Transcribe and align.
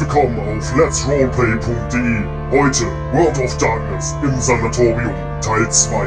willkommen 0.00 0.38
auf 0.38 0.74
letsroleplay.de. 0.74 2.24
Heute 2.50 2.84
World 3.12 3.38
of 3.38 3.58
Darkness 3.58 4.14
im 4.22 4.40
Sanatorium 4.40 5.12
Teil 5.42 5.70
2. 5.70 6.06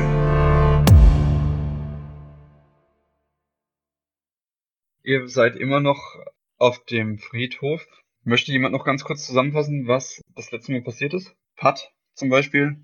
Ihr 5.04 5.27
seid 5.27 5.57
immer 5.57 5.79
noch 5.79 6.01
auf 6.57 6.83
dem 6.86 7.19
Friedhof. 7.19 7.86
Möchte 8.23 8.51
jemand 8.51 8.73
noch 8.73 8.83
ganz 8.83 9.04
kurz 9.04 9.27
zusammenfassen, 9.27 9.87
was 9.87 10.21
das 10.36 10.51
letzte 10.51 10.71
Mal 10.71 10.82
passiert 10.82 11.14
ist? 11.14 11.36
Pat 11.55 11.93
zum 12.15 12.29
Beispiel? 12.29 12.78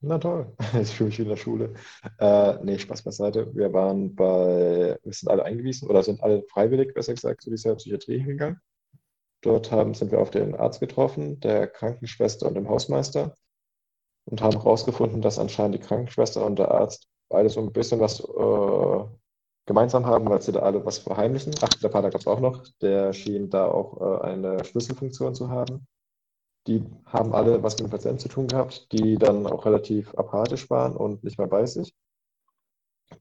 Na 0.00 0.18
toll, 0.18 0.54
ich 0.80 0.90
fühle 0.90 1.08
mich 1.08 1.18
wie 1.18 1.22
in 1.22 1.28
der 1.30 1.36
Schule. 1.36 1.74
Äh, 2.20 2.62
nee, 2.62 2.78
Spaß 2.78 3.02
beiseite. 3.02 3.52
Wir 3.56 3.72
waren 3.72 4.14
bei, 4.14 4.96
wir 5.02 5.12
sind 5.12 5.30
alle 5.30 5.44
eingewiesen 5.44 5.88
oder 5.88 6.04
sind 6.04 6.22
alle 6.22 6.44
freiwillig, 6.44 6.94
besser 6.94 7.14
gesagt, 7.14 7.42
zu 7.42 7.50
dieser 7.50 7.74
Psychiatrie 7.74 8.18
hingegangen. 8.18 8.60
Dort 9.44 9.70
haben, 9.70 9.94
sind 9.94 10.10
wir 10.10 10.20
auf 10.20 10.30
den 10.30 10.54
Arzt 10.54 10.80
getroffen, 10.80 11.38
der 11.40 11.66
Krankenschwester 11.66 12.46
und 12.46 12.54
dem 12.54 12.68
Hausmeister 12.68 13.34
und 14.24 14.40
haben 14.40 14.56
herausgefunden, 14.56 15.20
dass 15.20 15.38
anscheinend 15.38 15.74
die 15.74 15.86
Krankenschwester 15.86 16.44
und 16.44 16.58
der 16.58 16.70
Arzt 16.70 17.08
beide 17.28 17.50
so 17.50 17.60
ein 17.60 17.72
bisschen 17.72 18.00
was 18.00 18.20
äh, 18.20 19.04
gemeinsam 19.66 20.06
haben, 20.06 20.28
weil 20.30 20.40
sie 20.40 20.52
da 20.52 20.60
alle 20.60 20.84
was 20.86 20.98
verheimlichen. 20.98 21.54
Ach, 21.60 21.68
der 21.68 21.88
Pater 21.90 22.10
gab 22.10 22.22
es 22.22 22.26
auch 22.26 22.40
noch, 22.40 22.64
der 22.80 23.12
schien 23.12 23.50
da 23.50 23.66
auch 23.66 24.00
äh, 24.00 24.22
eine 24.22 24.64
Schlüsselfunktion 24.64 25.34
zu 25.34 25.50
haben. 25.50 25.86
Die 26.66 26.82
haben 27.04 27.34
alle 27.34 27.62
was 27.62 27.74
mit 27.74 27.88
dem 27.88 27.90
Patienten 27.90 28.20
zu 28.20 28.28
tun 28.28 28.46
gehabt, 28.46 28.90
die 28.92 29.16
dann 29.16 29.46
auch 29.46 29.66
relativ 29.66 30.14
apathisch 30.14 30.70
waren 30.70 30.96
und 30.96 31.22
nicht 31.22 31.38
mehr 31.38 31.48
bei 31.48 31.66
sich. 31.66 31.94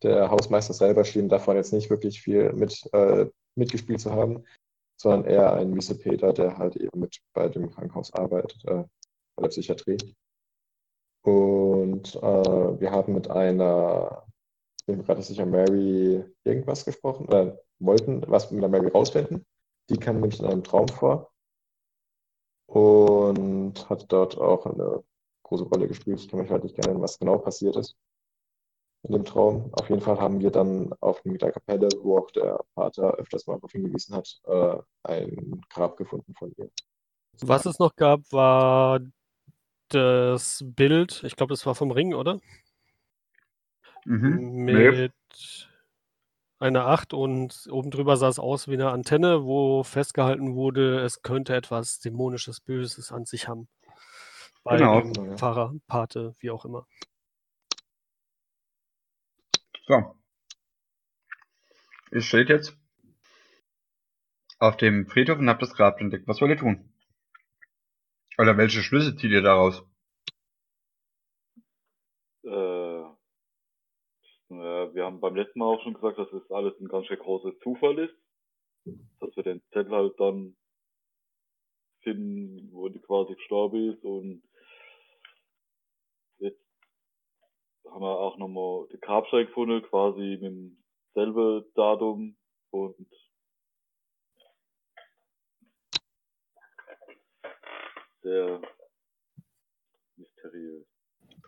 Der 0.02 0.32
Hausmeister 0.32 0.74
selber 0.74 1.04
schien 1.04 1.28
davon 1.28 1.58
jetzt 1.58 1.74
nicht 1.74 1.90
wirklich 1.90 2.22
viel 2.22 2.54
mit, 2.54 2.90
äh, 2.94 3.26
mitgespielt 3.56 4.00
zu 4.00 4.12
haben, 4.12 4.46
sondern 5.04 5.26
eher 5.26 5.54
ein 5.54 5.78
Peter, 6.00 6.32
der 6.32 6.58
halt 6.58 6.78
eben 6.78 7.02
mit 7.02 7.20
bei 7.34 7.50
dem 7.50 7.70
Krankenhaus 7.70 8.14
arbeitet, 8.14 8.64
äh, 8.66 8.86
bei 9.36 9.42
der 9.42 9.50
Psychiatrie. 9.50 9.98
Und 11.26 12.16
äh, 12.16 12.80
wir 12.80 12.90
haben 12.92 13.14
mit 13.14 13.30
einer, 13.30 14.26
ich 14.80 14.86
bin 14.86 15.04
gerade 15.04 15.22
sicher, 15.22 15.46
Mary 15.46 16.24
irgendwas 16.46 16.86
gesprochen, 16.86 17.28
oder 17.28 17.60
wollten 17.80 18.24
was 18.28 18.50
mit 18.50 18.62
der 18.62 18.70
Mary 18.70 18.88
rausfinden. 18.88 19.46
Die 19.90 19.98
kam 19.98 20.22
nämlich 20.22 20.40
in 20.40 20.46
einem 20.46 20.64
Traum 20.64 20.88
vor 20.88 21.32
und 22.68 23.90
hat 23.90 24.06
dort 24.10 24.38
auch 24.38 24.66
eine 24.66 25.04
große 25.44 25.66
Rolle 25.66 25.90
gespielt. 25.90 26.22
Ich 26.22 26.30
kann 26.30 26.40
mich 26.40 26.50
halt 26.50 26.64
nicht 26.64 26.78
erinnern, 26.80 27.02
was 27.02 27.20
genau 27.20 27.38
passiert 27.40 27.76
ist 27.76 27.98
in 29.04 29.12
dem 29.12 29.26
Traum. 29.26 29.70
Auf 29.74 29.90
jeden 29.90 30.02
Fall 30.02 30.20
haben 30.20 30.40
wir 30.40 30.52
dann 30.52 30.94
auf 31.02 31.22
der 31.26 31.52
Kapelle, 31.52 31.90
wo 32.02 32.18
auch 32.18 32.32
der 32.32 32.60
Pater 32.74 33.16
öfters 33.16 33.48
mal 33.48 33.56
darauf 33.56 33.72
hingewiesen 33.72 34.16
hat, 34.16 34.40
äh, 34.46 34.78
ein 35.04 35.62
Grab 35.70 35.98
gefunden 35.98 36.34
von 36.36 36.54
ihr. 36.58 36.70
Was 37.42 37.66
es 37.66 37.80
noch 37.80 37.96
gab, 37.96 38.22
war 38.32 39.00
das 39.90 40.64
Bild, 40.66 41.24
ich 41.24 41.36
glaube, 41.36 41.54
das 41.54 41.66
war 41.66 41.76
vom 41.76 41.92
Ring, 41.92 42.14
oder? 42.14 42.40
Mhm. 44.06 44.64
Mit 44.66 45.14
nee. 45.14 45.66
einer 46.60 46.88
Acht 46.88 47.14
und 47.14 47.68
oben 47.70 47.92
drüber 47.92 48.18
sah 48.18 48.30
es 48.30 48.40
aus 48.40 48.68
wie 48.68 48.74
eine 48.74 48.92
Antenne, 48.92 49.44
wo 49.44 49.84
festgehalten 49.84 50.56
wurde, 50.56 51.02
es 51.02 51.22
könnte 51.22 51.56
etwas 51.56 52.00
Dämonisches, 52.00 52.62
Böses 52.62 53.12
an 53.12 53.26
sich 53.26 53.48
haben. 53.48 53.68
Bei 54.64 54.78
genau. 54.78 55.02
dem 55.02 55.38
Pfarrer, 55.38 55.74
Pate, 55.88 56.36
wie 56.40 56.52
auch 56.52 56.64
immer. 56.64 56.88
So. 59.86 60.16
Ihr 62.12 62.22
steht 62.22 62.50
jetzt 62.50 62.78
auf 64.60 64.78
dem 64.78 65.08
Friedhof 65.08 65.40
und 65.40 65.50
habt 65.50 65.62
das 65.62 65.74
Grab 65.74 66.00
entdeckt. 66.00 66.28
Was 66.28 66.40
wollt 66.40 66.52
ihr 66.52 66.58
tun? 66.58 66.94
Oder 68.38 68.58
welche 68.58 68.82
Schlüsse 68.82 69.16
zieht 69.18 69.32
ihr 69.32 69.42
daraus? 69.42 69.84
Äh, 72.46 73.04
wir 74.50 75.04
haben 75.04 75.20
beim 75.20 75.36
letzten 75.36 75.60
Mal 75.60 75.66
auch 75.66 75.84
schon 75.84 75.96
gesagt, 75.96 76.18
dass 76.18 76.32
es 76.32 76.50
alles 76.50 76.80
ein 76.80 76.88
ganz 76.88 77.08
schön 77.08 77.20
großer 77.20 77.52
Zufall 77.60 78.00
ist. 78.00 78.16
Dass 79.20 79.36
wir 79.36 79.44
den 79.44 79.62
Zettel 79.74 79.92
halt 79.92 80.14
dann 80.18 80.56
finden, 82.04 82.72
wo 82.72 82.88
die 82.90 83.02
quasi 83.02 83.36
gestorben 83.36 83.92
ist 83.92 84.04
und 84.04 84.44
haben 87.94 88.02
wir 88.02 88.20
auch 88.20 88.38
nochmal 88.38 88.88
den 88.92 89.00
Grabstein 89.02 89.46
gefunden, 89.46 89.84
quasi 89.84 90.40
mit 90.42 90.78
demselben 91.16 91.66
Datum 91.76 92.36
und 92.72 92.96
sehr 98.24 98.62
mysteriös. 100.16 100.86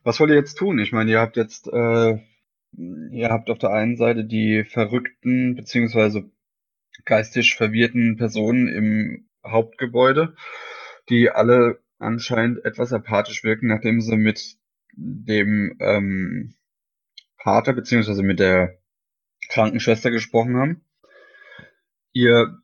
Was 0.03 0.19
wollt 0.19 0.29
ihr 0.29 0.35
jetzt 0.35 0.55
tun? 0.55 0.77
Ich 0.77 0.91
meine, 0.91 1.11
ihr 1.11 1.19
habt 1.19 1.35
jetzt, 1.35 1.67
äh, 1.67 2.19
ihr 2.73 3.29
habt 3.29 3.49
auf 3.49 3.57
der 3.57 3.71
einen 3.71 3.97
Seite 3.97 4.23
die 4.23 4.63
verrückten 4.65 5.55
beziehungsweise 5.55 6.29
geistig 7.05 7.55
verwirrten 7.55 8.17
Personen 8.17 8.67
im 8.67 9.29
Hauptgebäude, 9.43 10.35
die 11.09 11.31
alle 11.31 11.79
anscheinend 11.97 12.63
etwas 12.65 12.93
apathisch 12.93 13.43
wirken, 13.43 13.67
nachdem 13.67 13.99
sie 14.01 14.15
mit 14.15 14.57
dem 14.95 15.77
ähm, 15.79 16.55
Pater 17.37 17.73
beziehungsweise 17.73 18.23
mit 18.23 18.39
der 18.39 18.79
Krankenschwester 19.49 20.11
gesprochen 20.11 20.57
haben. 20.57 20.85
Ihr 22.11 22.57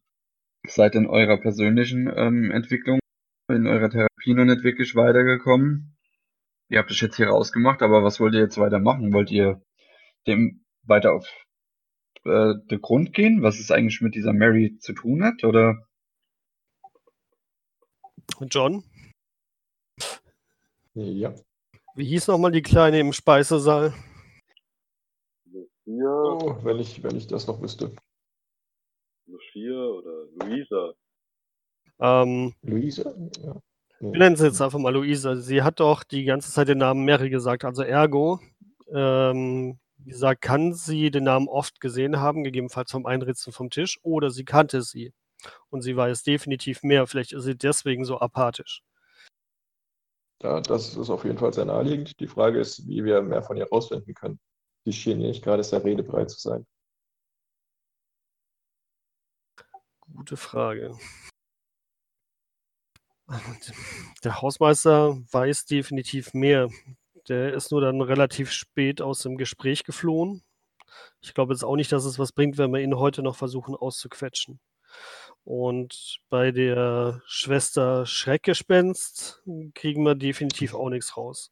seid 0.65 0.95
in 0.95 1.07
eurer 1.07 1.37
persönlichen 1.37 2.11
ähm, 2.15 2.51
Entwicklung, 2.51 2.99
in 3.49 3.67
eurer 3.67 3.89
Therapie 3.89 4.33
noch 4.33 4.45
nicht 4.45 4.63
wirklich 4.63 4.95
weitergekommen. 4.95 5.97
Ihr 6.69 6.79
habt 6.79 6.91
es 6.91 7.01
jetzt 7.01 7.17
hier 7.17 7.27
rausgemacht, 7.27 7.81
aber 7.81 8.03
was 8.03 8.19
wollt 8.19 8.33
ihr 8.33 8.39
jetzt 8.39 8.57
weitermachen? 8.57 9.13
Wollt 9.13 9.29
ihr 9.29 9.61
dem 10.25 10.63
weiter 10.83 11.13
auf 11.13 11.27
äh, 12.23 12.53
den 12.69 12.81
Grund 12.81 13.13
gehen, 13.13 13.41
was 13.41 13.59
es 13.59 13.71
eigentlich 13.71 14.01
mit 14.01 14.15
dieser 14.15 14.33
Mary 14.33 14.77
zu 14.79 14.93
tun 14.93 15.23
hat, 15.23 15.43
oder? 15.43 15.85
John? 18.49 18.83
Ja. 20.93 21.33
Wie 21.95 22.05
hieß 22.05 22.27
nochmal 22.27 22.51
die 22.51 22.61
Kleine 22.61 22.99
im 22.99 23.11
Speisesaal? 23.11 23.93
Lucia. 25.45 26.23
Oh, 26.23 26.57
wenn 26.63 26.79
ich, 26.79 27.03
wenn 27.03 27.17
ich 27.17 27.27
das 27.27 27.47
noch 27.47 27.61
wüsste. 27.61 27.91
Lucia 29.27 29.85
oder 29.87 30.25
Luisa. 30.39 30.93
Ähm, 31.99 32.53
Luisa? 32.61 33.13
Ja. 33.43 33.55
wir 33.99 34.19
nennen 34.19 34.35
sie 34.37 34.45
jetzt 34.45 34.61
einfach 34.61 34.79
mal 34.79 34.93
Luisa. 34.93 35.35
Sie 35.35 35.63
hat 35.63 35.81
doch 35.81 36.03
die 36.03 36.23
ganze 36.23 36.51
Zeit 36.51 36.69
den 36.69 36.77
Namen 36.77 37.03
Mary 37.03 37.29
gesagt, 37.29 37.65
also 37.65 37.83
ergo. 37.83 38.39
Ähm, 38.93 39.77
wie 39.97 40.09
gesagt, 40.11 40.41
kann 40.41 40.73
sie 40.73 41.11
den 41.11 41.25
Namen 41.25 41.47
oft 41.47 41.79
gesehen 41.81 42.19
haben, 42.19 42.43
gegebenenfalls 42.43 42.91
vom 42.91 43.05
Einritzen 43.05 43.51
vom 43.51 43.69
Tisch, 43.69 43.99
oder 44.01 44.31
sie 44.31 44.45
kannte 44.45 44.81
sie. 44.81 45.13
Und 45.69 45.81
sie 45.81 45.95
weiß 45.95 46.23
definitiv 46.23 46.83
mehr. 46.83 47.05
Vielleicht 47.05 47.33
ist 47.33 47.43
sie 47.43 47.57
deswegen 47.57 48.05
so 48.05 48.19
apathisch. 48.19 48.81
Ja, 50.41 50.59
das 50.59 50.95
ist 50.95 51.09
auf 51.09 51.23
jeden 51.23 51.37
Fall 51.37 51.53
sehr 51.53 51.65
naheliegend. 51.65 52.19
Die 52.19 52.27
Frage 52.27 52.59
ist, 52.59 52.87
wie 52.87 53.03
wir 53.03 53.21
mehr 53.21 53.43
von 53.43 53.57
ihr 53.57 53.65
herausfinden 53.65 54.13
können. 54.15 54.39
Die 54.85 54.93
schien 54.93 55.19
nicht 55.19 55.43
gerade 55.43 55.63
sehr 55.63 55.83
redebereit 55.83 56.31
zu 56.31 56.39
sein. 56.39 56.65
Gute 59.99 60.35
Frage. 60.37 60.97
Der 64.23 64.41
Hausmeister 64.41 65.17
weiß 65.31 65.65
definitiv 65.65 66.33
mehr. 66.33 66.69
Der 67.27 67.53
ist 67.53 67.71
nur 67.71 67.81
dann 67.81 68.01
relativ 68.01 68.51
spät 68.51 68.99
aus 68.99 69.19
dem 69.19 69.37
Gespräch 69.37 69.83
geflohen. 69.83 70.43
Ich 71.21 71.35
glaube 71.35 71.53
jetzt 71.53 71.63
auch 71.63 71.75
nicht, 71.75 71.91
dass 71.91 72.03
es 72.03 72.17
was 72.17 72.31
bringt, 72.31 72.57
wenn 72.57 72.71
wir 72.71 72.81
ihn 72.81 72.97
heute 72.97 73.21
noch 73.21 73.35
versuchen 73.35 73.75
auszuquetschen. 73.75 74.59
Und 75.43 76.19
bei 76.29 76.51
der 76.51 77.21
Schwester 77.25 78.05
Schreckgespenst 78.05 79.43
kriegen 79.73 80.03
wir 80.03 80.15
definitiv 80.15 80.75
auch 80.75 80.89
nichts 80.89 81.17
raus. 81.17 81.51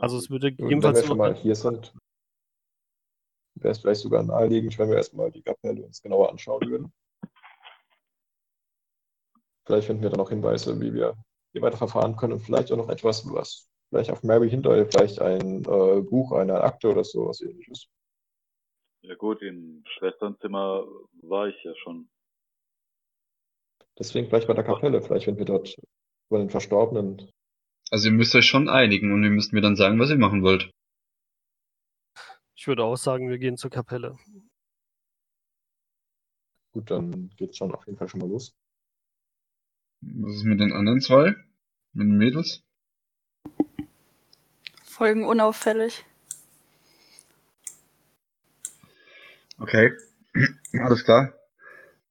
Also 0.00 0.18
es 0.18 0.30
würde 0.30 0.56
Wenn 0.56 0.68
jedenfalls 0.68 1.00
wir 1.00 1.06
schon 1.06 1.18
mal 1.18 1.34
hier 1.34 1.54
sind, 1.54 1.94
wäre 3.54 3.72
es 3.72 3.78
vielleicht 3.78 4.00
sogar 4.00 4.22
naheliegend, 4.22 4.78
wenn 4.78 4.88
wir 4.88 4.96
erstmal 4.96 5.30
die 5.30 5.42
Kapelle 5.42 5.84
uns 5.84 6.02
genauer 6.02 6.30
anschauen 6.30 6.68
würden. 6.68 6.92
Vielleicht 9.64 9.86
finden 9.86 10.02
wir 10.02 10.10
dann 10.10 10.20
auch 10.20 10.30
Hinweise, 10.30 10.80
wie 10.80 10.94
wir 10.94 11.16
hier 11.52 11.62
weiter 11.62 11.76
verfahren 11.76 12.16
können 12.16 12.34
und 12.34 12.40
vielleicht 12.40 12.70
auch 12.70 12.76
noch 12.76 12.88
etwas, 12.88 13.24
was 13.32 13.68
vielleicht 13.88 14.10
auf 14.10 14.22
Mary 14.22 14.48
hindeutet, 14.48 14.92
vielleicht 14.92 15.20
ein 15.20 15.64
äh, 15.64 16.00
Buch, 16.02 16.32
eine 16.32 16.60
Akte 16.60 16.90
oder 16.90 17.04
so, 17.04 17.26
was 17.26 17.40
ähnliches. 17.40 17.88
Ja 19.02 19.14
gut, 19.14 19.42
im 19.42 19.84
Schwesternzimmer 19.98 20.84
war 21.22 21.48
ich 21.48 21.62
ja 21.62 21.74
schon. 21.76 22.08
Deswegen 23.98 24.28
vielleicht 24.28 24.48
bei 24.48 24.54
der 24.54 24.64
Kapelle, 24.64 25.00
vielleicht 25.00 25.26
wenn 25.26 25.38
wir 25.38 25.44
dort 25.44 25.74
über 26.28 26.38
den 26.38 26.50
Verstorbenen. 26.50 27.30
Also 27.90 28.08
ihr 28.08 28.14
müsst 28.14 28.34
euch 28.34 28.46
schon 28.46 28.68
einigen 28.68 29.12
und 29.12 29.22
ihr 29.22 29.30
müsst 29.30 29.52
mir 29.52 29.60
dann 29.60 29.76
sagen, 29.76 29.98
was 29.98 30.10
ihr 30.10 30.18
machen 30.18 30.42
wollt. 30.42 30.70
Ich 32.56 32.66
würde 32.66 32.84
auch 32.84 32.96
sagen, 32.96 33.28
wir 33.28 33.38
gehen 33.38 33.56
zur 33.56 33.70
Kapelle. 33.70 34.18
Gut, 36.72 36.90
dann 36.90 37.30
geht's 37.36 37.58
schon 37.58 37.72
auf 37.72 37.86
jeden 37.86 37.96
Fall 37.96 38.08
schon 38.08 38.20
mal 38.20 38.28
los. 38.28 38.54
Was 40.00 40.36
ist 40.36 40.44
mit 40.44 40.60
den 40.60 40.72
anderen 40.72 41.00
zwei? 41.00 41.34
Mit 41.92 42.06
den 42.06 42.18
Mädels? 42.18 42.62
Folgen 44.84 45.24
unauffällig. 45.24 46.04
Okay. 49.58 49.92
Alles 50.80 51.04
klar. 51.04 51.32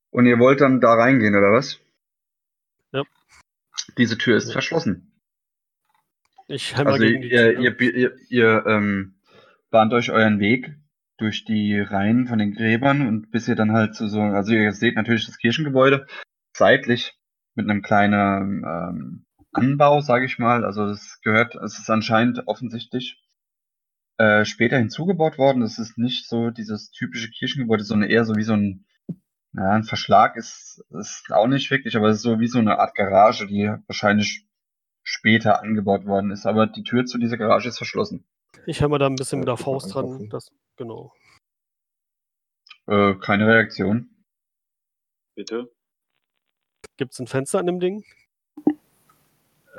Und 0.09 0.25
ihr 0.25 0.39
wollt 0.39 0.61
dann 0.61 0.81
da 0.81 0.93
reingehen, 0.93 1.35
oder 1.35 1.51
was? 1.51 1.79
Ja. 2.91 3.03
Diese 3.97 4.17
Tür 4.17 4.37
ist 4.37 4.51
verschlossen. 4.51 5.11
Ich 6.47 6.77
hämmer 6.77 6.91
Also 6.91 7.03
gegen 7.03 7.21
die 7.21 7.31
ihr, 7.31 7.53
Tür. 7.55 7.61
ihr, 7.81 7.95
ihr, 7.95 8.15
ihr 8.29 8.65
ähm, 8.67 9.15
bahnt 9.71 9.93
euch 9.93 10.11
euren 10.11 10.39
Weg 10.39 10.75
durch 11.17 11.45
die 11.45 11.79
Reihen 11.79 12.27
von 12.27 12.39
den 12.39 12.53
Gräbern 12.53 13.07
und 13.07 13.31
bis 13.31 13.47
ihr 13.47 13.55
dann 13.55 13.71
halt 13.71 13.95
zu 13.95 14.07
so, 14.07 14.21
also 14.21 14.53
ihr 14.53 14.71
seht 14.73 14.95
natürlich 14.95 15.25
das 15.25 15.37
Kirchengebäude 15.37 16.07
seitlich 16.55 17.13
mit 17.55 17.69
einem 17.69 17.81
kleinen 17.81 18.63
ähm, 18.65 19.25
Anbau, 19.53 20.01
sage 20.01 20.25
ich 20.25 20.39
mal. 20.39 20.65
Also 20.65 20.87
das 20.87 21.19
gehört, 21.21 21.55
es 21.55 21.79
ist 21.79 21.89
anscheinend 21.89 22.47
offensichtlich 22.47 23.21
äh, 24.17 24.45
später 24.45 24.77
hinzugebaut 24.77 25.37
worden. 25.37 25.61
Es 25.61 25.79
ist 25.79 25.97
nicht 25.97 26.27
so 26.27 26.49
dieses 26.49 26.91
typische 26.91 27.29
Kirchengebäude, 27.29 27.83
sondern 27.83 28.09
eher 28.09 28.25
so 28.25 28.35
wie 28.35 28.43
so 28.43 28.53
ein, 28.53 28.85
ja, 29.53 29.71
ein 29.71 29.83
Verschlag 29.83 30.35
ist, 30.35 30.83
ist 30.91 31.31
auch 31.31 31.47
nicht 31.47 31.69
wirklich, 31.71 31.95
aber 31.95 32.09
es 32.09 32.17
ist 32.17 32.23
so 32.23 32.39
wie 32.39 32.47
so 32.47 32.59
eine 32.59 32.79
Art 32.79 32.95
Garage, 32.95 33.47
die 33.47 33.71
wahrscheinlich 33.87 34.45
später 35.03 35.61
angebaut 35.61 36.05
worden 36.05 36.31
ist. 36.31 36.45
Aber 36.45 36.67
die 36.67 36.83
Tür 36.83 37.05
zu 37.05 37.17
dieser 37.17 37.37
Garage 37.37 37.69
ist 37.69 37.77
verschlossen. 37.77 38.25
Ich 38.65 38.81
hämmer 38.81 38.99
da 38.99 39.05
ein 39.05 39.15
bisschen 39.15 39.39
mit 39.39 39.47
der 39.47 39.57
Faust 39.57 39.93
dran. 39.93 40.29
Das, 40.29 40.51
genau. 40.77 41.13
Äh, 42.87 43.15
keine 43.15 43.47
Reaktion. 43.47 44.09
Bitte? 45.35 45.71
Gibt 46.97 47.13
es 47.13 47.19
ein 47.19 47.27
Fenster 47.27 47.59
an 47.59 47.65
dem 47.65 47.79
Ding? 47.79 48.05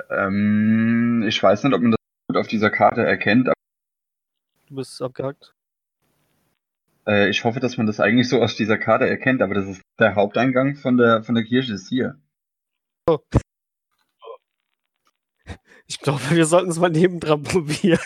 Ähm, 0.09 1.25
ich 1.27 1.41
weiß 1.41 1.63
nicht, 1.63 1.73
ob 1.73 1.81
man 1.81 1.91
das 1.91 1.99
gut 2.29 2.37
auf 2.37 2.47
dieser 2.47 2.69
Karte 2.69 3.03
erkennt, 3.03 3.47
aber 3.47 3.56
Du 4.67 4.75
bist 4.75 5.01
abgehackt. 5.01 5.53
äh, 7.07 7.29
ich 7.29 7.43
hoffe, 7.43 7.59
dass 7.59 7.77
man 7.77 7.87
das 7.87 7.99
eigentlich 7.99 8.27
so 8.29 8.41
aus 8.41 8.55
dieser 8.55 8.77
Karte 8.77 9.07
erkennt, 9.07 9.41
aber 9.41 9.53
das 9.53 9.65
ist 9.67 9.81
der 9.99 10.15
Haupteingang 10.15 10.75
von 10.75 10.97
der 10.97 11.23
von 11.23 11.35
der 11.35 11.43
Kirche 11.45 11.73
ist 11.73 11.87
hier. 11.89 12.19
Ich 15.87 15.99
glaube, 15.99 16.19
wir 16.31 16.45
sollten 16.45 16.69
es 16.69 16.79
mal 16.79 16.89
nebendran 16.89 17.43
probieren. 17.43 17.99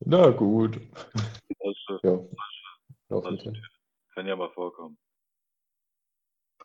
Na 0.00 0.30
gut. 0.30 0.80
Also, 1.60 2.00
Ja. 2.02 2.18
Also, 3.08 3.52
kann 4.14 4.26
ja 4.26 4.34
mal 4.34 4.50
vorkommen. 4.50 4.96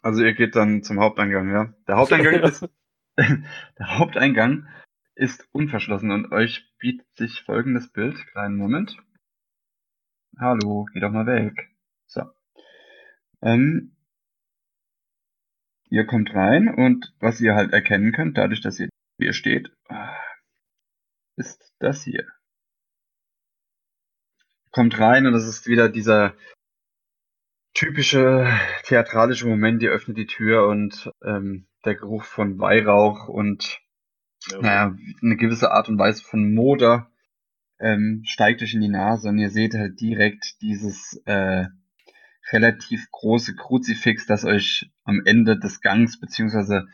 Also 0.01 0.23
ihr 0.23 0.33
geht 0.33 0.55
dann 0.55 0.83
zum 0.83 0.99
Haupteingang, 0.99 1.51
ja. 1.51 1.73
Der 1.87 1.97
Haupteingang 1.97 2.33
ist 2.43 2.67
der 3.17 3.99
Haupteingang 3.99 4.67
ist 5.15 5.47
unverschlossen 5.51 6.11
und 6.11 6.31
euch 6.31 6.71
bietet 6.77 7.07
sich 7.15 7.41
folgendes 7.41 7.91
Bild. 7.91 8.15
Kleinen 8.27 8.57
Moment. 8.57 8.97
Hallo, 10.39 10.87
geh 10.93 10.99
doch 10.99 11.11
mal 11.11 11.25
weg. 11.25 11.69
So. 12.07 12.23
Ähm, 13.41 13.95
ihr 15.89 16.05
kommt 16.05 16.33
rein 16.33 16.73
und 16.73 17.13
was 17.19 17.41
ihr 17.41 17.55
halt 17.55 17.73
erkennen 17.73 18.11
könnt, 18.13 18.37
dadurch, 18.37 18.61
dass 18.61 18.79
ihr 18.79 18.89
hier 19.19 19.33
steht, 19.33 19.71
ist 21.35 21.73
das 21.79 22.03
hier. 22.03 22.27
Kommt 24.71 24.97
rein 24.99 25.27
und 25.27 25.33
es 25.33 25.45
ist 25.45 25.67
wieder 25.67 25.89
dieser 25.89 26.33
typische 27.73 28.47
theatralische 28.83 29.47
Moment, 29.47 29.81
ihr 29.83 29.91
öffnet 29.91 30.17
die 30.17 30.27
Tür 30.27 30.67
und 30.67 31.11
ähm, 31.23 31.67
der 31.83 31.95
Geruch 31.95 32.23
von 32.23 32.59
Weihrauch 32.59 33.27
und 33.27 33.80
naja, 34.59 34.95
eine 35.21 35.38
gewisse 35.38 35.71
Art 35.71 35.89
und 35.89 35.97
Weise 35.97 36.23
von 36.23 36.53
Moder 36.53 37.11
ähm, 37.79 38.21
steigt 38.25 38.61
euch 38.61 38.73
in 38.73 38.81
die 38.81 38.89
Nase 38.89 39.29
und 39.29 39.38
ihr 39.38 39.49
seht 39.49 39.73
halt 39.73 39.99
direkt 39.99 40.61
dieses 40.61 41.21
äh, 41.25 41.65
relativ 42.51 43.09
große 43.11 43.55
Kruzifix, 43.55 44.25
das 44.25 44.45
euch 44.45 44.91
am 45.03 45.21
Ende 45.25 45.57
des 45.57 45.81
Gangs 45.81 46.19
beziehungsweise 46.19 46.88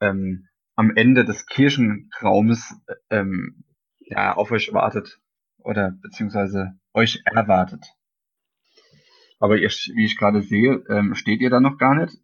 ähm, 0.00 0.48
am 0.76 0.94
Ende 0.96 1.24
des 1.24 1.46
Kirchenraumes 1.46 2.74
ähm, 3.10 3.64
ja, 4.00 4.34
auf 4.34 4.50
euch 4.50 4.72
wartet 4.72 5.20
oder 5.58 5.92
beziehungsweise 5.92 6.78
euch 6.94 7.22
erwartet. 7.24 7.84
Aber 9.38 9.56
ihr, 9.56 9.68
wie 9.68 10.04
ich 10.04 10.18
gerade 10.18 10.42
sehe, 10.42 10.82
ähm, 10.90 11.14
steht 11.14 11.40
ihr 11.40 11.50
da 11.50 11.60
noch 11.60 11.78
gar 11.78 11.94
nicht. 11.94 12.16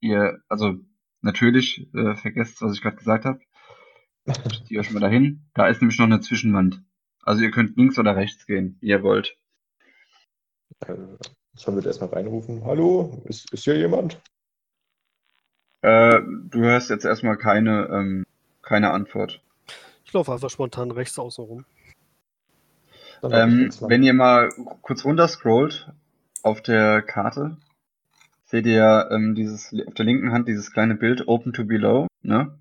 Ihr, 0.00 0.42
also 0.48 0.76
natürlich, 1.20 1.86
äh, 1.94 2.14
vergesst, 2.16 2.60
was 2.62 2.74
ich 2.74 2.82
gerade 2.82 2.96
gesagt 2.96 3.24
habe. 3.24 3.40
Zieht 4.66 4.78
euch 4.78 4.90
mal 4.90 5.00
dahin. 5.00 5.48
Da 5.54 5.68
ist 5.68 5.80
nämlich 5.80 5.98
noch 5.98 6.06
eine 6.06 6.20
Zwischenwand. 6.20 6.82
Also 7.22 7.42
ihr 7.42 7.50
könnt 7.50 7.76
links 7.76 7.98
oder 7.98 8.16
rechts 8.16 8.46
gehen, 8.46 8.76
wie 8.80 8.88
ihr 8.88 9.02
wollt. 9.02 9.36
Äh, 10.80 10.94
Sollen 11.54 11.76
wir 11.76 11.82
da 11.82 11.88
erstmal 11.88 12.10
reinrufen? 12.10 12.64
Hallo, 12.64 13.22
ist, 13.24 13.52
ist 13.52 13.64
hier 13.64 13.76
jemand? 13.76 14.20
Äh, 15.82 16.20
du 16.50 16.60
hörst 16.60 16.90
jetzt 16.90 17.04
erstmal 17.04 17.36
keine, 17.36 17.88
ähm, 17.90 18.24
keine 18.62 18.90
Antwort. 18.92 19.42
Ich 20.04 20.12
laufe 20.12 20.32
einfach 20.32 20.50
spontan 20.50 20.90
rechts 20.90 21.18
außen 21.18 21.44
rum. 21.44 21.64
Ich 23.22 23.32
Ähm, 23.32 23.70
wenn 23.80 24.02
ihr 24.02 24.14
mal 24.14 24.50
kurz 24.82 25.04
runter 25.04 25.26
scrollt 25.26 25.92
auf 26.42 26.62
der 26.62 27.02
Karte, 27.02 27.56
seht 28.48 28.66
ihr 28.66 29.08
ähm, 29.10 29.34
dieses 29.34 29.74
auf 29.86 29.94
der 29.94 30.06
linken 30.06 30.32
Hand 30.32 30.48
dieses 30.48 30.72
kleine 30.72 30.94
Bild 30.94 31.28
Open 31.28 31.52
to 31.52 31.64
Below, 31.64 32.06
ne? 32.22 32.58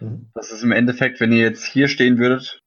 Mhm. 0.00 0.30
Das 0.34 0.52
ist 0.52 0.62
im 0.62 0.72
Endeffekt, 0.72 1.18
wenn 1.20 1.32
ihr 1.32 1.40
jetzt 1.40 1.64
hier 1.64 1.88
stehen 1.88 2.18
würdet, 2.18 2.62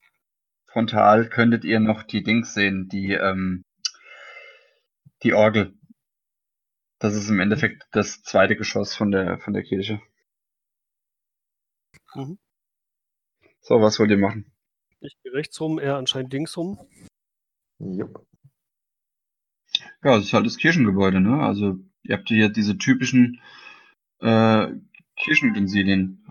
frontal, 0.66 1.30
könntet 1.30 1.64
ihr 1.64 1.80
noch 1.80 2.04
die 2.04 2.24
Dings 2.24 2.54
sehen, 2.54 2.90
die, 2.90 3.14
ähm, 3.14 3.64
die 5.24 5.34
Orgel. 5.34 5.74
Das 7.00 7.14
ist 7.14 7.30
im 7.30 7.40
Endeffekt 7.40 7.84
das 7.92 8.24
zweite 8.24 8.56
Geschoss 8.56 8.96
von 8.96 9.12
der, 9.12 9.38
von 9.40 9.54
der 9.54 9.64
Kirche. 9.64 10.02
Mhm. 12.16 12.40
So, 13.62 13.82
was 13.82 14.00
wollt 14.00 14.10
ihr 14.10 14.18
machen? 14.18 14.52
Ich 15.00 15.16
gehe 15.22 15.34
rechts 15.34 15.62
rum, 15.62 15.78
er 15.78 15.98
anscheinend 15.98 16.34
links 16.34 16.58
rum. 16.58 16.80
Jupp. 17.78 18.26
Ja, 20.04 20.18
es 20.18 20.26
ist 20.26 20.34
halt 20.34 20.48
das 20.48 20.58
Kirchengebäude, 20.58 21.20
ne? 21.20 21.44
Also, 21.44 21.78
ihr 22.08 22.18
habt 22.18 22.28
hier 22.30 22.50
diese 22.50 22.78
typischen 22.78 23.42
äh, 24.20 24.68
Kirchenutensilien. 25.18 26.26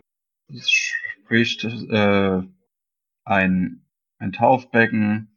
Das 0.48 0.70
spricht 0.70 1.64
äh, 1.64 2.42
ein, 3.24 3.86
ein 4.18 4.32
Taufbecken, 4.32 5.36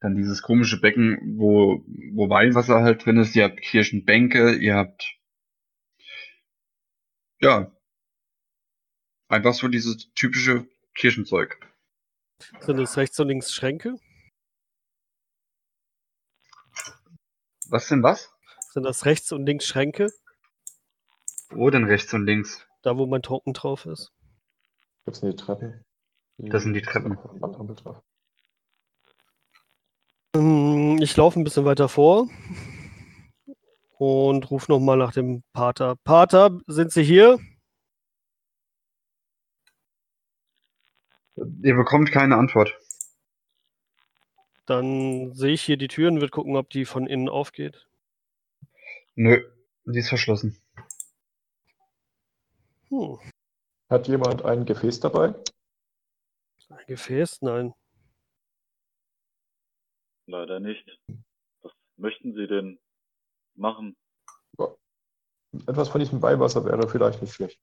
dann 0.00 0.16
dieses 0.16 0.42
komische 0.42 0.80
Becken, 0.80 1.38
wo, 1.38 1.84
wo 2.12 2.28
Weihwasser 2.28 2.82
halt 2.82 3.04
drin 3.04 3.18
ist. 3.18 3.34
Ihr 3.34 3.44
habt 3.44 3.60
Kirchenbänke, 3.60 4.54
ihr 4.56 4.74
habt 4.74 5.16
ja 7.40 7.72
einfach 9.28 9.54
so 9.54 9.68
dieses 9.68 10.12
typische 10.14 10.68
Kirchenzeug. 10.94 11.58
Sind 12.60 12.78
es 12.78 12.96
rechts 12.96 13.18
und 13.18 13.28
links 13.28 13.52
Schränke? 13.52 13.96
Was 17.68 17.88
denn 17.88 18.02
was? 18.02 18.35
Sind 18.76 18.84
das 18.84 19.06
rechts 19.06 19.32
und 19.32 19.46
links 19.46 19.64
Schränke? 19.64 20.12
Wo 21.48 21.70
denn 21.70 21.84
rechts 21.84 22.12
und 22.12 22.26
links? 22.26 22.68
Da, 22.82 22.98
wo 22.98 23.06
mein 23.06 23.22
Token 23.22 23.54
drauf 23.54 23.86
ist. 23.86 24.12
Das 25.06 25.20
sind 25.20 25.32
die 25.32 25.36
Treppen. 25.42 25.82
Das 26.36 26.64
sind 26.64 26.74
die 26.74 26.82
Treppen. 26.82 27.16
Ich 31.00 31.16
laufe 31.16 31.40
ein 31.40 31.44
bisschen 31.44 31.64
weiter 31.64 31.88
vor 31.88 32.28
und 33.96 34.50
rufe 34.50 34.70
nochmal 34.70 34.98
nach 34.98 35.14
dem 35.14 35.42
Pater. 35.54 35.96
Pater, 36.04 36.60
sind 36.66 36.92
Sie 36.92 37.02
hier? 37.02 37.38
Ihr 41.36 41.76
bekommt 41.76 42.12
keine 42.12 42.36
Antwort. 42.36 42.78
Dann 44.66 45.32
sehe 45.32 45.54
ich 45.54 45.62
hier 45.62 45.78
die 45.78 45.88
Türen, 45.88 46.20
wird 46.20 46.30
gucken, 46.30 46.56
ob 46.56 46.68
die 46.68 46.84
von 46.84 47.06
innen 47.06 47.30
aufgeht. 47.30 47.85
Nö, 49.16 49.42
die 49.86 49.98
ist 49.98 50.10
verschlossen. 50.10 50.60
Hm, 52.88 53.18
Hat 53.88 54.08
jemand 54.08 54.44
ein 54.44 54.64
Gefäß 54.66 55.00
dabei? 55.00 55.34
ein 56.68 56.86
Gefäß? 56.86 57.40
Nein. 57.42 57.72
Leider 60.26 60.60
nicht. 60.60 60.98
Was 61.62 61.72
möchten 61.96 62.34
Sie 62.34 62.46
denn 62.46 62.78
machen? 63.54 63.96
Etwas 65.66 65.88
von 65.88 66.00
diesem 66.00 66.20
Weihwasser 66.20 66.64
wäre 66.66 66.86
vielleicht 66.86 67.22
nicht 67.22 67.32
schlecht. 67.32 67.58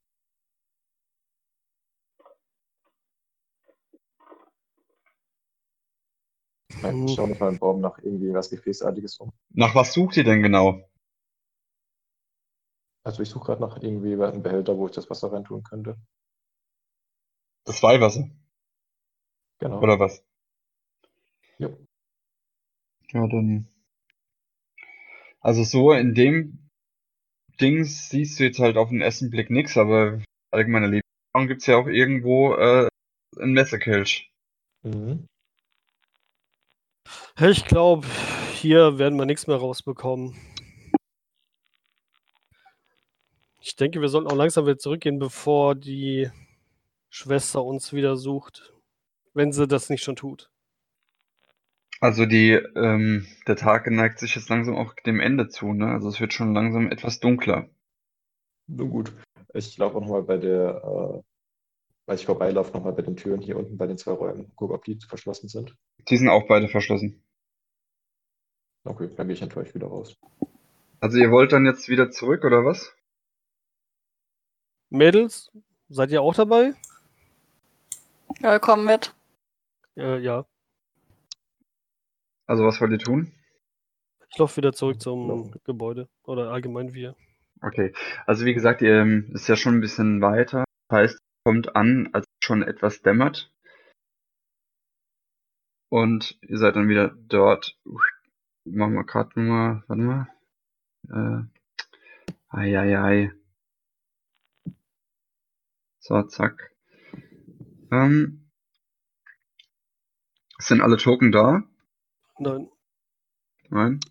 Hm. 6.81 7.05
Ich 7.05 7.15
schaue 7.15 7.29
nicht 7.29 7.39
mal 7.39 7.49
im 7.49 7.59
Baum 7.59 7.81
nach 7.81 7.99
irgendwie 7.99 8.33
was 8.33 8.49
Gefäßartiges 8.49 9.17
um. 9.19 9.31
Nach 9.51 9.75
was 9.75 9.93
sucht 9.93 10.17
ihr 10.17 10.23
denn 10.23 10.41
genau? 10.41 10.89
Also 13.03 13.21
ich 13.21 13.29
suche 13.29 13.45
gerade 13.45 13.61
nach 13.61 13.77
irgendwie 13.81 14.13
einem 14.13 14.43
Behälter, 14.43 14.77
wo 14.77 14.87
ich 14.87 14.93
das 14.93 15.09
Wasser 15.09 15.31
reintun 15.31 15.63
könnte. 15.63 15.97
Das 17.65 17.83
Weihwasser. 17.83 18.29
Genau. 19.59 19.81
Oder 19.81 19.99
was? 19.99 20.23
Ja. 21.57 21.69
Ja, 23.11 23.27
dann. 23.27 23.67
Also 25.39 25.63
so 25.63 25.91
in 25.91 26.13
dem 26.13 26.69
Dings 27.59 28.09
siehst 28.09 28.39
du 28.39 28.45
jetzt 28.45 28.59
halt 28.59 28.77
auf 28.77 28.89
den 28.89 29.01
ersten 29.01 29.29
Blick 29.29 29.49
nix, 29.49 29.77
aber 29.77 30.21
allgemeiner 30.51 30.87
Lebenserfahrung 30.87 31.47
gibt's 31.47 31.67
ja 31.67 31.77
auch 31.77 31.87
irgendwo 31.87 32.55
äh, 32.55 32.87
einen 33.37 33.53
Messerkelch. 33.53 34.31
Mhm. 34.83 35.27
Ich 37.39 37.65
glaube, 37.65 38.07
hier 38.53 38.97
werden 38.97 39.17
wir 39.17 39.25
nichts 39.25 39.47
mehr 39.47 39.57
rausbekommen. 39.57 40.35
Ich 43.65 43.77
denke, 43.77 44.01
wir 44.01 44.09
sollten 44.09 44.27
auch 44.27 44.35
langsam 44.35 44.65
wieder 44.65 44.77
zurückgehen, 44.77 45.19
bevor 45.19 45.73
die 45.73 46.29
Schwester 47.09 47.63
uns 47.63 47.93
wieder 47.93 48.17
sucht. 48.17 48.73
Wenn 49.33 49.53
sie 49.53 49.67
das 49.67 49.89
nicht 49.89 50.03
schon 50.03 50.17
tut. 50.17 50.51
Also 52.01 52.25
die, 52.25 52.59
ähm, 52.75 53.25
der 53.47 53.55
Tag 53.55 53.89
neigt 53.89 54.19
sich 54.19 54.35
jetzt 54.35 54.49
langsam 54.49 54.75
auch 54.75 54.93
dem 55.05 55.21
Ende 55.21 55.47
zu, 55.47 55.71
ne? 55.71 55.87
Also 55.87 56.09
es 56.09 56.19
wird 56.19 56.33
schon 56.33 56.53
langsam 56.53 56.91
etwas 56.91 57.21
dunkler. 57.21 57.69
Nun 58.67 58.89
gut. 58.89 59.13
Ich 59.53 59.77
laufe 59.77 59.95
auch 59.95 60.01
nochmal 60.01 60.23
bei 60.23 60.37
der, 60.37 60.81
äh, 60.83 61.21
weil 62.05 62.15
ich 62.17 62.25
vorbeilaufe, 62.25 62.73
nochmal 62.73 62.91
bei 62.91 63.01
den 63.01 63.15
Türen 63.15 63.39
hier 63.39 63.55
unten 63.55 63.77
bei 63.77 63.87
den 63.87 63.97
zwei 63.97 64.11
Räumen. 64.11 64.53
Gucke, 64.57 64.73
ob 64.73 64.83
die 64.83 64.99
verschlossen 65.07 65.47
sind. 65.47 65.73
Die 66.09 66.17
sind 66.17 66.27
auch 66.27 66.49
beide 66.49 66.67
verschlossen. 66.67 67.23
Okay, 68.83 69.09
dann 69.15 69.27
gehe 69.27 69.35
ich 69.35 69.41
enttäuscht 69.41 69.73
wieder 69.73 69.87
raus. 69.87 70.17
Also 70.99 71.17
ihr 71.17 71.31
wollt 71.31 71.53
dann 71.53 71.65
jetzt 71.65 71.87
wieder 71.87 72.11
zurück, 72.11 72.43
oder 72.43 72.65
was? 72.65 72.93
Mädels, 74.93 75.51
seid 75.89 76.11
ihr 76.11 76.21
auch 76.21 76.35
dabei? 76.35 76.75
Ja, 78.41 78.59
komm 78.59 78.85
mit. 78.85 79.15
Äh, 79.97 80.19
ja. 80.19 80.45
Also 82.45 82.63
was 82.63 82.79
wollt 82.79 82.91
ihr 82.91 82.99
tun? 82.99 83.31
Ich 84.29 84.37
laufe 84.37 84.57
wieder 84.57 84.71
zurück 84.71 85.01
zum. 85.01 85.51
Gebäude. 85.63 86.09
Oder 86.23 86.51
allgemein 86.51 86.93
wir. 86.93 87.15
Okay, 87.61 87.91
also 88.27 88.45
wie 88.45 88.53
gesagt, 88.53 88.83
ihr 88.83 89.01
ähm, 89.01 89.31
ist 89.33 89.47
ja 89.47 89.55
schon 89.55 89.75
ein 89.75 89.81
bisschen 89.81 90.21
weiter. 90.21 90.63
Das 90.89 90.97
heißt, 90.99 91.15
ihr 91.15 91.51
kommt 91.51 91.75
an, 91.75 92.09
als 92.13 92.25
es 92.25 92.45
schon 92.45 92.61
etwas 92.61 93.01
dämmert. 93.01 93.51
Und 95.89 96.37
ihr 96.41 96.59
seid 96.59 96.75
dann 96.75 96.87
wieder 96.87 97.15
dort. 97.15 97.79
Uff, 97.85 98.01
Machen 98.65 98.93
wir 98.93 99.05
gerade 99.05 99.39
mal, 99.39 99.83
warte 99.87 100.01
mal. 100.03 100.27
Äh, 101.09 102.55
ei, 102.55 102.79
ei, 102.79 102.99
ei. 102.99 103.42
So, 106.05 106.21
zack. 106.23 106.75
Ähm, 107.89 108.49
sind 110.57 110.81
alle 110.81 110.97
Token 110.97 111.31
da? 111.31 111.63
Nein. 112.37 112.69
Nein. 113.69 114.01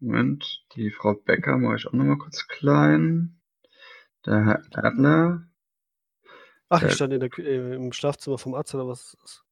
Moment, 0.00 0.64
die 0.74 0.90
Frau 0.90 1.14
Becker 1.14 1.58
mache 1.58 1.76
ich 1.76 1.86
auch 1.86 1.92
nochmal 1.92 2.18
kurz 2.18 2.48
klein. 2.48 3.40
Der 4.26 4.44
Herr 4.44 4.62
Adler. 4.72 5.46
Ach, 6.68 6.82
ich 6.82 6.88
Äh, 6.88 6.94
stand 6.94 7.12
in 7.12 7.20
der, 7.20 7.38
äh, 7.38 7.76
im 7.76 7.92
Schlafzimmer 7.92 8.38
vom 8.38 8.54
Arzt 8.54 8.74
oder 8.74 8.88
was 8.88 9.14
ist 9.14 9.22
das? 9.22 9.44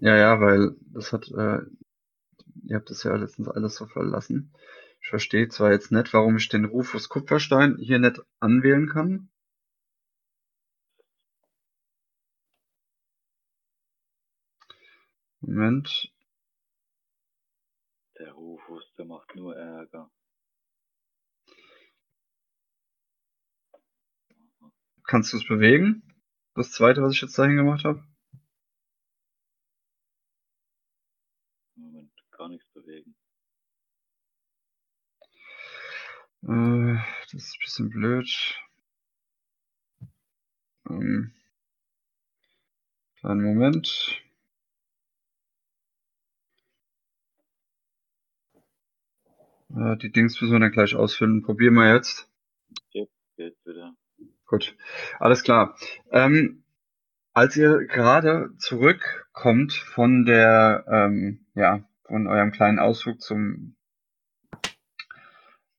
Ja, 0.00 0.14
ja, 0.14 0.40
weil 0.42 0.76
das 0.92 1.10
hat, 1.14 1.26
äh, 1.30 1.60
ihr 2.64 2.76
habt 2.76 2.90
das 2.90 3.02
ja 3.02 3.16
letztens 3.16 3.48
alles 3.48 3.76
so 3.76 3.86
verlassen. 3.86 4.52
Ich 5.00 5.08
verstehe 5.08 5.48
zwar 5.48 5.72
jetzt 5.72 5.90
nicht, 5.90 6.12
warum 6.12 6.36
ich 6.36 6.50
den 6.50 6.66
Rufus 6.66 7.08
Kupferstein 7.08 7.78
hier 7.78 7.98
nicht 7.98 8.20
anwählen 8.40 8.86
kann. 8.86 9.30
Moment. 15.50 16.12
Der 18.20 18.32
Rufus, 18.32 18.84
der 18.96 19.04
macht 19.04 19.34
nur 19.34 19.56
Ärger. 19.56 20.08
Kannst 25.02 25.32
du 25.32 25.38
es 25.38 25.48
bewegen? 25.48 26.04
Das 26.54 26.70
zweite, 26.70 27.02
was 27.02 27.14
ich 27.14 27.20
jetzt 27.22 27.36
dahin 27.36 27.56
gemacht 27.56 27.84
habe? 27.84 28.06
Moment, 31.74 32.12
gar 32.30 32.48
nichts 32.48 32.68
bewegen. 32.72 33.16
Äh, 36.44 37.02
das 37.24 37.34
ist 37.34 37.56
ein 37.56 37.60
bisschen 37.60 37.90
blöd. 37.90 38.56
Ähm, 40.88 41.34
kleinen 43.18 43.42
Moment. 43.42 44.29
Äh, 49.76 49.96
die 49.98 50.10
Dings 50.10 50.40
müssen 50.40 50.52
wir 50.52 50.60
dann 50.60 50.72
gleich 50.72 50.94
ausfüllen. 50.94 51.42
Probieren 51.42 51.74
wir 51.74 51.94
jetzt. 51.94 52.30
Geht 53.40 53.56
wieder. 53.64 53.94
Gut, 54.44 54.76
alles 55.18 55.42
klar. 55.42 55.78
Ähm, 56.10 56.62
als 57.32 57.56
ihr 57.56 57.86
gerade 57.86 58.50
zurückkommt 58.58 59.72
von 59.72 60.26
der, 60.26 60.84
ähm, 60.88 61.46
ja, 61.54 61.88
von 62.04 62.26
eurem 62.26 62.52
kleinen 62.52 62.78
Ausflug 62.78 63.22
zum, 63.22 63.76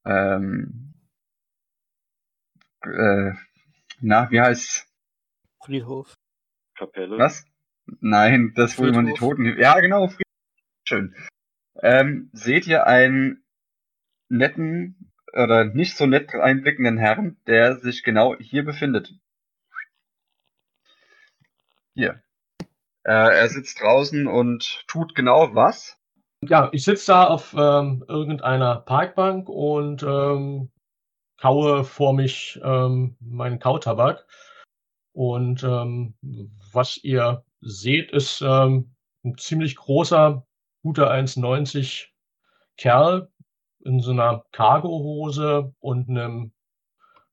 ähm, 0.06 0.96
äh, 2.82 3.34
na, 4.00 4.32
wie 4.32 4.42
heißt's? 4.42 4.88
Friedhof. 5.64 6.16
Kapelle. 6.76 7.20
Was? 7.20 7.46
Nein, 8.00 8.54
das, 8.56 8.80
wo 8.80 8.86
man 8.86 9.06
die. 9.06 9.14
Toten. 9.14 9.46
Ja, 9.60 9.80
genau, 9.82 10.08
Friedhof. 10.08 10.24
Schön. 10.88 11.16
Ähm, 11.76 12.32
seht 12.34 12.66
ihr 12.66 12.88
einen 12.88 13.44
netten 14.32 15.12
oder 15.34 15.66
nicht 15.66 15.98
so 15.98 16.06
nett 16.06 16.34
einblickenden 16.34 16.98
Herrn, 16.98 17.38
der 17.48 17.78
sich 17.78 18.04
genau 18.04 18.36
hier 18.40 18.66
befindet? 18.66 19.14
Hier. 21.94 22.22
Äh, 23.04 23.40
er 23.40 23.50
sitzt 23.50 23.82
draußen 23.82 24.28
und 24.28 24.84
tut 24.88 25.16
genau 25.16 25.54
was? 25.56 25.98
Ja, 26.44 26.70
ich 26.72 26.84
sitze 26.84 27.08
da 27.08 27.28
auf 27.28 27.54
ähm, 27.58 28.04
irgendeiner 28.08 28.78
Parkbank 28.78 29.48
und 29.48 30.04
ähm, 30.04 30.72
kaue 31.38 31.84
vor 31.84 32.14
mich 32.14 32.60
ähm, 32.64 33.16
meinen 33.20 33.60
Kautabak. 33.60 34.26
Und 35.14 35.64
ähm, 35.64 36.16
was 36.72 36.98
ihr 36.98 37.44
seht, 37.62 38.12
ist 38.12 38.42
ähm, 38.42 38.96
ein 39.24 39.38
ziemlich 39.38 39.76
großer, 39.76 40.46
guter 40.84 41.12
1,90 41.12 42.08
Kerl 42.78 43.31
in 43.84 44.00
so 44.00 44.12
einer 44.12 44.46
Cargohose 44.52 45.74
und 45.80 46.10
einem 46.10 46.52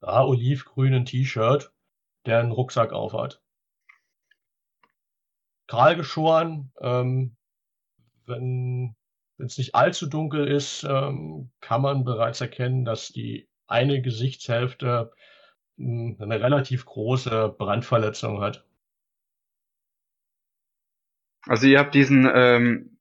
ja, 0.03 0.25
olivgrünen 0.25 1.05
T-Shirt, 1.05 1.73
der 2.27 2.41
einen 2.41 2.53
Rucksack 2.53 2.93
aufhat. 2.93 3.43
Kahl 5.67 5.97
geschoren, 5.97 6.73
ähm, 6.81 7.37
wenn 8.27 8.97
es 9.39 9.59
nicht 9.59 9.75
allzu 9.75 10.07
dunkel 10.07 10.49
ist, 10.49 10.85
ähm, 10.85 11.51
kann 11.61 11.83
man 11.83 12.05
bereits 12.05 12.41
erkennen, 12.41 12.85
dass 12.85 13.09
die 13.09 13.49
eine 13.67 14.01
Gesichtshälfte 14.01 15.13
mh, 15.77 16.23
eine 16.23 16.41
relativ 16.41 16.85
große 16.87 17.55
Brandverletzung 17.57 18.41
hat. 18.41 18.65
Also 21.47 21.67
ihr 21.67 21.79
habt 21.79 21.95
diesen 21.95 22.31
ähm, 22.33 22.98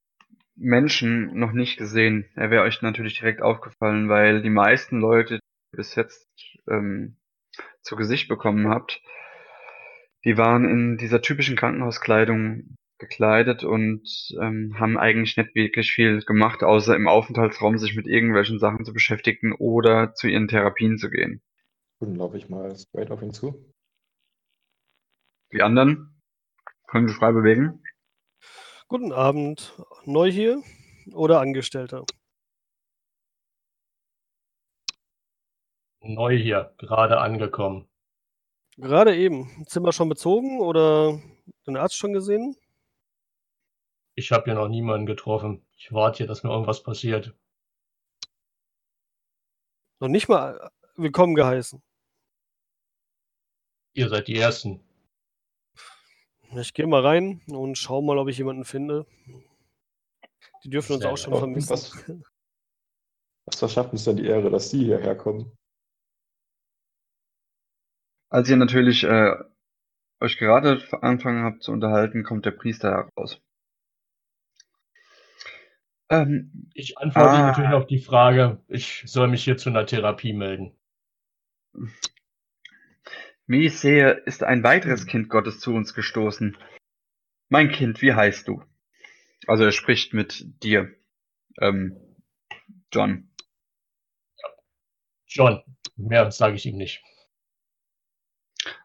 Menschen 0.57 1.37
noch 1.37 1.51
nicht 1.51 1.77
gesehen. 1.77 2.25
Er 2.35 2.49
wäre 2.49 2.63
euch 2.63 2.81
natürlich 2.81 3.19
direkt 3.19 3.41
aufgefallen, 3.41 4.09
weil 4.09 4.41
die 4.41 4.49
meisten 4.49 4.99
Leute, 4.99 5.35
die 5.35 5.75
ihr 5.75 5.77
bis 5.77 5.95
jetzt 5.95 6.27
ähm, 6.67 7.17
zu 7.81 7.95
Gesicht 7.95 8.27
bekommen 8.27 8.67
habt, 8.67 9.01
die 10.25 10.37
waren 10.37 10.65
in 10.65 10.97
dieser 10.97 11.21
typischen 11.21 11.55
Krankenhauskleidung 11.55 12.75
gekleidet 12.97 13.63
und 13.63 14.35
ähm, 14.41 14.75
haben 14.79 14.97
eigentlich 14.97 15.37
nicht 15.37 15.53
wirklich 15.53 15.91
viel 15.91 16.21
gemacht, 16.21 16.63
außer 16.63 16.95
im 16.95 17.07
Aufenthaltsraum 17.07 17.77
sich 17.77 17.95
mit 17.95 18.07
irgendwelchen 18.07 18.59
Sachen 18.59 18.83
zu 18.83 18.93
beschäftigen 18.93 19.53
oder 19.53 20.13
zu 20.15 20.27
ihren 20.27 20.47
Therapien 20.47 20.97
zu 20.97 21.09
gehen. 21.09 21.41
Gut, 21.99 22.09
dann 22.09 22.15
laufe 22.15 22.37
ich 22.37 22.49
mal 22.49 22.75
straight 22.75 23.11
auf 23.11 23.21
ihn 23.21 23.33
zu. 23.33 23.73
Die 25.53 25.61
anderen 25.61 26.21
können 26.87 27.07
sich 27.07 27.17
frei 27.17 27.31
bewegen. 27.31 27.81
Guten 28.87 29.11
Abend. 29.11 29.75
Neu 30.09 30.31
hier 30.31 30.63
oder 31.11 31.41
Angestellter? 31.41 32.05
Neu 35.99 36.37
hier, 36.37 36.73
gerade 36.77 37.19
angekommen. 37.19 37.89
Gerade 38.77 39.17
eben. 39.17 39.65
Zimmer 39.67 39.91
schon 39.91 40.07
bezogen 40.07 40.61
oder 40.61 41.21
den 41.67 41.75
Arzt 41.75 41.97
schon 41.97 42.13
gesehen? 42.13 42.55
Ich 44.15 44.31
habe 44.31 44.45
hier 44.45 44.53
noch 44.53 44.69
niemanden 44.69 45.07
getroffen. 45.07 45.65
Ich 45.75 45.91
warte 45.91 46.19
hier, 46.19 46.27
dass 46.27 46.41
mir 46.41 46.51
irgendwas 46.51 46.83
passiert. 46.83 47.35
Noch 49.99 50.07
nicht 50.07 50.29
mal 50.29 50.71
willkommen 50.95 51.35
geheißen. 51.35 51.83
Ihr 53.91 54.07
seid 54.07 54.29
die 54.29 54.37
Ersten. 54.37 54.79
Ich 56.55 56.73
gehe 56.73 56.87
mal 56.87 57.05
rein 57.05 57.41
und 57.47 57.77
schau 57.77 58.01
mal, 58.01 58.17
ob 58.17 58.29
ich 58.29 58.37
jemanden 58.37 58.63
finde. 58.63 59.05
Die 60.63 60.69
dürfen 60.69 60.93
uns 60.93 61.05
auch 61.05 61.17
schon 61.17 61.31
gut. 61.33 61.39
vermissen. 61.39 61.69
Was? 61.71 62.05
Was 63.45 63.59
verschafft 63.59 63.91
uns 63.93 64.03
denn 64.03 64.17
die 64.17 64.25
Ehre, 64.25 64.49
dass 64.49 64.69
Sie 64.69 64.83
hierher 64.83 65.15
kommen? 65.15 65.51
Als 68.29 68.49
ihr 68.49 68.57
natürlich 68.57 69.03
äh, 69.05 69.35
euch 70.19 70.37
gerade 70.37 70.81
angefangen 71.01 71.43
habt 71.43 71.63
zu 71.63 71.71
unterhalten, 71.71 72.23
kommt 72.23 72.45
der 72.45 72.51
Priester 72.51 72.91
heraus. 73.15 73.39
Ähm, 76.09 76.69
Ich 76.73 76.97
antworte 76.97 77.35
Ah. 77.37 77.47
natürlich 77.47 77.71
auf 77.71 77.87
die 77.87 77.99
Frage, 77.99 78.61
ich 78.67 79.03
soll 79.05 79.27
mich 79.29 79.43
hier 79.43 79.57
zu 79.57 79.69
einer 79.69 79.85
Therapie 79.85 80.33
melden. 80.33 80.73
wie 83.45 83.65
ich 83.67 83.79
sehe, 83.79 84.11
ist 84.11 84.43
ein 84.43 84.63
weiteres 84.63 85.05
Kind 85.05 85.29
Gottes 85.29 85.59
zu 85.61 85.73
uns 85.73 85.93
gestoßen. 85.93 86.57
Mein 87.49 87.71
Kind, 87.71 88.01
wie 88.01 88.13
heißt 88.13 88.47
du? 88.47 88.61
Also 89.47 89.63
er 89.63 89.71
spricht 89.71 90.13
mit 90.13 90.45
dir, 90.63 90.93
ähm, 91.61 91.97
John. 92.91 93.29
John, 95.25 95.61
mehr 95.95 96.31
sage 96.31 96.55
ich 96.55 96.65
ihm 96.65 96.77
nicht. 96.77 97.01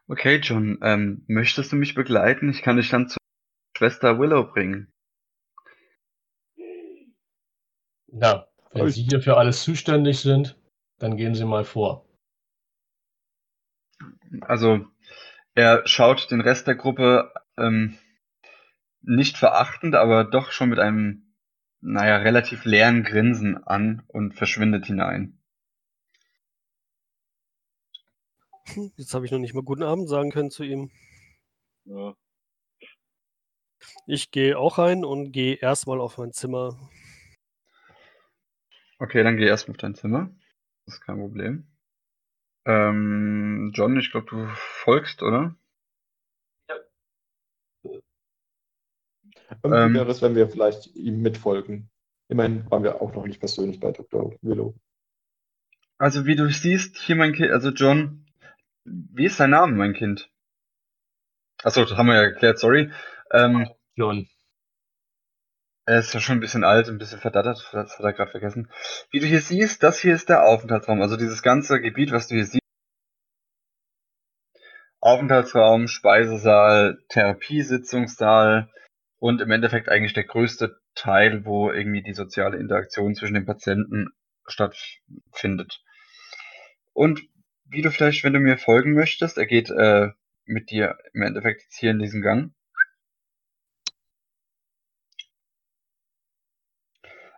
Okay, 0.07 0.37
John, 0.37 0.79
ähm, 0.81 1.23
möchtest 1.27 1.71
du 1.71 1.75
mich 1.75 1.95
begleiten? 1.95 2.49
Ich 2.49 2.61
kann 2.61 2.77
dich 2.77 2.89
dann 2.89 3.09
zur 3.09 3.17
Schwester 3.77 4.19
Willow 4.19 4.43
bringen. 4.45 4.93
Na, 8.07 8.47
wenn 8.71 8.87
Ich- 8.87 8.95
Sie 8.95 9.03
hier 9.03 9.21
für 9.21 9.37
alles 9.37 9.63
zuständig 9.63 10.19
sind, 10.19 10.57
dann 10.99 11.17
gehen 11.17 11.35
Sie 11.35 11.45
mal 11.45 11.65
vor. 11.65 12.05
Also 14.41 14.85
er 15.55 15.87
schaut 15.87 16.29
den 16.31 16.41
Rest 16.41 16.67
der 16.67 16.75
Gruppe 16.75 17.33
ähm, 17.57 17.97
nicht 19.03 19.37
verachtend, 19.37 19.95
aber 19.95 20.23
doch 20.23 20.51
schon 20.51 20.69
mit 20.69 20.79
einem, 20.79 21.35
naja, 21.81 22.17
relativ 22.17 22.65
leeren 22.65 23.03
Grinsen 23.03 23.63
an 23.63 24.03
und 24.07 24.33
verschwindet 24.33 24.85
hinein. 24.85 25.39
Jetzt 28.95 29.13
habe 29.13 29.25
ich 29.25 29.31
noch 29.31 29.39
nicht 29.39 29.53
mal 29.53 29.63
guten 29.63 29.83
Abend 29.83 30.09
sagen 30.09 30.31
können 30.31 30.49
zu 30.49 30.63
ihm. 30.63 30.89
Ja. 31.85 32.15
Ich 34.07 34.31
gehe 34.31 34.57
auch 34.57 34.77
rein 34.77 35.03
und 35.03 35.31
gehe 35.31 35.55
erstmal 35.55 35.99
auf 35.99 36.17
mein 36.17 36.31
Zimmer. 36.31 36.79
Okay, 38.99 39.23
dann 39.23 39.35
geh 39.35 39.45
erstmal 39.45 39.75
auf 39.75 39.81
dein 39.81 39.95
Zimmer. 39.95 40.33
Das 40.85 40.95
ist 40.95 41.01
kein 41.01 41.17
Problem. 41.17 41.67
Ähm, 42.65 43.71
John, 43.73 43.97
ich 43.99 44.11
glaube, 44.11 44.27
du 44.29 44.47
folgst, 44.55 45.21
oder? 45.21 45.55
Ähm. 49.63 49.93
wäre 49.93 50.09
es, 50.09 50.21
wenn 50.21 50.35
wir 50.35 50.49
vielleicht 50.49 50.95
ihm 50.95 51.21
mitfolgen. 51.21 51.89
Immerhin 52.29 52.69
waren 52.71 52.83
wir 52.83 53.01
auch 53.01 53.13
noch 53.13 53.25
nicht 53.25 53.39
persönlich 53.39 53.79
bei 53.79 53.91
Dr. 53.91 54.33
Willow. 54.41 54.75
Also 55.97 56.25
wie 56.25 56.35
du 56.35 56.49
siehst, 56.49 56.97
hier 56.97 57.15
mein 57.15 57.33
Kind, 57.33 57.51
also 57.51 57.69
John, 57.69 58.25
wie 58.85 59.25
ist 59.25 59.39
dein 59.39 59.51
Name, 59.51 59.73
mein 59.73 59.93
Kind? 59.93 60.29
Achso, 61.63 61.85
das 61.85 61.97
haben 61.97 62.07
wir 62.07 62.15
ja 62.15 62.29
geklärt, 62.29 62.59
sorry. 62.59 62.91
Ähm, 63.31 63.69
John, 63.95 64.27
er 65.85 65.99
ist 65.99 66.13
ja 66.13 66.19
schon 66.19 66.37
ein 66.37 66.41
bisschen 66.41 66.63
alt, 66.63 66.89
ein 66.89 66.97
bisschen 66.97 67.19
verdattert, 67.19 67.69
das 67.71 67.97
hat 67.97 68.05
er 68.05 68.13
gerade 68.13 68.31
vergessen. 68.31 68.69
Wie 69.11 69.19
du 69.19 69.25
hier 69.25 69.41
siehst, 69.41 69.83
das 69.83 69.99
hier 69.99 70.15
ist 70.15 70.29
der 70.29 70.43
Aufenthaltsraum, 70.43 71.01
also 71.01 71.17
dieses 71.17 71.41
ganze 71.41 71.79
Gebiet, 71.81 72.11
was 72.11 72.27
du 72.27 72.35
hier 72.35 72.45
siehst. 72.45 72.59
Aufenthaltsraum, 74.99 75.87
Speisesaal, 75.87 76.97
Therapiesitzungssaal 77.09 78.69
und 79.23 79.39
im 79.39 79.51
Endeffekt 79.51 79.87
eigentlich 79.87 80.11
der 80.11 80.25
größte 80.25 80.81
Teil, 80.95 81.45
wo 81.45 81.71
irgendwie 81.71 82.03
die 82.03 82.13
soziale 82.13 82.57
Interaktion 82.57 83.15
zwischen 83.15 83.35
den 83.35 83.45
Patienten 83.45 84.09
stattfindet. 84.45 85.81
Und 86.91 87.21
wie 87.63 87.81
du 87.81 87.89
vielleicht, 87.89 88.25
wenn 88.25 88.33
du 88.33 88.41
mir 88.41 88.57
folgen 88.57 88.91
möchtest, 88.91 89.37
er 89.37 89.45
geht 89.45 89.69
äh, 89.69 90.09
mit 90.43 90.71
dir 90.71 90.97
im 91.13 91.21
Endeffekt 91.21 91.61
jetzt 91.61 91.77
hier 91.79 91.91
in 91.91 91.99
diesen 91.99 92.21
Gang. 92.21 92.53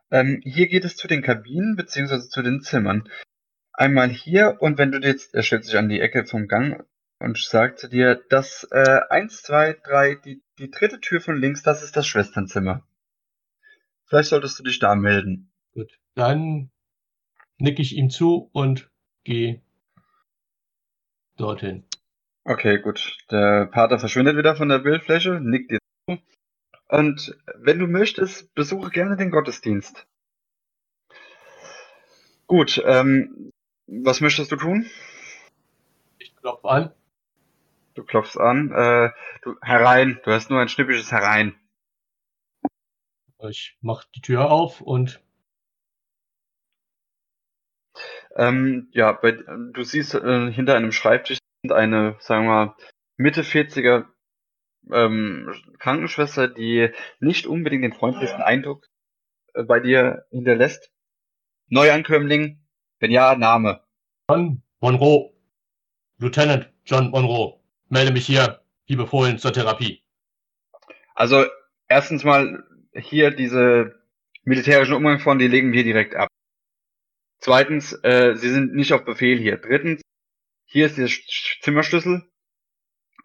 Ähm, 0.09 0.41
hier 0.43 0.67
geht 0.67 0.85
es 0.85 0.95
zu 0.95 1.07
den 1.07 1.21
Kabinen 1.21 1.75
beziehungsweise 1.75 2.27
zu 2.29 2.41
den 2.41 2.61
Zimmern. 2.61 3.07
Einmal 3.73 4.09
hier 4.09 4.57
und 4.59 4.79
wenn 4.79 4.91
du 4.91 4.97
jetzt, 5.07 5.35
er 5.35 5.43
stellt 5.43 5.65
sich 5.65 5.77
an 5.77 5.89
die 5.89 6.01
Ecke 6.01 6.25
vom 6.25 6.47
Gang 6.47 6.83
und 7.19 7.37
sagt 7.37 7.79
zu 7.79 7.87
dir, 7.89 8.21
das 8.29 8.67
äh, 8.71 9.01
eins, 9.09 9.41
zwei, 9.41 9.73
drei, 9.73 10.15
die, 10.15 10.41
die 10.59 10.69
dritte 10.69 10.99
Tür 10.99 11.21
von 11.21 11.37
links, 11.37 11.63
das 11.63 11.83
ist 11.83 11.95
das 11.95 12.07
Schwesternzimmer. 12.07 12.85
Vielleicht 14.05 14.29
solltest 14.29 14.59
du 14.59 14.63
dich 14.63 14.79
da 14.79 14.95
melden. 14.95 15.51
gut. 15.73 15.99
Dann 16.13 16.69
nicke 17.57 17.81
ich 17.81 17.95
ihm 17.95 18.09
zu 18.09 18.49
und 18.53 18.89
gehe 19.23 19.61
dorthin. 21.37 21.85
Okay, 22.43 22.79
gut. 22.79 23.17
Der 23.31 23.65
Pater 23.65 23.99
verschwindet 23.99 24.37
wieder 24.37 24.55
von 24.55 24.69
der 24.69 24.79
Bildfläche, 24.79 25.39
nickt 25.41 25.71
dir 25.71 25.79
zu. 26.07 26.19
Und 26.87 27.35
wenn 27.55 27.79
du 27.79 27.87
möchtest, 27.87 28.53
besuche 28.53 28.91
gerne 28.91 29.17
den 29.17 29.31
Gottesdienst. 29.31 30.05
Gut, 32.47 32.81
ähm, 32.85 33.51
was 33.87 34.21
möchtest 34.21 34.51
du 34.51 34.55
tun? 34.55 34.85
Ich 36.19 36.35
klopfe 36.35 36.69
an. 36.69 36.93
Du 37.95 38.03
klopfst 38.03 38.37
an. 38.37 38.71
Äh, 38.71 39.09
du, 39.41 39.55
herein. 39.61 40.19
Du 40.23 40.31
hast 40.31 40.49
nur 40.49 40.59
ein 40.59 40.69
schnippisches 40.69 41.11
Herein. 41.11 41.55
Ich 43.49 43.77
mache 43.81 44.07
die 44.15 44.21
Tür 44.21 44.49
auf 44.49 44.81
und 44.81 45.21
Ähm, 48.35 48.89
ja, 48.91 49.13
bei, 49.13 49.31
du 49.31 49.83
siehst 49.83 50.13
äh, 50.13 50.51
hinter 50.51 50.75
einem 50.75 50.91
Schreibtisch 50.91 51.37
eine, 51.69 52.17
sagen 52.19 52.45
wir 52.45 52.65
mal, 52.65 52.75
Mitte 53.17 53.43
40er 53.43 54.05
ähm, 54.91 55.53
Krankenschwester, 55.79 56.49
die 56.49 56.89
nicht 57.19 57.47
unbedingt 57.47 57.83
den 57.83 57.93
freundlichsten 57.93 58.41
Eindruck 58.41 58.87
äh, 59.53 59.63
bei 59.63 59.79
dir 59.79 60.25
hinterlässt. 60.31 60.91
Neuankömmling, 61.69 62.61
wenn 62.99 63.11
ja, 63.11 63.35
Name. 63.35 63.81
John 64.29 64.61
Monroe. 64.81 65.33
Lieutenant 66.17 66.71
John 66.85 67.09
Monroe. 67.11 67.59
Melde 67.89 68.11
mich 68.11 68.25
hier, 68.25 68.61
wie 68.87 68.95
befohlen, 68.95 69.37
zur 69.37 69.53
Therapie. 69.53 70.01
Also 71.13 71.45
erstens 71.87 72.23
mal 72.23 72.63
hier 72.93 73.31
diese 73.31 74.03
militärischen 74.43 74.93
Umgangsformen, 74.95 75.39
die 75.39 75.47
legen 75.47 75.71
wir 75.73 75.83
direkt 75.83 76.15
ab. 76.15 76.29
Zweitens, 77.39 77.93
äh, 78.03 78.35
sie 78.35 78.49
sind 78.49 78.73
nicht 78.73 78.93
auf 78.93 79.05
Befehl 79.05 79.37
hier. 79.37 79.57
Drittens, 79.57 80.01
hier 80.65 80.87
ist 80.87 80.97
der 80.97 81.07
Sch- 81.07 81.61
Zimmerschlüssel. 81.61 82.23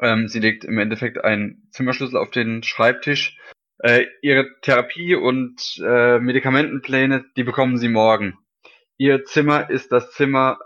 Ähm, 0.00 0.28
sie 0.28 0.40
legt 0.40 0.64
im 0.64 0.78
Endeffekt 0.78 1.24
einen 1.24 1.68
Zimmerschlüssel 1.72 2.18
auf 2.18 2.30
den 2.30 2.62
Schreibtisch. 2.62 3.38
Äh, 3.78 4.06
ihre 4.22 4.46
Therapie 4.60 5.14
und 5.14 5.80
äh, 5.82 6.18
Medikamentenpläne, 6.18 7.24
die 7.36 7.44
bekommen 7.44 7.78
sie 7.78 7.88
morgen. 7.88 8.38
Ihr 8.98 9.24
Zimmer 9.24 9.70
ist 9.70 9.90
das 9.92 10.12
Zimmer 10.12 10.58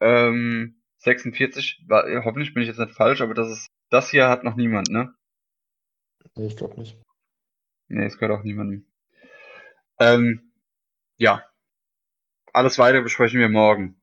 ähm, 0.00 0.79
46. 1.00 1.84
War, 1.88 2.04
hoffentlich 2.24 2.54
bin 2.54 2.62
ich 2.62 2.68
jetzt 2.68 2.78
nicht 2.78 2.92
falsch, 2.92 3.20
aber 3.20 3.34
das 3.34 3.50
ist 3.50 3.70
das 3.90 4.10
hier 4.10 4.28
hat 4.28 4.44
noch 4.44 4.54
niemand, 4.54 4.88
ne? 4.88 5.12
Nee, 6.36 6.46
ich 6.46 6.56
glaube 6.56 6.78
nicht. 6.78 6.96
Nee, 7.88 8.04
es 8.04 8.18
gehört 8.18 8.38
auch 8.38 8.44
niemandem. 8.44 8.86
Ähm, 9.98 10.52
ja. 11.16 11.44
Alles 12.52 12.78
weitere 12.78 13.02
besprechen 13.02 13.40
wir 13.40 13.48
morgen. 13.48 14.00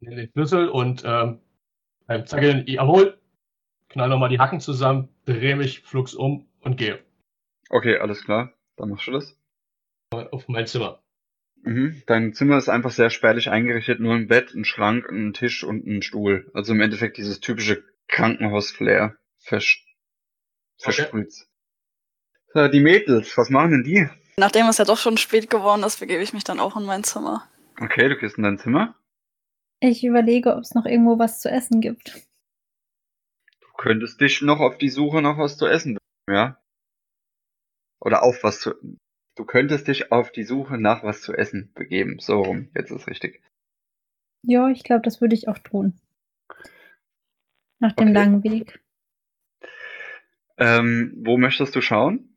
Nehme 0.00 0.16
den 0.16 0.30
Schlüssel 0.30 0.68
und 0.68 1.02
ähm, 1.04 1.40
beim 2.06 2.24
Zackeln, 2.26 2.66
jawohl, 2.66 3.20
knall 3.88 4.08
nochmal 4.08 4.28
die 4.28 4.38
Hacken 4.38 4.60
zusammen, 4.60 5.08
drehe 5.24 5.56
mich 5.56 5.82
flugs 5.82 6.14
um 6.14 6.48
und 6.60 6.76
gehe 6.76 7.04
Okay, 7.70 7.98
alles 7.98 8.24
klar. 8.24 8.52
Dann 8.76 8.90
machst 8.90 9.08
du 9.08 9.12
das. 9.12 9.36
auf 10.10 10.48
mein 10.48 10.66
Zimmer. 10.66 11.02
Mhm. 11.62 12.02
Dein 12.06 12.32
Zimmer 12.34 12.56
ist 12.58 12.68
einfach 12.68 12.90
sehr 12.90 13.10
spärlich 13.10 13.50
eingerichtet. 13.50 14.00
Nur 14.00 14.14
ein 14.14 14.28
Bett, 14.28 14.54
ein 14.54 14.64
Schrank, 14.64 15.08
ein 15.10 15.32
Tisch 15.32 15.64
und 15.64 15.86
ein 15.86 16.02
Stuhl. 16.02 16.50
Also 16.54 16.72
im 16.72 16.80
Endeffekt 16.80 17.16
dieses 17.16 17.40
typische 17.40 17.84
Krankenhaus-Flair. 18.08 19.16
Versch 19.38 19.84
versprüht. 20.78 21.32
So, 22.54 22.68
die 22.68 22.80
Mädels, 22.80 23.36
was 23.36 23.50
machen 23.50 23.70
denn 23.72 23.84
die? 23.84 24.08
Nachdem 24.36 24.66
es 24.66 24.78
ja 24.78 24.84
doch 24.84 24.98
schon 24.98 25.16
spät 25.16 25.50
geworden 25.50 25.82
ist, 25.82 26.00
begebe 26.00 26.22
ich 26.22 26.32
mich 26.32 26.44
dann 26.44 26.60
auch 26.60 26.76
in 26.76 26.84
mein 26.84 27.04
Zimmer. 27.04 27.48
Okay, 27.80 28.08
du 28.08 28.16
gehst 28.16 28.38
in 28.38 28.44
dein 28.44 28.58
Zimmer. 28.58 28.94
Ich 29.80 30.04
überlege, 30.04 30.54
ob 30.54 30.60
es 30.60 30.74
noch 30.74 30.86
irgendwo 30.86 31.18
was 31.18 31.40
zu 31.40 31.50
essen 31.50 31.80
gibt. 31.80 32.14
Du 33.60 33.68
könntest 33.76 34.20
dich 34.20 34.42
noch 34.42 34.60
auf 34.60 34.78
die 34.78 34.88
Suche 34.88 35.22
nach 35.22 35.38
was 35.38 35.56
zu 35.56 35.66
essen, 35.66 35.98
ja? 36.28 36.60
Oder 38.00 38.22
auf 38.22 38.42
was 38.42 38.60
zu. 38.60 38.74
Du 39.38 39.44
könntest 39.44 39.86
dich 39.86 40.10
auf 40.10 40.32
die 40.32 40.42
Suche 40.42 40.78
nach 40.78 41.04
was 41.04 41.22
zu 41.22 41.32
essen 41.32 41.70
begeben. 41.74 42.18
So 42.18 42.42
rum, 42.42 42.70
jetzt 42.74 42.90
ist 42.90 43.06
richtig. 43.06 43.40
Ja, 44.42 44.68
ich 44.68 44.82
glaube, 44.82 45.02
das 45.02 45.20
würde 45.20 45.34
ich 45.34 45.48
auch 45.48 45.58
tun. 45.58 45.94
Nach 47.78 47.92
dem 47.92 48.08
Okay. 48.08 48.18
langen 48.18 48.44
Weg. 48.44 48.80
Ähm, 50.56 51.14
wo 51.24 51.38
möchtest 51.38 51.76
du 51.76 51.80
schauen? 51.80 52.36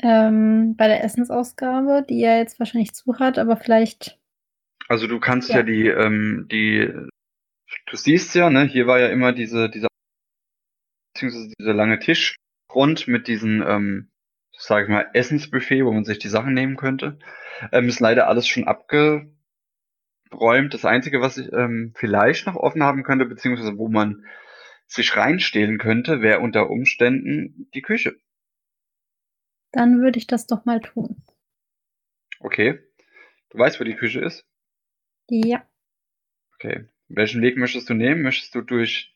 Ähm, 0.00 0.76
bei 0.76 0.86
der 0.86 1.02
Essensausgabe, 1.04 2.04
die 2.08 2.22
er 2.22 2.38
jetzt 2.38 2.58
wahrscheinlich 2.60 2.94
zu 2.94 3.18
hat, 3.18 3.38
aber 3.38 3.56
vielleicht. 3.56 4.20
Also 4.88 5.06
du 5.08 5.18
kannst 5.18 5.48
ja, 5.48 5.56
Ja. 5.56 5.62
die, 5.62 5.86
ähm, 5.88 6.46
die, 6.50 6.92
du 7.86 7.96
siehst 7.96 8.34
ja, 8.34 8.50
ne, 8.50 8.64
hier 8.64 8.86
war 8.86 9.00
ja 9.00 9.08
immer 9.08 9.32
diese, 9.32 9.68
dieser, 9.68 9.88
beziehungsweise 11.14 11.52
dieser 11.58 11.74
lange 11.74 11.98
Tischgrund 11.98 13.08
mit 13.08 13.26
diesen, 13.26 13.62
ähm, 14.52 14.58
sag 14.58 14.84
ich 14.84 14.88
mal, 14.88 15.08
Essensbuffet, 15.14 15.84
wo 15.84 15.92
man 15.92 16.04
sich 16.04 16.18
die 16.18 16.28
Sachen 16.28 16.54
nehmen 16.54 16.76
könnte. 16.76 17.18
Ähm, 17.72 17.88
ist 17.88 18.00
leider 18.00 18.28
alles 18.28 18.46
schon 18.46 18.64
abgeräumt. 18.66 19.32
Das 20.70 20.84
Einzige, 20.84 21.20
was 21.20 21.38
ich 21.38 21.52
ähm, 21.52 21.92
vielleicht 21.96 22.46
noch 22.46 22.56
offen 22.56 22.82
haben 22.82 23.02
könnte, 23.02 23.24
beziehungsweise 23.26 23.78
wo 23.78 23.88
man 23.88 24.24
sich 24.86 25.16
reinstehlen 25.16 25.78
könnte, 25.78 26.20
wäre 26.20 26.40
unter 26.40 26.70
Umständen 26.70 27.70
die 27.74 27.82
Küche. 27.82 28.16
Dann 29.72 30.02
würde 30.02 30.18
ich 30.18 30.26
das 30.26 30.46
doch 30.46 30.66
mal 30.66 30.80
tun. 30.80 31.22
Okay. 32.40 32.78
Du 33.50 33.58
weißt, 33.58 33.80
wo 33.80 33.84
die 33.84 33.94
Küche 33.96 34.20
ist? 34.20 34.46
Ja. 35.30 35.66
Okay. 36.54 36.88
Welchen 37.08 37.42
Weg 37.42 37.56
möchtest 37.56 37.88
du 37.88 37.94
nehmen? 37.94 38.22
Möchtest 38.22 38.54
du 38.54 38.60
durch, 38.60 39.14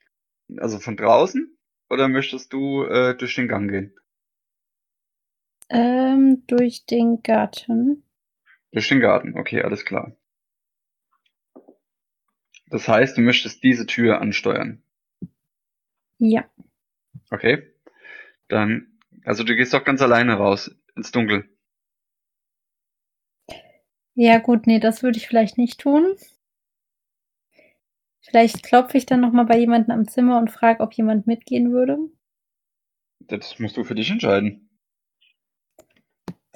also 0.56 0.78
von 0.78 0.96
draußen 0.96 1.56
oder 1.88 2.08
möchtest 2.08 2.52
du 2.52 2.84
äh, 2.84 3.16
durch 3.16 3.34
den 3.34 3.48
Gang 3.48 3.70
gehen? 3.70 3.94
Ähm, 5.68 6.44
durch 6.46 6.86
den 6.86 7.22
Garten. 7.22 8.04
Durch 8.72 8.88
den 8.88 9.00
Garten, 9.00 9.36
okay, 9.36 9.62
alles 9.62 9.84
klar. 9.84 10.16
Das 12.68 12.88
heißt, 12.88 13.16
du 13.16 13.20
möchtest 13.20 13.62
diese 13.62 13.86
Tür 13.86 14.20
ansteuern. 14.20 14.82
Ja. 16.18 16.44
Okay. 17.30 17.62
Dann, 18.48 18.98
also 19.24 19.44
du 19.44 19.54
gehst 19.56 19.74
doch 19.74 19.84
ganz 19.84 20.02
alleine 20.02 20.34
raus 20.34 20.74
ins 20.94 21.10
Dunkel. 21.10 21.48
Ja, 24.14 24.38
gut, 24.38 24.66
nee, 24.66 24.80
das 24.80 25.02
würde 25.02 25.18
ich 25.18 25.28
vielleicht 25.28 25.58
nicht 25.58 25.80
tun. 25.80 26.16
Vielleicht 28.22 28.64
klopfe 28.64 28.98
ich 28.98 29.06
dann 29.06 29.20
nochmal 29.20 29.46
bei 29.46 29.58
jemandem 29.58 29.92
am 29.92 30.08
Zimmer 30.08 30.38
und 30.38 30.50
frage, 30.50 30.80
ob 30.80 30.94
jemand 30.94 31.26
mitgehen 31.26 31.70
würde. 31.72 31.98
Das 33.20 33.58
musst 33.58 33.76
du 33.76 33.84
für 33.84 33.94
dich 33.94 34.10
entscheiden. 34.10 34.65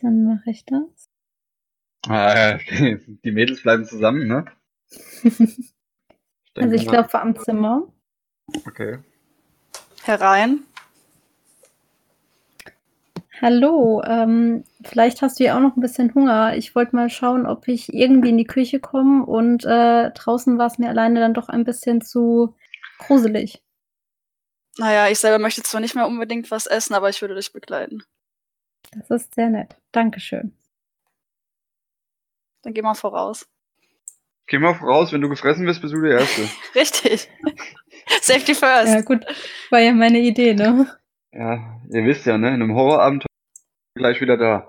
Dann 0.03 0.25
mache 0.25 0.51
ich 0.51 0.65
das. 0.65 1.11
Ah, 2.09 2.59
die, 3.25 3.33
Mädels 3.33 3.63
bleiben 3.63 3.85
zusammen, 3.85 4.27
ne? 4.27 4.47
also 5.25 5.47
denke 6.57 6.77
ich 6.77 6.87
klopfe 6.87 7.21
am 7.21 7.39
Zimmer. 7.39 7.93
Okay. 8.67 8.99
Herein. 10.03 10.61
Hallo, 13.43 14.03
ähm, 14.05 14.65
vielleicht 14.85 15.23
hast 15.23 15.41
du 15.41 15.45
ja 15.45 15.57
auch 15.57 15.61
noch 15.61 15.77
ein 15.77 15.81
bisschen 15.81 16.15
Hunger. 16.15 16.57
Ich 16.57 16.75
wollte 16.75 16.95
mal 16.95 17.09
schauen, 17.09 17.47
ob 17.47 17.69
ich 17.69 17.93
irgendwie 17.93 18.31
in 18.31 18.37
die 18.39 18.47
Küche 18.47 18.81
komme 18.81 19.25
und 19.25 19.65
äh, 19.65 20.11
draußen 20.11 20.59
war 20.59 20.67
es 20.67 20.79
mir 20.79 20.91
alleine 20.91 21.21
dann 21.21 21.33
doch 21.33 21.49
ein 21.49 21.65
bisschen 21.65 22.03
zu 22.03 22.55
gruselig. 22.99 23.63
Naja, 24.77 25.09
ich 25.09 25.19
selber 25.19 25.39
möchte 25.39 25.63
zwar 25.63 25.81
nicht 25.81 25.95
mehr 25.95 26.07
unbedingt 26.07 26.51
was 26.51 26.67
essen, 26.67 26.95
aber 26.95 27.09
ich 27.09 27.21
würde 27.23 27.35
dich 27.35 27.53
begleiten. 27.53 28.03
Das 28.93 29.11
ist 29.11 29.35
sehr 29.35 29.51
nett. 29.51 29.77
Dankeschön. 29.93 30.57
Dann 32.63 32.75
geh 32.75 32.83
mal 32.83 32.95
voraus. 32.95 33.49
Geh 34.47 34.59
mal 34.59 34.75
voraus, 34.75 35.13
wenn 35.13 35.21
du 35.21 35.29
gefressen 35.29 35.65
bist, 35.65 35.81
bist 35.81 35.95
du 35.95 36.03
der 36.03 36.19
Erste. 36.19 36.43
Richtig. 36.75 37.29
Safety 38.21 38.55
first. 38.55 38.93
Ja, 38.93 39.01
gut, 39.03 39.25
war 39.71 39.79
ja 39.79 39.93
meine 39.93 40.19
Idee, 40.19 40.55
ne? 40.55 40.99
ja, 41.33 41.81
ihr 41.89 42.05
wisst 42.05 42.27
ja, 42.27 42.37
ne? 42.37 42.49
In 42.49 42.55
einem 42.55 42.75
Horrorabenteuer 42.75 43.27
gleich 43.95 44.21
wieder 44.21 44.37
da. 44.37 44.69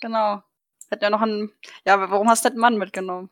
Genau. 0.00 0.42
Hat 0.90 1.02
ja 1.02 1.10
noch 1.10 1.20
einen. 1.20 1.52
Ja, 1.84 1.94
aber 1.94 2.10
warum 2.10 2.28
hast 2.28 2.44
du 2.44 2.50
den 2.50 2.58
Mann 2.58 2.78
mitgenommen? 2.78 3.30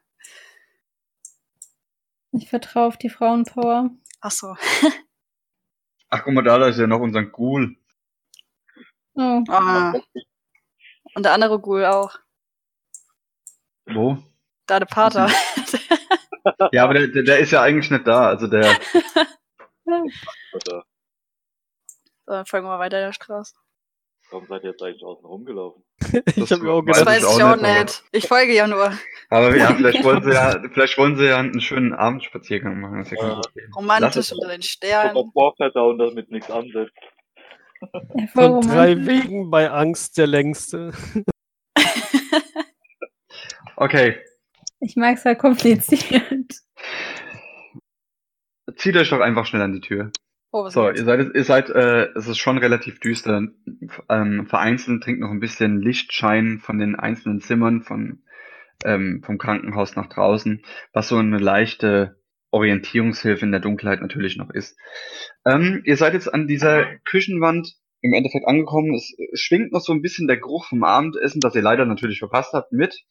Ich 2.33 2.51
vertraue 2.51 2.87
auf 2.87 2.97
die 2.97 3.09
Frauenpower. 3.09 3.91
Ach 4.21 4.31
so. 4.31 4.57
Ach, 6.09 6.23
guck 6.25 6.35
mal 6.35 6.43
da, 6.43 6.59
da 6.59 6.69
ist 6.69 6.79
ja 6.79 6.87
noch 6.87 7.01
unser 7.01 7.25
Ghoul. 7.25 7.77
Oh, 9.17 9.43
Ah. 9.49 9.95
Und 11.15 11.25
der 11.25 11.33
andere 11.33 11.59
Ghoul 11.61 11.85
auch. 11.87 12.19
Wo? 13.87 14.19
Da 14.67 14.79
der 14.79 14.87
Pater. 14.87 15.31
Ja, 16.73 16.85
aber 16.85 16.95
der, 16.95 17.09
der, 17.09 17.23
der 17.23 17.39
ist 17.39 17.51
ja 17.53 17.63
eigentlich 17.63 17.91
nicht 17.91 18.07
da. 18.07 18.29
Also 18.29 18.47
der, 18.47 18.65
so, 19.85 20.83
dann 22.27 22.47
folgen 22.47 22.67
wir 22.67 22.71
mal 22.71 22.79
weiter 22.79 22.99
der 23.01 23.13
Straße. 23.13 23.55
warum 24.31 24.47
seid 24.47 24.65
ihr 24.65 24.71
jetzt 24.71 24.83
eigentlich 24.83 25.05
außen 25.05 25.25
rumgelaufen? 25.25 25.83
Ich 26.37 26.51
habe 26.53 26.63
mir 26.63 26.73
auch 26.73 26.85
weiß 26.87 26.99
Das 26.99 26.99
gedacht, 26.99 27.17
ich 27.19 27.25
weiß 27.25 27.37
ich 27.39 27.43
auch 27.45 27.53
auch 27.53 27.57
nicht, 27.57 27.83
nicht. 27.85 28.05
Ich 28.13 28.29
folge 28.29 28.55
ja 28.55 28.67
nur. 28.67 28.93
aber 29.31 29.57
ja, 29.57 29.75
vielleicht 29.77 30.05
wollen 30.05 30.23
sie 30.23 30.33
ja, 30.33 30.61
vielleicht 30.73 30.99
wollen 30.99 31.17
sie 31.17 31.27
ja 31.27 31.39
einen 31.39 31.61
schönen 31.61 31.93
Abendspaziergang 31.95 32.81
machen. 32.81 33.05
Ja 33.11 33.29
Ja. 33.29 33.41
Romantisch 33.75 34.33
unter 34.33 34.49
den 34.49 34.61
Ich 34.61 34.71
Sternen. 34.71 35.17
hab 35.17 35.35
Warfare 35.35 35.89
und 35.89 35.99
damit 35.99 36.31
nichts 36.31 36.51
ansetzt. 36.51 36.93
Von 38.33 38.61
drei. 38.63 39.07
Wegen 39.07 39.51
bei 39.51 39.71
Angst 39.71 40.19
der 40.19 40.27
längste. 40.27 40.93
Okay, 43.79 44.17
Ich 44.81 44.97
mag 44.97 45.17
es 45.19 45.25
halt 45.27 45.39
kompliziert. 45.39 46.63
zieht 48.77 48.97
euch 48.97 49.11
doch 49.11 49.21
einfach 49.21 49.45
schnell 49.45 49.61
an 49.63 49.75
die 49.75 49.81
Tür. 49.81 50.11
Oh, 50.51 50.69
So, 50.71 50.89
ihr 50.91 51.05
seid, 51.05 51.35
ihr 51.35 51.45
seid, 51.45 51.69
äh, 51.71 52.07
es 52.15 52.27
ist 52.27 52.39
schon 52.39 52.57
relativ 52.57 53.01
düster. 53.01 53.43
Ähm, 54.09 54.47
vereinzelt 54.47 55.03
trinkt 55.03 55.21
noch 55.21 55.31
ein 55.31 55.41
bisschen 55.41 55.83
Lichtschein 55.83 56.59
von 56.59 56.79
den 56.79 56.97
einzelnen 56.97 57.41
Zimmern 57.43 57.83
von, 57.83 58.23
ähm, 58.85 59.23
vom 59.23 59.37
Krankenhaus 59.37 59.95
nach 59.97 60.09
draußen, 60.09 60.63
was 60.95 61.09
so 61.09 61.19
eine 61.19 61.39
leichte 61.39 62.19
Orientierungshilfe 62.51 63.45
in 63.45 63.53
der 63.53 63.61
Dunkelheit 63.61 64.01
natürlich 64.01 64.37
noch 64.37 64.51
ist. 64.51 64.79
Ähm, 65.45 65.83
ihr 65.85 65.97
seid 65.97 66.15
jetzt 66.15 66.33
an 66.33 66.47
dieser 66.47 66.87
Küchenwand 67.05 67.77
im 68.01 68.13
Endeffekt 68.13 68.47
angekommen. 68.47 68.95
Es, 68.95 69.15
es 69.33 69.41
schwingt 69.41 69.73
noch 69.73 69.81
so 69.81 69.93
ein 69.93 70.03
bisschen 70.03 70.27
der 70.27 70.39
Geruch 70.39 70.67
vom 70.67 70.85
Abendessen, 70.85 71.41
das 71.41 71.55
ihr 71.55 71.63
leider 71.63 71.85
natürlich 71.85 72.19
verpasst 72.19 72.53
habt, 72.53 72.73
mit. 72.73 73.03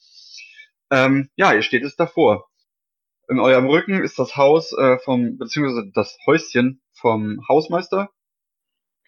Ähm, 0.92 1.30
ja, 1.36 1.54
ihr 1.54 1.62
steht 1.62 1.84
jetzt 1.84 2.00
davor. 2.00 2.50
In 3.28 3.40
eurem 3.40 3.66
Rücken 3.66 4.04
ist 4.04 4.20
das 4.20 4.36
Haus 4.38 4.72
äh, 4.78 4.98
vom, 5.00 5.38
beziehungsweise 5.38 5.92
das 5.94 6.18
Häuschen 6.26 6.82
vom 6.94 7.42
Hausmeister. 7.50 8.10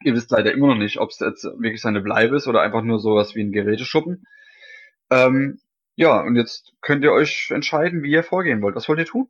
Ihr 0.04 0.14
wisst 0.14 0.32
leider 0.32 0.52
immer 0.52 0.68
noch 0.68 0.78
nicht, 0.78 1.00
ob 1.00 1.10
es 1.10 1.20
jetzt 1.20 1.44
wirklich 1.44 1.82
seine 1.82 2.02
Bleibe 2.02 2.36
ist 2.36 2.48
oder 2.48 2.62
einfach 2.62 2.84
nur 2.84 3.00
sowas 3.00 3.36
wie 3.36 3.42
ein 3.42 3.52
Geräteschuppen. 3.52 4.26
Ähm, 5.10 5.60
ja, 5.96 6.20
und 6.22 6.36
jetzt 6.36 6.74
könnt 6.82 7.04
ihr 7.04 7.12
euch 7.12 7.50
entscheiden, 7.52 8.04
wie 8.04 8.12
ihr 8.12 8.24
vorgehen 8.24 8.62
wollt. 8.62 8.76
Was 8.76 8.88
wollt 8.88 9.00
ihr 9.00 9.06
tun? 9.06 9.30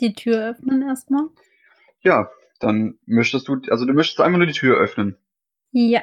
Die 0.00 0.12
Tür 0.12 0.50
öffnen 0.50 0.82
erstmal. 0.82 1.28
Ja, 2.00 2.30
dann 2.60 2.98
möchtest 3.06 3.48
du, 3.48 3.60
also 3.70 3.84
du 3.86 3.92
möchtest 3.92 4.20
einfach 4.20 4.38
nur 4.38 4.46
die 4.46 4.52
Tür 4.52 4.78
öffnen. 4.78 5.16
Ja. 5.72 6.02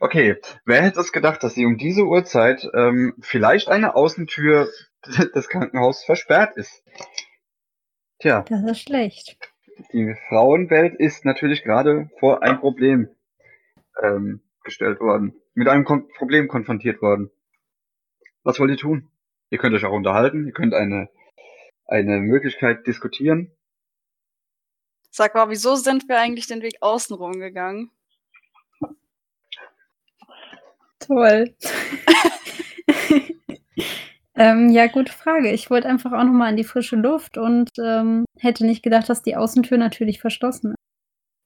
Okay, 0.00 0.36
wer 0.64 0.82
hätte 0.82 1.00
es 1.00 1.12
gedacht, 1.12 1.42
dass 1.42 1.54
sie 1.54 1.64
um 1.66 1.76
diese 1.76 2.04
Uhrzeit 2.04 2.68
ähm, 2.74 3.14
vielleicht 3.20 3.68
eine 3.68 3.96
Außentür 3.96 4.68
des 5.34 5.48
Krankenhauses 5.48 6.04
versperrt 6.04 6.56
ist? 6.56 6.82
Tja, 8.20 8.44
Das 8.48 8.62
ist 8.64 8.82
schlecht. 8.82 9.38
die 9.92 10.14
Frauenwelt 10.28 10.94
ist 10.98 11.24
natürlich 11.24 11.62
gerade 11.62 12.10
vor 12.18 12.42
ein 12.42 12.58
Problem 12.60 13.08
ähm, 14.02 14.40
gestellt 14.64 15.00
worden, 15.00 15.34
mit 15.54 15.68
einem 15.68 15.84
Kon 15.84 16.08
Problem 16.16 16.48
konfrontiert 16.48 17.00
worden. 17.02 17.30
Was 18.42 18.58
wollt 18.60 18.70
ihr 18.70 18.76
tun? 18.76 19.08
Ihr 19.50 19.58
könnt 19.58 19.74
euch 19.74 19.84
auch 19.84 19.92
unterhalten, 19.92 20.46
ihr 20.46 20.52
könnt 20.52 20.74
eine, 20.74 21.08
eine 21.88 22.18
Möglichkeit 22.18 22.86
diskutieren. 22.86 23.50
Sag 25.10 25.34
mal, 25.34 25.48
wieso 25.50 25.74
sind 25.74 26.08
wir 26.08 26.20
eigentlich 26.20 26.46
den 26.46 26.62
Weg 26.62 26.76
außenrum 26.80 27.40
gegangen? 27.40 27.90
Toll. 31.00 31.54
ähm, 34.34 34.68
ja, 34.70 34.86
gute 34.86 35.12
Frage. 35.12 35.50
Ich 35.50 35.70
wollte 35.70 35.88
einfach 35.88 36.12
auch 36.12 36.24
nochmal 36.24 36.50
in 36.50 36.56
die 36.56 36.64
frische 36.64 36.96
Luft 36.96 37.38
und 37.38 37.70
ähm, 37.82 38.26
hätte 38.38 38.66
nicht 38.66 38.82
gedacht, 38.82 39.08
dass 39.08 39.22
die 39.22 39.36
Außentür 39.36 39.78
natürlich 39.78 40.20
verschlossen 40.20 40.72
ist. 40.72 40.78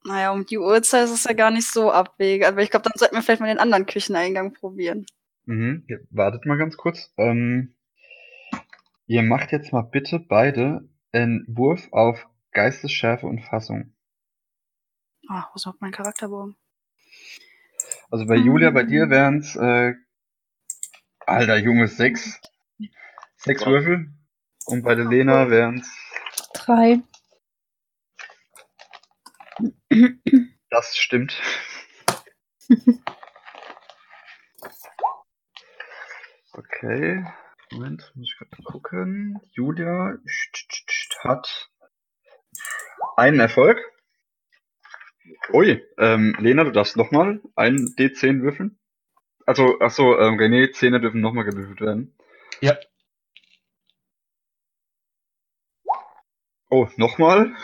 Naja, 0.05 0.33
um 0.33 0.45
die 0.45 0.59
Uhrzeit 0.59 1.05
ist 1.05 1.13
es 1.13 1.25
ja 1.25 1.33
gar 1.33 1.53
nicht 1.53 1.71
so 1.71 1.93
abwegig. 1.93 2.47
Aber 2.47 2.61
ich 2.61 2.71
glaube, 2.71 2.89
dann 2.89 2.99
sollten 2.99 3.15
wir 3.15 3.23
vielleicht 3.23 3.41
mal 3.41 3.47
den 3.47 3.59
anderen 3.59 3.87
Kücheneingang 3.87 4.53
probieren. 4.53 5.07
Mhm. 5.47 5.87
Wartet 6.11 6.45
mal 6.45 6.59
ganz 6.59 6.77
kurz. 6.77 7.13
Ähm, 7.17 7.75
ihr 9.13 9.23
macht 9.23 9.53
jetzt 9.53 9.75
mal 9.75 9.83
bitte 9.83 10.19
beide 10.19 10.89
einen 11.13 11.45
Wurf 11.47 11.87
auf 11.93 12.27
Geistesschärfe 12.53 13.27
und 13.27 13.43
Fassung. 13.43 13.95
Ah, 15.29 15.51
wo 15.51 15.57
ist 15.57 15.67
überhaupt 15.67 15.83
mein 15.83 15.93
Charakterbogen? 15.93 16.57
Also 18.11 18.25
bei 18.27 18.37
Julia, 18.37 18.71
bei 18.71 18.85
dir 18.85 19.11
wären 19.11 19.41
es, 19.41 19.55
äh, 19.55 19.93
alter 21.27 21.59
Junge, 21.59 21.89
sechs. 21.89 22.41
Sechs 23.37 23.67
Würfel. 23.67 24.15
Und 24.65 24.83
bei 24.83 24.95
der 24.95 25.05
Lena 25.05 25.51
wären 25.51 25.81
es, 25.81 25.95
Drei. 26.55 27.03
das 30.71 30.97
stimmt. 30.97 31.39
Okay. 36.55 37.25
Moment, 37.73 38.13
muss 38.15 38.29
ich 38.31 38.39
gerade 38.39 38.63
gucken. 38.63 39.41
Julia 39.53 40.19
hat 41.25 41.71
einen 43.17 43.41
Erfolg. 43.41 43.79
Ui, 45.53 45.83
ähm, 45.99 46.37
Lena, 46.39 46.65
du 46.65 46.71
darfst 46.71 46.97
nochmal 46.97 47.41
einen 47.57 47.95
D10 47.97 48.43
würfeln. 48.43 48.79
Also, 49.47 49.79
ach 49.81 49.91
so, 49.91 50.19
ähm, 50.19 50.39
René, 50.39 50.71
Zähne 50.73 51.01
dürfen 51.01 51.21
nochmal 51.21 51.45
gewürfelt 51.45 51.81
werden. 51.81 52.17
Ja. 52.61 52.77
Oh, 56.71 56.89
nochmal? 56.97 57.55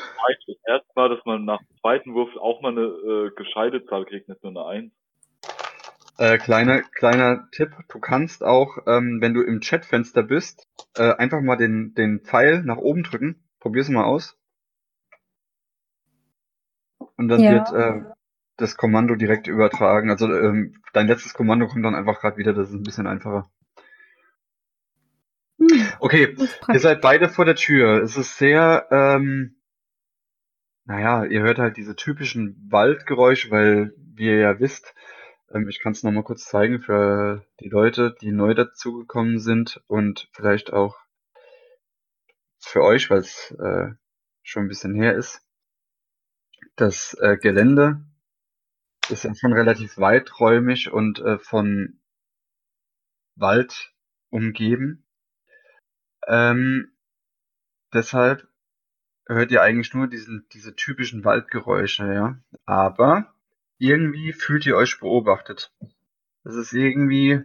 Erste 0.66 0.92
Mal, 0.94 1.08
dass 1.08 1.24
man 1.24 1.44
nach 1.44 1.60
dem 1.60 1.76
zweiten 1.80 2.14
Wurf 2.14 2.34
auch 2.36 2.60
mal 2.60 2.72
eine 2.72 2.82
äh, 2.82 3.30
gescheite 3.34 3.84
Zahl 3.86 4.04
kriegt, 4.04 4.28
nicht 4.28 4.42
nur 4.42 4.52
eine 4.52 4.66
Eins. 4.66 4.97
Äh, 6.18 6.36
kleiner, 6.36 6.82
kleiner 6.82 7.48
Tipp, 7.50 7.70
du 7.88 7.98
kannst 7.98 8.44
auch, 8.44 8.76
ähm, 8.86 9.18
wenn 9.22 9.32
du 9.32 9.40
im 9.42 9.60
Chatfenster 9.60 10.22
bist, 10.22 10.66
äh, 10.96 11.14
einfach 11.14 11.40
mal 11.40 11.56
den, 11.56 11.94
den 11.94 12.20
Pfeil 12.20 12.62
nach 12.62 12.76
oben 12.76 13.04
drücken. 13.04 13.48
Probier's 13.58 13.88
mal 13.88 14.04
aus. 14.04 14.36
Und 17.18 17.28
dann 17.28 17.42
Ja. 17.42 17.50
wird 17.50 17.70
äh, 17.70 18.00
das 18.56 18.78
Kommando 18.78 19.14
direkt 19.14 19.46
übertragen. 19.46 20.08
Also 20.10 20.26
ähm, 20.34 20.80
dein 20.94 21.06
letztes 21.06 21.34
Kommando 21.34 21.66
kommt 21.68 21.84
dann 21.84 21.94
einfach 21.94 22.18
gerade 22.20 22.38
wieder, 22.38 22.54
das 22.54 22.68
ist 22.70 22.74
ein 22.74 22.82
bisschen 22.82 23.06
einfacher. 23.06 23.50
Hm, 25.60 25.92
Okay, 26.00 26.36
ihr 26.72 26.80
seid 26.80 27.00
beide 27.00 27.28
vor 27.28 27.44
der 27.44 27.54
Tür. 27.54 28.02
Es 28.02 28.16
ist 28.16 28.36
sehr, 28.38 28.86
ähm, 28.90 29.54
naja, 30.86 31.24
ihr 31.24 31.42
hört 31.42 31.58
halt 31.58 31.76
diese 31.76 31.94
typischen 31.94 32.66
Waldgeräusche, 32.70 33.50
weil, 33.52 33.92
wie 34.14 34.26
ihr 34.26 34.38
ja 34.38 34.58
wisst, 34.58 34.92
ähm, 35.52 35.68
ich 35.68 35.80
kann 35.80 35.92
es 35.92 36.02
nochmal 36.02 36.24
kurz 36.24 36.44
zeigen 36.44 36.80
für 36.80 37.44
die 37.60 37.68
Leute, 37.68 38.14
die 38.20 38.32
neu 38.32 38.54
dazugekommen 38.54 39.38
sind 39.38 39.82
und 39.86 40.28
vielleicht 40.32 40.72
auch 40.72 40.98
für 42.58 42.82
euch, 42.82 43.10
weil 43.10 43.20
es 43.20 43.50
äh, 43.52 43.92
schon 44.42 44.64
ein 44.64 44.68
bisschen 44.68 44.94
her 44.94 45.14
ist. 45.14 45.42
Das 46.76 47.14
äh, 47.14 47.36
Gelände 47.36 48.04
ist 49.08 49.24
ja 49.24 49.34
schon 49.34 49.52
relativ 49.52 49.98
weiträumig 49.98 50.92
und 50.92 51.18
äh, 51.20 51.38
von 51.38 52.00
Wald 53.36 53.94
umgeben. 54.30 55.04
Ähm, 56.26 56.92
deshalb 57.92 58.46
hört 59.26 59.50
ihr 59.50 59.62
eigentlich 59.62 59.94
nur 59.94 60.08
diesen, 60.08 60.46
diese 60.52 60.74
typischen 60.74 61.24
Waldgeräusche, 61.24 62.12
ja. 62.12 62.38
Aber 62.66 63.34
irgendwie 63.78 64.32
fühlt 64.32 64.66
ihr 64.66 64.76
euch 64.76 64.98
beobachtet. 65.00 65.72
Das 66.44 66.56
ist 66.56 66.72
irgendwie 66.72 67.40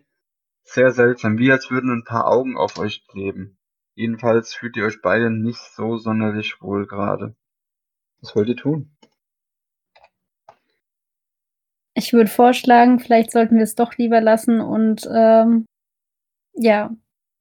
sehr 0.63 0.91
seltsam, 0.91 1.37
wie 1.37 1.51
als 1.51 1.69
würden 1.69 1.91
ein 1.91 2.03
paar 2.03 2.27
Augen 2.27 2.57
auf 2.57 2.77
euch 2.77 3.05
kleben. 3.07 3.57
Jedenfalls 3.95 4.53
fühlt 4.53 4.75
ihr 4.75 4.85
euch 4.85 5.01
beide 5.01 5.29
nicht 5.29 5.59
so 5.59 5.97
sonderlich 5.97 6.61
wohl 6.61 6.87
gerade. 6.87 7.35
Was 8.21 8.35
wollt 8.35 8.49
ihr 8.49 8.55
tun? 8.55 8.95
Ich 11.93 12.11
würde 12.11 12.29
vorschlagen, 12.29 12.99
vielleicht 12.99 13.31
sollten 13.31 13.55
wir 13.55 13.63
es 13.63 13.75
doch 13.75 13.97
lieber 13.97 14.19
lassen 14.19 14.61
und 14.61 15.07
ähm, 15.13 15.65
ja, 16.53 16.95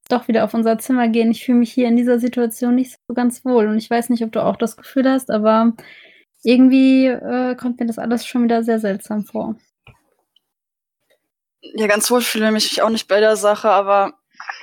doch 0.09 0.27
wieder 0.27 0.43
auf 0.43 0.53
unser 0.53 0.77
Zimmer 0.77 1.07
gehen. 1.07 1.31
Ich 1.31 1.43
fühle 1.45 1.59
mich 1.59 1.71
hier 1.71 1.87
in 1.87 1.95
dieser 1.95 2.19
Situation 2.19 2.75
nicht 2.75 2.97
so 3.07 3.13
ganz 3.15 3.43
wohl 3.45 3.67
und 3.67 3.77
ich 3.77 3.89
weiß 3.89 4.09
nicht, 4.09 4.23
ob 4.23 4.31
du 4.31 4.43
auch 4.43 4.57
das 4.57 4.77
Gefühl 4.77 5.09
hast, 5.09 5.31
aber 5.31 5.73
irgendwie 6.43 7.07
äh, 7.07 7.55
kommt 7.55 7.79
mir 7.79 7.85
das 7.87 7.97
alles 7.97 8.25
schon 8.25 8.43
wieder 8.43 8.63
sehr 8.63 8.79
seltsam 8.79 9.23
vor. 9.23 9.55
Ja, 11.61 11.87
ganz 11.87 12.11
wohl 12.11 12.21
fühle 12.21 12.47
ich 12.47 12.51
mich 12.51 12.81
auch 12.81 12.89
nicht 12.89 13.07
bei 13.07 13.19
der 13.19 13.37
Sache, 13.37 13.69
aber 13.69 14.13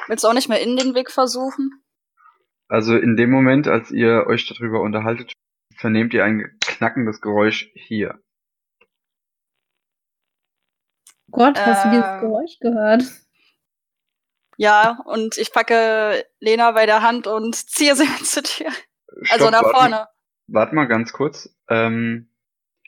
willst 0.06 0.24
du 0.24 0.28
auch 0.28 0.34
nicht 0.34 0.48
mehr 0.48 0.60
in 0.60 0.76
den 0.76 0.94
Weg 0.94 1.10
versuchen? 1.10 1.82
Also 2.68 2.96
in 2.96 3.16
dem 3.16 3.30
Moment, 3.30 3.66
als 3.66 3.90
ihr 3.90 4.26
euch 4.26 4.46
darüber 4.46 4.80
unterhaltet, 4.82 5.32
vernehmt 5.74 6.14
ihr 6.14 6.24
ein 6.24 6.56
knackendes 6.60 7.20
Geräusch 7.20 7.70
hier. 7.74 8.20
Gott, 11.30 11.58
hast 11.58 11.86
du 11.86 11.90
dieses 11.90 12.04
Äh. 12.04 12.20
Geräusch 12.20 12.58
gehört? 12.60 13.04
Ja, 14.56 14.98
und 15.06 15.38
ich 15.38 15.52
packe 15.52 16.24
Lena 16.38 16.72
bei 16.72 16.84
der 16.84 17.02
Hand 17.02 17.26
und 17.26 17.54
ziehe 17.54 17.96
sie 17.96 18.06
mit 18.06 18.26
zur 18.26 18.42
Tür. 18.42 18.70
Also 19.30 19.46
Stopp, 19.46 19.50
nach 19.52 19.62
warte 19.62 19.76
vorne. 19.76 19.90
Mal, 19.96 20.08
warte 20.48 20.74
mal 20.74 20.84
ganz 20.86 21.12
kurz. 21.12 21.48
Ähm, 21.70 22.28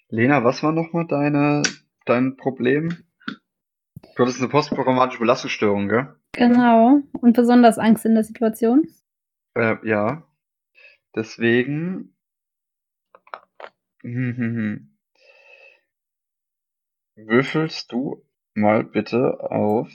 Lena, 0.08 0.44
was 0.44 0.62
war 0.62 0.72
nochmal 0.72 1.06
deine, 1.06 1.62
dein 2.04 2.36
Problem? 2.36 3.04
Du 4.16 4.22
hattest 4.22 4.40
eine 4.40 4.48
posttraumatische 4.48 5.20
Belastungsstörung, 5.20 5.88
gell? 5.88 6.14
Genau. 6.32 7.00
Und 7.12 7.34
besonders 7.34 7.78
Angst 7.78 8.04
in 8.04 8.14
der 8.14 8.24
Situation. 8.24 8.86
Äh, 9.54 9.76
ja. 9.88 10.26
Deswegen. 11.14 12.14
Hm, 14.02 14.36
hm, 14.36 14.56
hm. 14.56 14.98
Würfelst 17.14 17.92
du 17.92 18.24
mal 18.54 18.82
bitte 18.82 19.38
auf. 19.50 19.90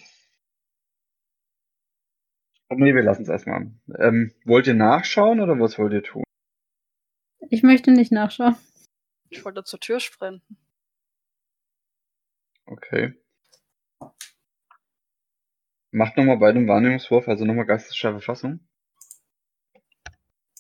Oh, 2.69 2.75
nee, 2.75 2.95
wir 2.95 3.03
lassen 3.03 3.23
es 3.23 3.29
erstmal. 3.29 3.71
Ähm, 3.99 4.31
wollt 4.45 4.67
ihr 4.67 4.73
nachschauen 4.73 5.41
oder 5.41 5.59
was 5.59 5.77
wollt 5.77 5.93
ihr 5.93 6.03
tun? 6.03 6.23
Ich 7.49 7.63
möchte 7.63 7.91
nicht 7.91 8.11
nachschauen. 8.11 8.55
Ich 9.29 9.43
wollte 9.43 9.63
zur 9.63 9.79
Tür 9.79 9.99
sprinten. 9.99 10.57
Okay. 12.65 13.13
Macht 15.91 16.17
nochmal 16.17 16.37
bei 16.37 16.51
dem 16.51 16.67
Wahrnehmungswurf, 16.67 17.27
also 17.27 17.45
nochmal 17.45 17.65
geistesscharfe 17.65 18.21
Fassung. 18.21 18.59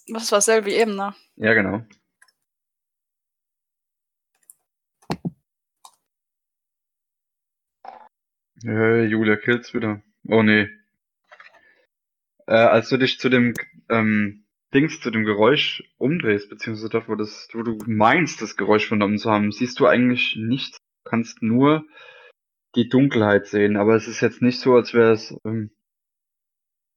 Das 0.07 0.31
war 0.31 0.65
wie 0.65 0.73
eben, 0.73 0.95
ne? 0.95 1.13
Ja, 1.35 1.53
genau. 1.53 1.85
Äh, 8.63 9.03
Julia 9.05 9.35
killt's 9.35 9.73
wieder. 9.73 10.01
Oh 10.27 10.41
nee. 10.41 10.69
Äh, 12.47 12.55
als 12.55 12.89
du 12.89 12.97
dich 12.97 13.19
zu 13.19 13.29
dem 13.29 13.53
ähm, 13.89 14.46
Dings, 14.73 14.99
zu 14.99 15.11
dem 15.11 15.23
Geräusch 15.23 15.83
umdrehst, 15.97 16.49
beziehungsweise 16.49 16.89
dort, 16.89 17.07
wo, 17.07 17.15
das, 17.15 17.47
wo 17.53 17.63
du 17.63 17.77
meinst, 17.85 18.41
das 18.41 18.57
Geräusch 18.57 18.87
vernommen 18.87 19.17
zu 19.17 19.31
haben, 19.31 19.51
siehst 19.51 19.79
du 19.79 19.87
eigentlich 19.87 20.35
nichts. 20.37 20.77
Du 21.05 21.09
kannst 21.09 21.41
nur 21.41 21.85
die 22.75 22.89
Dunkelheit 22.89 23.47
sehen, 23.47 23.77
aber 23.77 23.95
es 23.95 24.07
ist 24.07 24.21
jetzt 24.21 24.41
nicht 24.41 24.59
so, 24.59 24.75
als 24.75 24.93
wäre 24.93 25.13
es 25.13 25.35
ähm, 25.45 25.71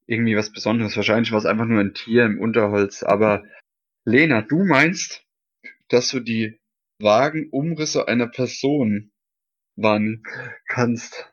irgendwie 0.07 0.37
was 0.37 0.53
Besonderes. 0.53 0.97
Wahrscheinlich 0.97 1.31
war 1.31 1.39
es 1.39 1.47
einfach 1.47 1.67
nur 1.67 1.81
ein 1.81 1.95
Tier 1.95 2.25
im 2.25 2.41
Unterholz. 2.41 3.03
Aber 3.05 3.45
Lena, 4.05 4.43
du 4.43 4.65
meinst, 4.65 5.25
dass 5.89 6.09
du 6.09 6.21
die 6.21 6.61
vagen 6.99 7.49
Umrisse 7.51 8.09
einer 8.09 8.27
Person 8.27 9.13
wahrnehmen 9.77 10.23
kannst. 10.67 11.30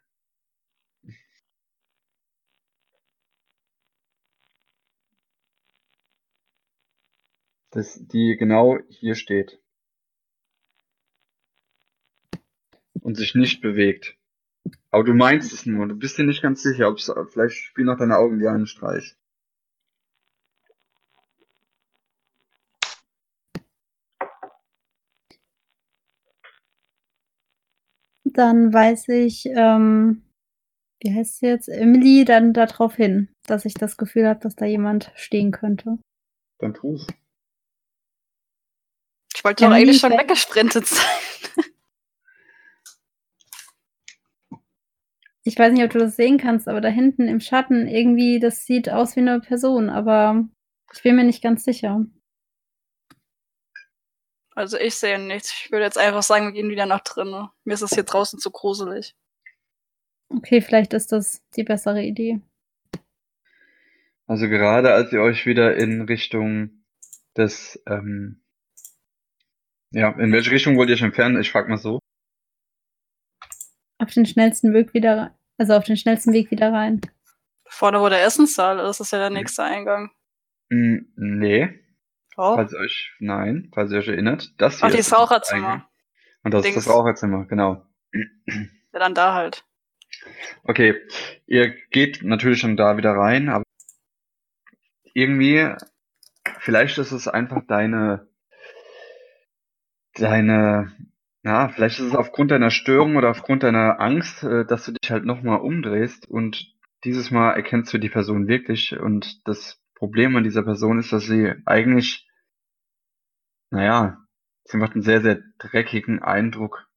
Das, 7.78 8.02
die 8.08 8.36
genau 8.40 8.80
hier 8.90 9.14
steht. 9.14 9.62
Und 13.02 13.18
sich 13.18 13.36
nicht 13.36 13.62
bewegt. 13.62 14.18
Aber 14.90 15.04
du 15.04 15.14
meinst 15.14 15.54
es 15.54 15.68
nur, 15.68 15.88
du 15.88 15.94
bist 15.94 16.18
dir 16.18 16.24
nicht 16.24 16.42
ganz 16.42 16.64
sicher, 16.64 16.88
ob 16.90 16.98
es 16.98 17.14
vielleicht 17.32 17.58
spielen 17.58 17.90
auch 17.90 18.00
deine 18.00 18.18
Augen 18.18 18.40
dir 18.40 18.50
einen 18.50 18.66
Streich. 18.66 19.16
Dann 28.24 28.74
weiß 28.74 29.10
ich, 29.10 29.46
ähm, 29.46 30.24
wie 31.00 31.14
heißt 31.14 31.42
sie 31.42 31.46
jetzt? 31.46 31.70
Emily 31.70 32.26
dann 32.26 32.54
darauf 32.54 32.96
hin, 32.96 33.30
dass 33.46 33.66
ich 33.66 33.76
das 33.76 33.98
Gefühl 33.98 34.28
habe, 34.28 34.40
dass 34.40 34.56
da 34.56 34.66
jemand 34.66 35.12
stehen 35.14 35.52
könnte. 35.52 36.00
Dann 36.58 36.74
tu's. 36.74 37.06
Ich 39.38 39.44
wollte 39.44 39.66
Ja, 39.66 39.70
doch 39.70 39.76
eigentlich 39.76 40.00
schon 40.00 40.14
weg. 40.14 40.22
weggesprintet 40.22 40.88
sein. 40.88 41.06
Ich 45.44 45.60
weiß 45.60 45.72
nicht, 45.72 45.84
ob 45.84 45.92
du 45.92 46.00
das 46.00 46.16
sehen 46.16 46.40
kannst, 46.40 46.68
aber 46.68 46.82
da 46.82 46.90
hinten 46.90 47.28
im 47.28 47.40
Schatten 47.40 47.88
irgendwie, 47.88 48.40
das 48.40 48.66
sieht 48.66 48.90
aus 48.90 49.16
wie 49.16 49.20
eine 49.20 49.40
Person, 49.40 49.90
aber 49.92 50.44
ich 50.92 51.04
bin 51.04 51.16
mir 51.16 51.24
nicht 51.24 51.44
ganz 51.44 51.64
sicher. 51.64 52.04
Also 54.56 54.80
ich 54.80 54.96
sehe 54.96 55.20
nichts. 55.20 55.52
Ich 55.54 55.72
würde 55.72 55.86
jetzt 55.86 56.00
einfach 56.00 56.24
sagen, 56.24 56.48
wir 56.48 56.54
gehen 56.54 56.72
wieder 56.72 56.88
nach 56.88 57.02
drinnen. 57.02 57.48
Mir 57.64 57.76
ist 57.76 57.84
es 57.84 57.92
hier 57.92 58.04
draußen 58.04 58.40
zu 58.40 58.50
gruselig. 58.50 59.16
Okay, 60.30 60.62
vielleicht 60.62 60.94
ist 60.94 61.12
das 61.12 61.44
die 61.56 61.64
bessere 61.64 62.02
Idee. 62.02 62.42
Also 64.26 64.50
gerade 64.50 64.94
als 64.94 65.14
ihr 65.14 65.22
euch 65.22 65.46
wieder 65.46 65.78
in 65.78 66.02
Richtung 66.02 66.84
des, 67.38 67.80
ähm, 67.86 68.42
ja, 69.92 70.10
in 70.20 70.32
welche 70.32 70.52
Richtung 70.52 70.78
wollt 70.78 70.90
ihr 70.90 70.96
euch 70.96 71.02
entfernen? 71.02 71.40
Ich 71.42 71.52
frag 71.52 71.68
mal 71.70 71.78
so. 71.78 72.00
Auf 74.00 74.12
den 74.14 74.26
schnellsten 74.26 74.74
Weg 74.74 74.94
wieder 74.94 75.18
rein. 75.18 75.32
Also 75.58 75.74
auf 75.74 75.84
den 75.86 75.98
schnellsten 75.98 76.34
Weg 76.34 76.52
wieder 76.52 76.72
rein. 76.72 77.02
Vorne, 77.66 78.00
wo 78.00 78.10
der 78.10 78.24
Essenssaal 78.24 78.80
ist, 78.88 79.00
ist 79.00 79.12
ja 79.12 79.18
der 79.20 79.30
nächste 79.32 79.64
Eingang. 79.64 80.12
Hm, 80.72 81.12
nee, 81.16 81.70
Oh. 82.40 82.54
falls 82.56 82.72
ihr 82.72 82.80
euch, 82.80 83.16
nein, 83.20 83.72
falls 83.74 83.92
ihr 83.92 83.98
euch 83.98 84.08
erinnert, 84.10 84.54
das 84.60 84.78
hier 84.78 84.86
Ach, 84.86 84.92
die 84.92 85.00
ist 85.00 85.12
das. 85.12 85.18
Raucherzimmer. 85.20 85.90
Und 86.44 86.54
das 86.54 86.60
ist 86.66 86.74
Dings. 86.76 86.86
das 86.86 86.94
Raucherzimmer, 86.94 87.46
genau. 87.46 87.84
Ja, 88.94 89.00
dann 89.00 89.14
da 89.16 89.34
halt. 89.34 89.64
Okay, 90.64 90.96
ihr 91.46 91.70
geht 91.92 92.22
natürlich 92.24 92.60
schon 92.60 92.78
da 92.78 92.98
wieder 92.98 93.12
rein, 93.12 93.50
aber 93.50 93.64
irgendwie, 95.14 95.72
vielleicht 96.60 96.98
ist 96.98 97.12
es 97.12 97.28
einfach 97.28 97.62
deine, 97.68 98.27
deine, 100.18 100.92
ja, 101.44 101.70
vielleicht 101.70 102.00
ist 102.00 102.08
es 102.08 102.16
aufgrund 102.16 102.52
deiner 102.52 102.72
Störung 102.72 103.16
oder 103.16 103.30
aufgrund 103.30 103.64
deiner 103.64 104.00
Angst, 104.00 104.44
äh, 104.44 104.66
dass 104.66 104.86
du 104.86 104.92
dich 104.92 105.12
halt 105.12 105.26
nochmal 105.26 105.60
umdrehst 105.60 106.28
und 106.28 106.74
dieses 107.04 107.32
Mal 107.32 107.54
erkennst 107.54 107.94
du 107.94 107.98
die 107.98 108.10
Person 108.10 108.48
wirklich 108.48 108.98
und 109.00 109.48
das 109.48 109.82
Problem 109.96 110.36
an 110.36 110.44
dieser 110.44 110.64
Person 110.64 111.00
ist, 111.00 111.12
dass 111.14 111.26
sie 111.26 111.54
eigentlich, 111.66 112.28
naja, 113.70 114.18
sie 114.66 114.78
macht 114.78 114.94
einen 114.94 115.04
sehr, 115.04 115.22
sehr 115.22 115.42
dreckigen 115.58 116.22
Eindruck. 116.22 116.88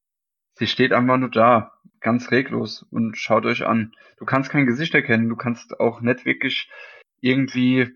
Sie 0.55 0.67
steht 0.67 0.93
einfach 0.93 1.17
nur 1.17 1.31
da, 1.31 1.73
ganz 2.01 2.31
reglos 2.31 2.83
und 2.91 3.17
schaut 3.17 3.47
euch 3.47 3.65
an. 3.67 3.93
Du 4.19 4.25
kannst 4.25 4.51
kein 4.51 4.67
Gesicht 4.67 4.95
erkennen, 4.95 5.29
du 5.29 5.37
kannst 5.37 5.79
auch 5.81 6.01
nicht 6.01 6.25
wirklich 6.25 6.71
irgendwie, 7.21 7.93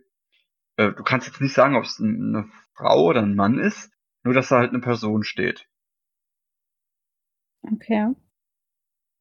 äh, 0.77 0.93
du 0.93 1.03
kannst 1.03 1.27
jetzt 1.27 1.41
nicht 1.41 1.55
sagen, 1.55 1.77
ob 1.77 1.85
es 1.85 2.01
eine 2.01 2.49
Frau 2.75 3.05
oder 3.05 3.23
ein 3.23 3.35
Mann 3.35 3.59
ist, 3.59 3.91
nur 4.25 4.35
dass 4.35 4.49
da 4.49 4.59
halt 4.59 4.71
eine 4.71 4.81
Person 4.81 5.23
steht. 5.23 5.69
Okay. 7.73 8.15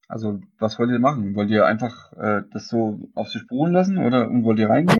Also, 0.07 0.41
was 0.59 0.79
wollt 0.79 0.91
ihr 0.91 0.99
machen? 0.99 1.35
Wollt 1.35 1.49
ihr 1.49 1.65
einfach 1.65 2.11
äh, 2.13 2.43
das 2.51 2.67
so 2.67 2.99
auf 3.13 3.29
sich 3.29 3.47
beruhen 3.47 3.71
lassen 3.71 3.97
oder 3.97 4.27
und 4.29 4.43
wollt 4.43 4.59
ihr 4.59 4.69
reingehen? 4.69 4.97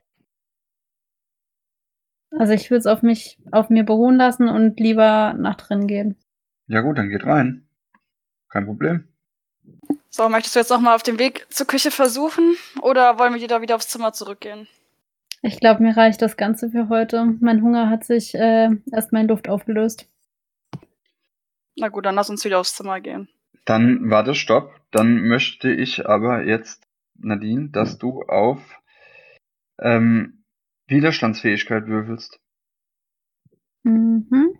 Also 2.36 2.52
ich 2.52 2.70
würde 2.70 2.80
es 2.80 2.86
auf 2.86 3.02
mich, 3.02 3.38
auf 3.52 3.70
mir 3.70 3.84
beruhen 3.84 4.16
lassen 4.16 4.48
und 4.48 4.80
lieber 4.80 5.34
nach 5.34 5.54
drin 5.54 5.86
gehen. 5.86 6.16
Ja 6.66 6.80
gut, 6.80 6.98
dann 6.98 7.08
geht 7.08 7.24
rein. 7.24 7.68
Kein 8.48 8.66
Problem. 8.66 9.08
So, 10.08 10.28
möchtest 10.28 10.54
du 10.54 10.60
jetzt 10.60 10.70
nochmal 10.70 10.94
auf 10.94 11.02
dem 11.02 11.18
Weg 11.18 11.46
zur 11.50 11.66
Küche 11.66 11.90
versuchen? 11.90 12.56
Oder 12.82 13.18
wollen 13.18 13.34
wir 13.34 13.46
da 13.46 13.60
wieder 13.60 13.76
aufs 13.76 13.88
Zimmer 13.88 14.12
zurückgehen? 14.12 14.66
Ich 15.46 15.60
glaube, 15.60 15.82
mir 15.82 15.94
reicht 15.94 16.22
das 16.22 16.38
Ganze 16.38 16.70
für 16.70 16.88
heute. 16.88 17.36
Mein 17.40 17.60
Hunger 17.60 17.90
hat 17.90 18.02
sich 18.02 18.34
äh, 18.34 18.70
erstmal 18.90 19.22
in 19.22 19.28
Luft 19.28 19.46
aufgelöst. 19.46 20.08
Na 21.76 21.88
gut, 21.88 22.06
dann 22.06 22.14
lass 22.14 22.30
uns 22.30 22.46
wieder 22.46 22.60
aufs 22.60 22.74
Zimmer 22.74 22.98
gehen. 23.02 23.28
Dann 23.66 24.08
warte, 24.08 24.34
stopp. 24.34 24.80
Dann 24.90 25.28
möchte 25.28 25.70
ich 25.70 26.06
aber 26.06 26.44
jetzt, 26.44 26.88
Nadine, 27.16 27.68
dass 27.68 27.98
du 27.98 28.22
auf 28.22 28.80
ähm, 29.78 30.44
Widerstandsfähigkeit 30.86 31.88
würfelst. 31.88 32.40
Mhm. 33.82 34.58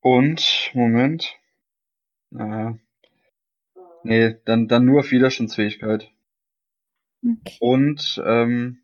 Und, 0.00 0.70
Moment. 0.74 1.38
Äh, 2.38 2.72
nee, 4.02 4.36
dann, 4.44 4.68
dann 4.68 4.84
nur 4.84 5.00
auf 5.00 5.10
Widerstandsfähigkeit. 5.10 6.12
Okay. 7.22 7.56
Und, 7.60 8.22
ähm, 8.24 8.78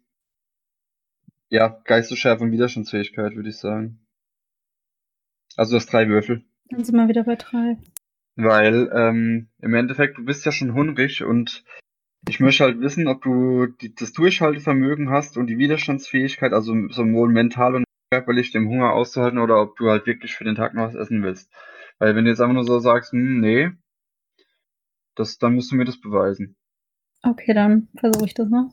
ja, 1.48 1.68
Geistesschärfe 1.84 2.44
und 2.44 2.52
Widerstandsfähigkeit, 2.52 3.36
würde 3.36 3.48
ich 3.48 3.58
sagen. 3.58 4.00
Also 5.56 5.76
das 5.76 5.86
drei 5.86 6.08
Würfel. 6.08 6.44
Dann 6.70 6.84
sind 6.84 6.96
wir 6.96 7.08
wieder 7.08 7.24
bei 7.24 7.36
drei. 7.36 7.76
Weil 8.36 8.90
ähm, 8.92 9.48
im 9.60 9.74
Endeffekt, 9.74 10.18
du 10.18 10.24
bist 10.24 10.44
ja 10.44 10.52
schon 10.52 10.74
hungrig 10.74 11.22
und 11.22 11.64
ich 12.28 12.40
möchte 12.40 12.64
halt 12.64 12.80
wissen, 12.80 13.06
ob 13.06 13.22
du 13.22 13.66
die, 13.66 13.94
das 13.94 14.12
Durchhaltevermögen 14.12 15.10
hast 15.10 15.36
und 15.36 15.46
die 15.46 15.58
Widerstandsfähigkeit, 15.58 16.52
also 16.52 16.74
sowohl 16.88 17.28
mental 17.28 17.76
und 17.76 17.84
körperlich 18.10 18.50
dem 18.50 18.68
Hunger 18.68 18.92
auszuhalten 18.92 19.38
oder 19.38 19.60
ob 19.60 19.76
du 19.76 19.90
halt 19.90 20.06
wirklich 20.06 20.34
für 20.34 20.44
den 20.44 20.54
Tag 20.54 20.74
noch 20.74 20.84
was 20.88 20.94
essen 20.94 21.22
willst. 21.22 21.52
Weil 21.98 22.16
wenn 22.16 22.24
du 22.24 22.30
jetzt 22.30 22.40
einfach 22.40 22.54
nur 22.54 22.64
so 22.64 22.78
sagst, 22.80 23.12
hm, 23.12 23.40
nee, 23.40 23.70
das, 25.14 25.38
dann 25.38 25.54
musst 25.54 25.70
du 25.70 25.76
mir 25.76 25.84
das 25.84 26.00
beweisen. 26.00 26.56
Okay, 27.24 27.54
dann 27.54 27.88
versuche 27.96 28.26
ich 28.26 28.34
das 28.34 28.48
mal. 28.48 28.68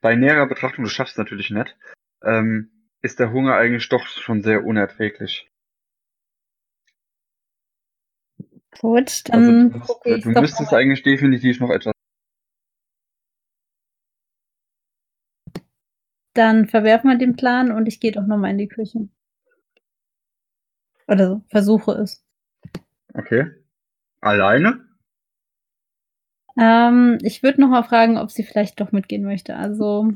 Bei 0.00 0.14
näherer 0.14 0.46
Betrachtung, 0.46 0.84
du 0.84 0.90
schaffst 0.90 1.14
es 1.14 1.18
natürlich 1.18 1.50
nicht, 1.50 1.76
ähm, 2.22 2.70
ist 3.02 3.18
der 3.18 3.32
Hunger 3.32 3.56
eigentlich 3.56 3.88
doch 3.88 4.06
schon 4.06 4.42
sehr 4.42 4.64
unerträglich. 4.64 5.48
Gut, 8.80 9.24
Also 9.30 9.50
dann 9.52 9.70
du, 9.70 9.80
gucke 9.80 10.08
musst- 10.10 10.18
ich 10.18 10.24
du 10.24 10.30
müsstest 10.40 10.72
eigentlich 10.72 11.02
definitiv 11.02 11.60
noch 11.60 11.70
etwas. 11.70 11.92
Dann 16.34 16.66
verwerfen 16.66 17.10
wir 17.10 17.18
den 17.18 17.36
Plan 17.36 17.70
und 17.72 17.86
ich 17.86 18.00
gehe 18.00 18.12
doch 18.12 18.26
nochmal 18.26 18.52
in 18.52 18.58
die 18.58 18.68
Küche. 18.68 19.08
Oder 21.06 21.26
so, 21.26 21.44
versuche 21.48 21.92
es. 21.92 22.24
Okay. 23.12 23.50
Alleine? 24.20 24.88
Ähm, 26.58 27.18
ich 27.22 27.42
würde 27.42 27.60
nochmal 27.60 27.84
fragen, 27.84 28.18
ob 28.18 28.30
sie 28.30 28.42
vielleicht 28.44 28.80
doch 28.80 28.92
mitgehen 28.92 29.24
möchte. 29.24 29.56
Also, 29.56 30.12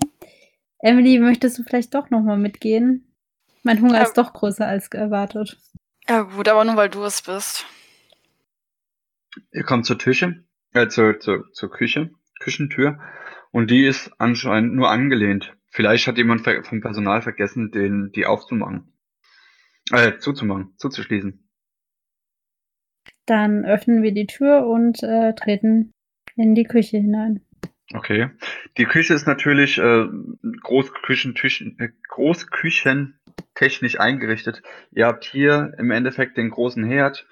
Emily, 0.78 1.18
möchtest 1.18 1.58
du 1.58 1.62
vielleicht 1.62 1.94
doch 1.94 2.10
nochmal 2.10 2.38
mitgehen? 2.38 3.12
Mein 3.62 3.80
Hunger 3.80 3.96
Ja. 3.98 4.02
ist 4.02 4.18
doch 4.18 4.32
größer 4.32 4.66
als 4.66 4.88
erwartet. 4.88 5.58
Ja 6.08 6.22
gut, 6.22 6.48
aber 6.48 6.64
nur 6.64 6.76
weil 6.76 6.88
du 6.90 7.02
es 7.04 7.22
bist. 7.22 7.66
Ihr 9.52 9.64
kommt 9.64 9.86
zur 9.86 9.98
Küche, 9.98 10.44
äh, 10.72 10.88
zur, 10.88 11.18
zur, 11.20 11.50
zur 11.52 11.70
Küche, 11.70 12.10
Küchentür, 12.40 13.00
und 13.50 13.70
die 13.70 13.84
ist 13.84 14.12
anscheinend 14.18 14.74
nur 14.74 14.90
angelehnt. 14.90 15.54
Vielleicht 15.70 16.06
hat 16.06 16.16
jemand 16.16 16.46
vom 16.64 16.80
Personal 16.80 17.22
vergessen, 17.22 17.70
den, 17.70 18.12
die 18.12 18.24
aufzumachen. 18.26 18.92
Äh, 19.92 20.18
zuzumachen, 20.18 20.74
zuzuschließen. 20.78 21.48
Dann 23.26 23.64
öffnen 23.64 24.02
wir 24.02 24.12
die 24.12 24.26
Tür 24.26 24.66
und 24.66 25.02
äh, 25.02 25.34
treten 25.34 25.92
in 26.36 26.54
die 26.54 26.64
Küche 26.64 26.98
hinein. 26.98 27.40
Okay. 27.94 28.30
Die 28.78 28.84
Küche 28.84 29.14
ist 29.14 29.26
natürlich 29.26 29.78
äh, 29.78 30.06
Großküchentischen, 30.62 31.78
äh, 31.78 31.88
Großküchentechnisch 32.08 34.00
eingerichtet. 34.00 34.62
Ihr 34.90 35.06
habt 35.06 35.24
hier 35.24 35.72
im 35.78 35.90
Endeffekt 35.90 36.36
den 36.36 36.50
großen 36.50 36.84
Herd. 36.84 37.26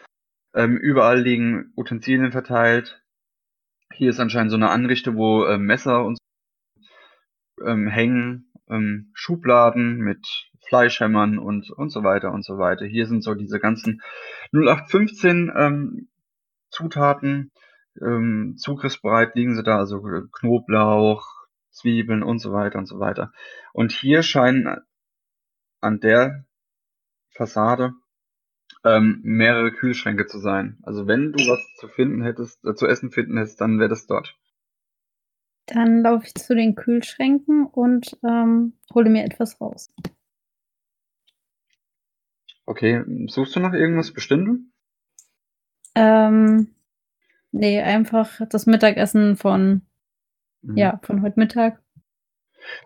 Ähm, 0.55 0.77
überall 0.77 1.21
liegen 1.21 1.73
Utensilien 1.77 2.31
verteilt. 2.31 3.03
Hier 3.93 4.11
ist 4.11 4.21
anscheinend 4.21 4.51
so 4.53 4.57
eine 4.57 4.71
Anrichte, 4.71 5.17
wo 5.17 5.45
äh, 5.45 5.59
Messer 5.59 6.05
und 6.05 6.19
so, 6.19 7.67
ähm, 7.67 7.89
hängen, 7.89 8.53
ähm, 8.69 9.11
Schubladen 9.15 9.99
mit 9.99 10.27
Fleischhämmern 10.69 11.39
und 11.39 11.71
und 11.71 11.91
so 11.91 12.05
weiter 12.05 12.33
und 12.33 12.45
so 12.45 12.59
weiter. 12.59 12.87
Hier 12.87 13.07
sind 13.07 13.23
so 13.23 13.35
diese 13.35 13.59
ganzen 13.59 14.01
0815 14.53 15.53
ähm, 15.55 16.09
Zutaten, 16.71 17.53
ähm, 18.01 18.55
zugriffsbereit 18.57 19.35
liegen 19.35 19.55
sie 19.55 19.63
da, 19.63 19.79
also 19.79 20.07
äh, 20.09 20.23
Knoblauch, 20.33 21.27
Zwiebeln 21.71 22.23
und 22.23 22.39
so 22.39 22.53
weiter 22.53 22.79
und 22.79 22.87
so 22.87 22.99
weiter. 22.99 23.33
Und 23.73 23.93
hier 23.93 24.23
scheinen 24.23 24.79
an 25.81 26.01
der 26.01 26.45
Fassade 27.31 27.93
ähm, 28.85 29.21
mehrere 29.23 29.73
Kühlschränke 29.73 30.27
zu 30.27 30.39
sein. 30.39 30.79
Also 30.83 31.07
wenn 31.07 31.33
du 31.33 31.39
was 31.47 31.61
zu 31.79 31.89
finden 31.89 32.23
hättest, 32.23 32.65
äh, 32.65 32.75
zu 32.75 32.87
essen 32.87 33.11
finden 33.11 33.37
hättest, 33.39 33.61
dann 33.61 33.79
wäre 33.79 33.89
das 33.89 34.07
dort. 34.07 34.37
Dann 35.67 36.03
laufe 36.03 36.27
ich 36.27 36.35
zu 36.35 36.55
den 36.55 36.75
Kühlschränken 36.75 37.67
und 37.67 38.19
ähm, 38.23 38.75
hole 38.93 39.09
mir 39.09 39.25
etwas 39.25 39.61
raus. 39.61 39.93
Okay, 42.67 43.03
suchst 43.29 43.57
du 43.57 43.61
nach 43.61 43.73
irgendwas 43.73 44.13
Bestimmtem? 44.13 44.73
Ähm, 45.95 46.75
nee, 47.55 47.81
einfach 47.81 48.41
das 48.51 48.67
Mittagessen 48.67 49.37
von, 49.37 49.83
Mhm. 50.63 50.77
ja, 50.77 51.01
von 51.03 51.23
heute 51.23 51.39
Mittag. 51.39 51.81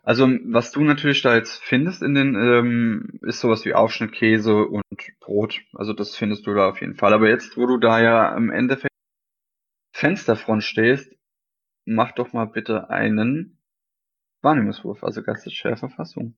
Also, 0.02 0.26
was 0.26 0.72
du 0.72 0.82
natürlich 0.82 1.22
da 1.22 1.36
jetzt 1.36 1.62
findest 1.62 2.02
in 2.02 2.14
den, 2.14 2.34
ähm, 2.34 3.20
ist 3.22 3.40
sowas 3.40 3.64
wie 3.64 3.74
Aufschnittkäse 3.74 4.66
und 4.66 4.84
Brot. 5.20 5.60
Also 5.72 5.92
das 5.92 6.16
findest 6.16 6.46
du 6.46 6.54
da 6.54 6.68
auf 6.68 6.80
jeden 6.80 6.96
Fall. 6.96 7.12
Aber 7.12 7.28
jetzt, 7.28 7.56
wo 7.56 7.66
du 7.66 7.78
da 7.78 8.00
ja 8.00 8.36
im 8.36 8.50
Endeffekt 8.50 8.92
Fensterfront 9.92 10.64
stehst, 10.64 11.14
mach 11.84 12.12
doch 12.12 12.32
mal 12.32 12.46
bitte 12.46 12.90
einen 12.90 13.58
Wahrnehmungswurf, 14.42 15.04
also 15.04 15.22
Geistesschärfe 15.22 15.88
Fassung. 15.88 16.36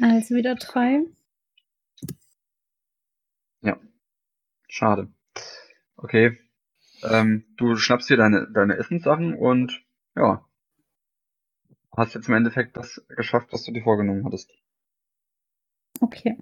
Also 0.00 0.34
wieder 0.34 0.54
drei. 0.56 1.04
Schade. 4.68 5.08
Okay. 5.98 6.38
Ähm, 7.02 7.44
du 7.56 7.76
schnappst 7.76 8.08
dir 8.08 8.16
deine, 8.16 8.48
deine 8.52 8.76
Essenssachen 8.76 9.34
und 9.34 9.84
ja. 10.16 10.44
Hast 11.96 12.14
jetzt 12.14 12.28
im 12.28 12.34
Endeffekt 12.34 12.76
das 12.76 13.04
geschafft, 13.08 13.48
was 13.52 13.64
du 13.64 13.72
dir 13.72 13.82
vorgenommen 13.82 14.24
hattest. 14.24 14.50
Okay. 16.00 16.38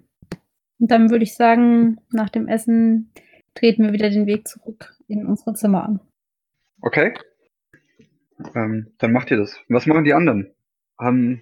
Und 0.79 0.91
dann 0.91 1.09
würde 1.09 1.23
ich 1.23 1.35
sagen, 1.35 1.99
nach 2.11 2.29
dem 2.29 2.47
Essen 2.47 3.11
treten 3.55 3.83
wir 3.83 3.93
wieder 3.93 4.11
den 4.11 4.27
Weg 4.27 4.47
zurück 4.47 4.95
in 5.07 5.25
unsere 5.25 5.55
Zimmer 5.55 5.83
an. 5.83 5.99
Okay. 6.81 7.15
Ähm, 8.53 8.93
dann 8.99 9.11
macht 9.11 9.31
ihr 9.31 9.37
das. 9.37 9.59
Was 9.67 9.87
machen 9.87 10.03
die 10.03 10.13
anderen? 10.13 10.53
Haben, 10.99 11.41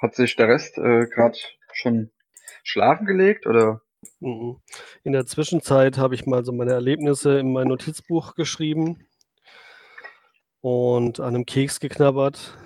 hat 0.00 0.14
sich 0.14 0.36
der 0.36 0.48
Rest 0.48 0.78
äh, 0.78 1.06
gerade 1.06 1.36
schon 1.74 2.10
schlafen 2.62 3.04
gelegt 3.04 3.46
oder? 3.46 3.82
Mhm. 4.20 4.60
In 5.04 5.12
der 5.12 5.26
Zwischenzeit 5.26 5.98
habe 5.98 6.14
ich 6.14 6.26
mal 6.26 6.44
so 6.44 6.52
meine 6.52 6.72
Erlebnisse 6.72 7.38
in 7.38 7.52
mein 7.52 7.68
Notizbuch 7.68 8.34
geschrieben 8.34 9.06
und 10.60 11.20
an 11.20 11.34
einem 11.34 11.46
Keks 11.46 11.80
geknabbert 11.80 12.56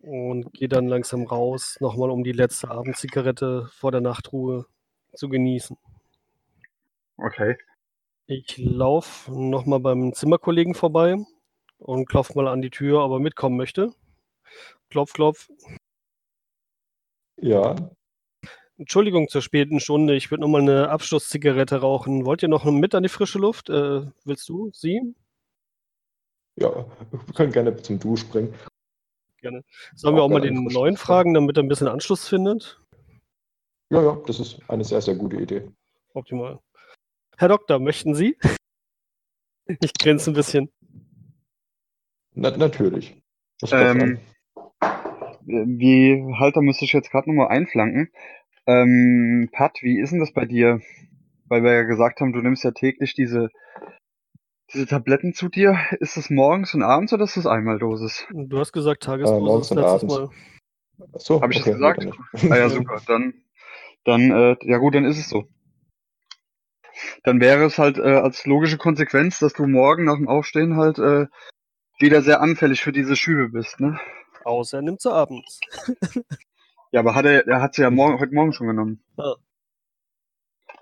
und 0.00 0.52
gehe 0.52 0.68
dann 0.68 0.88
langsam 0.88 1.24
raus, 1.24 1.76
nochmal 1.80 2.10
um 2.10 2.24
die 2.24 2.32
letzte 2.32 2.70
Abendzigarette 2.70 3.68
vor 3.72 3.92
der 3.92 4.00
Nachtruhe 4.00 4.66
zu 5.14 5.28
genießen. 5.28 5.76
Okay. 7.16 7.56
Ich 8.26 8.56
laufe 8.58 9.32
nochmal 9.32 9.80
beim 9.80 10.12
Zimmerkollegen 10.14 10.74
vorbei 10.74 11.16
und 11.78 12.06
klopfe 12.06 12.34
mal 12.36 12.48
an 12.48 12.62
die 12.62 12.70
Tür, 12.70 13.04
ob 13.04 13.12
er 13.12 13.18
mitkommen 13.20 13.56
möchte. 13.56 13.92
Klopf, 14.90 15.12
klopf. 15.12 15.48
Ja, 17.36 17.74
Entschuldigung 18.82 19.28
zur 19.28 19.42
späten 19.42 19.78
Stunde, 19.78 20.16
ich 20.16 20.30
würde 20.30 20.40
nochmal 20.42 20.62
eine 20.62 20.88
Abschlusszigarette 20.88 21.76
rauchen. 21.76 22.24
Wollt 22.24 22.42
ihr 22.42 22.48
noch 22.48 22.64
mit 22.64 22.94
an 22.96 23.04
die 23.04 23.08
frische 23.08 23.38
Luft? 23.38 23.70
Äh, 23.70 24.02
willst 24.24 24.48
du? 24.48 24.70
Sie? 24.72 25.14
ja, 26.56 26.68
wir 27.10 27.34
können 27.34 27.52
gerne 27.52 27.76
zum 27.76 27.98
Du 27.98 28.16
springen. 28.16 28.52
Gerne. 29.38 29.64
Sollen 29.94 30.16
wir 30.16 30.22
Auch 30.22 30.28
mal 30.28 30.40
den 30.40 30.64
neuen 30.64 30.96
fragen, 30.96 31.32
damit 31.32 31.56
er 31.56 31.62
ein 31.62 31.68
bisschen 31.68 31.88
Anschluss 31.88 32.28
findet? 32.28 32.80
Ja, 33.90 34.02
ja, 34.02 34.20
das 34.26 34.40
ist 34.40 34.60
eine 34.68 34.84
sehr, 34.84 35.00
sehr 35.00 35.14
gute 35.14 35.36
Idee. 35.36 35.68
Optimal. 36.14 36.58
Herr 37.36 37.48
Doktor, 37.48 37.78
möchten 37.78 38.14
Sie? 38.14 38.36
Ich 39.80 39.92
grinse 39.94 40.32
ein 40.32 40.34
bisschen. 40.34 40.72
Na, 42.34 42.50
natürlich. 42.56 43.22
Ähm, 43.70 44.18
wie, 45.44 46.34
Halter 46.36 46.60
müsste 46.62 46.84
ich 46.84 46.92
jetzt 46.92 47.10
gerade 47.12 47.30
nochmal 47.30 47.48
einflanken. 47.48 48.10
Ähm, 48.66 49.48
Pat, 49.52 49.78
wie 49.82 50.00
ist 50.00 50.10
denn 50.10 50.20
das 50.20 50.32
bei 50.32 50.44
dir? 50.44 50.80
Weil 51.46 51.62
wir 51.62 51.72
ja 51.72 51.82
gesagt 51.82 52.20
haben, 52.20 52.32
du 52.32 52.40
nimmst 52.40 52.64
ja 52.64 52.70
täglich 52.70 53.14
diese, 53.14 53.50
diese 54.72 54.86
Tabletten 54.86 55.34
zu 55.34 55.48
dir. 55.48 55.78
Ist 56.00 56.16
das 56.16 56.30
morgens 56.30 56.74
und 56.74 56.82
abends 56.82 57.12
oder 57.12 57.24
ist 57.24 57.36
das 57.36 57.46
einmal 57.46 57.78
Dosis? 57.78 58.26
Du 58.30 58.58
hast 58.58 58.72
gesagt, 58.72 59.02
Äh, 59.04 59.06
Tagesdosis 59.06 59.44
morgens 59.44 59.70
und 59.70 59.78
letztes 59.78 60.02
abends. 60.02 60.32
Mal. 60.98 61.18
So, 61.18 61.42
Habe 61.42 61.52
ich 61.52 61.60
okay, 61.60 61.70
das 61.70 61.78
gesagt? 61.78 62.50
Ah 62.50 62.56
ja, 62.56 62.68
super. 62.70 63.00
Dann, 63.06 63.34
dann, 64.04 64.30
äh, 64.30 64.56
ja 64.62 64.78
gut, 64.78 64.94
dann 64.94 65.04
ist 65.04 65.18
es 65.18 65.28
so. 65.28 65.48
Dann 67.24 67.40
wäre 67.40 67.64
es 67.64 67.78
halt 67.78 67.98
äh, 67.98 68.16
als 68.16 68.46
logische 68.46 68.78
Konsequenz, 68.78 69.38
dass 69.38 69.54
du 69.54 69.66
morgen 69.66 70.04
nach 70.04 70.16
dem 70.16 70.28
Aufstehen 70.28 70.76
halt 70.76 70.98
äh, 70.98 71.26
wieder 71.98 72.22
sehr 72.22 72.40
anfällig 72.40 72.82
für 72.82 72.92
diese 72.92 73.16
Schübe 73.16 73.48
bist, 73.48 73.80
ne? 73.80 73.98
Außer 74.44 74.78
er 74.78 74.82
nimmt 74.82 75.00
sie 75.00 75.12
abends. 75.12 75.60
Ja, 76.92 77.00
aber 77.00 77.14
hat 77.14 77.24
er, 77.24 77.46
er 77.48 77.62
hat 77.62 77.74
sie 77.74 77.82
ja 77.82 77.90
morgen, 77.90 78.20
heute 78.20 78.34
Morgen 78.34 78.52
schon 78.52 78.66
genommen. 78.66 79.02
Ah. 79.16 79.36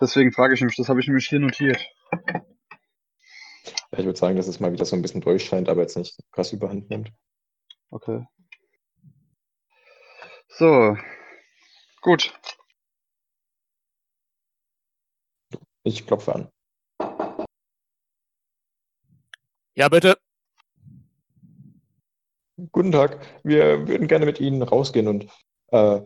Deswegen 0.00 0.32
frage 0.32 0.54
ich 0.54 0.60
nämlich, 0.60 0.76
das 0.76 0.88
habe 0.88 0.98
ich 0.98 1.06
nämlich 1.06 1.28
hier 1.28 1.38
notiert. 1.38 1.80
Ja, 3.92 3.98
ich 3.98 4.04
würde 4.04 4.18
sagen, 4.18 4.36
dass 4.36 4.48
es 4.48 4.60
mal 4.60 4.72
wieder 4.72 4.84
so 4.84 4.96
ein 4.96 5.02
bisschen 5.02 5.20
durchscheint, 5.20 5.68
aber 5.68 5.82
jetzt 5.82 5.96
nicht 5.96 6.18
krass 6.32 6.52
überhand 6.52 6.90
nimmt. 6.90 7.12
Okay. 7.90 8.24
So. 10.48 10.96
Gut. 12.00 12.32
Ich 15.84 16.06
klopfe 16.06 16.34
an. 16.34 16.48
Ja, 19.74 19.88
bitte. 19.88 20.18
Guten 22.72 22.92
Tag. 22.92 23.20
Wir 23.44 23.86
würden 23.86 24.08
gerne 24.08 24.26
mit 24.26 24.40
Ihnen 24.40 24.62
rausgehen 24.62 25.08
und 25.08 25.30
äh, 25.70 26.00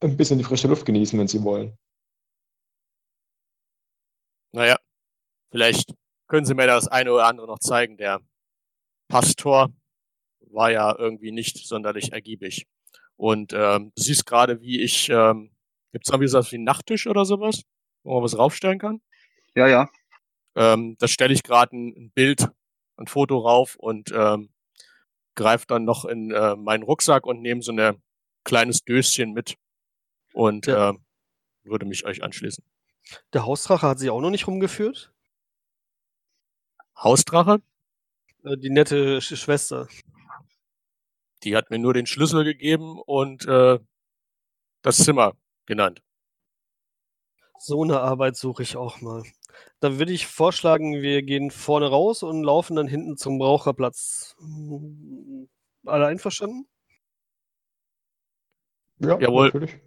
ein 0.00 0.16
bisschen 0.16 0.38
die 0.38 0.44
frische 0.44 0.68
Luft 0.68 0.86
genießen, 0.86 1.18
wenn 1.18 1.28
Sie 1.28 1.42
wollen. 1.42 1.76
Naja, 4.52 4.76
vielleicht 5.50 5.94
können 6.28 6.46
Sie 6.46 6.54
mir 6.54 6.66
das 6.66 6.88
eine 6.88 7.12
oder 7.12 7.26
andere 7.26 7.46
noch 7.46 7.58
zeigen. 7.58 7.96
Der 7.96 8.20
Pastor 9.08 9.72
war 10.40 10.70
ja 10.70 10.94
irgendwie 10.96 11.32
nicht 11.32 11.66
sonderlich 11.66 12.12
ergiebig. 12.12 12.66
Und 13.16 13.52
ähm, 13.52 13.92
du 13.96 14.02
siehst 14.02 14.26
gerade, 14.26 14.60
wie 14.60 14.80
ich, 14.80 15.08
ähm, 15.08 15.50
gibt 15.92 16.06
es 16.06 16.12
da 16.12 16.20
wie 16.20 16.26
sowas 16.26 16.50
wie 16.52 16.56
einen 16.56 16.64
Nachttisch 16.64 17.06
oder 17.06 17.24
sowas, 17.24 17.62
wo 18.04 18.14
man 18.14 18.22
was 18.22 18.38
raufstellen 18.38 18.78
kann? 18.78 19.00
Ja, 19.54 19.68
ja. 19.68 19.88
Ähm, 20.56 20.96
da 20.98 21.08
stelle 21.08 21.34
ich 21.34 21.42
gerade 21.42 21.76
ein, 21.76 21.94
ein 21.96 22.12
Bild, 22.12 22.48
ein 22.96 23.06
Foto 23.06 23.38
rauf 23.38 23.76
und 23.76 24.12
ähm, 24.12 24.50
greife 25.34 25.66
dann 25.66 25.84
noch 25.84 26.04
in 26.04 26.30
äh, 26.30 26.56
meinen 26.56 26.82
Rucksack 26.82 27.26
und 27.26 27.40
nehme 27.40 27.62
so 27.62 27.72
ein 27.72 28.02
kleines 28.44 28.84
Döschen 28.84 29.32
mit 29.32 29.56
und 30.34 30.66
Ja. 30.66 30.90
ähm, 30.90 31.04
würde 31.64 31.86
mich 31.86 32.04
euch 32.06 32.22
anschließen. 32.22 32.64
Der 33.32 33.44
Hausdrache 33.46 33.86
hat 33.88 33.98
sie 33.98 34.10
auch 34.10 34.20
noch 34.20 34.30
nicht 34.30 34.46
rumgeführt. 34.46 35.12
Hausdrache, 36.96 37.60
Äh, 38.44 38.56
die 38.58 38.70
nette 38.70 39.20
Sch 39.20 39.36
Schwester. 39.36 39.88
die 41.44 41.56
hat 41.56 41.70
mir 41.70 41.78
nur 41.78 41.94
den 41.94 42.06
Schlüssel 42.06 42.44
gegeben 42.44 42.98
und 43.00 43.44
äh, 43.46 43.78
das 44.82 44.96
Zimmer 44.98 45.36
genannt. 45.66 46.02
So 47.58 47.82
eine 47.82 48.00
Arbeit 48.00 48.36
suche 48.36 48.62
ich 48.62 48.76
auch 48.76 49.00
mal. 49.00 49.22
Dann 49.80 49.98
würde 49.98 50.12
ich 50.12 50.26
vorschlagen, 50.26 51.00
wir 51.02 51.22
gehen 51.22 51.50
vorne 51.50 51.86
raus 51.88 52.22
und 52.22 52.42
laufen 52.42 52.76
dann 52.76 52.88
hinten 52.88 53.16
zum 53.16 53.40
Raucherplatz. 53.40 54.34
Hm, 54.38 55.48
Alle 55.86 56.06
einverstanden? 56.06 56.66
Ja, 58.98 59.18
Jawohl. 59.18 59.46
natürlich. 59.46 59.78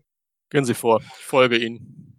Gehen 0.50 0.66
Sie 0.66 0.74
vor, 0.74 1.02
ich 1.02 1.26
folge 1.26 1.58
Ihnen. 1.58 2.18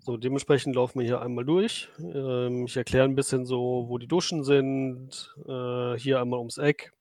So, 0.00 0.16
dementsprechend 0.16 0.74
laufen 0.74 1.00
wir 1.00 1.06
hier 1.06 1.20
einmal 1.20 1.44
durch. 1.44 1.88
Ähm, 1.98 2.64
ich 2.64 2.76
erkläre 2.76 3.04
ein 3.04 3.14
bisschen 3.14 3.44
so, 3.44 3.86
wo 3.88 3.98
die 3.98 4.06
Duschen 4.06 4.42
sind. 4.42 5.34
Äh, 5.46 5.98
hier 5.98 6.20
einmal 6.20 6.38
ums 6.38 6.56
Eck. 6.56 6.92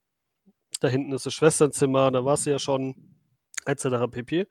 Da 0.82 0.90
hinten 0.90 1.14
ist 1.14 1.26
das 1.26 1.34
Schwesternzimmer, 1.34 2.12
da 2.12 2.26
war 2.26 2.36
sie 2.38 2.52
ja 2.52 2.60
schon, 2.60 2.96
etc. 3.66 4.12
pp. 4.12 4.48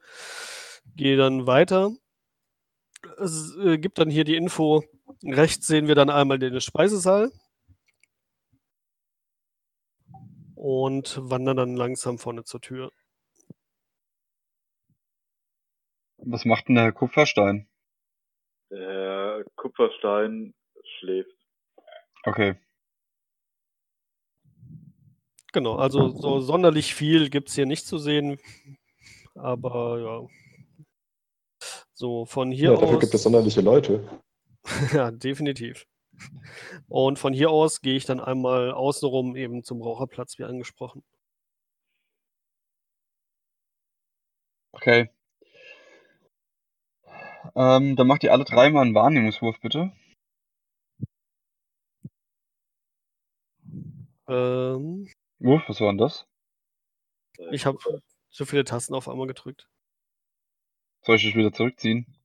Gehe 0.97 1.17
dann 1.17 1.47
weiter. 1.47 1.91
Es 3.19 3.55
äh, 3.63 3.79
gibt 3.79 3.99
dann 3.99 4.09
hier 4.09 4.25
die 4.25 4.37
Info. 4.37 4.83
Rechts 5.23 5.67
sehen 5.67 5.87
wir 5.87 5.95
dann 5.95 6.09
einmal 6.09 6.39
den 6.39 6.61
Speisesaal. 6.61 7.31
Und 10.69 11.21
wandern 11.23 11.57
dann 11.57 11.77
langsam 11.77 12.19
vorne 12.19 12.43
zur 12.43 12.61
Tür. 12.61 12.91
Was 16.19 16.45
macht 16.45 16.67
denn 16.67 16.75
der 16.75 16.91
Kupferstein? 16.91 17.69
Der 18.73 19.45
Kupferstein 19.55 20.55
schläft. 20.99 21.31
Okay. 22.25 22.57
Genau, 25.53 25.77
also 25.77 26.09
so 26.09 26.41
sonderlich 26.41 26.97
viel 26.97 27.31
gibt 27.31 27.49
es 27.49 27.55
hier 27.55 27.67
nicht 27.67 27.87
zu 27.87 27.99
sehen. 27.99 28.41
Aber 29.37 30.01
ja. 30.01 30.27
So, 31.95 32.25
von 32.25 32.51
hier 32.51 32.73
Ja, 32.73 32.81
dafür 32.81 32.97
aus. 32.97 33.01
gibt 33.03 33.15
es 33.15 33.23
sonderliche 33.23 33.61
Leute. 33.61 34.03
Ja, 34.93 35.13
definitiv. 35.13 35.87
Und 36.89 37.19
von 37.19 37.33
hier 37.33 37.51
aus 37.51 37.81
gehe 37.81 37.97
ich 37.97 38.05
dann 38.05 38.21
einmal 38.21 38.73
außenrum 38.73 39.37
eben 39.37 39.63
zum 39.65 39.83
Raucherplatz, 39.83 40.39
wie 40.39 40.45
angesprochen. 40.45 41.05
Okay. 44.73 45.11
Ähm, 47.55 47.97
dann 47.97 48.07
macht 48.07 48.23
ihr 48.25 48.33
alle 48.33 48.45
drei 48.45 48.71
mal 48.71 48.83
einen 48.83 48.95
Wahrnehmungswurf, 48.95 49.59
bitte. 49.61 49.93
Ähm, 54.29 55.09
Wurf, 55.39 55.63
was 55.69 55.81
war 55.81 55.89
denn 55.89 55.99
das? 55.99 56.27
Ich 57.53 57.67
habe 57.67 57.79
zu 58.31 58.45
viele 58.45 58.65
Tasten 58.65 58.95
auf 58.95 59.09
einmal 59.09 59.27
gedrückt. 59.27 59.69
Soll 61.03 61.17
ich 61.17 61.23
dich 61.23 61.37
wieder 61.37 61.53
zurückziehen? 61.53 62.16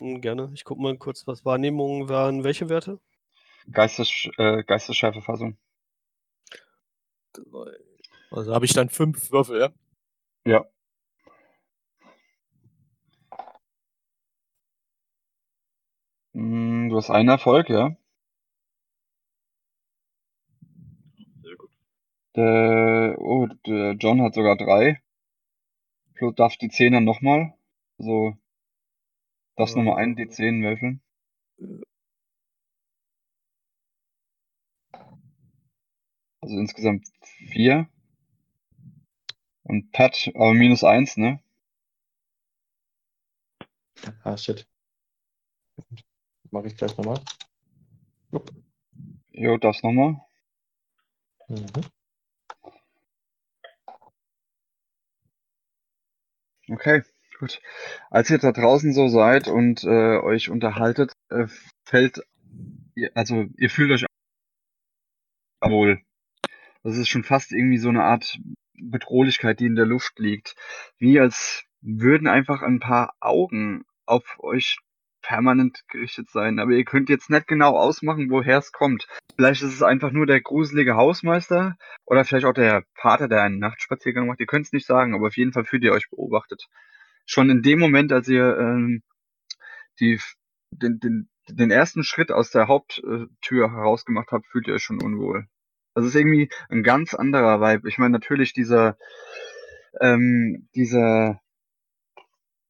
Hm, 0.00 0.20
gerne. 0.20 0.50
Ich 0.54 0.64
gucke 0.64 0.82
mal 0.82 0.96
kurz, 0.98 1.26
was 1.26 1.44
Wahrnehmungen 1.44 2.08
waren. 2.08 2.42
Welche 2.44 2.68
Werte? 2.68 2.98
Geistes, 3.72 4.28
äh, 4.38 4.62
Geistesschärfefassung. 4.64 5.56
Also 8.30 8.54
habe 8.54 8.64
ich 8.64 8.72
dann 8.72 8.88
fünf 8.88 9.30
Würfel, 9.30 9.60
ja? 9.60 9.70
Ja. 10.44 10.64
Mm, 16.34 16.88
Du 16.90 16.96
hast 16.96 17.10
einen 17.10 17.28
Erfolg, 17.28 17.68
ja. 17.68 17.94
Sehr 21.42 21.56
gut. 21.56 21.70
Der, 22.36 23.16
oh, 23.18 23.46
der 23.66 23.92
John 23.94 24.22
hat 24.22 24.34
sogar 24.34 24.56
drei. 24.56 25.00
Plus 26.14 26.34
darf 26.36 26.56
die 26.56 26.68
Zehner 26.68 27.00
nochmal. 27.00 27.54
Also, 27.98 28.34
darfst 29.60 29.76
nochmal 29.76 29.96
einen 29.96 30.16
D10 30.16 30.62
würfeln. 30.62 31.02
Also 36.40 36.58
insgesamt 36.58 37.06
vier. 37.52 37.86
Und 39.64 39.92
Pat, 39.92 40.30
aber 40.34 40.54
minus 40.54 40.82
eins, 40.82 41.18
ne? 41.18 41.42
Ah, 44.24 44.38
shit. 44.38 44.66
Mache 46.50 46.68
ich 46.68 46.76
gleich 46.76 46.96
nochmal. 46.96 47.20
Jupp. 48.32 48.50
Jo, 49.32 49.58
darfst 49.58 49.84
nochmal. 49.84 50.22
Mhm. 51.48 51.66
Okay, 56.70 57.02
gut. 57.40 57.60
Als 58.10 58.30
ihr 58.30 58.38
da 58.38 58.52
draußen 58.52 58.92
so 58.92 59.08
seid 59.08 59.48
und 59.48 59.82
äh, 59.84 60.18
euch 60.18 60.50
unterhaltet, 60.50 61.12
äh, 61.30 61.46
fällt, 61.84 62.22
ihr, 62.94 63.10
also 63.14 63.46
ihr 63.56 63.70
fühlt 63.70 63.90
euch 63.90 64.06
wohl. 65.62 66.00
Das 66.82 66.96
ist 66.96 67.08
schon 67.08 67.24
fast 67.24 67.52
irgendwie 67.52 67.78
so 67.78 67.88
eine 67.88 68.04
Art 68.04 68.38
Bedrohlichkeit, 68.74 69.60
die 69.60 69.66
in 69.66 69.76
der 69.76 69.86
Luft 69.86 70.18
liegt. 70.18 70.54
Wie 70.98 71.18
als 71.20 71.64
würden 71.82 72.28
einfach 72.28 72.62
ein 72.62 72.80
paar 72.80 73.14
Augen 73.20 73.84
auf 74.06 74.38
euch 74.38 74.78
permanent 75.22 75.82
gerichtet 75.88 76.30
sein. 76.30 76.58
Aber 76.58 76.72
ihr 76.72 76.84
könnt 76.84 77.08
jetzt 77.08 77.30
nicht 77.30 77.46
genau 77.46 77.76
ausmachen, 77.76 78.30
woher 78.30 78.58
es 78.58 78.72
kommt. 78.72 79.06
Vielleicht 79.36 79.62
ist 79.62 79.74
es 79.74 79.82
einfach 79.82 80.12
nur 80.12 80.26
der 80.26 80.40
gruselige 80.40 80.94
Hausmeister 80.96 81.76
oder 82.06 82.24
vielleicht 82.24 82.46
auch 82.46 82.54
der 82.54 82.84
Pater, 82.94 83.28
der 83.28 83.42
einen 83.42 83.58
Nachtspaziergang 83.58 84.26
macht. 84.26 84.40
Ihr 84.40 84.46
könnt 84.46 84.66
es 84.66 84.72
nicht 84.72 84.86
sagen, 84.86 85.14
aber 85.14 85.28
auf 85.28 85.36
jeden 85.36 85.52
Fall 85.52 85.64
fühlt 85.64 85.84
ihr 85.84 85.92
euch 85.92 86.08
beobachtet. 86.10 86.68
Schon 87.30 87.48
in 87.48 87.62
dem 87.62 87.78
Moment, 87.78 88.12
als 88.12 88.26
ihr 88.26 88.58
ähm, 88.58 89.04
die, 90.00 90.18
den, 90.72 90.98
den, 90.98 91.28
den 91.48 91.70
ersten 91.70 92.02
Schritt 92.02 92.32
aus 92.32 92.50
der 92.50 92.66
Haupttür 92.66 93.70
herausgemacht 93.70 94.32
habt, 94.32 94.46
fühlt 94.48 94.66
ihr 94.66 94.74
euch 94.74 94.82
schon 94.82 95.00
unwohl. 95.00 95.46
Das 95.94 96.04
ist 96.04 96.16
irgendwie 96.16 96.50
ein 96.70 96.82
ganz 96.82 97.14
anderer 97.14 97.60
Vibe. 97.60 97.88
Ich 97.88 97.98
meine, 97.98 98.10
natürlich 98.10 98.52
dieser, 98.52 98.98
ähm, 100.00 100.68
dieser 100.74 101.40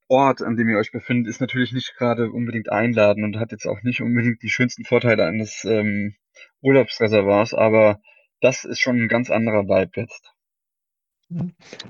Ort, 0.09 0.43
an 0.43 0.57
dem 0.57 0.69
ihr 0.69 0.77
euch 0.77 0.93
befindet, 0.93 1.31
ist 1.31 1.41
natürlich 1.41 1.73
nicht 1.73 1.95
gerade 1.97 2.31
unbedingt 2.31 2.71
einladend 2.71 3.25
und 3.25 3.41
hat 3.41 3.53
jetzt 3.53 3.67
auch 3.67 3.83
nicht 3.83 4.03
unbedingt 4.03 4.43
die 4.43 4.51
schönsten 4.51 4.85
Vorteile 4.85 5.25
eines 5.25 5.65
ähm, 5.65 6.17
Urlaubsreservoirs, 6.61 7.55
aber 7.55 7.99
das 8.43 8.67
ist 8.67 8.81
schon 8.81 8.97
ein 8.97 9.09
ganz 9.09 9.31
anderer 9.31 9.65
Vibe 9.65 10.03
jetzt. 10.03 10.35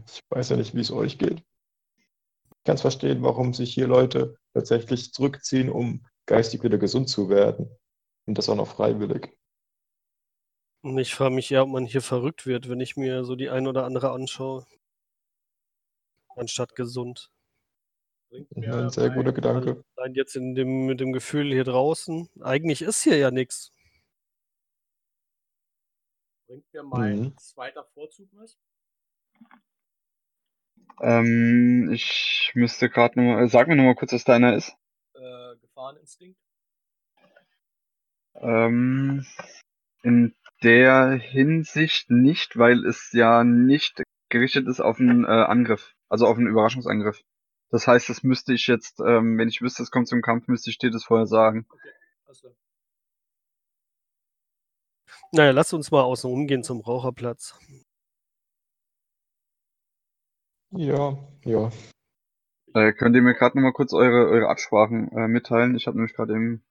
Ich 0.07 0.21
weiß 0.29 0.51
ja 0.51 0.57
nicht, 0.57 0.77
wie 0.77 0.81
es 0.81 0.93
euch 0.93 1.19
geht. 1.19 1.43
Kann 2.71 2.77
es 2.77 2.83
verstehen, 2.83 3.25
warum 3.25 3.53
sich 3.53 3.75
hier 3.75 3.89
Leute 3.89 4.37
tatsächlich 4.55 5.13
zurückziehen, 5.13 5.71
um 5.71 6.07
geistig 6.27 6.63
wieder 6.63 6.79
gesund 6.79 7.09
zu 7.09 7.29
werden. 7.29 7.69
Und 8.29 8.39
das 8.39 8.49
auch 8.49 8.55
noch 8.55 8.69
freiwillig. 8.69 9.37
Und 10.83 10.97
ich 10.97 11.13
frage 11.13 11.35
mich 11.35 11.51
eher, 11.51 11.65
ob 11.65 11.71
man 11.71 11.85
hier 11.85 12.01
verrückt 12.01 12.47
wird, 12.47 12.69
wenn 12.69 12.79
ich 12.79 12.97
mir 12.97 13.25
so 13.25 13.35
die 13.35 13.51
ein 13.51 13.67
oder 13.67 13.85
andere 13.85 14.13
anschaue. 14.13 14.67
Anstatt 16.37 16.77
gesund. 16.77 17.33
Ja, 18.31 18.83
ein 18.83 18.91
sehr 18.91 19.11
guter 19.11 19.33
Gedanke. 19.33 19.83
Allein 19.97 20.15
jetzt 20.15 20.37
in 20.37 20.55
dem, 20.55 20.87
mit 20.87 21.01
dem 21.01 21.13
Gefühl 21.13 21.51
hier 21.51 21.65
draußen. 21.65 22.29
Eigentlich 22.41 22.83
ist 22.83 23.03
hier 23.03 23.17
ja 23.17 23.33
nichts. 23.33 23.73
Bringt 26.47 26.73
mir 26.73 26.85
mein 26.85 27.19
Mhm. 27.19 27.37
zweiter 27.37 27.83
Vorzug 27.83 28.29
was? 28.35 28.57
Ähm, 31.01 31.91
ich 31.93 32.53
müsste 32.55 32.91
gerade 32.91 33.19
nochmal, 33.19 33.49
sag 33.49 33.69
mir 33.69 33.77
nochmal 33.77 33.95
kurz, 33.95 34.13
was 34.13 34.25
deiner 34.25 34.55
ist. 34.55 34.77
Äh, 35.15 35.57
Gefahreninstinkt? 35.61 36.39
Ähm, 38.35 39.27
in 40.03 40.35
der 40.63 41.13
Hinsicht 41.13 42.11
nicht, 42.11 42.59
weil 42.59 42.85
es 42.85 43.13
ja 43.13 43.45
nicht 43.45 44.03
gerichtet 44.29 44.69
ist 44.69 44.81
auf 44.81 45.01
einen 45.01 45.25
äh, 45.25 45.29
Angriff, 45.29 45.95
also 46.09 46.27
auf 46.27 46.37
einen 46.37 46.47
Überraschungsangriff. 46.47 47.23
Das 47.71 47.87
heißt, 47.87 48.09
das 48.09 48.23
müsste 48.23 48.53
ich 48.53 48.67
jetzt, 48.67 49.01
ähm, 49.01 49.39
wenn 49.39 49.49
ich 49.49 49.63
wüsste, 49.63 49.83
es 49.83 49.91
kommt 49.91 50.09
zum 50.09 50.23
Kampf, 50.23 50.49
müsste 50.49 50.71
ich 50.71 50.79
dir 50.79 50.91
das 50.91 51.05
vorher 51.05 51.27
sagen. 51.27 51.67
Okay. 51.71 51.91
Naja, 55.33 55.53
lass 55.53 55.73
uns 55.73 55.91
mal 55.93 56.03
außen 56.03 56.29
rumgehen 56.29 56.65
zum 56.65 56.81
Raucherplatz. 56.81 57.57
Ja, 60.73 61.19
ja. 61.45 61.71
Äh, 62.75 62.93
könnt 62.93 63.17
ihr 63.17 63.23
mir 63.23 63.35
gerade 63.35 63.57
nochmal 63.57 63.73
kurz 63.73 63.93
eure, 63.93 64.29
eure 64.29 64.49
Absprachen 64.49 65.11
äh, 65.13 65.27
mitteilen? 65.27 65.75
Ich 65.75 65.87
habe 65.87 65.97
nämlich 65.97 66.15
gerade 66.15 66.33
eben 66.35 66.65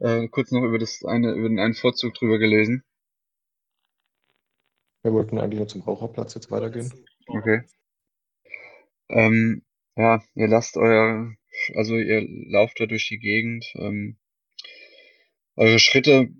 äh, 0.00 0.28
kurz 0.28 0.50
noch 0.50 0.62
über 0.62 0.78
das 0.78 1.04
eine, 1.04 1.32
über 1.32 1.48
den 1.48 1.58
einen 1.58 1.74
Vorzug 1.74 2.14
drüber 2.14 2.38
gelesen. 2.38 2.84
Wir 5.02 5.12
wollten 5.12 5.38
eigentlich 5.38 5.58
nur 5.58 5.68
zum 5.68 5.82
Raucherplatz 5.82 6.34
jetzt 6.34 6.50
weitergehen. 6.50 6.92
Okay. 7.26 7.62
Ähm, 9.08 9.62
ja, 9.96 10.22
ihr 10.34 10.48
lasst 10.48 10.76
euer, 10.76 11.32
also 11.74 11.96
ihr 11.96 12.26
lauft 12.50 12.80
da 12.80 12.86
durch 12.86 13.08
die 13.08 13.18
Gegend. 13.18 13.66
Ähm, 13.76 14.16
eure 15.54 15.78
Schritte 15.78 16.30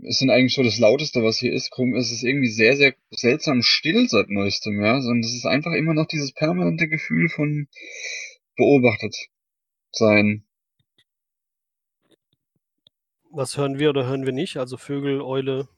sind 0.00 0.30
eigentlich 0.30 0.54
so 0.54 0.62
das 0.62 0.78
Lauteste, 0.78 1.22
was 1.22 1.38
hier 1.38 1.52
ist. 1.52 1.70
Krumm, 1.70 1.94
es 1.94 2.10
ist 2.10 2.24
irgendwie 2.24 2.48
sehr, 2.48 2.76
sehr 2.76 2.94
seltsam 3.10 3.62
still 3.62 4.08
seit 4.08 4.28
neuestem, 4.28 4.82
ja. 4.82 5.00
Sondern 5.00 5.20
es 5.20 5.34
ist 5.34 5.46
einfach 5.46 5.72
immer 5.72 5.94
noch 5.94 6.06
dieses 6.06 6.32
permanente 6.32 6.88
Gefühl 6.88 7.28
von 7.28 7.68
beobachtet 8.56 9.16
sein. 9.92 10.44
Was 13.30 13.56
hören 13.56 13.78
wir 13.78 13.90
oder 13.90 14.06
hören 14.06 14.26
wir 14.26 14.32
nicht? 14.32 14.56
Also 14.58 14.76
Vögel, 14.76 15.20
Eule. 15.20 15.68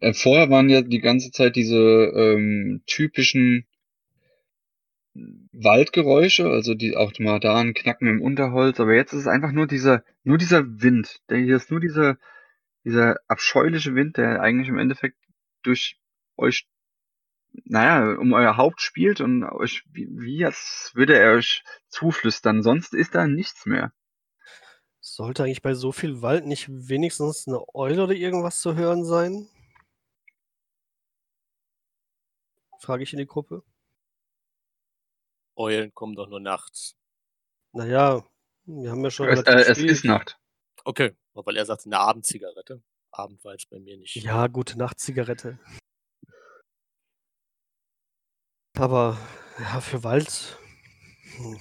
Äh, 0.00 0.12
vorher 0.12 0.50
waren 0.50 0.68
ja 0.68 0.82
die 0.82 1.00
ganze 1.00 1.32
Zeit 1.32 1.56
diese 1.56 1.76
ähm, 1.76 2.82
typischen 2.86 3.66
Waldgeräusche, 5.52 6.48
also 6.48 6.74
die 6.74 6.96
auch 6.96 7.12
mal 7.18 7.40
da 7.40 7.56
ein 7.56 7.74
Knacken 7.74 8.06
im 8.06 8.22
Unterholz, 8.22 8.78
aber 8.78 8.94
jetzt 8.94 9.12
ist 9.12 9.22
es 9.22 9.26
einfach 9.26 9.50
nur 9.50 9.66
dieser, 9.66 10.04
nur 10.22 10.38
dieser 10.38 10.80
Wind. 10.80 11.20
Der 11.28 11.38
hier 11.38 11.56
ist 11.56 11.70
nur 11.72 11.80
dieser, 11.80 12.18
dieser 12.88 13.20
abscheuliche 13.28 13.94
Wind, 13.94 14.16
der 14.16 14.40
eigentlich 14.40 14.68
im 14.68 14.78
Endeffekt 14.78 15.18
durch 15.62 16.00
euch, 16.38 16.66
naja, 17.64 18.16
um 18.18 18.32
euer 18.32 18.56
Haupt 18.56 18.80
spielt 18.80 19.20
und 19.20 19.44
euch, 19.44 19.84
wie, 19.92 20.08
wie 20.10 20.44
als 20.44 20.92
würde 20.94 21.18
er 21.18 21.34
euch 21.34 21.62
zuflüstern. 21.88 22.62
Sonst 22.62 22.94
ist 22.94 23.14
da 23.14 23.26
nichts 23.26 23.66
mehr. 23.66 23.92
Sollte 25.00 25.44
eigentlich 25.44 25.62
bei 25.62 25.74
so 25.74 25.92
viel 25.92 26.22
Wald 26.22 26.46
nicht 26.46 26.68
wenigstens 26.68 27.46
eine 27.46 27.62
Eule 27.74 28.04
oder 28.04 28.14
irgendwas 28.14 28.60
zu 28.60 28.74
hören 28.74 29.04
sein? 29.04 29.48
Frage 32.80 33.02
ich 33.02 33.12
in 33.12 33.18
die 33.18 33.26
Gruppe. 33.26 33.62
Eulen 35.56 35.92
kommen 35.92 36.14
doch 36.14 36.28
nur 36.28 36.40
nachts. 36.40 36.96
Naja, 37.72 38.24
wir 38.64 38.90
haben 38.90 39.04
ja 39.04 39.10
schon 39.10 39.28
Es, 39.28 39.42
äh, 39.42 39.70
es 39.70 39.78
ist 39.78 40.04
Nacht. 40.04 40.38
Okay, 40.84 41.14
weil 41.46 41.56
er 41.56 41.66
sagt 41.66 41.86
eine 41.86 41.98
Abendzigarette. 41.98 42.82
Abend 43.10 43.42
war 43.44 43.52
jetzt 43.52 43.70
bei 43.70 43.78
mir 43.78 43.96
nicht. 43.96 44.16
Ja, 44.16 44.46
gute 44.46 44.78
Nacht, 44.78 45.00
Zigarette. 45.00 45.58
Aber 48.76 49.18
ja, 49.58 49.80
für 49.80 50.04
Wald. 50.04 50.58
Hm. 51.36 51.58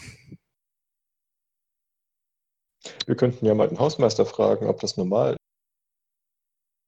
Wir 3.06 3.16
könnten 3.16 3.46
ja 3.46 3.54
mal 3.54 3.68
den 3.68 3.80
Hausmeister 3.80 4.26
fragen, 4.26 4.68
ob 4.68 4.80
das 4.80 4.98
normal 4.98 5.36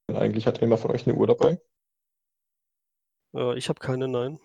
ist. 0.07 0.15
Eigentlich 0.15 0.47
hat 0.47 0.59
jemand 0.61 0.81
von 0.81 0.91
euch 0.91 1.07
eine 1.07 1.15
Uhr 1.15 1.27
dabei. 1.27 1.61
Äh, 3.35 3.57
ich 3.57 3.69
habe 3.69 3.79
keine, 3.79 4.07
nein. 4.07 4.39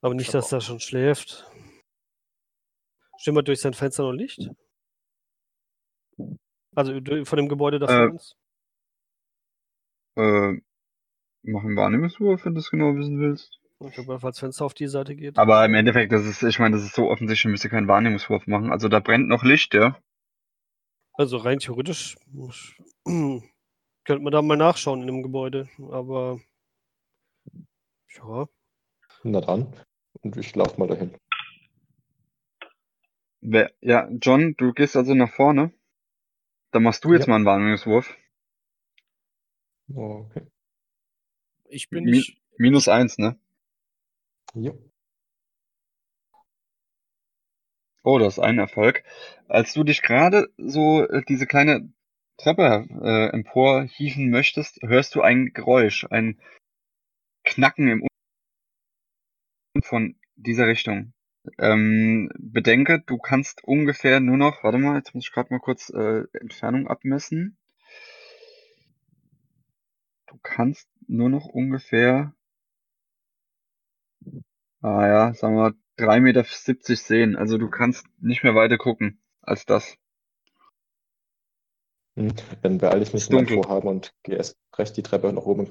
Aber 0.00 0.14
nicht, 0.14 0.32
dass 0.34 0.52
er 0.52 0.60
schon 0.60 0.80
schläft. 0.80 1.50
Schimmert 3.18 3.48
durch 3.48 3.60
sein 3.60 3.74
Fenster 3.74 4.02
noch 4.02 4.12
Licht? 4.12 4.50
Also 6.74 6.92
von 7.24 7.36
dem 7.36 7.48
Gebäude 7.48 7.78
da 7.78 7.86
vor 7.86 7.96
Äh, 7.96 8.08
uns? 8.08 8.36
Äh, 10.16 10.60
mach 11.42 11.64
einen 11.64 11.76
Wahrnehmungswurf, 11.76 12.44
wenn 12.44 12.54
du 12.54 12.60
es 12.60 12.70
genau 12.70 12.94
wissen 12.96 13.18
willst. 13.20 13.60
Ich 13.80 13.92
glaube, 13.92 14.18
falls 14.20 14.36
das 14.36 14.40
Fenster 14.40 14.64
auf 14.64 14.74
die 14.74 14.86
Seite 14.86 15.14
geht. 15.14 15.38
Aber 15.38 15.64
im 15.64 15.74
Endeffekt, 15.74 16.12
das 16.12 16.24
ist, 16.24 16.42
ich 16.42 16.58
meine, 16.58 16.76
das 16.76 16.84
ist 16.84 16.94
so 16.94 17.10
offensichtlich, 17.10 17.50
müsst 17.50 17.64
ihr 17.64 17.70
keinen 17.70 17.88
Wahrnehmungswurf 17.88 18.46
machen. 18.46 18.72
Also 18.72 18.88
da 18.88 19.00
brennt 19.00 19.28
noch 19.28 19.44
Licht, 19.44 19.74
ja. 19.74 19.98
Also 21.14 21.38
rein 21.38 21.58
theoretisch 21.58 22.16
könnte 23.04 24.22
man 24.22 24.32
da 24.32 24.42
mal 24.42 24.56
nachschauen 24.56 25.00
in 25.02 25.06
dem 25.06 25.22
Gebäude. 25.22 25.68
Aber 25.90 26.40
ja, 28.16 28.46
Na 29.24 29.40
dann. 29.40 29.72
Und 30.22 30.36
ich 30.36 30.54
laufe 30.54 30.78
mal 30.80 30.88
dahin. 30.88 31.14
Wer, 33.42 33.72
ja, 33.80 34.08
John, 34.20 34.54
du 34.56 34.72
gehst 34.72 34.96
also 34.96 35.14
nach 35.14 35.32
vorne. 35.32 35.72
Dann 36.76 36.82
machst 36.82 37.02
du 37.06 37.14
jetzt 37.14 37.22
Ja. 37.22 37.30
mal 37.30 37.36
einen 37.36 37.46
Wahrnehmungswurf. 37.46 38.14
Okay. 39.94 40.46
Ich 41.70 41.88
bin 41.88 42.04
Mi 42.04 42.10
nicht. 42.10 42.38
minus 42.58 42.86
eins, 42.86 43.16
ne? 43.16 43.40
Jo. 44.52 44.78
Oh, 48.02 48.18
das 48.18 48.34
ist 48.34 48.40
ein 48.44 48.58
Erfolg. 48.58 49.04
Als 49.48 49.72
du 49.72 49.84
dich 49.84 50.02
gerade 50.02 50.52
so 50.58 51.02
äh, 51.08 51.22
diese 51.26 51.46
kleine 51.46 51.90
Treppe 52.36 52.86
äh, 53.02 53.30
emporhieven 53.30 54.28
möchtest, 54.28 54.78
hörst 54.82 55.14
du 55.14 55.22
ein 55.22 55.54
Geräusch, 55.54 56.06
ein 56.10 56.38
Knacken 57.44 57.88
im 57.88 58.02
Un 58.02 59.82
von 59.82 60.20
dieser 60.34 60.66
Richtung. 60.66 61.14
Ähm, 61.58 62.30
bedenke, 62.38 63.02
du 63.06 63.18
kannst 63.18 63.64
ungefähr 63.64 64.20
nur 64.20 64.36
noch, 64.36 64.62
warte 64.62 64.78
mal, 64.78 64.96
jetzt 64.96 65.14
muss 65.14 65.26
ich 65.26 65.32
gerade 65.32 65.52
mal 65.52 65.60
kurz 65.60 65.90
äh, 65.90 66.24
Entfernung 66.32 66.88
abmessen. 66.88 67.56
Du 70.26 70.38
kannst 70.42 70.88
nur 71.06 71.28
noch 71.28 71.46
ungefähr, 71.46 72.34
ah 74.82 75.06
ja, 75.06 75.34
sagen 75.34 75.56
wir 75.56 75.74
3,70 75.98 76.20
Meter 76.20 76.44
sehen. 76.96 77.36
Also 77.36 77.58
du 77.58 77.70
kannst 77.70 78.06
nicht 78.18 78.42
mehr 78.42 78.54
weiter 78.54 78.78
gucken 78.78 79.20
als 79.40 79.64
das. 79.66 79.96
Hm. 82.16 82.34
Dann 82.62 82.78
beeile 82.78 83.02
ich 83.02 83.12
mich 83.12 83.28
dunkel. 83.28 83.62
Vorhaben 83.62 83.88
und 83.88 84.14
gehe 84.22 84.36
erst 84.36 84.56
recht 84.76 84.96
die 84.96 85.02
Treppe 85.02 85.32
nach 85.32 85.44
oben. 85.44 85.70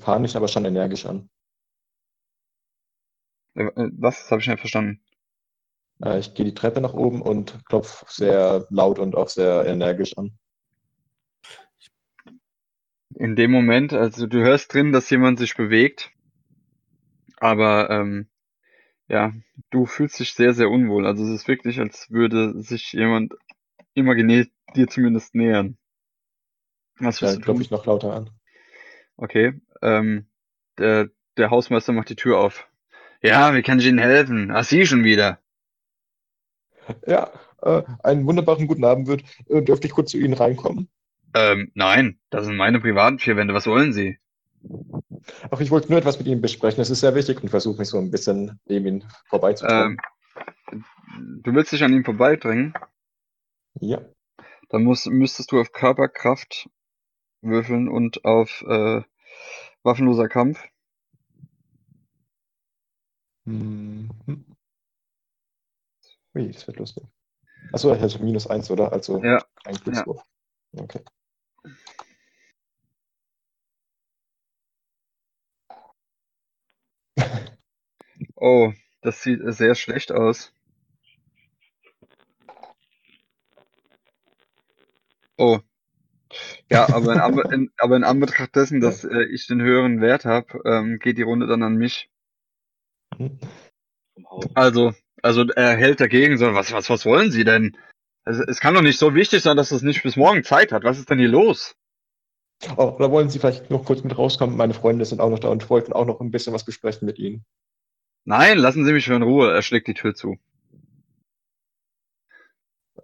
Fahre 0.00 0.20
mich 0.20 0.36
aber 0.36 0.48
schon 0.48 0.64
energisch 0.64 1.06
an. 1.06 1.28
Äh, 3.58 3.90
Was? 3.98 4.22
Das 4.22 4.30
habe 4.30 4.40
ich 4.40 4.48
nicht 4.48 4.60
verstanden. 4.60 5.00
Äh, 6.02 6.18
ich 6.18 6.34
gehe 6.34 6.46
die 6.46 6.54
Treppe 6.54 6.80
nach 6.80 6.94
oben 6.94 7.22
und 7.22 7.64
klopfe 7.66 8.06
sehr 8.08 8.66
laut 8.70 8.98
und 8.98 9.16
auch 9.16 9.28
sehr 9.28 9.66
energisch 9.66 10.16
an. 10.16 10.38
In 13.14 13.34
dem 13.34 13.50
Moment, 13.50 13.92
also 13.92 14.26
du 14.26 14.38
hörst 14.38 14.72
drin, 14.72 14.92
dass 14.92 15.10
jemand 15.10 15.40
sich 15.40 15.56
bewegt, 15.56 16.12
aber 17.38 17.90
ähm, 17.90 18.28
ja, 19.08 19.32
du 19.70 19.86
fühlst 19.86 20.20
dich 20.20 20.34
sehr, 20.34 20.54
sehr 20.54 20.70
unwohl. 20.70 21.06
Also 21.06 21.24
es 21.24 21.30
ist 21.30 21.48
wirklich, 21.48 21.80
als 21.80 22.10
würde 22.10 22.62
sich 22.62 22.92
jemand 22.92 23.34
imaginär 23.94 24.46
dir 24.76 24.86
zumindest 24.86 25.34
nähern. 25.34 25.78
Was 27.00 27.22
willst 27.22 27.34
Dann 27.34 27.40
du 27.40 27.44
klopfe 27.44 27.62
ich 27.62 27.70
noch 27.70 27.86
lauter 27.86 28.14
an. 28.14 28.30
Okay, 29.16 29.60
ähm, 29.82 30.28
der, 30.76 31.08
der 31.36 31.50
Hausmeister 31.50 31.92
macht 31.92 32.10
die 32.10 32.16
Tür 32.16 32.38
auf. 32.38 32.67
Ja, 33.22 33.54
wie 33.54 33.62
kann 33.62 33.78
ich 33.78 33.86
Ihnen 33.86 33.98
helfen? 33.98 34.50
Ach, 34.50 34.64
Sie 34.64 34.86
schon 34.86 35.04
wieder. 35.04 35.38
Ja, 37.06 37.30
äh, 37.62 37.82
einen 38.02 38.26
wunderbaren 38.26 38.66
guten 38.66 38.84
Abend 38.84 39.08
wird. 39.08 39.22
Äh, 39.48 39.62
dürfte 39.62 39.86
ich 39.86 39.92
kurz 39.92 40.12
zu 40.12 40.18
Ihnen 40.18 40.34
reinkommen? 40.34 40.88
Ähm, 41.34 41.70
nein, 41.74 42.18
das 42.30 42.46
sind 42.46 42.56
meine 42.56 42.80
privaten 42.80 43.18
vier 43.18 43.36
Wände. 43.36 43.54
Was 43.54 43.66
wollen 43.66 43.92
Sie? 43.92 44.18
Ach, 45.50 45.60
ich 45.60 45.70
wollte 45.70 45.90
nur 45.90 45.98
etwas 45.98 46.18
mit 46.18 46.26
Ihnen 46.26 46.40
besprechen. 46.40 46.78
Das 46.78 46.90
ist 46.90 47.00
sehr 47.00 47.14
wichtig 47.14 47.42
und 47.42 47.48
versuche 47.48 47.78
mich 47.78 47.88
so 47.88 47.98
ein 47.98 48.10
bisschen 48.10 48.58
neben 48.66 48.86
Ihnen 48.86 49.04
vorbeizudrängen. 49.28 49.98
Ähm, 50.72 50.84
du 51.42 51.54
willst 51.54 51.72
dich 51.72 51.84
an 51.84 51.92
ihm 51.92 52.04
vorbeidrängen? 52.04 52.74
Ja. 53.80 54.00
Dann 54.68 54.84
musst, 54.84 55.06
müsstest 55.06 55.52
du 55.52 55.60
auf 55.60 55.72
Körperkraft 55.72 56.68
würfeln 57.42 57.88
und 57.88 58.24
auf 58.24 58.62
äh, 58.68 59.02
waffenloser 59.82 60.28
Kampf. 60.28 60.62
Mhm. 63.48 64.08
Ui, 66.34 66.48
das 66.52 66.66
wird 66.66 66.78
lustig. 66.78 67.04
Achso, 67.72 67.94
ich 67.94 68.00
hatte 68.02 68.22
minus 68.24 68.46
eins, 68.48 68.70
oder? 68.70 68.92
Also 68.92 69.22
Ja, 69.24 69.44
ein 69.64 69.76
Glückswurf. 69.76 70.22
Okay. 70.76 71.00
Oh, 78.36 78.72
das 79.02 79.22
sieht 79.22 79.40
sehr 79.54 79.74
schlecht 79.74 80.12
aus. 80.12 80.52
Oh. 85.38 85.60
Ja, 86.70 86.88
aber 86.92 87.52
in, 87.52 87.70
aber 87.78 87.96
in 87.96 88.04
Anbetracht 88.04 88.54
dessen, 88.56 88.80
dass 88.80 89.04
äh, 89.04 89.24
ich 89.32 89.46
den 89.46 89.60
höheren 89.60 90.00
Wert 90.00 90.24
habe, 90.24 90.60
ähm, 90.64 90.98
geht 90.98 91.18
die 91.18 91.22
Runde 91.22 91.46
dann 91.46 91.62
an 91.62 91.76
mich. 91.76 92.10
Haus. 93.18 94.44
Also, 94.54 94.92
also 95.22 95.46
er 95.48 95.76
hält 95.76 96.00
dagegen, 96.00 96.38
so, 96.38 96.54
was, 96.54 96.72
was, 96.72 96.90
was 96.90 97.04
wollen 97.06 97.30
Sie 97.30 97.44
denn? 97.44 97.76
Also, 98.24 98.42
es 98.44 98.60
kann 98.60 98.74
doch 98.74 98.82
nicht 98.82 98.98
so 98.98 99.14
wichtig 99.14 99.42
sein, 99.42 99.56
dass 99.56 99.70
es 99.70 99.82
nicht 99.82 100.02
bis 100.02 100.16
morgen 100.16 100.44
Zeit 100.44 100.72
hat. 100.72 100.84
Was 100.84 100.98
ist 100.98 101.10
denn 101.10 101.18
hier 101.18 101.28
los? 101.28 101.76
Oh, 102.76 102.94
oder 102.96 103.10
wollen 103.10 103.30
Sie 103.30 103.38
vielleicht 103.38 103.70
noch 103.70 103.84
kurz 103.84 104.02
mit 104.02 104.16
rauskommen? 104.18 104.56
Meine 104.56 104.74
Freunde 104.74 105.04
sind 105.04 105.20
auch 105.20 105.30
noch 105.30 105.38
da 105.38 105.48
und 105.48 105.68
wollten 105.70 105.92
auch 105.92 106.06
noch 106.06 106.20
ein 106.20 106.30
bisschen 106.30 106.52
was 106.52 106.64
besprechen 106.64 107.06
mit 107.06 107.18
Ihnen. 107.18 107.44
Nein, 108.24 108.58
lassen 108.58 108.84
Sie 108.84 108.92
mich 108.92 109.08
in 109.08 109.22
Ruhe. 109.22 109.52
Er 109.52 109.62
schlägt 109.62 109.86
die 109.86 109.94
Tür 109.94 110.14
zu. 110.14 110.36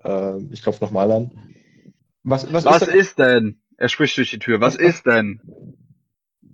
Ähm, 0.02 0.50
ich 0.52 0.62
klopfe 0.62 0.84
nochmal 0.84 1.10
an. 1.10 1.30
Was, 2.24 2.52
was, 2.52 2.64
Was 2.64 2.82
ist 2.82 2.88
denn, 2.88 2.98
ist 2.98 3.18
denn? 3.18 3.60
Er 3.76 3.88
spricht 3.88 4.16
durch 4.16 4.30
die 4.30 4.38
Tür. 4.38 4.60
Was 4.60 4.76
ist 4.76 5.06
denn? 5.06 5.40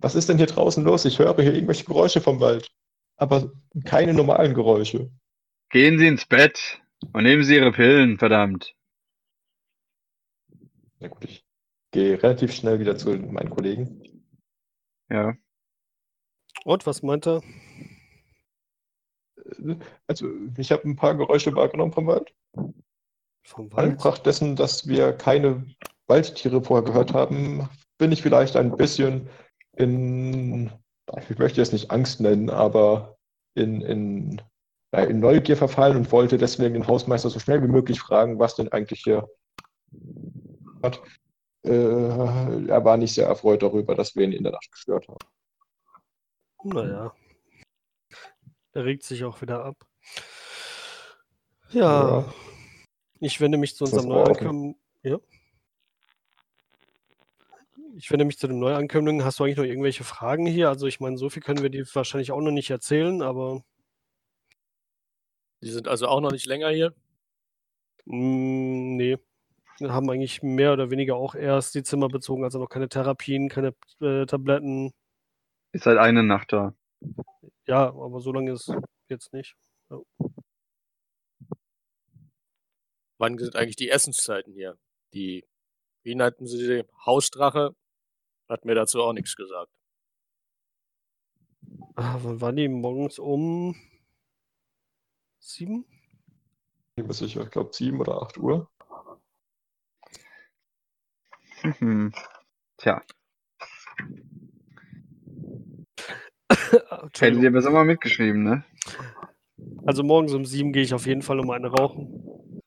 was 0.00 0.14
ist 0.14 0.28
denn 0.28 0.38
hier 0.38 0.46
draußen 0.46 0.84
los? 0.84 1.04
Ich 1.04 1.18
höre 1.18 1.34
hier 1.36 1.54
irgendwelche 1.54 1.84
Geräusche 1.84 2.20
vom 2.20 2.40
Wald. 2.40 2.70
Aber 3.20 3.52
keine 3.84 4.14
normalen 4.14 4.54
Geräusche. 4.54 5.10
Gehen 5.68 5.98
Sie 5.98 6.06
ins 6.06 6.24
Bett 6.24 6.80
und 7.12 7.22
nehmen 7.22 7.44
Sie 7.44 7.54
Ihre 7.54 7.70
Pillen, 7.70 8.18
verdammt. 8.18 8.74
Na 11.00 11.08
gut, 11.08 11.24
ich 11.24 11.44
gehe 11.90 12.20
relativ 12.22 12.54
schnell 12.54 12.80
wieder 12.80 12.96
zu 12.96 13.10
meinen 13.10 13.50
Kollegen. 13.50 14.24
Ja. 15.10 15.34
Und 16.64 16.86
was 16.86 17.02
meint 17.02 17.26
er? 17.26 17.42
Also, 20.06 20.28
ich 20.56 20.72
habe 20.72 20.88
ein 20.88 20.96
paar 20.96 21.14
Geräusche 21.14 21.54
wahrgenommen 21.54 21.92
vom 21.92 22.06
Wald. 22.06 22.32
Vom 23.44 23.70
Wald? 23.72 23.90
Anbetracht 23.90 24.24
dessen, 24.24 24.56
dass 24.56 24.88
wir 24.88 25.12
keine 25.12 25.66
Waldtiere 26.06 26.62
vorher 26.62 26.86
gehört 26.86 27.12
haben, 27.12 27.68
bin 27.98 28.12
ich 28.12 28.22
vielleicht 28.22 28.56
ein 28.56 28.74
bisschen 28.76 29.28
in, 29.76 30.72
ich 31.28 31.38
möchte 31.38 31.60
es 31.62 31.72
nicht 31.72 31.90
Angst 31.90 32.20
nennen, 32.20 32.50
aber 32.50 33.16
in, 33.54 33.80
in, 33.80 34.42
in 34.92 35.20
Neugier 35.20 35.56
verfallen 35.56 35.96
und 35.96 36.12
wollte 36.12 36.38
deswegen 36.38 36.74
den 36.74 36.86
Hausmeister 36.86 37.30
so 37.30 37.38
schnell 37.38 37.62
wie 37.62 37.68
möglich 37.68 38.00
fragen, 38.00 38.38
was 38.38 38.56
denn 38.56 38.70
eigentlich 38.72 39.02
hier 39.02 39.28
hat. 40.82 41.00
Äh, 41.62 41.70
er 41.72 42.84
war 42.84 42.96
nicht 42.96 43.14
sehr 43.14 43.26
erfreut 43.26 43.62
darüber, 43.62 43.94
dass 43.94 44.16
wir 44.16 44.24
ihn 44.24 44.32
in 44.32 44.44
der 44.44 44.52
Nacht 44.52 44.70
gestört 44.72 45.06
haben. 45.08 45.18
Naja. 46.64 47.14
Er 48.72 48.84
regt 48.84 49.02
sich 49.02 49.24
auch 49.24 49.42
wieder 49.42 49.64
ab. 49.64 49.76
Ja. 51.70 52.20
Ja. 52.20 52.34
Ich 53.20 53.40
wende 53.40 53.58
mich 53.58 53.76
zu 53.76 53.84
unserem 53.84 54.08
Neuankömmling. 54.08 54.76
Ja. 55.02 55.18
Ich 57.96 58.10
wende 58.10 58.24
mich 58.24 58.38
zu 58.38 58.46
dem 58.48 58.58
Neuankömmling. 58.58 59.24
Hast 59.24 59.38
du 59.38 59.44
eigentlich 59.44 59.56
noch 59.56 59.64
irgendwelche 59.64 60.04
Fragen 60.04 60.46
hier? 60.46 60.68
Also 60.68 60.86
ich 60.86 61.00
meine, 61.00 61.16
so 61.18 61.28
viel 61.30 61.42
können 61.42 61.62
wir 61.62 61.70
dir 61.70 61.84
wahrscheinlich 61.94 62.32
auch 62.32 62.40
noch 62.40 62.50
nicht 62.52 62.70
erzählen, 62.70 63.22
aber 63.22 63.62
Die 65.62 65.70
sind 65.70 65.88
also 65.88 66.06
auch 66.08 66.20
noch 66.20 66.32
nicht 66.32 66.46
länger 66.46 66.70
hier. 66.70 66.94
mm, 68.06 68.96
nee. 68.96 69.18
Wir 69.78 69.92
haben 69.92 70.10
eigentlich 70.10 70.42
mehr 70.42 70.72
oder 70.74 70.90
weniger 70.90 71.16
auch 71.16 71.34
erst 71.34 71.74
die 71.74 71.82
Zimmer 71.82 72.08
bezogen, 72.08 72.44
also 72.44 72.58
noch 72.58 72.68
keine 72.68 72.88
Therapien, 72.88 73.48
keine 73.48 73.74
äh, 74.00 74.26
Tabletten. 74.26 74.92
Ist 75.72 75.84
seit 75.84 75.98
eine 75.98 76.22
Nacht 76.22 76.52
da. 76.52 76.74
Ja, 77.66 77.88
aber 77.88 78.20
so 78.20 78.32
lange 78.32 78.52
ist 78.52 78.72
jetzt 79.08 79.32
nicht. 79.32 79.56
Wann 83.18 83.38
sind 83.38 83.56
eigentlich 83.56 83.76
die 83.76 83.90
Essenszeiten 83.90 84.52
hier? 84.52 84.78
Die, 85.14 85.46
wie 86.02 86.14
nannten 86.14 86.46
sie 86.46 86.58
die? 86.58 86.84
Hausdrache? 87.06 87.74
Hat 88.50 88.64
mir 88.64 88.74
dazu 88.74 89.00
auch 89.00 89.12
nichts 89.12 89.36
gesagt. 89.36 89.70
Ah, 91.94 92.18
wann 92.20 92.40
waren 92.40 92.56
die 92.56 92.68
morgens 92.68 93.18
um 93.18 93.76
sieben? 95.38 95.84
Ich 96.90 96.96
bin 96.96 97.06
mir 97.06 97.14
sicher, 97.14 97.42
ich 97.44 97.50
glaube 97.50 97.70
7 97.72 98.00
oder 98.00 98.20
8 98.20 98.38
Uhr. 98.38 98.68
Mhm. 101.62 102.12
Tja, 102.76 103.02
hättet 107.18 107.42
ihr 107.42 107.52
besser 107.52 107.70
mal 107.70 107.84
mitgeschrieben, 107.84 108.42
ne? 108.42 108.64
Also 109.86 110.02
morgens 110.02 110.32
um 110.32 110.44
sieben 110.44 110.72
gehe 110.72 110.82
ich 110.82 110.94
auf 110.94 111.06
jeden 111.06 111.22
Fall 111.22 111.38
um 111.38 111.50
eine 111.50 111.68
rauchen 111.68 112.60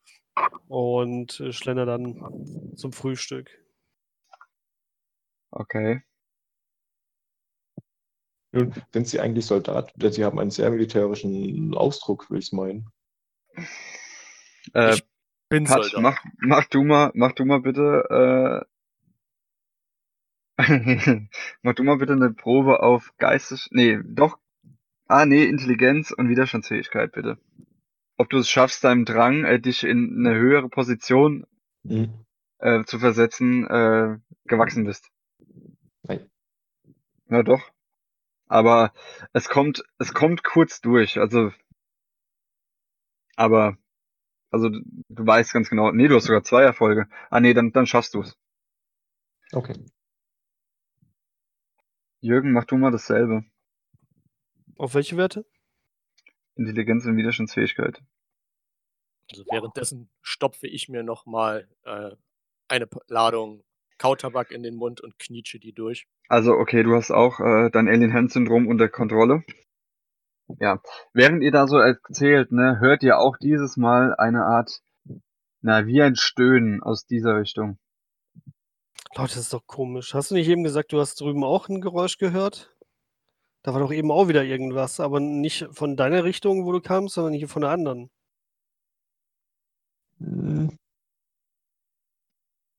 und 0.68 1.40
äh, 1.40 1.52
schlender 1.52 1.86
dann 1.86 2.76
zum 2.76 2.94
Frühstück. 2.94 3.63
Okay. 5.54 6.04
Nun, 8.52 8.74
sind 8.94 9.08
Sie 9.08 9.20
eigentlich 9.20 9.46
Soldat? 9.46 9.94
Denn 9.96 10.12
Sie 10.14 10.24
haben 10.26 10.40
einen 10.40 10.52
sehr 10.52 10.70
militärischen 10.72 11.74
Ausdruck, 11.76 12.32
will 12.32 12.40
ich 12.40 12.52
meinen. 12.52 12.90
Äh, 14.74 14.98
Ich 14.98 15.04
bin 15.50 15.66
Pat, 15.66 15.84
Soldat. 15.84 16.02
mach, 16.02 16.24
mach 16.40 16.66
du 16.66 16.84
mal, 16.84 17.12
mach 17.16 17.34
du 17.34 17.46
mal 17.46 17.62
bitte, 17.62 18.66
äh, 20.58 20.58
mach 21.64 21.74
du 21.76 21.84
mal 21.84 21.98
bitte 21.98 22.14
eine 22.14 22.34
Probe 22.34 22.82
auf 22.82 23.14
Geistes, 23.18 23.70
nee, 23.72 24.00
doch, 24.06 24.40
ah, 25.08 25.26
nee, 25.26 25.46
Intelligenz 25.46 26.12
und 26.12 26.30
Widerstandsfähigkeit, 26.30 27.12
bitte. 27.14 27.40
Ob 28.18 28.30
du 28.30 28.40
es 28.40 28.50
schaffst, 28.50 28.84
deinem 28.84 29.06
Drang, 29.06 29.46
äh, 29.46 29.60
dich 29.60 29.84
in 29.84 30.26
eine 30.26 30.38
höhere 30.38 30.70
Position, 30.70 31.46
Mhm. 31.84 32.24
äh, 32.60 32.84
zu 32.86 33.00
versetzen, 33.00 33.68
äh, 33.68 34.18
gewachsen 34.46 34.86
bist. 34.86 35.10
Ja, 37.34 37.42
doch. 37.42 37.72
Aber 38.48 38.94
es 39.34 39.50
kommt, 39.50 39.84
es 39.98 40.14
kommt 40.14 40.44
kurz 40.44 40.82
durch, 40.82 41.18
also, 41.18 41.52
aber, 43.36 43.76
also, 44.52 44.70
du, 44.70 45.26
weißt 45.26 45.52
ganz 45.52 45.68
genau, 45.68 45.92
nee, 45.92 46.08
du 46.08 46.16
hast 46.16 46.26
sogar 46.26 46.44
zwei 46.44 46.62
Erfolge. 46.62 47.08
Ah, 47.32 47.40
nee, 47.40 47.56
dann, 47.56 47.72
dann 47.72 47.88
schaffst 47.88 48.14
du 48.14 48.22
es. 48.22 48.38
Okay. 49.52 49.74
Jürgen, 52.20 52.52
mach 52.52 52.66
du 52.66 52.78
mal 52.78 52.92
dasselbe. 52.92 53.44
Auf 54.78 54.94
welche 54.94 55.18
Werte? 55.18 55.44
Intelligenz 56.54 57.04
und 57.08 57.18
Widerstandsfähigkeit. 57.18 58.04
Also 59.32 59.44
währenddessen 59.50 60.12
stopfe 60.22 60.68
ich 60.68 60.88
mir 60.88 61.02
nochmal 61.02 61.68
äh, 61.84 62.12
eine 62.68 62.88
Ladung 63.08 63.64
Kautabak 63.98 64.52
in 64.52 64.62
den 64.62 64.76
Mund 64.76 65.02
und 65.02 65.18
knietsche 65.18 65.60
die 65.60 65.74
durch. 65.74 66.08
Also, 66.30 66.54
okay, 66.54 66.84
du 66.84 66.96
hast 66.96 67.12
auch 67.12 67.40
äh, 67.40 67.70
dein 67.70 67.88
Alien-Hand-Syndrom 67.88 68.68
unter 68.68 68.90
Kontrolle. 68.90 69.44
Ja. 70.60 70.82
Während 71.14 71.44
ihr 71.44 71.52
da 71.52 71.68
so 71.68 71.78
erzählt, 71.78 72.52
ne, 72.52 72.80
hört 72.80 73.04
ihr 73.04 73.20
auch 73.20 73.38
dieses 73.38 73.78
Mal 73.78 74.16
eine 74.16 74.46
Art, 74.46 74.82
na, 75.62 75.86
wie 75.86 76.02
ein 76.02 76.16
Stöhnen 76.16 76.82
aus 76.82 77.06
dieser 77.06 77.38
Richtung. 77.38 77.78
Leute, 79.16 79.36
das 79.36 79.44
ist 79.44 79.54
doch 79.54 79.66
komisch. 79.68 80.14
Hast 80.14 80.32
du 80.32 80.36
nicht 80.36 80.48
eben 80.48 80.64
gesagt, 80.64 80.92
du 80.92 81.00
hast 81.00 81.20
drüben 81.22 81.44
auch 81.44 81.70
ein 81.70 81.82
Geräusch 81.82 82.18
gehört? 82.18 82.76
Da 83.62 83.74
war 83.74 83.80
doch 83.80 83.94
eben 83.94 84.12
auch 84.12 84.28
wieder 84.28 84.44
irgendwas, 84.44 85.00
aber 85.00 85.20
nicht 85.20 85.68
von 85.72 85.96
deiner 85.96 86.24
Richtung, 86.24 86.66
wo 86.66 86.72
du 86.72 86.82
kamst, 86.82 87.16
sondern 87.16 87.34
hier 87.34 87.48
von 87.48 87.62
der 87.62 87.72
anderen. 87.72 88.10
Hm. 90.20 90.78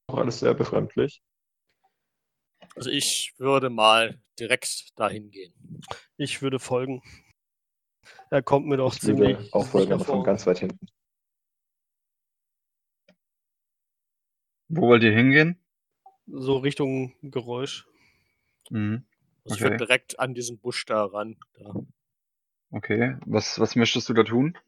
Auch 0.08 0.18
alles 0.18 0.40
sehr 0.40 0.54
befremdlich. 0.54 1.22
Also 2.74 2.90
ich 2.90 3.34
würde 3.38 3.70
mal 3.70 4.20
direkt 4.38 4.98
dahin 4.98 5.30
gehen. 5.30 5.54
Ich 6.16 6.42
würde 6.42 6.58
folgen. 6.58 7.02
Er 8.30 8.42
kommt 8.42 8.66
mir 8.66 8.76
doch 8.76 8.94
Ich 8.96 9.02
würde 9.04 9.16
ziemlich 9.36 9.54
auch 9.54 9.66
folgen, 9.66 9.92
aber 9.92 10.04
von 10.04 10.24
ganz 10.24 10.46
weit 10.46 10.58
hinten. 10.58 10.86
Wo 14.68 14.88
wollt 14.88 15.02
ihr 15.02 15.12
hingehen? 15.12 15.58
So 16.26 16.56
Richtung 16.58 17.14
Geräusch. 17.22 17.86
Mhm. 18.70 19.06
Also 19.44 19.56
ich 19.56 19.60
Okay. 19.62 19.64
würde 19.64 19.76
direkt 19.86 20.18
an 20.18 20.34
diesen 20.34 20.58
Busch 20.58 20.84
da 20.86 21.04
ran. 21.04 21.36
Da. 21.54 21.74
Okay. 22.70 23.16
Was, 23.26 23.58
was 23.60 23.76
möchtest 23.76 24.08
du 24.08 24.14
da 24.14 24.24
tun? 24.24 24.58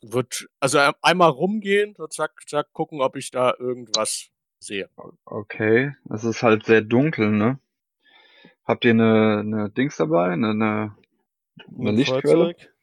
Wird 0.00 0.48
also 0.60 0.78
ein- 0.78 0.94
einmal 1.02 1.30
rumgehen, 1.30 1.94
so 1.96 2.06
zack, 2.06 2.32
zack, 2.48 2.72
gucken, 2.72 3.00
ob 3.02 3.16
ich 3.16 3.30
da 3.30 3.54
irgendwas 3.58 4.30
sehe. 4.62 4.88
Okay. 5.26 5.94
Es 6.10 6.24
ist 6.24 6.42
halt 6.42 6.64
sehr 6.66 6.80
dunkel, 6.82 7.30
ne? 7.30 7.58
Habt 8.64 8.84
ihr 8.84 8.90
eine, 8.90 9.38
eine 9.40 9.70
Dings 9.70 9.96
dabei? 9.96 10.30
Eine, 10.30 10.50
eine, 10.50 10.96
eine 11.78 11.90
Ein 11.90 11.96
Lichtquelle? 11.96 12.48
Feuerzeug. 12.48 12.74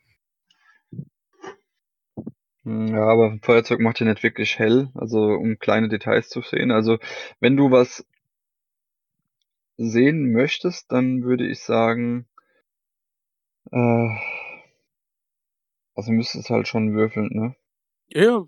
Hm, 2.64 2.88
Ja, 2.88 3.06
aber 3.08 3.32
ein 3.32 3.42
Feuerzeug 3.42 3.80
macht 3.82 4.00
ja 4.00 4.06
nicht 4.06 4.24
wirklich 4.24 4.58
hell, 4.60 4.90
also 4.96 5.20
um 5.34 5.60
kleine 5.60 5.90
Details 5.90 6.30
zu 6.30 6.42
sehen. 6.42 6.72
Also 6.72 6.98
wenn 7.42 7.58
du 7.58 7.72
was 7.72 8.06
sehen 9.80 10.32
möchtest, 10.32 10.92
dann 10.92 11.24
würde 11.24 11.48
ich 11.48 11.62
sagen, 11.64 12.28
äh, 13.72 14.10
also 15.94 16.12
müsstest 16.12 16.50
halt 16.50 16.68
schon 16.68 16.96
würfeln, 16.96 17.30
ne? 17.32 17.56
Ja, 18.10 18.22
ja, 18.24 18.48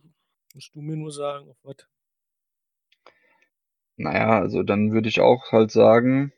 musst 0.54 0.76
du 0.76 0.82
mir 0.82 0.96
nur 0.98 1.12
sagen, 1.12 1.50
auf 1.50 1.58
was. 1.64 1.78
Naja, 4.02 4.40
also 4.40 4.64
dann 4.64 4.92
würde 4.94 5.10
ich 5.10 5.20
auch 5.20 5.52
halt 5.52 5.70
sagen, 5.70 6.34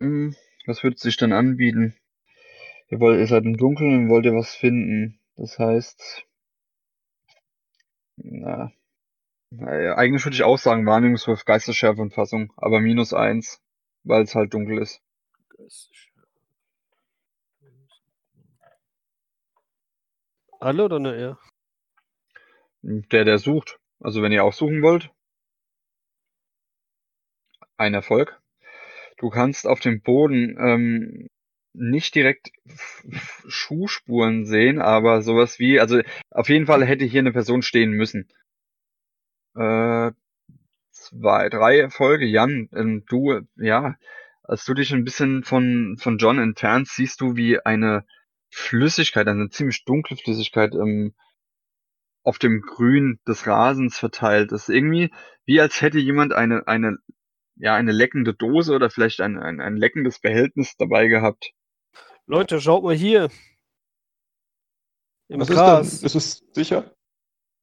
hm, 0.00 0.34
was 0.66 0.82
würde 0.82 0.96
sich 0.98 1.16
dann 1.18 1.32
anbieten? 1.32 1.94
Ihr 2.88 3.00
wollt, 3.00 3.18
ihr 3.20 3.26
seid 3.26 3.44
im 3.44 3.56
Dunkeln 3.56 3.94
und 4.04 4.08
wollt 4.08 4.24
ihr 4.24 4.34
was 4.34 4.54
finden. 4.54 5.20
Das 5.36 5.58
heißt, 5.58 6.26
na, 8.16 8.72
naja, 9.50 9.96
eigentlich 9.96 10.24
würde 10.24 10.36
ich 10.36 10.44
auch 10.44 10.58
sagen, 10.58 10.86
Wahrnehmungswurf, 10.86 11.44
Geistesschärfe 11.44 12.00
und 12.02 12.14
Fassung, 12.14 12.52
aber 12.56 12.80
minus 12.80 13.14
eins, 13.14 13.60
weil 14.04 14.22
es 14.22 14.34
halt 14.34 14.54
dunkel 14.54 14.78
ist. 14.78 15.02
Alle 20.60 20.84
oder 20.84 20.98
nur 20.98 21.14
er? 21.14 21.38
Der, 22.82 23.24
der 23.24 23.38
sucht. 23.38 23.81
Also 24.02 24.20
wenn 24.22 24.32
ihr 24.32 24.44
auch 24.44 24.52
suchen 24.52 24.82
wollt, 24.82 25.10
ein 27.76 27.94
Erfolg. 27.94 28.40
Du 29.18 29.30
kannst 29.30 29.66
auf 29.66 29.80
dem 29.80 30.02
Boden 30.02 30.56
ähm, 30.58 31.28
nicht 31.72 32.14
direkt 32.14 32.50
Schuhspuren 33.48 34.44
sehen, 34.44 34.80
aber 34.80 35.22
sowas 35.22 35.58
wie, 35.58 35.80
also 35.80 36.00
auf 36.30 36.48
jeden 36.48 36.66
Fall 36.66 36.84
hätte 36.84 37.04
hier 37.04 37.20
eine 37.20 37.32
Person 37.32 37.62
stehen 37.62 37.92
müssen. 37.92 38.28
Äh, 39.54 40.10
zwei, 40.90 41.48
drei 41.48 41.78
Erfolge. 41.78 42.26
Jan, 42.26 42.68
ähm, 42.74 43.04
du, 43.08 43.40
ja, 43.56 43.96
als 44.42 44.64
du 44.64 44.74
dich 44.74 44.92
ein 44.92 45.04
bisschen 45.04 45.44
von, 45.44 45.96
von 45.98 46.18
John 46.18 46.38
entfernst, 46.38 46.96
siehst 46.96 47.20
du, 47.20 47.36
wie 47.36 47.60
eine 47.60 48.04
Flüssigkeit, 48.50 49.28
eine 49.28 49.48
ziemlich 49.50 49.84
dunkle 49.84 50.16
Flüssigkeit 50.16 50.74
ähm, 50.74 51.14
auf 52.22 52.38
dem 52.38 52.62
Grün 52.62 53.18
des 53.26 53.46
Rasens 53.46 53.98
verteilt 53.98 54.52
ist. 54.52 54.68
Irgendwie 54.68 55.10
wie 55.44 55.60
als 55.60 55.80
hätte 55.80 55.98
jemand 55.98 56.32
eine, 56.32 56.66
eine, 56.68 56.98
ja, 57.56 57.74
eine 57.74 57.92
leckende 57.92 58.34
Dose 58.34 58.74
oder 58.74 58.90
vielleicht 58.90 59.20
ein, 59.20 59.38
ein, 59.38 59.60
ein 59.60 59.76
leckendes 59.76 60.20
Behältnis 60.20 60.76
dabei 60.76 61.08
gehabt. 61.08 61.52
Leute, 62.26 62.60
schaut 62.60 62.84
mal 62.84 62.94
hier. 62.94 63.30
Im 65.28 65.40
Was 65.40 65.48
ist 65.48 65.56
Gras. 65.56 65.98
denn? 65.98 66.06
Ist 66.06 66.14
es 66.14 66.44
sicher? 66.52 66.94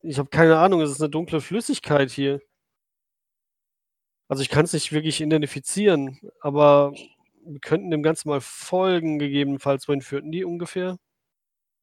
Ich 0.01 0.17
habe 0.17 0.29
keine 0.29 0.57
Ahnung, 0.57 0.81
es 0.81 0.91
ist 0.91 1.01
eine 1.01 1.09
dunkle 1.09 1.41
Flüssigkeit 1.41 2.09
hier. 2.09 2.41
Also 4.27 4.43
ich 4.43 4.49
kann 4.49 4.65
es 4.65 4.73
nicht 4.73 4.91
wirklich 4.91 5.21
identifizieren, 5.21 6.19
aber 6.41 6.93
wir 7.45 7.59
könnten 7.59 7.89
dem 7.89 8.03
Ganzen 8.03 8.29
mal 8.29 8.41
folgen, 8.41 9.19
gegebenenfalls. 9.19 9.87
Wohin 9.87 10.01
führten 10.01 10.31
die 10.31 10.43
ungefähr? 10.43 10.97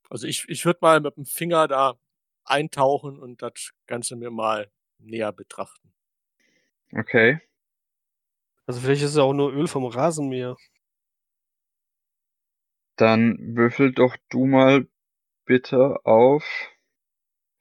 Also 0.08 0.26
ich, 0.26 0.44
ich 0.48 0.64
würde 0.64 0.78
mal 0.80 1.00
mit 1.00 1.16
dem 1.16 1.24
Finger 1.24 1.66
da 1.66 1.94
eintauchen 2.46 3.18
und 3.18 3.42
das 3.42 3.72
Ganze 3.86 4.16
mir 4.16 4.30
mal 4.30 4.70
näher 4.98 5.32
betrachten. 5.32 5.92
Okay. 6.92 7.40
Also 8.66 8.80
vielleicht 8.80 9.02
ist 9.02 9.10
es 9.10 9.18
auch 9.18 9.32
nur 9.32 9.52
Öl 9.52 9.68
vom 9.68 9.84
Rasenmäher. 9.84 10.56
Dann 12.96 13.56
würfel 13.56 13.92
doch 13.92 14.16
du 14.30 14.46
mal 14.46 14.88
bitte 15.44 16.04
auf. 16.04 16.44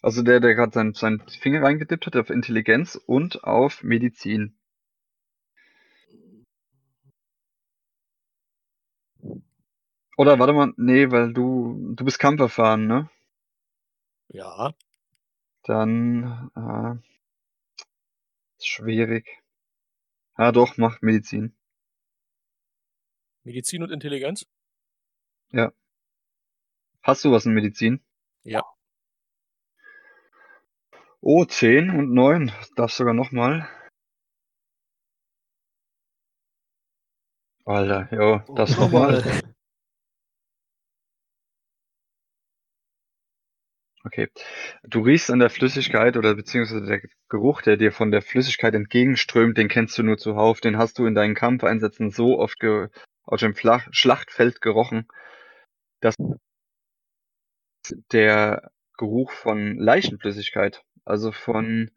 Also 0.01 0.23
der, 0.23 0.39
der 0.39 0.55
gerade 0.55 0.71
seinen, 0.71 0.93
seinen 0.93 1.27
Finger 1.27 1.63
reingedippt 1.63 2.05
hat, 2.05 2.15
auf 2.15 2.29
Intelligenz 2.29 2.95
und 2.95 3.43
auf 3.43 3.83
Medizin. 3.83 4.57
Oder 10.17 10.39
warte 10.39 10.53
mal, 10.53 10.73
nee, 10.77 11.11
weil 11.11 11.33
du, 11.33 11.93
du 11.95 12.05
bist 12.05 12.19
Kampferfahren, 12.19 12.87
ne? 12.87 13.09
Ja, 14.29 14.73
Dann, 15.63 16.51
äh, 16.55 16.95
ist 18.57 18.67
schwierig. 18.67 19.43
Ja, 20.37 20.51
doch, 20.51 20.77
mach 20.77 21.01
Medizin. 21.01 21.55
Medizin 23.43 23.83
und 23.83 23.91
Intelligenz? 23.91 24.45
Ja. 25.51 25.71
Hast 27.01 27.23
du 27.23 27.31
was 27.31 27.45
in 27.45 27.53
Medizin? 27.53 28.03
Ja. 28.43 28.63
Oh, 31.21 31.45
10 31.45 31.89
und 31.89 32.13
9. 32.13 32.51
Darfst 32.75 32.97
sogar 32.97 33.13
nochmal. 33.13 33.67
Alter, 37.65 38.07
jo, 38.11 38.41
das 38.55 38.77
Oh, 38.77 38.81
nochmal. 38.81 39.23
Okay. 44.05 44.29
Du 44.83 45.01
riechst 45.01 45.31
an 45.31 45.39
der 45.39 45.49
Flüssigkeit 45.49 46.15
oder 46.15 46.35
beziehungsweise 46.35 46.85
der 46.85 47.01
Geruch, 47.27 47.63
der 47.63 47.75
dir 47.75 47.91
von 47.91 48.11
der 48.11 48.21
Flüssigkeit 48.21 48.75
entgegenströmt, 48.75 49.57
den 49.57 49.67
kennst 49.67 49.97
du 49.97 50.03
nur 50.03 50.17
zuhauf. 50.17 50.61
Den 50.61 50.77
hast 50.77 50.99
du 50.99 51.07
in 51.07 51.15
deinen 51.15 51.33
Kampfeinsätzen 51.33 52.11
so 52.11 52.37
oft 52.39 52.63
auf 53.23 53.39
dem 53.39 53.55
Flach 53.55 53.87
Schlachtfeld 53.91 54.61
gerochen, 54.61 55.07
dass 56.01 56.15
der 58.11 58.71
Geruch 58.97 59.31
von 59.31 59.77
Leichenflüssigkeit, 59.77 60.83
also 61.03 61.31
von 61.31 61.89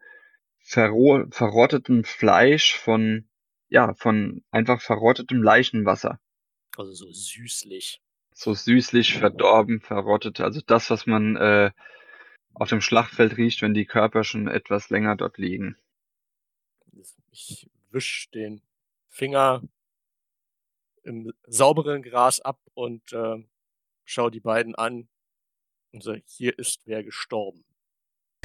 verro 0.60 1.24
verrottetem 1.30 2.04
Fleisch, 2.04 2.74
von 2.76 3.28
ja, 3.68 3.92
von 3.94 4.42
einfach 4.50 4.80
verrottetem 4.80 5.42
Leichenwasser. 5.42 6.18
Also 6.76 6.92
so 6.92 7.10
süßlich. 7.10 8.00
So 8.32 8.54
süßlich, 8.54 9.18
verdorben, 9.18 9.80
verrottet. 9.80 10.40
Also 10.40 10.60
das, 10.66 10.90
was 10.90 11.06
man 11.06 11.36
äh, 11.36 11.70
auf 12.58 12.68
dem 12.68 12.80
Schlachtfeld 12.80 13.36
riecht, 13.36 13.62
wenn 13.62 13.74
die 13.74 13.86
Körper 13.86 14.24
schon 14.24 14.48
etwas 14.48 14.90
länger 14.90 15.16
dort 15.16 15.38
liegen. 15.38 15.76
Ich 17.30 17.70
wisch 17.90 18.28
den 18.30 18.62
Finger 19.08 19.62
im 21.02 21.32
sauberen 21.46 22.02
Gras 22.02 22.40
ab 22.40 22.60
und 22.74 23.12
äh, 23.12 23.44
schau 24.04 24.30
die 24.30 24.40
beiden 24.40 24.74
an 24.74 25.08
und 25.92 26.02
sage, 26.02 26.22
hier 26.26 26.58
ist 26.58 26.82
wer 26.86 27.02
gestorben. 27.02 27.64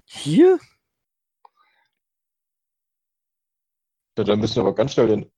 Hier? 0.06 0.60
Ja, 4.18 4.24
dann 4.24 4.40
müssen 4.40 4.56
wir 4.56 4.62
aber 4.62 4.76
ganz 4.76 4.94
schnell 4.94 5.08
den, 5.08 5.32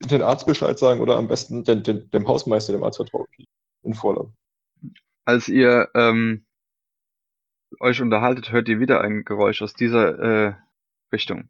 den 0.00 0.22
Arzt 0.22 0.46
Bescheid 0.46 0.78
sagen 0.78 1.00
oder 1.00 1.16
am 1.16 1.28
besten 1.28 1.64
den, 1.64 1.82
den, 1.82 2.10
dem 2.10 2.26
Hausmeister, 2.26 2.72
dem 2.72 2.82
Arzt 2.82 2.96
vertrauen, 2.96 3.26
in 3.82 3.94
Vorlauf. 3.94 4.30
Als 5.24 5.48
ihr 5.48 5.88
ähm, 5.94 6.44
euch 7.80 8.00
unterhaltet, 8.00 8.52
hört 8.52 8.68
ihr 8.68 8.80
wieder 8.80 9.00
ein 9.00 9.24
Geräusch 9.24 9.62
aus 9.62 9.74
dieser 9.74 10.18
äh, 10.18 10.54
Richtung. 11.12 11.48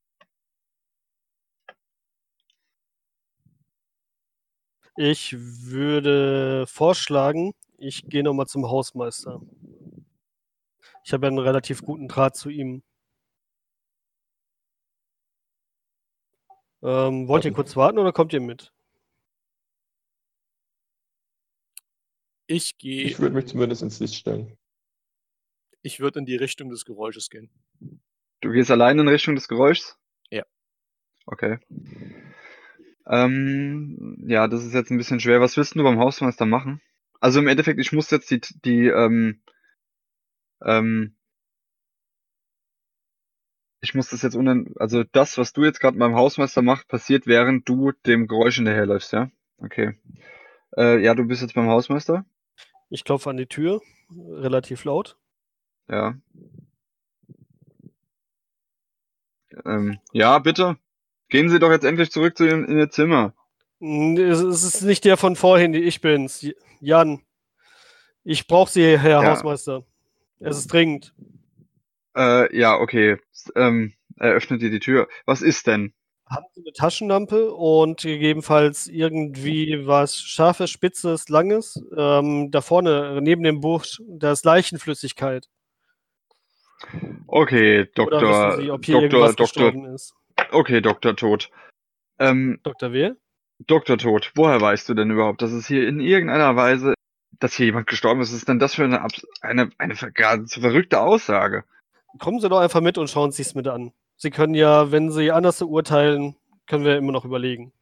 Ich 4.96 5.34
würde 5.36 6.66
vorschlagen, 6.68 7.52
ich 7.78 8.04
gehe 8.06 8.22
nochmal 8.22 8.46
zum 8.46 8.68
Hausmeister. 8.68 9.40
Ich 11.04 11.12
habe 11.12 11.26
ja 11.26 11.28
einen 11.28 11.38
relativ 11.38 11.82
guten 11.82 12.06
Draht 12.08 12.36
zu 12.36 12.48
ihm. 12.48 12.82
Ähm, 16.82 17.28
wollt 17.28 17.44
ihr 17.44 17.52
kurz 17.52 17.74
warten 17.76 17.98
oder 17.98 18.12
kommt 18.12 18.32
ihr 18.32 18.40
mit? 18.40 18.72
Ich 22.46 22.76
gehe. 22.78 23.04
Ich 23.04 23.18
würde 23.18 23.34
mich 23.34 23.46
zumindest 23.46 23.82
ins 23.82 24.00
Licht 24.00 24.14
stellen. 24.14 24.56
Ich 25.84 26.00
würde 26.00 26.18
in 26.18 26.24
die 26.24 26.36
Richtung 26.36 26.70
des 26.70 26.86
Geräusches 26.86 27.28
gehen. 27.28 27.50
Du 28.40 28.50
gehst 28.50 28.70
allein 28.70 28.98
in 28.98 29.06
Richtung 29.06 29.34
des 29.34 29.48
Geräuschs? 29.48 29.98
Ja. 30.30 30.44
Okay. 31.26 31.58
Ähm, 33.06 34.16
ja, 34.26 34.48
das 34.48 34.64
ist 34.64 34.72
jetzt 34.72 34.90
ein 34.90 34.96
bisschen 34.96 35.20
schwer. 35.20 35.42
Was 35.42 35.58
willst 35.58 35.74
du 35.74 35.82
beim 35.82 35.98
Hausmeister 35.98 36.46
machen? 36.46 36.80
Also 37.20 37.40
im 37.40 37.48
Endeffekt, 37.48 37.78
ich 37.80 37.92
muss 37.92 38.10
jetzt 38.10 38.30
die, 38.30 38.40
die, 38.64 38.86
ähm, 38.86 39.42
ähm, 40.64 41.16
ich 43.82 43.94
muss 43.94 44.08
das 44.08 44.22
jetzt 44.22 44.36
unan, 44.36 44.72
also 44.76 45.04
das, 45.04 45.36
was 45.36 45.52
du 45.52 45.64
jetzt 45.64 45.80
gerade 45.80 45.98
beim 45.98 46.14
Hausmeister 46.14 46.62
machst, 46.62 46.88
passiert, 46.88 47.26
während 47.26 47.68
du 47.68 47.92
dem 48.06 48.26
Geräusch 48.26 48.56
hinterherläufst, 48.56 49.12
ja? 49.12 49.30
Okay. 49.58 49.98
Äh, 50.78 51.02
ja, 51.04 51.14
du 51.14 51.26
bist 51.26 51.42
jetzt 51.42 51.52
beim 51.52 51.68
Hausmeister? 51.68 52.24
Ich 52.88 53.04
klopfe 53.04 53.28
an 53.28 53.36
die 53.36 53.46
Tür, 53.46 53.82
relativ 54.10 54.84
laut. 54.84 55.18
Ja. 55.88 56.14
Ähm, 59.64 59.98
ja, 60.12 60.38
bitte. 60.38 60.76
Gehen 61.28 61.48
Sie 61.48 61.58
doch 61.58 61.70
jetzt 61.70 61.84
endlich 61.84 62.10
zurück 62.10 62.36
zu 62.36 62.44
Ihrem, 62.46 62.64
in 62.64 62.78
Ihr 62.78 62.90
Zimmer. 62.90 63.34
Es 63.80 64.40
ist 64.40 64.82
nicht 64.82 65.04
der 65.04 65.16
von 65.16 65.36
vorhin, 65.36 65.74
ich 65.74 66.00
bin's. 66.00 66.46
Jan. 66.80 67.20
Ich 68.22 68.46
brauche 68.46 68.70
Sie, 68.70 68.98
Herr 68.98 69.22
Ja. 69.22 69.30
Hausmeister. 69.30 69.84
Es 70.40 70.56
ist 70.56 70.72
dringend. 70.72 71.14
Äh, 72.16 72.56
ja, 72.56 72.78
okay. 72.78 73.18
Ähm, 73.56 73.92
er 74.16 74.32
öffnet 74.32 74.62
dir 74.62 74.70
die 74.70 74.80
Tür. 74.80 75.08
Was 75.26 75.42
ist 75.42 75.66
denn? 75.66 75.92
Haben 76.26 76.46
Sie 76.54 76.62
eine 76.62 76.72
Taschenlampe 76.72 77.52
und 77.52 78.00
gegebenenfalls 78.00 78.86
irgendwie 78.86 79.86
was 79.86 80.18
Scharfes, 80.18 80.70
Spitzes, 80.70 81.28
Langes? 81.28 81.82
Ähm, 81.96 82.50
da 82.50 82.60
vorne, 82.62 83.20
neben 83.20 83.42
dem 83.42 83.60
Busch, 83.60 84.00
da 84.08 84.32
ist 84.32 84.44
Leichenflüssigkeit. 84.44 85.48
Okay, 87.26 87.88
Doktor, 87.94 88.56
Sie, 88.58 88.70
ob 88.70 88.84
hier 88.84 89.08
Doktor, 89.08 89.32
Doktor, 89.34 89.72
okay, 90.52 90.80
Doktor 90.80 91.16
Tod. 91.16 91.50
Ähm, 92.18 92.60
Dr. 92.62 92.92
wer? 92.92 93.16
Doktor 93.66 93.98
Tod, 93.98 94.32
woher 94.34 94.60
weißt 94.60 94.88
du 94.88 94.94
denn 94.94 95.10
überhaupt, 95.10 95.42
dass 95.42 95.52
es 95.52 95.66
hier 95.66 95.88
in 95.88 96.00
irgendeiner 96.00 96.56
Weise, 96.56 96.94
dass 97.40 97.54
hier 97.54 97.66
jemand 97.66 97.86
gestorben 97.86 98.20
ist? 98.20 98.30
Was 98.30 98.38
ist 98.38 98.48
denn 98.48 98.58
das 98.58 98.74
für 98.74 98.84
eine, 98.84 99.06
eine, 99.40 99.70
eine 99.78 99.94
geradezu 99.94 100.60
verrückte 100.60 101.00
Aussage? 101.00 101.64
Kommen 102.18 102.40
Sie 102.40 102.48
doch 102.48 102.60
einfach 102.60 102.80
mit 102.80 102.98
und 102.98 103.10
schauen 103.10 103.32
Sie 103.32 103.42
es 103.42 103.54
mit 103.54 103.66
an. 103.66 103.92
Sie 104.16 104.30
können 104.30 104.54
ja, 104.54 104.92
wenn 104.92 105.10
Sie 105.10 105.32
anders 105.32 105.60
urteilen, 105.62 106.36
können 106.66 106.84
wir 106.84 106.96
immer 106.96 107.12
noch 107.12 107.24
überlegen. 107.24 107.72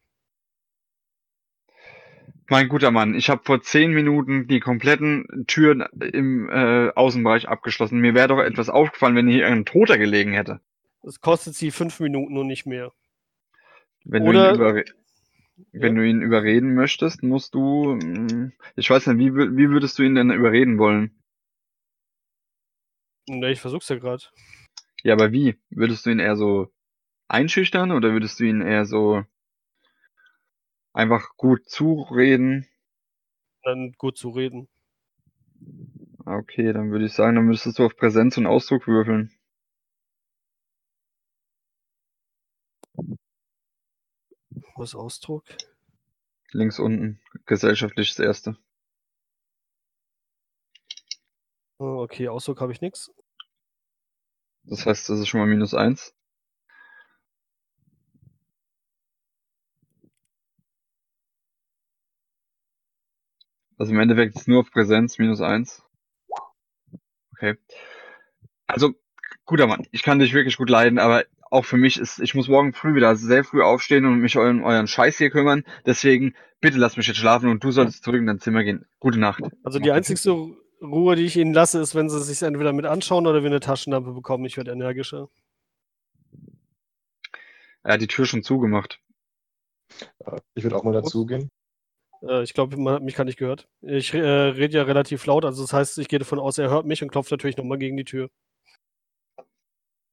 Mein 2.49 2.67
guter 2.69 2.91
Mann, 2.91 3.15
ich 3.15 3.29
habe 3.29 3.41
vor 3.43 3.61
zehn 3.61 3.93
Minuten 3.93 4.47
die 4.47 4.59
kompletten 4.59 5.45
Türen 5.47 5.81
im 5.81 6.49
äh, 6.49 6.89
Außenbereich 6.89 7.47
abgeschlossen. 7.47 7.99
Mir 7.99 8.13
wäre 8.13 8.27
doch 8.27 8.39
etwas 8.39 8.69
aufgefallen, 8.69 9.15
wenn 9.15 9.27
hier 9.27 9.47
ein 9.47 9.65
Toter 9.65 9.97
gelegen 9.97 10.33
hätte. 10.33 10.59
Es 11.01 11.19
kostet 11.19 11.55
Sie 11.55 11.71
fünf 11.71 11.99
Minuten 11.99 12.37
und 12.37 12.47
nicht 12.47 12.65
mehr. 12.65 12.91
Wenn 14.05 14.23
Oder- 14.23 14.53
du 14.57 14.79
ihn 14.79 14.83
wenn 15.71 15.95
du 15.95 16.05
ihn 16.07 16.21
überreden 16.21 16.73
möchtest, 16.73 17.21
musst 17.23 17.53
du, 17.53 17.95
mh, 17.95 18.51
ich 18.75 18.89
weiß 18.89 19.07
nicht, 19.07 19.19
wie, 19.19 19.33
wie 19.33 19.69
würdest 19.69 19.97
du 19.99 20.03
ihn 20.03 20.15
denn 20.15 20.31
überreden 20.31 20.79
wollen? 20.79 21.11
Ne, 23.27 23.51
ich 23.51 23.61
versuch's 23.61 23.89
ja 23.89 23.97
gerade. 23.97 24.23
Ja, 25.03 25.13
aber 25.13 25.31
wie? 25.31 25.55
Würdest 25.69 26.05
du 26.05 26.09
ihn 26.09 26.19
eher 26.19 26.35
so 26.35 26.71
einschüchtern 27.27 27.91
oder 27.91 28.11
würdest 28.11 28.39
du 28.39 28.45
ihn 28.45 28.61
eher 28.61 28.85
so 28.85 29.23
einfach 30.93 31.35
gut 31.37 31.67
zureden? 31.69 32.67
Dann 33.63 33.93
gut 33.97 34.17
zu 34.17 34.29
reden. 34.29 34.69
Okay, 36.25 36.71
dann 36.71 36.91
würde 36.91 37.05
ich 37.05 37.13
sagen, 37.13 37.35
dann 37.35 37.45
müsstest 37.45 37.79
du 37.79 37.85
auf 37.85 37.97
Präsenz 37.97 38.37
und 38.37 38.45
Ausdruck 38.45 38.87
würfeln. 38.87 39.31
Was 44.75 44.95
Ausdruck? 44.95 45.43
Links 46.51 46.79
unten, 46.79 47.19
gesellschaftliches 47.45 48.19
Erste. 48.19 48.57
Oh, 51.79 52.01
okay, 52.03 52.27
Ausdruck 52.27 52.61
habe 52.61 52.71
ich 52.71 52.81
nichts. 52.81 53.11
Das 54.63 54.85
heißt, 54.85 55.09
das 55.09 55.19
ist 55.19 55.27
schon 55.27 55.41
mal 55.41 55.47
minus 55.47 55.73
eins. 55.73 56.15
Also 63.77 63.91
im 63.91 63.99
Endeffekt 63.99 64.35
ist 64.35 64.47
nur 64.47 64.61
auf 64.61 64.71
Präsenz 64.71 65.17
minus 65.17 65.41
eins. 65.41 65.83
Okay. 67.33 67.57
Also, 68.67 68.93
guter 69.45 69.67
Mann, 69.67 69.85
ich 69.91 70.03
kann 70.03 70.19
dich 70.19 70.33
wirklich 70.33 70.57
gut 70.57 70.69
leiden, 70.69 70.99
aber 70.99 71.25
auch 71.51 71.65
für 71.65 71.77
mich 71.77 71.99
ist, 71.99 72.19
ich 72.19 72.33
muss 72.33 72.47
morgen 72.47 72.73
früh 72.73 72.95
wieder 72.95 73.15
sehr 73.15 73.43
früh 73.43 73.61
aufstehen 73.61 74.05
und 74.05 74.19
mich 74.19 74.37
um 74.37 74.63
euren 74.63 74.87
Scheiß 74.87 75.17
hier 75.17 75.29
kümmern. 75.29 75.63
Deswegen, 75.85 76.35
bitte 76.61 76.77
lass 76.77 76.97
mich 76.97 77.07
jetzt 77.07 77.17
schlafen 77.17 77.49
und 77.49 77.63
du 77.63 77.71
solltest 77.71 78.03
zurück 78.03 78.19
in 78.19 78.25
dein 78.25 78.39
Zimmer 78.39 78.63
gehen. 78.63 78.85
Gute 78.99 79.19
Nacht. 79.19 79.43
Also 79.63 79.79
die 79.79 79.91
einzigste 79.91 80.31
Ruhe, 80.81 81.15
die 81.15 81.25
ich 81.25 81.37
Ihnen 81.37 81.53
lasse, 81.53 81.79
ist, 81.79 81.93
wenn 81.95 82.09
Sie 82.09 82.17
es 82.17 82.27
sich 82.27 82.41
entweder 82.41 82.73
mit 82.73 82.85
anschauen 82.85 83.27
oder 83.27 83.43
wir 83.43 83.49
eine 83.49 83.59
Taschenlampe 83.59 84.13
bekommen. 84.13 84.45
Ich 84.45 84.57
werde 84.57 84.71
energischer. 84.71 85.29
Er 87.83 87.93
hat 87.93 88.01
die 88.01 88.07
Tür 88.07 88.25
schon 88.25 88.43
zugemacht. 88.43 88.99
Äh, 90.19 90.39
Ich 90.55 90.63
würde 90.63 90.75
auch 90.75 90.83
mal 90.83 90.93
dazugehen. 90.93 91.51
Äh, 92.27 92.43
ich 92.43 92.53
glaube, 92.53 92.77
man 92.77 92.95
hat 92.95 93.03
mich 93.03 93.15
gar 93.15 93.23
nicht 93.25 93.37
gehört. 93.37 93.67
Ich 93.81 94.13
äh, 94.13 94.19
rede 94.19 94.77
ja 94.77 94.83
relativ 94.83 95.25
laut, 95.25 95.45
also 95.45 95.61
das 95.63 95.73
heißt, 95.73 95.97
ich 95.99 96.07
gehe 96.07 96.19
davon 96.19 96.39
aus, 96.39 96.57
er 96.57 96.69
hört 96.69 96.85
mich 96.85 97.01
und 97.03 97.09
klopft 97.11 97.31
natürlich 97.31 97.57
nochmal 97.57 97.77
gegen 97.77 97.97
die 97.97 98.05
Tür. 98.05 98.29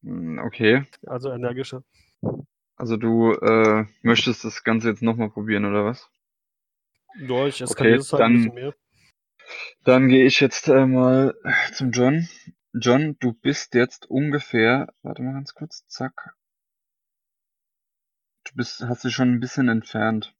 Hm, 0.02 0.38
Okay. 0.44 0.84
Also 1.06 1.30
energischer. 1.30 1.84
Also 2.76 2.96
du 2.96 3.32
äh, 3.32 3.84
möchtest 4.02 4.44
das 4.44 4.64
Ganze 4.64 4.88
jetzt 4.88 5.02
nochmal 5.02 5.30
probieren, 5.30 5.66
oder 5.66 5.84
was? 5.84 6.08
Ja, 7.18 7.46
ich 7.46 7.60
eskaliere 7.60 7.96
Okay, 7.96 8.00
es 8.00 8.12
halt 8.12 8.22
ein 8.22 8.32
dann- 8.32 8.36
bisschen 8.42 8.54
mehr. 8.54 8.74
Dann 9.84 10.08
gehe 10.08 10.26
ich 10.26 10.38
jetzt 10.40 10.68
äh, 10.68 10.86
mal 10.86 11.34
zum 11.74 11.90
John. 11.90 12.28
John, 12.72 13.16
du 13.18 13.32
bist 13.32 13.74
jetzt 13.74 14.06
ungefähr, 14.08 14.94
warte 15.02 15.22
mal 15.22 15.32
ganz 15.32 15.54
kurz, 15.54 15.86
zack. 15.88 16.36
Du 18.44 18.54
bist, 18.54 18.80
hast 18.82 19.02
dich 19.04 19.12
schon 19.14 19.32
ein 19.34 19.40
bisschen 19.40 19.68
entfernt. 19.68 20.34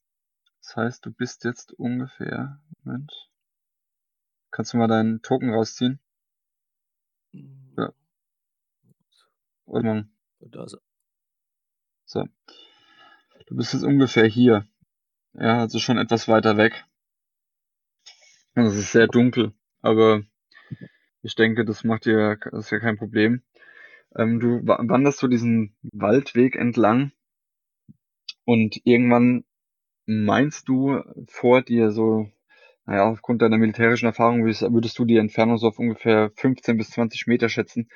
Das 0.63 0.77
heißt, 0.77 1.07
du 1.07 1.13
bist 1.13 1.45
jetzt 1.45 1.73
ungefähr. 1.73 2.61
Moment. 2.83 3.13
Kannst 4.51 4.73
du 4.73 4.79
mal 4.79 4.89
deinen 4.89 5.23
Token 5.23 5.53
rausziehen? 5.53 6.01
Hm. 7.33 7.75
Ja. 7.77 7.93
Warte 9.67 9.87
mal. 9.87 10.09
Da 10.41 10.65
ist 10.65 10.75
er. 10.75 10.81
So. 12.05 12.29
Du 13.47 13.57
bist 13.57 13.73
jetzt 13.73 13.85
ungefähr 13.85 14.27
hier. 14.27 14.67
Ja, 15.35 15.61
also 15.61 15.79
schon 15.79 15.99
etwas 15.99 16.29
weiter 16.29 16.57
weg. 16.57 16.85
Und 18.55 18.65
es 18.65 18.75
ist 18.75 18.93
sehr 18.93 19.07
dunkel, 19.07 19.55
aber 19.81 20.23
ich 21.23 21.37
denke, 21.37 21.65
das 21.65 21.85
macht 21.85 22.05
dir, 22.05 22.37
das 22.51 22.67
ist 22.67 22.71
ja 22.71 22.81
kein 22.81 22.99
Problem. 22.99 23.43
Ähm, 24.17 24.41
du 24.41 24.61
wanderst 24.67 25.19
so 25.19 25.29
diesen 25.29 25.77
Waldweg 25.83 26.57
entlang 26.57 27.13
und 28.45 28.81
irgendwann 28.85 29.45
meinst 30.11 30.69
du 30.69 31.03
vor 31.29 31.63
dir 31.63 31.93
so, 31.93 32.31
naja, 32.85 33.05
aufgrund 33.05 33.43
deiner 33.43 33.59
militärischen 33.59 34.07
Erfahrung 34.07 34.45
würdest, 34.45 34.99
du 34.99 35.05
die 35.05 35.17
Entfernung 35.17 35.57
so 35.57 35.69
auf 35.69 35.79
ungefähr 35.79 36.33
15 36.37 36.77
bis 36.77 36.91
20 36.91 37.29
Meter 37.29 37.49
schätzen, 37.49 37.89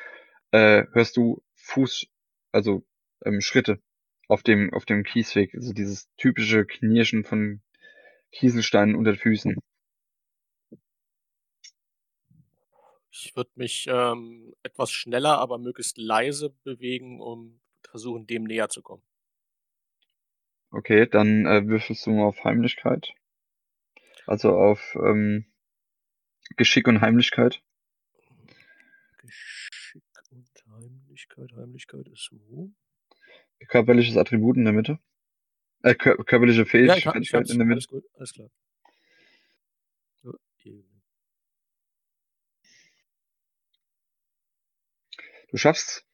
äh, 0.53 0.85
hörst 0.93 1.17
du 1.17 1.43
Fuß, 1.57 2.07
also 2.53 2.85
ähm, 3.25 3.41
Schritte 3.41 3.81
auf 4.29 4.45
dem, 4.45 4.73
auf 4.73 4.85
dem 4.85 5.03
Kiesweg, 5.03 5.55
also 5.55 5.73
dieses 5.73 6.09
typische 6.17 6.65
Knirschen 6.65 7.25
von 7.25 7.61
Kieselsteinen 8.31 8.95
unter 8.95 9.15
Füßen. 9.15 9.57
Ich 13.11 13.35
würde 13.35 13.51
mich 13.57 13.87
ähm, 13.89 14.55
etwas 14.63 14.93
schneller, 14.93 15.39
aber 15.39 15.59
möglichst 15.59 15.99
leise 15.99 16.51
bewegen, 16.63 17.21
um 17.21 17.61
versuchen, 17.83 18.27
dem 18.27 18.45
näher 18.45 18.69
zu 18.69 18.83
kommen. 18.83 19.03
Okay, 20.75 21.07
dann 21.07 21.47
äh, 21.47 21.69
würfelst 21.69 22.05
du 22.05 22.11
mal 22.11 22.25
auf 22.25 22.43
Heimlichkeit. 22.43 23.15
Also 24.27 24.57
auf 24.59 24.97
ähm, 24.97 25.47
Geschick 26.57 26.89
und 26.89 27.01
Heimlichkeit. 27.01 27.63
Geschick 29.19 30.03
und 30.33 30.51
Heimlichkeit. 30.73 31.53
Heimlichkeit 31.53 32.09
ist 32.09 32.29
wo? 32.33 32.73
Körperliches 33.69 34.17
Attribut 34.17 34.57
in 34.57 34.65
der 34.65 34.73
Mitte. 34.73 34.99
Äh, 35.85 35.95
kör 35.95 36.17
körperliche 36.17 36.63
Ja, 36.63 36.65
ich, 36.65 36.71
Fähigkeit 36.71 37.05
hab, 37.07 37.17
ich 37.23 37.33
hab's. 37.33 37.51
in 37.51 37.59
der 37.59 37.67
Mitte. 37.67 37.77
Alles 37.77 37.89
gut, 37.89 38.05
alles 38.15 38.33
klar. 38.33 38.51
So. 40.23 40.35
Du 45.51 45.57
schaffst, 45.57 46.05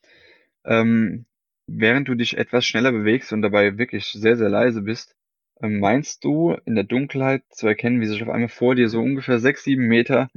ähm, 0.65 1.25
während 1.73 2.09
du 2.09 2.15
dich 2.15 2.37
etwas 2.37 2.65
schneller 2.65 2.93
bewegst 2.93 3.33
und 3.33 3.43
dabei 3.43 3.79
wirklich 3.79 4.07
sehr, 4.07 4.37
sehr 4.37 4.49
leise 4.49 4.83
bist, 4.83 5.15
ähm, 5.63 5.79
meinst 5.79 6.25
du 6.25 6.57
in 6.65 6.75
der 6.75 6.85
Dunkelheit 6.85 7.43
zu 7.51 7.67
erkennen, 7.67 8.01
wie 8.01 8.07
sich 8.07 8.23
auf 8.23 8.29
einmal 8.29 8.49
vor 8.49 8.75
dir 8.75 8.89
so 8.89 9.01
ungefähr 9.01 9.39
sechs, 9.39 9.65
sieben 9.65 9.87
Meter 9.87 10.31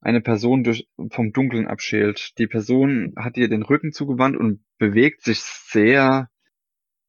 eine 0.00 0.20
Person 0.20 0.64
durch, 0.64 0.88
vom 1.10 1.32
Dunkeln 1.32 1.66
abschält. 1.66 2.38
Die 2.38 2.46
Person 2.46 3.12
hat 3.16 3.36
dir 3.36 3.48
den 3.48 3.62
Rücken 3.62 3.92
zugewandt 3.92 4.36
und 4.36 4.64
bewegt 4.78 5.22
sich 5.22 5.40
sehr 5.40 6.30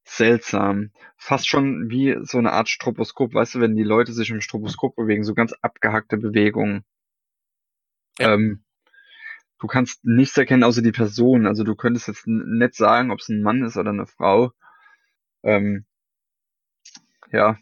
seltsam. 0.04 0.92
Fast 1.16 1.48
schon 1.48 1.90
wie 1.90 2.18
so 2.24 2.38
eine 2.38 2.52
Art 2.52 2.68
Stroboskop. 2.68 3.34
Weißt 3.34 3.56
du, 3.56 3.60
wenn 3.62 3.76
die 3.76 3.84
Leute 3.84 4.12
sich 4.12 4.30
im 4.30 4.42
Stroboskop 4.42 4.96
bewegen, 4.96 5.24
so 5.24 5.34
ganz 5.34 5.54
abgehackte 5.62 6.18
Bewegungen. 6.18 6.84
Ja. 8.20 8.34
Ähm, 8.34 8.64
du 9.62 9.68
kannst 9.68 10.06
nichts 10.06 10.38
erkennen 10.38 10.66
außer 10.66 10.84
die 10.84 10.94
Person. 10.94 11.48
Also 11.48 11.64
du 11.66 11.76
könntest 11.76 12.10
jetzt 12.10 12.28
nicht 12.28 12.76
sagen, 12.76 13.12
ob 13.12 13.20
es 13.22 13.30
ein 13.30 13.44
Mann 13.44 13.64
ist 13.64 13.78
oder 13.78 13.92
eine 13.92 14.08
Frau. 14.08 14.52
Ähm, 15.44 15.86
ja, 17.32 17.58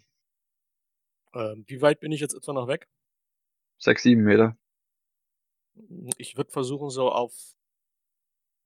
Ähm, 1.33 1.63
wie 1.67 1.81
weit 1.81 1.99
bin 2.01 2.11
ich 2.11 2.21
jetzt 2.21 2.35
etwa 2.35 2.53
noch 2.53 2.67
weg? 2.67 2.87
sechs, 3.79 4.03
sieben 4.03 4.23
Meter. 4.23 4.55
Ich 6.17 6.37
würde 6.37 6.51
versuchen, 6.51 6.89
so 6.89 7.11
auf 7.11 7.33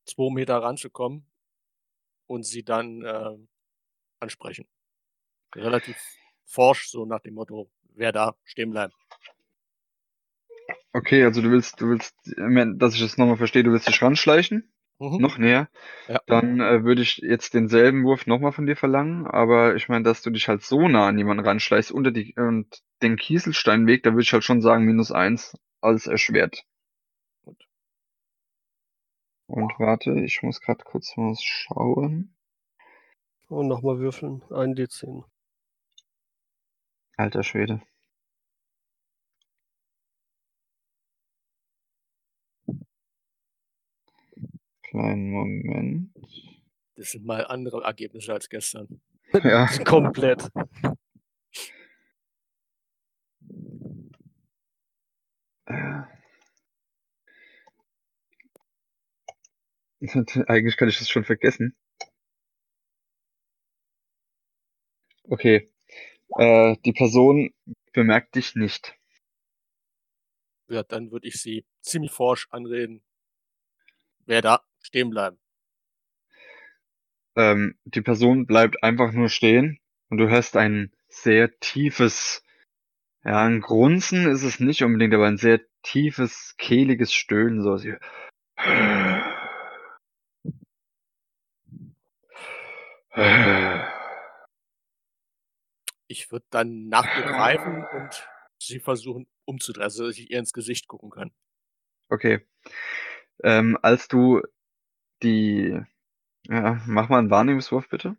zwei 0.06 0.32
Meter 0.34 0.58
ranzukommen 0.62 1.26
und 2.28 2.44
sie 2.44 2.64
dann 2.64 3.04
ähm, 3.06 3.50
ansprechen. 4.20 4.68
Relativ 5.56 5.98
forsch, 6.46 6.90
so 6.90 7.06
nach 7.06 7.22
dem 7.22 7.36
Motto, 7.36 7.72
wer 7.96 8.12
da 8.12 8.36
stehen 8.44 8.72
bleiben. 8.72 8.94
Okay, 10.94 11.24
also 11.24 11.42
du 11.42 11.50
willst, 11.50 11.82
du 11.82 11.90
willst, 11.90 12.16
dass 12.80 12.94
ich 12.94 13.02
das 13.02 13.18
nochmal 13.18 13.38
verstehe, 13.38 13.64
du 13.64 13.72
willst 13.72 13.88
dich 13.88 14.02
ranschleichen, 14.02 14.72
Mhm. 15.00 15.18
noch 15.18 15.38
näher. 15.40 15.70
Ja. 16.08 16.22
Dann 16.28 16.60
äh, 16.62 16.84
würde 16.84 17.02
ich 17.02 17.18
jetzt 17.18 17.56
denselben 17.56 18.04
Wurf 18.04 18.28
nochmal 18.28 18.52
von 18.52 18.68
dir 18.68 18.76
verlangen, 18.76 19.26
aber 19.26 19.76
ich 19.76 19.90
meine, 19.90 20.04
dass 20.04 20.22
du 20.22 20.30
dich 20.30 20.48
halt 20.48 20.62
so 20.62 20.88
nah 20.88 21.08
an 21.08 21.18
jemanden 21.18 21.46
ranschleichst 21.46 21.92
unter 21.92 22.12
die 22.12 22.36
und 22.38 22.84
den 23.02 23.18
Kieselsteinweg, 23.18 24.04
da 24.04 24.12
würde 24.12 24.22
ich 24.22 24.34
halt 24.34 24.44
schon 24.44 24.62
sagen 24.62 24.86
minus 24.86 25.12
eins 25.12 25.58
als 25.82 26.06
erschwert. 26.06 26.64
Gut. 27.44 27.66
Und 29.48 29.74
warte, 29.80 30.20
ich 30.20 30.44
muss 30.44 30.62
gerade 30.62 30.84
kurz 30.84 31.18
mal 31.18 31.36
schauen. 31.42 32.36
Und 33.50 33.68
nochmal 33.68 33.98
würfeln. 34.00 34.44
Ein 34.52 34.76
D10. 34.76 35.24
Alter 37.18 37.44
Schwede. 37.44 37.82
Kleinen 44.94 45.32
Moment. 45.32 46.14
Das 46.98 47.10
sind 47.10 47.26
mal 47.26 47.48
andere 47.48 47.84
Ergebnisse 47.84 48.32
als 48.32 48.48
gestern. 48.48 49.02
Ja. 49.44 49.66
Komplett. 49.86 50.48
Eigentlich 60.48 60.78
kann 60.78 60.90
ich 60.90 61.00
das 61.00 61.10
schon 61.10 61.24
vergessen. 61.24 61.76
Okay. 65.24 65.72
Äh, 66.38 66.76
die 66.86 66.94
Person 66.94 67.52
bemerkt 67.94 68.36
dich 68.36 68.54
nicht. 68.54 68.96
Ja, 70.68 70.84
dann 70.84 71.12
würde 71.12 71.28
ich 71.28 71.42
sie 71.42 71.66
ziemlich 71.82 72.12
forsch 72.12 72.48
anreden. 72.52 73.04
Wer 74.28 74.44
da 74.44 74.64
stehen 74.84 75.10
bleiben. 75.10 75.40
Ähm, 77.36 77.76
die 77.86 78.02
Person 78.02 78.46
bleibt 78.46 78.84
einfach 78.84 79.12
nur 79.12 79.30
stehen 79.30 79.80
und 80.10 80.18
du 80.18 80.30
hörst 80.30 80.56
ein 80.56 80.94
sehr 81.08 81.60
tiefes, 81.60 82.44
ja, 83.24 83.44
ein 83.44 83.62
Grunzen 83.62 84.28
ist 84.28 84.44
es 84.44 84.60
nicht 84.60 84.84
unbedingt, 84.84 85.14
aber 85.14 85.28
ein 85.28 85.38
sehr 85.38 85.62
tiefes, 85.82 86.56
kehliges 86.58 87.14
Stöhnen, 87.14 87.62
so 87.62 87.78
Ich 96.08 96.32
würde 96.32 96.46
dann 96.50 96.88
nach 96.88 97.06
ihr 97.18 97.24
greifen 97.24 97.86
und 97.94 98.28
sie 98.60 98.80
versuchen 98.80 99.28
umzudrehen, 99.46 99.84
also 99.84 100.08
dass 100.08 100.18
ich 100.18 100.30
ihr 100.30 100.40
ins 100.40 100.54
Gesicht 100.54 100.88
gucken 100.88 101.10
kann. 101.10 101.32
Okay. 102.10 102.46
Ähm, 103.44 103.78
als 103.82 104.08
du 104.08 104.42
die, 105.24 105.80
ja, 106.48 106.82
mach 106.86 107.10
mal 107.10 107.20
einen 107.20 107.30
Wahrnehmungswurf 107.30 107.90
bitte. 107.90 108.18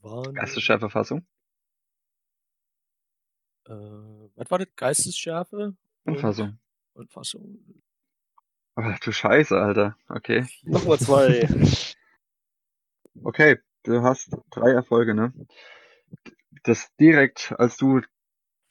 Wahrnehmen, 0.00 0.34
Geistesschärfe 0.34 0.80
Verfassung 0.90 1.26
äh, 3.66 3.72
was 3.72 4.50
war 4.50 4.58
das? 4.58 4.68
Geistesschärfe 4.76 5.76
und 6.04 6.14
und, 6.14 6.20
Fassung. 6.20 6.58
und 6.94 7.10
Fassung. 7.10 7.58
Aber 8.74 8.96
du 9.02 9.12
Scheiße, 9.12 9.56
Alter. 9.56 9.96
Okay. 10.08 10.46
Nochmal 10.62 10.98
zwei. 10.98 11.48
Okay, 13.22 13.58
du 13.82 14.02
hast 14.02 14.30
drei 14.50 14.70
Erfolge, 14.70 15.14
ne? 15.14 15.32
Das 16.64 16.94
direkt, 16.96 17.54
als 17.58 17.76
du 17.76 18.00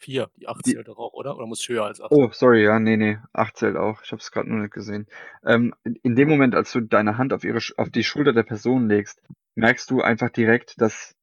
Vier, 0.01 0.31
die 0.35 0.47
acht 0.47 0.65
Die- 0.65 0.73
zählt 0.73 0.87
doch 0.87 0.97
auch, 0.97 1.13
oder? 1.13 1.35
Oder 1.37 1.45
muss 1.45 1.67
höher 1.69 1.85
als 1.85 2.01
acht? 2.01 2.11
Oh, 2.11 2.29
sorry, 2.31 2.63
ja, 2.63 2.79
nee, 2.79 2.97
nee, 2.97 3.19
8 3.33 3.55
zählt 3.55 3.77
auch. 3.77 4.01
Ich 4.03 4.11
habe 4.11 4.19
es 4.19 4.31
gerade 4.31 4.49
nur 4.49 4.59
nicht 4.59 4.73
gesehen. 4.73 5.05
Ähm, 5.45 5.75
in, 5.83 6.15
dem 6.15 6.27
Moment, 6.27 6.55
als 6.55 6.71
du 6.71 6.81
deine 6.81 7.19
Hand 7.19 7.33
auf 7.33 7.43
ihre, 7.43 7.59
auf 7.77 7.91
die 7.91 8.03
Schulter 8.03 8.33
der 8.33 8.41
Person 8.41 8.89
legst, 8.89 9.21
merkst 9.53 9.91
du 9.91 10.01
einfach 10.01 10.31
direkt, 10.31 10.81
dass 10.81 11.15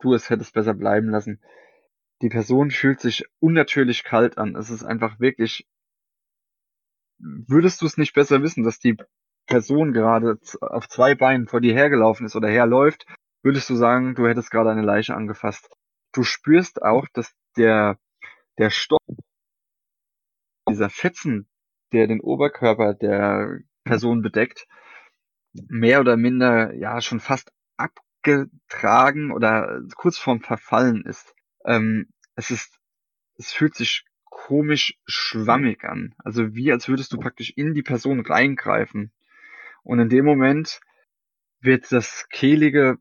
du 0.00 0.12
es 0.12 0.28
hättest 0.28 0.52
besser 0.52 0.74
bleiben 0.74 1.08
lassen. 1.08 1.40
Die 2.20 2.28
Person 2.28 2.70
fühlt 2.70 3.00
sich 3.00 3.24
unnatürlich 3.40 4.04
kalt 4.04 4.36
an. 4.36 4.54
Es 4.54 4.68
ist 4.68 4.84
einfach 4.84 5.18
wirklich. 5.18 5.66
Würdest 7.18 7.80
du 7.80 7.86
es 7.86 7.96
nicht 7.96 8.12
besser 8.12 8.42
wissen, 8.42 8.64
dass 8.64 8.78
die 8.78 8.98
Person 9.46 9.92
gerade 9.94 10.38
auf 10.60 10.88
zwei 10.88 11.14
Beinen 11.14 11.48
vor 11.48 11.62
dir 11.62 11.72
hergelaufen 11.72 12.26
ist 12.26 12.36
oder 12.36 12.48
herläuft, 12.48 13.06
würdest 13.42 13.70
du 13.70 13.76
sagen, 13.76 14.14
du 14.14 14.26
hättest 14.26 14.50
gerade 14.50 14.70
eine 14.70 14.82
Leiche 14.82 15.14
angefasst. 15.14 15.70
Du 16.12 16.22
spürst 16.22 16.82
auch, 16.82 17.06
dass 17.14 17.32
der, 17.56 17.98
der 18.58 18.70
Stoff 18.70 19.00
dieser 20.68 20.90
Fetzen, 20.90 21.48
der 21.92 22.06
den 22.06 22.20
Oberkörper 22.20 22.94
der 22.94 23.60
Person 23.84 24.22
bedeckt, 24.22 24.66
mehr 25.68 26.00
oder 26.00 26.16
minder 26.16 26.74
ja 26.74 27.00
schon 27.00 27.20
fast 27.20 27.52
abgetragen 27.76 29.32
oder 29.32 29.80
kurz 29.96 30.18
vorm 30.18 30.40
Verfallen 30.40 31.04
ist. 31.04 31.34
Ähm, 31.64 32.08
es 32.34 32.50
ist, 32.50 32.78
es 33.38 33.52
fühlt 33.52 33.74
sich 33.74 34.04
komisch 34.24 34.98
schwammig 35.06 35.84
an. 35.84 36.14
Also 36.18 36.54
wie 36.54 36.72
als 36.72 36.88
würdest 36.88 37.12
du 37.12 37.18
praktisch 37.18 37.52
in 37.56 37.74
die 37.74 37.82
Person 37.82 38.20
reingreifen. 38.20 39.12
Und 39.82 39.98
in 40.00 40.08
dem 40.08 40.24
Moment 40.24 40.80
wird 41.60 41.90
das 41.90 42.26
kehlige 42.28 42.98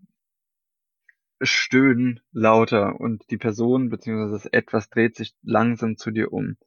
Stöhnen 1.42 2.22
lauter 2.32 3.00
und 3.00 3.30
die 3.30 3.38
Person 3.38 3.90
bzw. 3.90 4.32
das 4.32 4.46
Etwas 4.46 4.90
dreht 4.90 5.16
sich 5.16 5.34
langsam 5.44 5.98
zu 5.98 6.12
dir 6.12 6.32
um. 6.32 6.58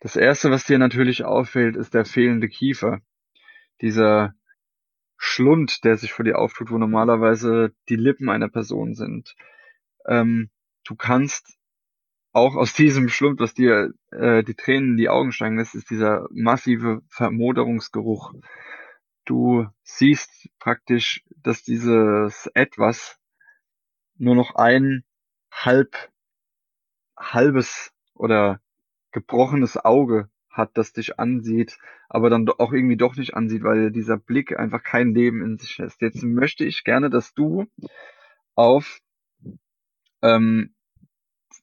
Das 0.00 0.16
erste, 0.16 0.50
was 0.50 0.64
dir 0.64 0.78
natürlich 0.78 1.24
auffällt, 1.24 1.76
ist 1.76 1.94
der 1.94 2.04
fehlende 2.04 2.48
Kiefer. 2.48 3.00
Dieser 3.80 4.34
Schlund, 5.16 5.84
der 5.84 5.96
sich 5.96 6.12
vor 6.12 6.24
dir 6.24 6.38
auftut, 6.38 6.70
wo 6.70 6.78
normalerweise 6.78 7.74
die 7.88 7.96
Lippen 7.96 8.28
einer 8.28 8.48
Person 8.48 8.94
sind. 8.94 9.34
Ähm, 10.06 10.50
du 10.84 10.94
kannst 10.94 11.56
auch 12.32 12.56
aus 12.56 12.74
diesem 12.74 13.08
Schlund, 13.08 13.40
was 13.40 13.54
dir 13.54 13.94
äh, 14.10 14.42
die 14.42 14.54
Tränen 14.54 14.90
in 14.90 14.96
die 14.96 15.08
Augen 15.08 15.32
steigen 15.32 15.56
lässt, 15.56 15.74
ist 15.74 15.88
dieser 15.88 16.26
massive 16.30 17.00
Vermoderungsgeruch. 17.08 18.34
Du 19.24 19.66
siehst 19.82 20.50
praktisch, 20.58 21.24
dass 21.36 21.62
dieses 21.62 22.50
Etwas 22.54 23.18
nur 24.16 24.34
noch 24.34 24.54
ein 24.54 25.04
halb 25.50 26.10
halbes 27.16 27.92
oder 28.14 28.60
gebrochenes 29.12 29.76
Auge 29.76 30.28
hat, 30.50 30.76
das 30.76 30.92
dich 30.92 31.18
ansieht, 31.18 31.78
aber 32.08 32.30
dann 32.30 32.48
auch 32.48 32.72
irgendwie 32.72 32.96
doch 32.96 33.16
nicht 33.16 33.34
ansieht, 33.34 33.62
weil 33.62 33.90
dieser 33.90 34.16
Blick 34.16 34.56
einfach 34.58 34.82
kein 34.82 35.14
Leben 35.14 35.42
in 35.42 35.58
sich 35.58 35.78
lässt. 35.78 36.00
Jetzt 36.00 36.22
möchte 36.22 36.64
ich 36.64 36.84
gerne, 36.84 37.10
dass 37.10 37.34
du 37.34 37.66
auf 38.54 39.00
ähm, 40.22 40.74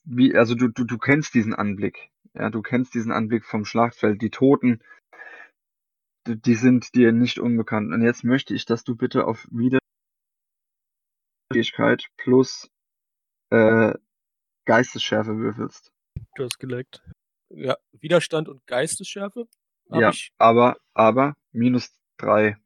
wie, 0.03 0.35
also 0.35 0.55
du, 0.55 0.67
du, 0.67 0.83
du 0.83 0.97
kennst 0.97 1.33
diesen 1.33 1.53
Anblick. 1.53 2.11
Ja, 2.33 2.49
du 2.49 2.61
kennst 2.61 2.93
diesen 2.93 3.11
Anblick 3.11 3.45
vom 3.45 3.65
Schlachtfeld. 3.65 4.21
Die 4.21 4.29
Toten, 4.29 4.81
die, 6.25 6.55
sind 6.55 6.95
dir 6.95 7.11
nicht 7.11 7.39
unbekannt. 7.39 7.91
Und 7.91 8.01
jetzt 8.01 8.23
möchte 8.23 8.53
ich, 8.53 8.65
dass 8.65 8.83
du 8.83 8.95
bitte 8.95 9.25
auf 9.25 9.47
Widerfähigkeit 11.53 12.05
plus 12.17 12.69
äh, 13.49 13.93
Geistesschärfe 14.65 15.37
würfelst. 15.37 15.91
Du 16.35 16.43
hast 16.43 16.59
geleckt. 16.59 17.01
Ja, 17.49 17.77
Widerstand 17.91 18.47
und 18.47 18.65
Geistesschärfe. 18.65 19.47
Ja, 19.89 20.09
ich. 20.09 20.33
aber, 20.37 20.77
aber 20.93 21.35
minus 21.51 21.91
drei. 22.17 22.57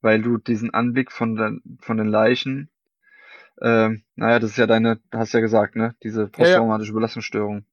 Weil 0.00 0.22
du 0.22 0.38
diesen 0.38 0.72
Anblick 0.72 1.12
von 1.12 1.36
den, 1.36 1.78
von 1.80 1.96
den 1.96 2.06
Leichen, 2.06 2.70
ähm, 3.60 4.04
naja, 4.14 4.38
das 4.38 4.50
ist 4.50 4.56
ja 4.58 4.66
deine, 4.66 5.00
du 5.10 5.18
hast 5.18 5.32
ja 5.32 5.40
gesagt, 5.40 5.76
ne? 5.76 5.96
Diese 6.02 6.22
Ja, 6.22 6.26
ja. 6.26 6.32
posttraumatische 6.32 6.92
Belastungsstörung. 6.92 7.66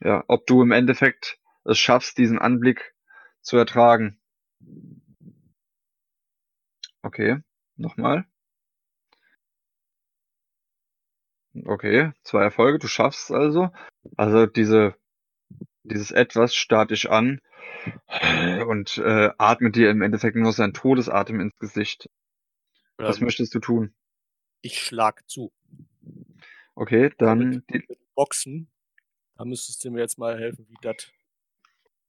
Ja, 0.00 0.24
ob 0.28 0.46
du 0.46 0.62
im 0.62 0.72
Endeffekt 0.72 1.38
es 1.64 1.78
schaffst, 1.78 2.18
diesen 2.18 2.38
Anblick 2.38 2.94
zu 3.40 3.56
ertragen. 3.56 4.20
Okay, 7.02 7.38
nochmal. 7.76 8.26
Okay, 11.54 12.12
zwei 12.22 12.42
Erfolge, 12.42 12.78
du 12.78 12.86
schaffst 12.88 13.24
es 13.24 13.30
also. 13.30 13.70
Also 14.16 14.46
diese, 14.46 14.94
dieses 15.84 16.10
Etwas 16.10 16.54
starrt 16.54 16.90
dich 16.90 17.10
an 17.10 17.40
und 18.66 18.98
äh, 18.98 19.30
atmet 19.38 19.76
dir 19.76 19.90
im 19.90 20.02
Endeffekt 20.02 20.36
nur 20.36 20.52
seinen 20.52 20.72
Todesatem 20.72 21.40
ins 21.40 21.56
Gesicht. 21.58 22.08
Was 22.98 23.18
Ähm, 23.18 23.26
möchtest 23.26 23.54
du 23.54 23.58
tun? 23.60 23.94
ich 24.62 24.80
schlag 24.80 25.28
zu. 25.28 25.52
Okay, 26.74 27.12
dann 27.18 27.62
die, 27.70 27.84
Mit 27.88 27.98
Boxen. 28.14 28.70
Da 29.36 29.44
müsstest 29.44 29.84
du 29.84 29.90
mir 29.90 30.00
jetzt 30.00 30.18
mal 30.18 30.38
helfen, 30.38 30.66
wie 30.68 30.76
das 30.80 31.10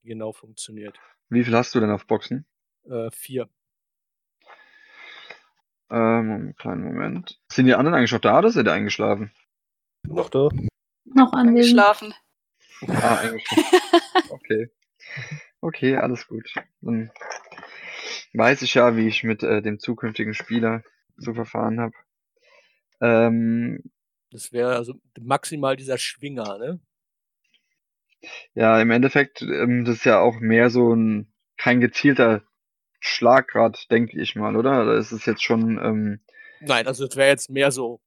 genau 0.04 0.32
funktioniert. 0.34 0.98
wie 1.30 1.44
viel 1.44 1.56
hast 1.56 1.74
du 1.76 1.80
denn 1.80 1.90
auf 1.90 2.06
Boxen? 2.06 2.46
Äh, 2.86 3.10
vier. 3.12 3.50
Ähm, 5.94 6.32
einen 6.32 6.56
kleinen 6.56 6.84
Moment. 6.84 7.40
Sind 7.52 7.68
die 7.68 7.76
anderen 7.76 7.96
eigentlich 7.96 8.12
noch 8.12 8.20
da 8.20 8.40
oder 8.40 8.50
sind 8.50 8.66
die 8.66 8.72
eingeschlafen? 8.72 9.32
Noch 10.02 10.30
da. 10.30 10.50
Noch 11.06 11.34
anwesend. 11.34 11.78
Geschlafen. 11.78 12.14
Ah, 12.88 13.18
eingeschlafen. 13.18 13.64
Okay. 14.30 14.70
Okay, 15.62 15.96
alles 15.98 16.28
gut. 16.28 16.52
Dann 16.82 17.12
weiß 18.34 18.64
ich 18.64 18.74
ja, 18.74 18.96
wie 18.98 19.08
ich 19.08 19.24
mit 19.24 19.44
äh, 19.44 19.62
dem 19.62 19.78
zukünftigen 19.80 20.34
Spieler 20.34 20.84
zu 21.20 21.36
verfahren 21.36 21.80
habe. 21.80 21.94
Ähm, 23.00 23.84
Das 24.32 24.52
wäre 24.52 24.76
also 24.76 24.96
maximal 25.20 25.76
dieser 25.76 26.00
Schwinger, 26.00 26.58
ne? 26.58 26.80
ja, 28.56 28.82
im 28.82 28.90
Endeffekt, 28.90 29.42
ähm, 29.44 29.86
das 29.86 29.98
ist 29.98 30.06
ja 30.06 30.20
auch 30.20 30.40
mehr 30.40 30.70
so 30.70 30.96
ein 30.96 31.32
kein 31.58 31.80
gezielter 31.80 32.42
Schlaggrad, 33.06 33.92
denke 33.92 34.20
ich 34.22 34.36
mal, 34.36 34.56
oder? 34.56 34.82
Oder 34.82 34.96
ist 34.96 35.12
es 35.12 35.26
jetzt 35.26 35.44
schon 35.44 35.78
ähm, 35.78 36.20
Nein, 36.62 36.88
also 36.88 37.06
das 37.06 37.18
wäre 37.18 37.30
jetzt 37.30 37.50
mehr 37.50 37.72
so, 37.72 38.00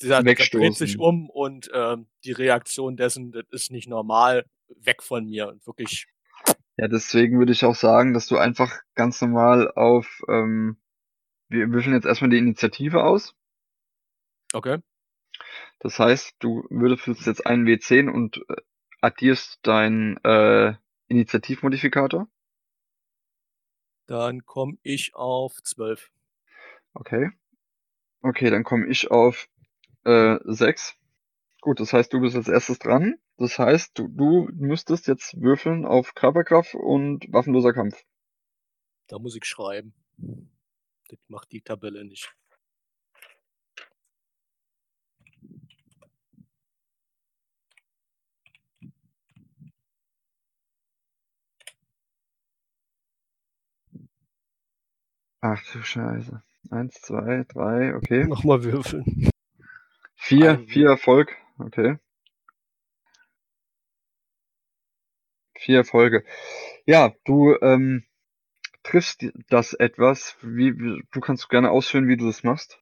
dieser, 0.00 0.22
der 0.22 0.34
dreht 0.34 0.76
sich 0.76 0.98
Wegstoßen. 0.98 1.00
um 1.00 1.28
und 1.30 1.68
ähm, 1.74 2.06
die 2.24 2.32
Reaktion 2.32 2.96
dessen, 2.96 3.32
das 3.32 3.44
ist 3.50 3.70
nicht 3.72 3.88
normal, 3.88 4.46
weg 4.68 5.02
von 5.02 5.24
mir 5.26 5.48
und 5.48 5.66
wirklich, 5.66 6.06
Ja, 6.76 6.86
deswegen 6.86 7.38
würde 7.38 7.52
ich 7.52 7.64
auch 7.64 7.74
sagen, 7.74 8.14
dass 8.14 8.28
du 8.28 8.36
einfach 8.36 8.72
ganz 8.94 9.20
normal 9.20 9.72
auf, 9.74 10.20
ähm, 10.28 10.78
wir 11.48 11.68
würfeln 11.70 11.94
jetzt 11.94 12.06
erstmal 12.06 12.30
die 12.30 12.38
Initiative 12.38 13.02
aus. 13.02 13.34
okay, 14.54 14.78
Das 15.80 15.98
heißt, 15.98 16.36
du 16.38 16.64
würfelst 16.70 17.26
jetzt 17.26 17.46
einen 17.46 17.66
W10 17.66 18.08
und 18.10 18.38
äh, 18.48 18.56
addierst 19.00 19.58
deinen 19.62 20.16
äh, 20.24 20.74
Initiativmodifikator. 21.08 22.28
Dann 24.06 24.44
komme 24.44 24.78
ich 24.82 25.14
auf 25.14 25.62
zwölf. 25.62 26.10
Okay. 26.94 27.30
Okay, 28.22 28.50
dann 28.50 28.64
komme 28.64 28.88
ich 28.88 29.10
auf 29.10 29.48
äh, 30.04 30.36
6. 30.44 30.96
Gut, 31.60 31.80
das 31.80 31.92
heißt, 31.92 32.12
du 32.12 32.20
bist 32.20 32.36
als 32.36 32.48
erstes 32.48 32.78
dran. 32.78 33.16
Das 33.38 33.58
heißt, 33.58 33.98
du, 33.98 34.08
du 34.08 34.48
müsstest 34.54 35.06
jetzt 35.08 35.40
würfeln 35.40 35.84
auf 35.84 36.14
Körperkraft 36.14 36.74
und 36.74 37.30
waffenloser 37.32 37.72
Kampf. 37.72 38.02
Da 39.08 39.18
muss 39.18 39.36
ich 39.36 39.44
schreiben. 39.44 39.94
Das 41.08 41.18
macht 41.28 41.52
die 41.52 41.60
Tabelle 41.60 42.04
nicht. 42.04 42.34
Ach 55.40 55.62
du 55.72 55.82
Scheiße. 55.82 56.42
Eins, 56.70 57.00
zwei, 57.00 57.44
drei, 57.48 57.94
okay. 57.94 58.24
Nochmal 58.26 58.62
würfeln. 58.64 59.30
Vier, 60.16 60.52
Ein- 60.52 60.66
vier 60.66 60.88
Erfolg. 60.88 61.36
Okay. 61.58 61.98
Vier 65.54 65.78
Erfolge. 65.78 66.24
Ja, 66.84 67.14
du 67.24 67.54
ähm, 67.60 68.04
triffst 68.82 69.24
das 69.48 69.72
etwas. 69.74 70.36
Wie, 70.42 70.78
wie, 70.78 71.02
du 71.12 71.20
kannst 71.20 71.48
gerne 71.48 71.70
ausführen, 71.70 72.08
wie 72.08 72.16
du 72.16 72.26
das 72.26 72.42
machst. 72.42 72.78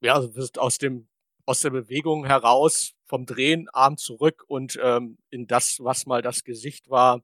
Ja, 0.00 0.14
also 0.14 0.34
wirst 0.36 0.58
aus 0.58 0.78
dem 0.78 1.08
aus 1.48 1.60
der 1.60 1.70
Bewegung 1.70 2.26
heraus 2.26 2.92
vom 3.06 3.24
Drehen 3.24 3.70
Arm 3.70 3.96
zurück 3.96 4.44
und 4.48 4.78
ähm, 4.82 5.16
in 5.30 5.46
das, 5.46 5.78
was 5.80 6.04
mal 6.04 6.20
das 6.20 6.44
Gesicht 6.44 6.90
war, 6.90 7.22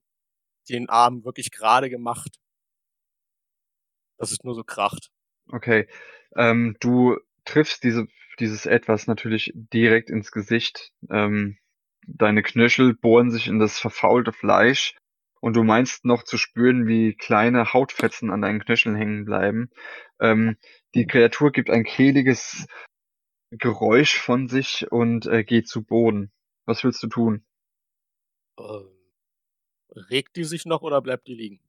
den 0.70 0.88
Arm 0.88 1.26
wirklich 1.26 1.50
gerade 1.50 1.90
gemacht. 1.90 2.40
Das 4.18 4.32
ist 4.32 4.44
nur 4.44 4.54
so 4.54 4.64
kracht. 4.64 5.10
Okay. 5.48 5.88
Ähm, 6.36 6.76
du 6.80 7.18
triffst 7.44 7.84
diese, 7.84 8.06
dieses 8.38 8.66
Etwas 8.66 9.06
natürlich 9.06 9.52
direkt 9.54 10.10
ins 10.10 10.32
Gesicht. 10.32 10.92
Ähm, 11.10 11.58
deine 12.06 12.42
Knöchel 12.42 12.94
bohren 12.94 13.30
sich 13.30 13.48
in 13.48 13.58
das 13.58 13.78
verfaulte 13.78 14.32
Fleisch 14.32 14.96
und 15.40 15.54
du 15.54 15.62
meinst 15.62 16.04
noch 16.04 16.22
zu 16.22 16.38
spüren, 16.38 16.86
wie 16.86 17.14
kleine 17.14 17.72
Hautfetzen 17.72 18.30
an 18.30 18.40
deinen 18.40 18.60
Knöcheln 18.60 18.96
hängen 18.96 19.24
bleiben. 19.24 19.70
Ähm, 20.20 20.56
die 20.94 21.06
Kreatur 21.06 21.52
gibt 21.52 21.70
ein 21.70 21.84
kehliges 21.84 22.66
Geräusch 23.50 24.18
von 24.18 24.48
sich 24.48 24.90
und 24.90 25.26
äh, 25.26 25.44
geht 25.44 25.68
zu 25.68 25.84
Boden. 25.84 26.32
Was 26.66 26.82
willst 26.82 27.02
du 27.02 27.08
tun? 27.08 27.44
Ähm, 28.58 28.88
regt 29.90 30.36
die 30.36 30.44
sich 30.44 30.64
noch 30.64 30.82
oder 30.82 31.00
bleibt 31.02 31.28
die 31.28 31.34
liegen? 31.34 31.60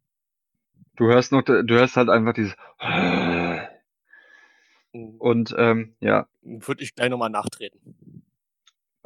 Du 0.95 1.07
hörst 1.07 1.31
noch, 1.31 1.41
du 1.43 1.68
hörst 1.69 1.97
halt 1.97 2.10
einfach 2.10 2.34
dieses 2.34 2.56
Hm, 4.95 5.15
und 5.19 5.53
ähm, 5.57 5.95
ja, 5.99 6.27
Würde 6.41 6.84
ich 6.84 6.95
gleich 6.95 7.10
nochmal 7.10 7.30
nachtreten. 7.30 8.23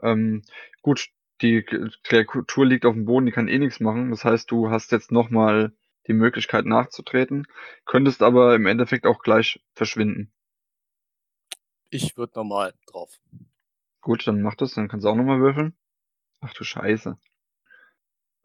Ähm, 0.04 0.44
gut, 0.82 1.10
die 1.42 1.64
Kreatur 2.04 2.66
liegt 2.66 2.86
auf 2.86 2.94
dem 2.94 3.06
Boden, 3.06 3.26
die 3.26 3.32
kann 3.32 3.48
eh 3.48 3.58
nichts 3.58 3.80
machen. 3.80 4.12
Das 4.12 4.24
heißt, 4.24 4.52
du 4.52 4.70
hast 4.70 4.92
jetzt 4.92 5.12
nochmal 5.12 5.74
die 6.08 6.14
Möglichkeit 6.14 6.66
nachzutreten, 6.66 7.48
könntest 7.86 8.22
aber 8.22 8.56
im 8.56 8.66
Endeffekt 8.66 9.06
auch 9.06 9.22
gleich 9.22 9.62
verschwinden. 9.74 10.32
Ich 11.90 12.18
würde 12.18 12.34
nochmal 12.36 12.74
drauf. 12.86 13.20
Gut, 14.02 14.28
dann 14.28 14.42
mach 14.42 14.56
das, 14.56 14.74
dann 14.76 14.88
kannst 14.88 15.06
du 15.06 15.10
auch 15.10 15.16
nochmal 15.16 15.40
würfeln. 15.40 15.76
Ach 16.42 16.54
du 16.54 16.64
Scheiße. 16.64 17.18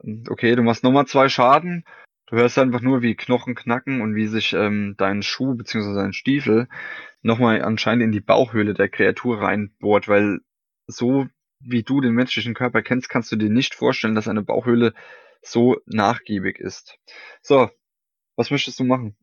Ähm, 0.02 0.24
Okay, 0.28 0.56
du 0.56 0.62
machst 0.62 0.82
nochmal 0.82 1.06
zwei 1.06 1.28
Schaden 1.28 1.84
Du 2.26 2.36
hörst 2.36 2.58
einfach 2.58 2.80
nur, 2.80 3.02
wie 3.02 3.14
Knochen 3.14 3.54
knacken 3.54 4.00
und 4.00 4.14
wie 4.14 4.26
sich 4.26 4.54
ähm, 4.54 4.94
dein 4.96 5.22
Schuh 5.22 5.54
bzw. 5.54 5.94
dein 5.94 6.12
Stiefel 6.12 6.68
nochmal 7.22 7.62
anscheinend 7.62 8.04
in 8.04 8.12
die 8.12 8.20
Bauchhöhle 8.20 8.74
der 8.74 8.88
Kreatur 8.88 9.40
reinbohrt, 9.40 10.08
weil 10.08 10.40
so 10.86 11.26
wie 11.60 11.82
du 11.82 12.00
den 12.00 12.14
menschlichen 12.14 12.54
Körper 12.54 12.82
kennst, 12.82 13.08
kannst 13.08 13.32
du 13.32 13.36
dir 13.36 13.50
nicht 13.50 13.74
vorstellen, 13.74 14.14
dass 14.14 14.28
eine 14.28 14.42
Bauchhöhle 14.42 14.94
so 15.42 15.80
nachgiebig 15.86 16.58
ist. 16.58 16.98
So, 17.42 17.70
was 18.36 18.50
möchtest 18.50 18.80
du 18.80 18.84
machen? 18.84 19.16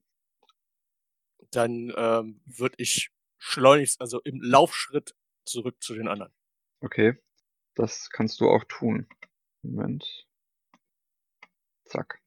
Dann 1.52 1.94
ähm, 1.96 2.42
würde 2.46 2.76
ich 2.78 3.12
schleunigst, 3.38 4.00
also 4.00 4.22
im 4.22 4.42
Laufschritt 4.42 5.16
zurück 5.44 5.82
zu 5.82 5.96
den 5.96 6.08
anderen. 6.08 6.34
Okay, 6.82 7.18
das 7.76 8.10
kannst 8.10 8.40
du 8.42 8.50
auch 8.50 8.64
tun. 8.68 9.08
Moment. 9.62 10.28
Zack. 11.86 12.21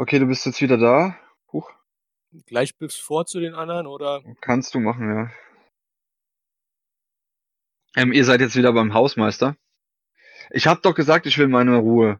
Okay, 0.00 0.18
du 0.18 0.24
bist 0.24 0.46
jetzt 0.46 0.62
wieder 0.62 0.78
da. 0.78 1.14
Huch. 1.52 1.70
Gleich 2.46 2.74
bis 2.78 2.96
vor 2.96 3.26
zu 3.26 3.38
den 3.38 3.52
anderen 3.52 3.86
oder? 3.86 4.22
Kannst 4.40 4.74
du 4.74 4.80
machen, 4.80 5.14
ja. 5.14 5.30
Ähm, 7.94 8.10
ihr 8.10 8.24
seid 8.24 8.40
jetzt 8.40 8.56
wieder 8.56 8.72
beim 8.72 8.94
Hausmeister. 8.94 9.58
Ich 10.52 10.66
hab 10.66 10.80
doch 10.80 10.94
gesagt, 10.94 11.26
ich 11.26 11.36
will 11.36 11.48
meine 11.48 11.76
Ruhe. 11.76 12.18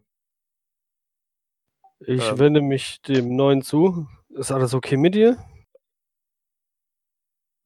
Ich 2.01 2.21
Ähm. 2.21 2.39
wende 2.39 2.61
mich 2.61 3.01
dem 3.01 3.35
Neuen 3.35 3.63
zu. 3.63 4.07
Ist 4.29 4.53
alles 4.53 4.75
okay 4.75 4.99
mit 4.99 5.15
dir? 5.15 5.43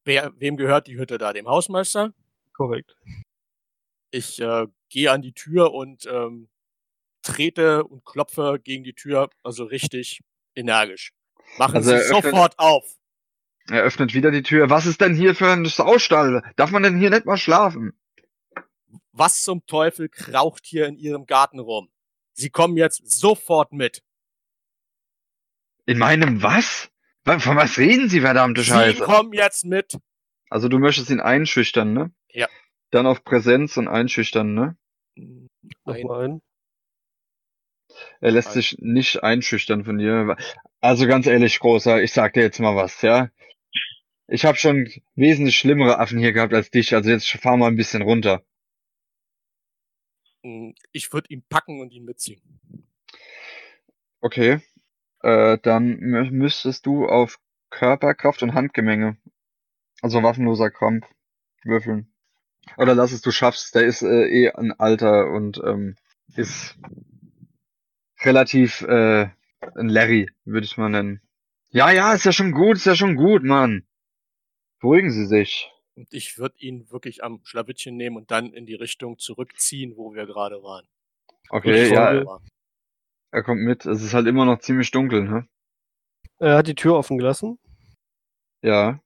Wer, 0.05 0.32
wem 0.39 0.57
gehört 0.57 0.86
die 0.86 0.97
Hütte 0.97 1.19
da? 1.19 1.32
Dem 1.32 1.49
Hausmeister? 1.49 2.15
Korrekt. 2.53 2.97
Ich 4.12 4.41
äh, 4.41 4.69
gehe 4.91 5.11
an 5.11 5.23
die 5.23 5.32
Tür 5.32 5.73
und 5.73 6.07
ähm, 6.07 6.49
trete 7.25 7.85
und 7.85 8.05
klopfe 8.05 8.61
gegen 8.63 8.85
die 8.85 8.95
Tür, 8.95 9.31
also 9.43 9.65
richtig 9.65 10.21
energisch. 10.55 11.13
Machen 11.59 11.77
Also 11.77 11.91
Sie 11.91 11.97
öffnet- 11.97 12.23
sofort 12.31 12.59
auf. 12.59 12.85
Er 13.69 13.83
öffnet 13.83 14.13
wieder 14.15 14.31
die 14.31 14.43
Tür. 14.43 14.69
Was 14.71 14.87
ist 14.87 15.01
denn 15.01 15.15
hier 15.15 15.35
für 15.35 15.51
ein 15.51 15.65
Saustall? 15.65 16.43
Darf 16.57 16.71
man 16.71 16.83
denn 16.83 16.99
hier 16.99 17.11
nicht 17.11 17.25
mal 17.27 17.37
schlafen? 17.39 17.99
Was 19.13 19.43
zum 19.43 19.65
Teufel 19.67 20.09
kraucht 20.09 20.67
hier 20.67 20.87
in 20.87 20.97
Ihrem 20.97 21.25
Garten 21.27 21.59
rum? 21.61 21.91
Sie 22.35 22.51
kommen 22.51 22.77
jetzt 22.77 23.01
sofort 23.11 23.73
mit. 23.73 24.03
In 25.87 25.99
meinem 25.99 26.43
was? 26.43 26.91
Wa- 27.25 27.39
Von 27.39 27.57
was 27.57 27.79
reden 27.79 28.09
Sie, 28.09 28.21
verdammte 28.21 28.63
Sie 28.63 28.69
Scheiße? 28.69 29.03
kommen 29.03 29.33
jetzt 29.33 29.65
mit. 29.65 29.97
Also 30.51 30.69
du 30.69 30.79
möchtest 30.79 31.11
ihn 31.11 31.21
einschüchtern, 31.21 31.93
ne? 31.95 32.13
Ja. 32.29 32.49
Dann 32.91 33.07
auf 33.07 33.25
Präsenz 33.25 33.77
und 33.77 33.89
einschüchtern, 33.89 34.55
ne? 34.55 34.77
Ein. 35.85 36.43
Er 38.21 38.31
lässt 38.33 38.49
Ein- 38.49 38.55
sich 38.55 38.77
nicht 38.79 39.23
einschüchtern 39.23 39.85
von 39.85 39.99
dir. 39.99 40.37
Also 40.81 41.07
ganz 41.07 41.27
ehrlich, 41.27 41.59
Großer, 41.61 42.03
ich 42.03 42.12
sag 42.12 42.35
dir 42.35 42.43
jetzt 42.43 42.61
mal 42.61 42.77
was, 42.77 43.03
ja? 43.03 43.31
Ich 44.29 44.45
habe 44.45 44.57
schon 44.59 44.89
wesentlich 45.15 45.57
schlimmere 45.59 45.99
Affen 45.99 46.19
hier 46.19 46.33
gehabt 46.33 46.55
als 46.55 46.71
dich, 46.71 46.95
also 46.95 47.11
jetzt 47.11 47.31
fahr 47.31 47.57
mal 47.57 47.69
ein 47.69 47.77
bisschen 47.77 48.03
runter. 48.03 48.43
ich 50.93 51.12
würde 51.12 51.29
ihn 51.31 51.43
packen 51.49 51.81
und 51.81 51.93
ihn 51.93 52.05
mitziehen. 52.05 52.41
Okay. 54.21 54.61
Äh, 55.23 55.59
dann 55.62 55.99
mü- 56.01 56.31
müsstest 56.31 56.87
du 56.87 57.07
auf 57.07 57.39
Körperkraft 57.71 58.43
und 58.43 58.55
Handgemenge, 58.55 59.16
also 60.03 60.23
waffenloser 60.23 60.71
Kampf, 60.71 61.07
würfeln. 61.65 62.12
Oder 62.77 62.95
lass 62.95 63.12
es, 63.12 63.23
du 63.23 63.31
schaffst. 63.31 63.75
Der 63.75 63.85
ist 63.85 64.03
äh, 64.03 64.27
eh 64.29 64.51
ein 64.51 64.73
Alter 64.73 65.31
und 65.31 65.59
ähm, 65.65 65.97
ist 66.37 66.77
relativ 68.27 68.83
äh, 68.83 69.29
ein 69.77 69.89
Larry, 69.89 70.31
würde 70.45 70.65
ich 70.65 70.77
mal 70.77 70.89
nennen. 70.89 71.21
Ja, 71.71 71.91
ja, 71.91 72.15
ist 72.15 72.25
ja 72.25 72.33
schon 72.33 72.53
gut, 72.53 72.77
ist 72.77 72.87
ja 72.87 72.95
schon 72.95 73.17
gut, 73.17 73.43
Mann. 73.43 73.85
Beruhigen 74.81 75.11
Sie 75.11 75.27
sich. 75.27 75.71
Und 75.97 76.13
ich 76.13 76.39
würde 76.39 76.57
ihn 76.59 76.91
wirklich 76.91 77.23
am 77.23 77.41
Schlawittchen 77.45 77.97
nehmen 77.97 78.17
und 78.17 78.31
dann 78.31 78.53
in 78.53 78.67
die 78.67 78.75
Richtung 78.75 79.19
zurückziehen, 79.19 79.97
wo 79.97 80.15
wir 80.15 80.27
gerade 80.27 80.63
waren. 80.63 80.87
Okay, 81.51 81.93
ja, 81.93 82.25
er 83.31 83.43
kommt 83.43 83.63
mit. 83.63 83.85
Es 83.85 84.03
ist 84.03 84.15
halt 84.15 84.27
immer 84.27 84.45
noch 84.45 84.61
ziemlich 84.61 84.91
dunkel, 84.93 85.25
ne? 85.25 85.49
Er 86.39 86.57
hat 86.57 86.69
die 86.69 86.75
Tür 86.75 86.95
offen 86.95 87.19
gelassen. 87.19 87.59
Ja. 88.63 89.01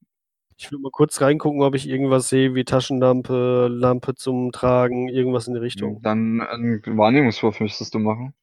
Ich 0.57 0.71
will 0.71 0.79
mal 0.79 0.91
kurz 0.91 1.21
reingucken, 1.21 1.63
ob 1.63 1.75
ich 1.75 1.89
irgendwas 1.89 2.29
sehe, 2.29 2.55
wie 2.55 2.65
Taschenlampe, 2.65 3.69
Lampe 3.71 4.15
zum 4.15 4.53
Tragen, 4.53 5.09
irgendwas 5.09 5.47
in 5.47 5.55
die 5.55 5.61
Richtung. 5.61 6.03
Dann 6.03 6.41
einen 6.41 6.83
Wahrnehmungswurf 6.99 7.61
müsstest 7.61 7.95
du 7.95 8.01
machen. 8.01 8.35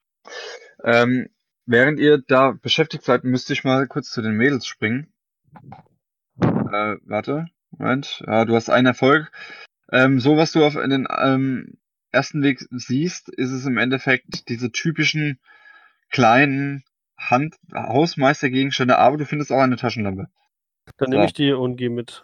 Ähm, 0.85 1.29
während 1.65 1.99
ihr 1.99 2.19
da 2.19 2.51
beschäftigt 2.51 3.03
seid, 3.03 3.23
müsste 3.23 3.53
ich 3.53 3.63
mal 3.63 3.87
kurz 3.87 4.11
zu 4.11 4.21
den 4.21 4.37
Mädels 4.37 4.67
springen. 4.67 5.11
Äh, 6.39 6.97
warte, 7.05 7.47
Moment. 7.71 8.23
Ja, 8.27 8.45
du 8.45 8.55
hast 8.55 8.69
einen 8.69 8.85
Erfolg. 8.85 9.31
Ähm, 9.91 10.19
so, 10.19 10.37
was 10.37 10.51
du 10.51 10.63
auf 10.63 10.73
den 10.73 11.07
ähm, 11.09 11.79
ersten 12.11 12.43
Weg 12.43 12.65
siehst, 12.69 13.29
ist 13.29 13.51
es 13.51 13.65
im 13.65 13.79
Endeffekt 13.79 14.47
diese 14.47 14.71
typischen 14.71 15.39
kleinen 16.09 16.83
Hand 17.17 17.55
Hausmeistergegenstände, 17.73 18.97
aber 18.99 19.17
du 19.17 19.25
findest 19.25 19.51
auch 19.51 19.61
eine 19.61 19.77
Taschenlampe. 19.77 20.27
Dann 20.97 21.09
nehme 21.09 21.25
ich 21.25 21.33
die 21.33 21.51
und 21.51 21.77
gehe 21.77 21.89
mit. 21.89 22.23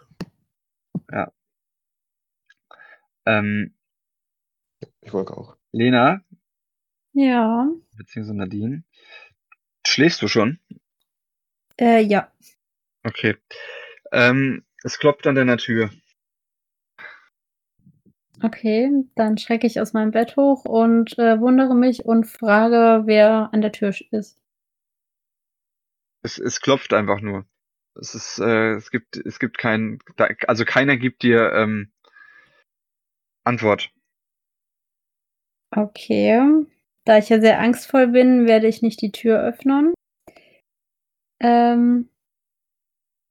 Ähm, 3.26 3.74
Ich 5.00 5.12
wollte 5.12 5.36
auch. 5.36 5.56
Lena, 5.72 6.20
Ja. 7.14 7.68
beziehungsweise 7.96 8.36
Nadine, 8.36 8.84
schläfst 9.86 10.22
du 10.22 10.28
schon? 10.28 10.58
Äh, 11.78 12.02
ja. 12.02 12.30
Okay. 13.04 13.36
Ähm, 14.12 14.64
es 14.82 14.98
klopft 14.98 15.26
an 15.26 15.34
deiner 15.34 15.58
Tür. 15.58 15.90
Okay, 18.42 18.90
dann 19.14 19.38
schrecke 19.38 19.66
ich 19.68 19.80
aus 19.80 19.92
meinem 19.92 20.10
Bett 20.10 20.36
hoch 20.36 20.64
und 20.64 21.16
äh, 21.18 21.38
wundere 21.38 21.76
mich 21.76 22.04
und 22.04 22.26
frage, 22.26 23.02
wer 23.06 23.50
an 23.52 23.60
der 23.60 23.70
Tür 23.70 23.94
ist. 24.10 24.36
Es, 26.22 26.38
es 26.38 26.60
klopft 26.60 26.92
einfach 26.92 27.20
nur. 27.20 27.46
Es 27.94 28.14
ist, 28.14 28.38
äh, 28.38 28.72
es 28.72 28.90
gibt, 28.90 29.16
es 29.16 29.38
gibt 29.38 29.58
kein, 29.58 29.98
da, 30.16 30.28
also 30.48 30.64
keiner 30.64 30.96
gibt 30.96 31.22
dir 31.22 31.52
ähm, 31.52 31.92
Antwort. 33.44 33.92
Okay. 35.76 36.66
Da 37.04 37.18
ich 37.18 37.28
ja 37.28 37.40
sehr 37.40 37.58
angstvoll 37.60 38.08
bin, 38.08 38.46
werde 38.46 38.68
ich 38.68 38.82
nicht 38.82 39.00
die 39.02 39.12
Tür 39.12 39.42
öffnen. 39.42 39.92
Ähm, 41.40 42.08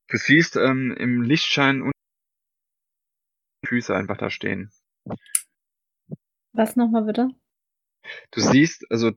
Du 0.10 0.18
siehst 0.18 0.57
ähm, 0.57 0.93
im 0.98 1.22
Lichtschein 1.22 1.81
und 1.81 1.93
Füße 3.65 3.95
einfach 3.95 4.18
da 4.18 4.30
stehen. 4.30 4.69
was 6.52 6.76
nochmal 6.76 7.06
bitte? 7.06 7.30
Du 8.31 8.41
siehst, 8.41 8.85
also 8.91 9.11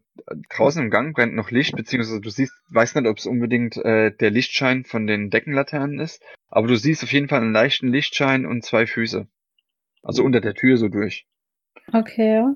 draußen 0.50 0.84
im 0.84 0.90
Gang 0.90 1.16
brennt 1.16 1.34
noch 1.34 1.50
Licht, 1.50 1.74
beziehungsweise 1.74 2.20
du 2.20 2.30
siehst, 2.30 2.52
weiß 2.68 2.94
nicht, 2.94 3.08
ob 3.08 3.18
es 3.18 3.26
unbedingt 3.26 3.76
äh, 3.78 4.14
der 4.14 4.30
Lichtschein 4.30 4.84
von 4.84 5.08
den 5.08 5.30
Deckenlaternen 5.30 5.98
ist, 5.98 6.22
aber 6.46 6.68
du 6.68 6.76
siehst 6.76 7.02
auf 7.02 7.12
jeden 7.12 7.28
Fall 7.28 7.40
einen 7.40 7.52
leichten 7.52 7.88
Lichtschein 7.88 8.46
und 8.46 8.64
zwei 8.64 8.86
Füße. 8.86 9.26
Also 10.04 10.22
unter 10.22 10.40
der 10.40 10.54
Tür 10.54 10.76
so 10.76 10.88
durch. 10.88 11.26
Okay. 11.92 12.54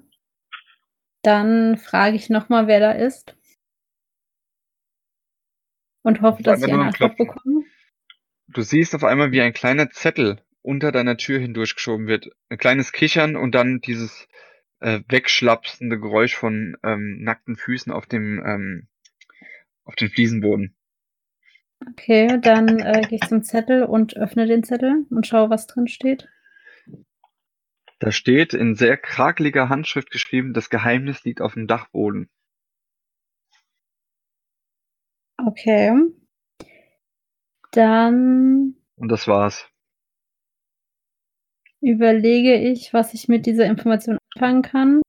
Dann 1.22 1.76
frage 1.76 2.16
ich 2.16 2.30
nochmal, 2.30 2.66
wer 2.66 2.80
da 2.80 2.92
ist. 2.92 3.36
Und 6.02 6.22
hoffe, 6.22 6.42
dass 6.42 6.62
ich 6.62 6.72
eine 6.72 6.84
Antwort 6.84 7.16
bekomme. 7.16 7.64
Du 8.48 8.62
siehst 8.62 8.94
auf 8.94 9.04
einmal, 9.04 9.30
wie 9.32 9.42
ein 9.42 9.52
kleiner 9.52 9.90
Zettel 9.90 10.40
unter 10.62 10.92
deiner 10.92 11.16
Tür 11.16 11.38
hindurchgeschoben 11.38 12.06
wird. 12.06 12.30
Ein 12.48 12.58
kleines 12.58 12.92
Kichern 12.92 13.36
und 13.36 13.54
dann 13.54 13.80
dieses 13.80 14.28
äh, 14.80 15.00
wegschlapsende 15.08 15.98
Geräusch 15.98 16.34
von 16.34 16.76
ähm, 16.82 17.18
nackten 17.22 17.56
Füßen 17.56 17.92
auf 17.92 18.06
dem 18.06 18.42
ähm, 18.44 18.88
auf 19.84 19.96
den 19.96 20.10
Fliesenboden. 20.10 20.74
Okay, 21.90 22.38
dann 22.40 22.80
äh, 22.80 23.02
gehe 23.02 23.18
ich 23.22 23.28
zum 23.28 23.42
Zettel 23.42 23.84
und 23.84 24.16
öffne 24.16 24.46
den 24.46 24.64
Zettel 24.64 25.06
und 25.10 25.26
schaue, 25.26 25.50
was 25.50 25.66
drin 25.66 25.88
steht. 25.88 26.28
Da 28.00 28.12
steht 28.12 28.54
in 28.54 28.76
sehr 28.76 28.96
krakeliger 28.96 29.68
Handschrift 29.68 30.10
geschrieben, 30.10 30.54
das 30.54 30.70
Geheimnis 30.70 31.24
liegt 31.24 31.40
auf 31.40 31.54
dem 31.54 31.66
Dachboden. 31.66 32.28
Okay. 35.36 35.92
Dann 37.72 38.76
Und 38.96 39.08
das 39.08 39.26
war's. 39.28 39.68
überlege 41.80 42.54
ich, 42.56 42.92
was 42.92 43.14
ich 43.14 43.28
mit 43.28 43.46
dieser 43.46 43.66
Information 43.66 44.18
anfangen 44.34 44.62
kann. 44.62 45.02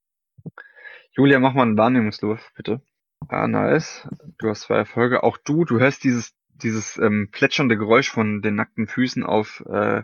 Julia, 1.11 1.40
mach 1.40 1.53
mal 1.53 1.64
einen 1.64 1.78
Wahrnehmungswurf, 1.78 2.52
bitte. 2.56 2.82
Ah, 3.28 3.48
nice. 3.48 4.07
Du 4.38 4.49
hast 4.49 4.61
zwei 4.61 4.78
Erfolge. 4.78 5.24
Auch 5.24 5.38
du, 5.38 5.66
du 5.66 5.80
hörst 5.80 6.03
dieses, 6.03 6.34
dieses 6.49 6.98
ähm, 6.98 7.30
plätschernde 7.32 7.78
Geräusch 7.78 8.10
von 8.10 8.41
den 8.41 8.56
nackten 8.56 8.88
Füßen 8.88 9.24
auf 9.24 9.64
äh, 9.68 10.03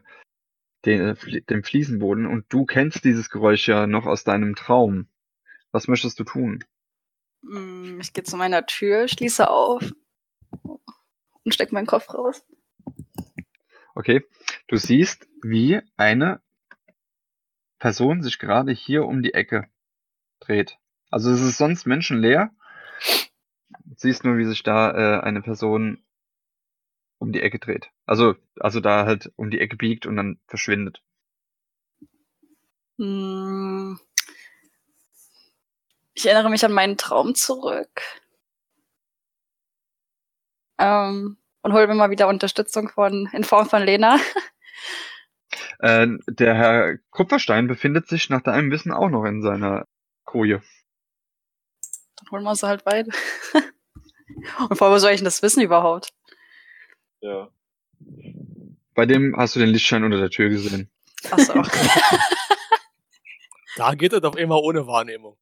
den, 0.85 1.01
äh, 1.01 1.41
dem 1.41 1.63
Fliesenboden 1.63 2.25
und 2.25 2.45
du 2.49 2.65
kennst 2.65 3.03
dieses 3.03 3.29
Geräusch 3.29 3.67
ja 3.67 3.87
noch 3.87 4.05
aus 4.05 4.23
deinem 4.23 4.55
Traum. 4.55 5.07
Was 5.71 5.87
möchtest 5.87 6.19
du 6.19 6.23
tun? 6.23 6.63
Hm, 7.43 7.99
Ich 7.99 8.13
gehe 8.13 8.23
zu 8.23 8.37
meiner 8.37 8.65
Tür, 8.65 9.07
schließe 9.07 9.49
auf 9.49 9.91
und 11.43 11.53
stecke 11.53 11.73
meinen 11.73 11.87
Kopf 11.87 12.13
raus. 12.13 12.43
Okay. 13.95 14.23
Du 14.67 14.77
siehst, 14.77 15.27
wie 15.41 15.81
eine 15.95 16.41
Person 17.79 18.23
sich 18.23 18.39
gerade 18.39 18.71
hier 18.71 19.05
um 19.05 19.21
die 19.21 19.33
Ecke 19.33 19.69
dreht. 20.39 20.77
Also 21.11 21.31
es 21.31 21.41
ist 21.41 21.57
sonst 21.57 21.85
menschenleer. 21.85 22.51
Du 23.83 23.93
siehst 23.97 24.23
nur, 24.23 24.37
wie 24.37 24.45
sich 24.45 24.63
da 24.63 24.91
äh, 24.91 25.21
eine 25.21 25.41
Person 25.41 26.03
um 27.19 27.31
die 27.31 27.41
Ecke 27.41 27.59
dreht. 27.59 27.89
Also, 28.05 28.35
also 28.59 28.79
da 28.79 29.05
halt 29.05 29.31
um 29.35 29.49
die 29.49 29.59
Ecke 29.59 29.75
biegt 29.77 30.05
und 30.05 30.15
dann 30.15 30.39
verschwindet. 30.47 31.01
Hm. 32.97 33.99
Ich 36.13 36.25
erinnere 36.25 36.49
mich 36.49 36.63
an 36.63 36.71
meinen 36.71 36.97
Traum 36.97 37.35
zurück. 37.35 38.01
Ähm, 40.77 41.37
und 41.61 41.73
hole 41.73 41.87
mir 41.87 41.95
mal 41.95 42.09
wieder 42.09 42.27
Unterstützung 42.27 42.89
von, 42.89 43.29
in 43.33 43.43
Form 43.43 43.67
von 43.67 43.83
Lena. 43.83 44.19
Äh, 45.79 46.07
der 46.27 46.55
Herr 46.55 46.97
Kupferstein 47.11 47.67
befindet 47.67 48.07
sich 48.07 48.29
nach 48.29 48.41
deinem 48.41 48.71
Wissen 48.71 48.91
auch 48.91 49.09
noch 49.09 49.25
in 49.25 49.41
seiner 49.41 49.85
Koje. 50.23 50.61
Dann 52.17 52.31
holen 52.31 52.43
wir 52.43 52.51
uns 52.51 52.63
halt 52.63 52.83
beide. 52.83 53.11
und 54.69 54.77
vor 54.77 54.87
allem, 54.87 54.95
wo 54.95 54.99
soll 54.99 55.11
ich 55.11 55.19
denn 55.19 55.25
das 55.25 55.41
wissen 55.41 55.61
überhaupt? 55.61 56.13
Ja. 57.21 57.49
Bei 58.93 59.05
dem 59.05 59.35
hast 59.37 59.55
du 59.55 59.59
den 59.59 59.69
Lichtschein 59.69 60.03
unter 60.03 60.17
der 60.17 60.29
Tür 60.29 60.49
gesehen. 60.49 60.89
Achso. 61.31 61.61
Da 63.75 63.93
geht 63.93 64.13
er 64.13 64.21
doch 64.21 64.35
immer 64.35 64.61
ohne 64.61 64.87
Wahrnehmung. 64.87 65.37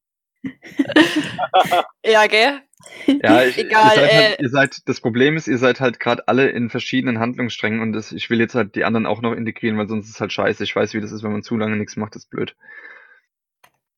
ja, 2.04 2.26
gell? 2.26 2.60
Ja, 3.06 3.44
ich, 3.44 3.56
Egal, 3.56 3.96
ihr, 3.96 4.00
seid 4.00 4.12
halt, 4.12 4.38
äh, 4.38 4.42
ihr 4.42 4.48
seid, 4.50 4.88
das 4.88 5.00
Problem 5.00 5.36
ist, 5.36 5.46
ihr 5.46 5.56
seid 5.58 5.80
halt 5.80 6.00
gerade 6.00 6.28
alle 6.28 6.50
in 6.50 6.68
verschiedenen 6.68 7.18
Handlungssträngen 7.18 7.80
und 7.80 7.92
das, 7.92 8.12
ich 8.12 8.28
will 8.28 8.40
jetzt 8.40 8.54
halt 8.54 8.74
die 8.74 8.84
anderen 8.84 9.06
auch 9.06 9.22
noch 9.22 9.32
integrieren, 9.32 9.78
weil 9.78 9.88
sonst 9.88 10.06
ist 10.06 10.16
es 10.16 10.20
halt 10.20 10.32
scheiße. 10.32 10.64
Ich 10.64 10.74
weiß, 10.74 10.92
wie 10.94 11.00
das 11.00 11.12
ist, 11.12 11.22
wenn 11.22 11.32
man 11.32 11.42
zu 11.42 11.56
lange 11.56 11.76
nichts 11.76 11.96
macht, 11.96 12.16
ist 12.16 12.28
blöd. 12.28 12.56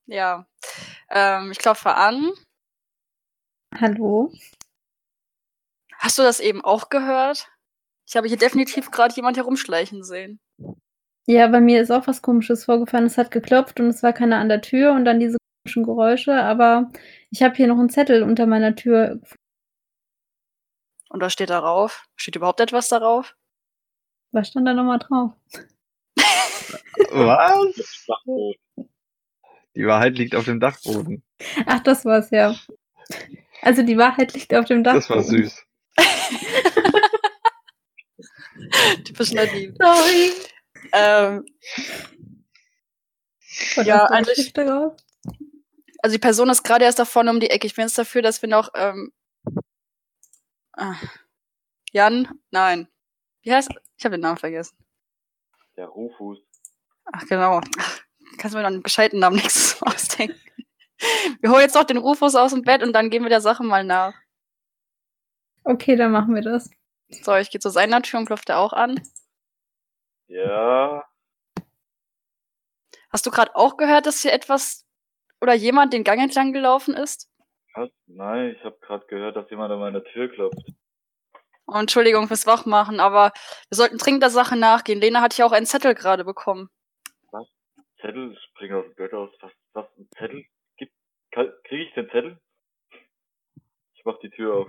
Ja. 0.07 0.47
Ähm, 1.11 1.51
ich 1.51 1.59
klopfe 1.59 1.95
an. 1.95 2.31
Hallo? 3.75 4.33
Hast 5.99 6.19
du 6.19 6.23
das 6.23 6.39
eben 6.41 6.63
auch 6.63 6.91
gehört? 6.91 7.51
Ich 8.09 8.17
habe 8.17 8.29
hier 8.29 8.37
definitiv 8.37 8.91
gerade 8.91 9.15
jemand 9.15 9.37
herumschleichen 9.37 10.05
sehen. 10.05 10.41
Ja, 11.27 11.49
bei 11.49 11.61
mir 11.61 11.81
ist 11.81 11.91
auch 11.91 12.07
was 12.07 12.23
Komisches 12.23 12.65
vorgefallen. 12.65 13.07
Es 13.07 13.19
hat 13.19 13.33
geklopft 13.33 13.81
und 13.81 13.87
es 13.87 14.03
war 14.03 14.13
keiner 14.13 14.39
an 14.39 14.49
der 14.49 14.61
Tür 14.63 14.93
und 14.93 15.05
dann 15.05 15.19
diese 15.19 15.39
komischen 15.65 15.83
Geräusche, 15.83 16.35
aber 16.35 16.93
ich 17.31 17.43
habe 17.43 17.57
hier 17.57 17.67
noch 17.67 17.79
einen 17.79 17.91
Zettel 17.91 18.23
unter 18.23 18.47
meiner 18.47 18.77
Tür. 18.77 19.21
Und 21.09 21.21
was 21.21 21.33
steht 21.33 21.51
darauf? 21.51 22.07
Steht 22.15 22.37
überhaupt 22.37 22.61
etwas 22.61 22.89
darauf? 22.89 23.35
Was 24.31 24.49
stand 24.49 24.69
da 24.69 24.75
nochmal 24.75 25.01
drauf? 25.01 25.33
Was? 27.11 28.05
Dachboden. 28.07 28.61
Die 29.75 29.87
Wahrheit 29.87 30.17
liegt 30.17 30.35
auf 30.35 30.45
dem 30.45 30.61
Dachboden. 30.61 31.23
Ach, 31.67 31.81
das 31.81 32.05
war's 32.05 32.31
ja. 32.31 32.55
Also 33.63 33.83
die 33.83 33.99
Wahrheit 33.99 34.33
liegt 34.35 34.55
auf 34.55 34.65
dem 34.65 34.85
Dach. 34.85 34.95
Das 34.95 35.11
war 35.11 35.23
süß. 35.23 35.65
Typisch 39.05 39.33
Nadine. 39.33 39.75
Sorry. 39.81 40.33
Ähm, 40.93 41.45
Und 43.77 43.87
Ja, 43.87 44.09
was 44.11 44.29
also 44.29 44.97
also 46.03 46.15
die 46.15 46.21
Person 46.21 46.51
ist 46.51 46.63
gerade 46.63 46.85
erst 46.85 46.99
da 46.99 47.05
vorne 47.05 47.31
um 47.31 47.41
die 47.41 47.51
Ecke. 47.51 47.67
Ich 47.67 47.75
bin 47.75 47.83
jetzt 47.83 47.99
dafür, 47.99 48.23
dass 48.23 48.43
wir 48.43 48.49
noch 48.49 48.71
ähm, 48.75 49.13
ah, 50.73 50.95
Jan, 51.93 52.29
nein. 52.51 52.89
Wie 53.43 53.53
heißt? 53.53 53.71
Ich 53.97 54.05
habe 54.05 54.17
den 54.17 54.21
Namen 54.21 54.39
vergessen. 54.39 54.77
Der 55.77 55.87
Rufus. 55.87 56.39
Ach 57.13 57.25
genau. 57.27 57.61
Kannst 58.39 58.55
du 58.55 58.59
mir 58.59 58.63
noch 58.63 58.71
einen 58.71 58.83
gescheiten 58.83 59.19
Namen 59.19 59.37
Mal 59.37 59.45
ausdenken. 59.81 60.41
Wir 61.41 61.51
holen 61.51 61.63
jetzt 61.63 61.75
noch 61.75 61.85
den 61.85 61.99
Rufus 61.99 62.35
aus 62.35 62.53
dem 62.53 62.63
Bett 62.63 62.83
und 62.83 62.93
dann 62.93 63.11
gehen 63.11 63.23
wir 63.23 63.29
der 63.31 63.41
Sache 63.41 63.63
mal 63.63 63.85
nach. 63.85 64.15
Okay, 65.65 65.97
dann 65.97 66.13
machen 66.13 66.35
wir 66.35 66.43
das. 66.43 66.71
So, 67.09 67.35
ich 67.37 67.51
gehe 67.51 67.61
zu 67.61 67.71
seiner 67.71 68.03
Tür 68.03 68.21
und 68.21 68.27
klopft 68.27 68.49
er 68.49 68.59
auch 68.59 68.73
an. 68.73 69.01
Ja. 70.29 71.05
Hast 73.11 73.27
du 73.27 73.31
gerade 73.31 73.55
auch 73.55 73.77
gehört, 73.77 74.07
dass 74.07 74.23
hier 74.23 74.33
etwas 74.33 74.85
oder 75.41 75.55
jemand 75.55 75.93
den 75.93 76.05
Gang 76.05 76.21
entlang 76.21 76.53
gelaufen 76.53 76.95
ist? 76.95 77.31
Was? 77.75 77.91
Nein, 78.07 78.57
ich 78.57 78.65
habe 78.65 78.79
gerade 78.81 79.07
gehört, 79.07 79.37
dass 79.37 79.49
jemand 79.51 79.73
an 79.73 79.79
meiner 79.79 80.03
Tür 80.03 80.29
klopft. 80.29 80.73
Oh, 81.69 81.79
Entschuldigung 81.79 82.29
fürs 82.29 82.47
Wachmachen, 82.47 83.01
aber 83.01 83.33
wir 83.69 83.77
sollten 83.77 83.99
dringend 83.99 84.23
der 84.23 84.31
Sache 84.31 84.57
nachgehen. 84.57 85.01
Lena 85.01 85.21
hat 85.21 85.37
ja 85.37 85.47
auch 85.47 85.53
einen 85.53 85.67
Zettel 85.67 85.95
gerade 85.95 86.25
bekommen. 86.25 86.71
Zettel, 88.01 88.33
ich 88.33 88.39
springe 88.51 88.77
aus 88.77 88.85
dem 88.85 88.95
Bett 88.95 89.13
aus. 89.13 89.31
Was, 89.41 89.53
was, 89.73 89.87
ein 89.99 90.09
Zettel? 90.17 90.45
Gibt, 90.77 90.93
kriege 91.31 91.85
ich 91.85 91.95
den 91.95 92.09
Zettel? 92.11 92.39
Ich 93.95 94.05
mach 94.05 94.19
die 94.21 94.31
Tür 94.31 94.55
auf. 94.55 94.69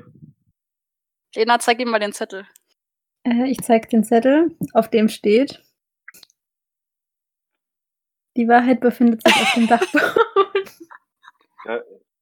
Lena, 1.38 1.60
zeig 1.60 1.80
ihm 1.80 1.90
mal 1.92 2.00
den 2.00 2.14
Zettel. 2.14 2.48
Äh, 3.24 3.48
ich 3.52 3.60
zeige 3.60 3.88
den 3.88 4.04
Zettel, 4.04 4.58
auf 4.74 4.90
dem 4.90 5.08
steht. 5.08 5.64
Die 8.36 8.48
Wahrheit 8.48 8.80
befindet 8.80 9.22
sich 9.24 9.36
auf 9.36 9.54
dem 9.54 9.68
Dachboden. 9.68 10.16
Ja, 11.66 11.76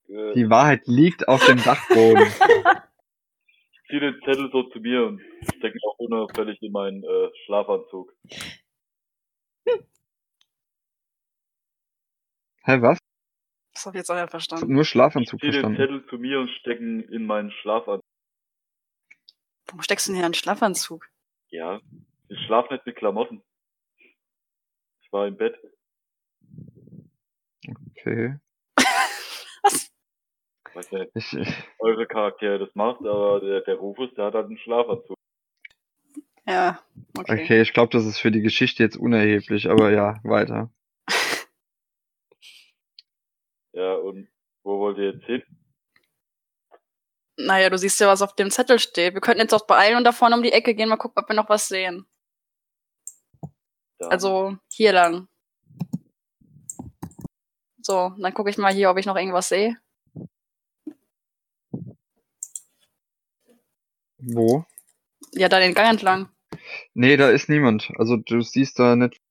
äh, 0.10 0.34
Die 0.34 0.50
Wahrheit 0.50 0.82
liegt 0.88 1.30
auf 1.30 1.46
dem 1.46 1.64
Dachboden. 1.64 2.24
ich 2.28 3.88
ziehe 3.88 4.02
den 4.02 4.20
Zettel 4.26 4.50
so 4.52 4.64
zu 4.64 4.80
mir 4.82 5.06
und 5.08 5.22
stecke 5.56 5.78
ihn 5.78 5.90
auch 5.90 5.98
unauffällig 6.00 6.62
in 6.62 6.74
meinen 6.74 7.02
äh, 7.02 7.30
Schlafanzug. 7.46 8.12
Hä, 12.64 12.82
was? 12.82 12.98
Das 13.74 13.86
hab 13.86 13.94
ich 13.94 14.00
jetzt 14.00 14.10
auch 14.10 14.16
nicht 14.16 14.20
Ich 14.20 14.24
hab 14.24 14.32
verstanden. 14.32 14.74
nur 14.74 14.82
Ich 14.82 14.90
Schlafanzug 14.90 15.40
ziehe 15.40 15.52
den 15.54 15.62
verstanden. 15.62 15.78
Zettel 15.78 16.06
zu 16.10 16.18
mir 16.18 16.40
und 16.42 16.50
stecke 16.50 16.84
ihn 16.84 17.00
in 17.00 17.26
meinen 17.26 17.52
Schlafanzug. 17.62 18.02
Warum 19.68 19.82
steckst 19.82 20.08
du 20.08 20.12
denn 20.12 20.18
hier 20.18 20.26
einen 20.26 20.34
Schlafanzug? 20.34 21.10
Ja, 21.50 21.82
ich 22.30 22.40
schlafe 22.46 22.74
nicht 22.74 22.86
mit 22.86 22.96
Klamotten. 22.96 23.44
Ich 25.02 25.12
war 25.12 25.28
im 25.28 25.38
Bett. 25.38 25.56
Okay. 27.98 28.38
Was? 29.64 29.92
Weiß 30.74 30.92
nicht, 30.92 31.12
Ich, 31.16 31.34
ich, 31.34 31.64
eure 31.80 32.06
Charaktere 32.06 32.60
das 32.60 32.74
macht, 32.76 33.00
aber 33.02 33.40
der, 33.40 33.62
der 33.62 33.76
Rufus, 33.76 34.14
der 34.16 34.26
hat 34.26 34.34
halt 34.34 34.48
einen 34.48 34.58
Schlafanzug. 34.58 35.16
Ja, 36.48 36.80
okay. 37.18 37.44
okay, 37.44 37.62
ich 37.62 37.74
glaube, 37.74 37.92
das 37.92 38.06
ist 38.06 38.20
für 38.20 38.30
die 38.32 38.42
Geschichte 38.42 38.84
jetzt 38.84 38.98
unerheblich, 38.98 39.70
aber 39.70 39.92
ja, 39.92 40.20
weiter. 40.24 40.72
Ja, 43.74 43.96
und 43.96 44.30
wo 44.64 44.80
wollt 44.80 44.98
ihr 44.98 45.12
jetzt 45.12 45.26
hin? 45.26 45.44
Naja, 47.38 47.70
du 47.70 47.78
siehst 47.78 48.00
ja, 48.00 48.08
was 48.08 48.22
auf 48.22 48.36
dem 48.36 48.50
Zettel 48.50 48.80
steht. 48.80 49.14
Wir 49.14 49.22
könnten 49.22 49.42
jetzt 49.42 49.54
auch 49.54 49.68
beeilen 49.68 49.98
und 49.98 50.06
da 50.06 50.12
vorne 50.12 50.36
um 50.36 50.44
die 50.44 50.54
Ecke 50.54 50.74
gehen, 50.74 50.90
mal 50.90 50.98
gucken, 50.98 51.22
ob 51.22 51.30
wir 51.30 51.36
noch 51.36 51.50
was 51.50 51.68
sehen. 51.68 52.06
Da. 53.98 54.08
Also 54.08 54.58
hier 54.70 54.94
lang. 54.94 55.28
So, 57.82 58.14
dann 58.18 58.34
gucke 58.34 58.50
ich 58.50 58.58
mal 58.58 58.74
hier, 58.74 58.90
ob 58.90 58.98
ich 58.98 59.06
noch 59.06 59.16
irgendwas 59.16 59.50
sehe. 59.50 59.78
Wo? 64.18 64.66
Ja, 65.34 65.50
da 65.50 65.60
den 65.60 65.74
Gang 65.74 65.92
entlang. 65.92 66.30
Nee, 66.94 67.18
da 67.18 67.30
ist 67.30 67.50
niemand. 67.50 67.92
Also 67.98 68.18
du 68.18 68.42
siehst 68.42 68.80
da 68.80 68.96
nicht. 68.96 69.22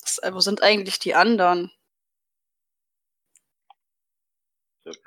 Was, 0.00 0.18
äh, 0.22 0.32
wo 0.32 0.40
sind 0.40 0.62
eigentlich 0.62 0.98
die 0.98 1.14
anderen? 1.14 1.70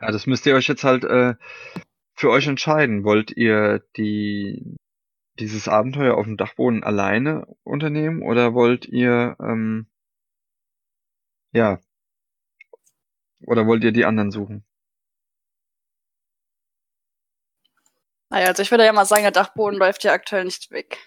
Ja, 0.02 0.12
das 0.12 0.28
müsst 0.28 0.46
ihr 0.46 0.56
euch 0.56 0.68
jetzt 0.68 0.84
halt 0.84 1.04
äh, 1.04 1.36
für 2.14 2.30
euch 2.30 2.48
entscheiden. 2.48 3.04
Wollt 3.04 3.32
ihr 3.32 3.84
die 3.98 4.78
dieses 5.40 5.68
Abenteuer 5.68 6.18
auf 6.18 6.26
dem 6.26 6.38
Dachboden 6.38 6.84
alleine 6.84 7.48
unternehmen 7.64 8.22
oder 8.22 8.54
wollt 8.54 8.86
ihr 8.86 9.36
ähm, 9.40 9.88
ja 11.54 11.80
oder 13.46 13.66
wollt 13.66 13.84
ihr 13.84 13.92
die 13.92 14.06
anderen 14.06 14.32
suchen? 14.32 14.64
Naja, 18.30 18.48
also 18.48 18.62
ich 18.62 18.72
würde 18.72 18.86
ja 18.86 18.94
mal 18.94 19.06
sagen, 19.06 19.24
der 19.24 19.32
Dachboden 19.32 19.78
läuft 19.78 20.04
ja 20.04 20.14
aktuell 20.14 20.46
nicht 20.46 20.72
weg. 20.72 21.00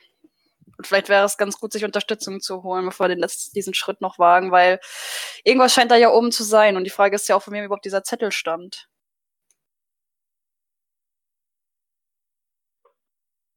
Und 0.85 0.89
vielleicht 0.89 1.09
wäre 1.09 1.25
es 1.25 1.39
ganz 1.39 1.59
gut, 1.59 1.73
sich 1.73 1.83
Unterstützung 1.83 2.41
zu 2.41 2.63
holen, 2.63 2.85
bevor 2.85 3.07
wir 3.07 3.15
den 3.15 3.19
letzten, 3.19 3.55
diesen 3.55 3.73
Schritt 3.73 4.03
noch 4.03 4.19
wagen, 4.19 4.51
weil 4.53 4.81
irgendwas 5.43 5.73
scheint 5.73 5.91
da 5.91 5.97
ja 5.97 6.11
oben 6.11 6.31
zu 6.31 6.45
sein. 6.45 6.77
Und 6.77 6.85
die 6.85 6.91
Frage 6.91 7.15
ist 7.15 7.27
ja 7.27 7.37
auch, 7.37 7.43
von 7.43 7.55
wem 7.55 7.65
überhaupt 7.65 7.87
dieser 7.87 8.05
Zettel 8.05 8.31
stammt. 8.33 8.91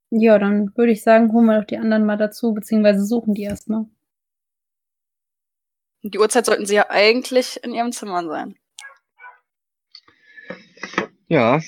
Ja, 0.10 0.40
dann 0.40 0.72
würde 0.78 0.94
ich 0.94 1.04
sagen, 1.04 1.34
holen 1.34 1.48
wir 1.48 1.60
doch 1.60 1.68
die 1.68 1.78
anderen 1.78 2.06
mal 2.06 2.16
dazu, 2.16 2.54
beziehungsweise 2.54 3.04
suchen 3.04 3.34
die 3.34 3.44
erstmal. 3.44 3.88
Die 6.04 6.18
Uhrzeit 6.18 6.46
sollten 6.46 6.66
sie 6.66 6.76
ja 6.76 6.90
eigentlich 6.90 7.62
in 7.62 7.74
ihrem 7.74 7.92
Zimmer 7.92 8.26
sein. 8.26 8.58
Ja, 11.28 11.60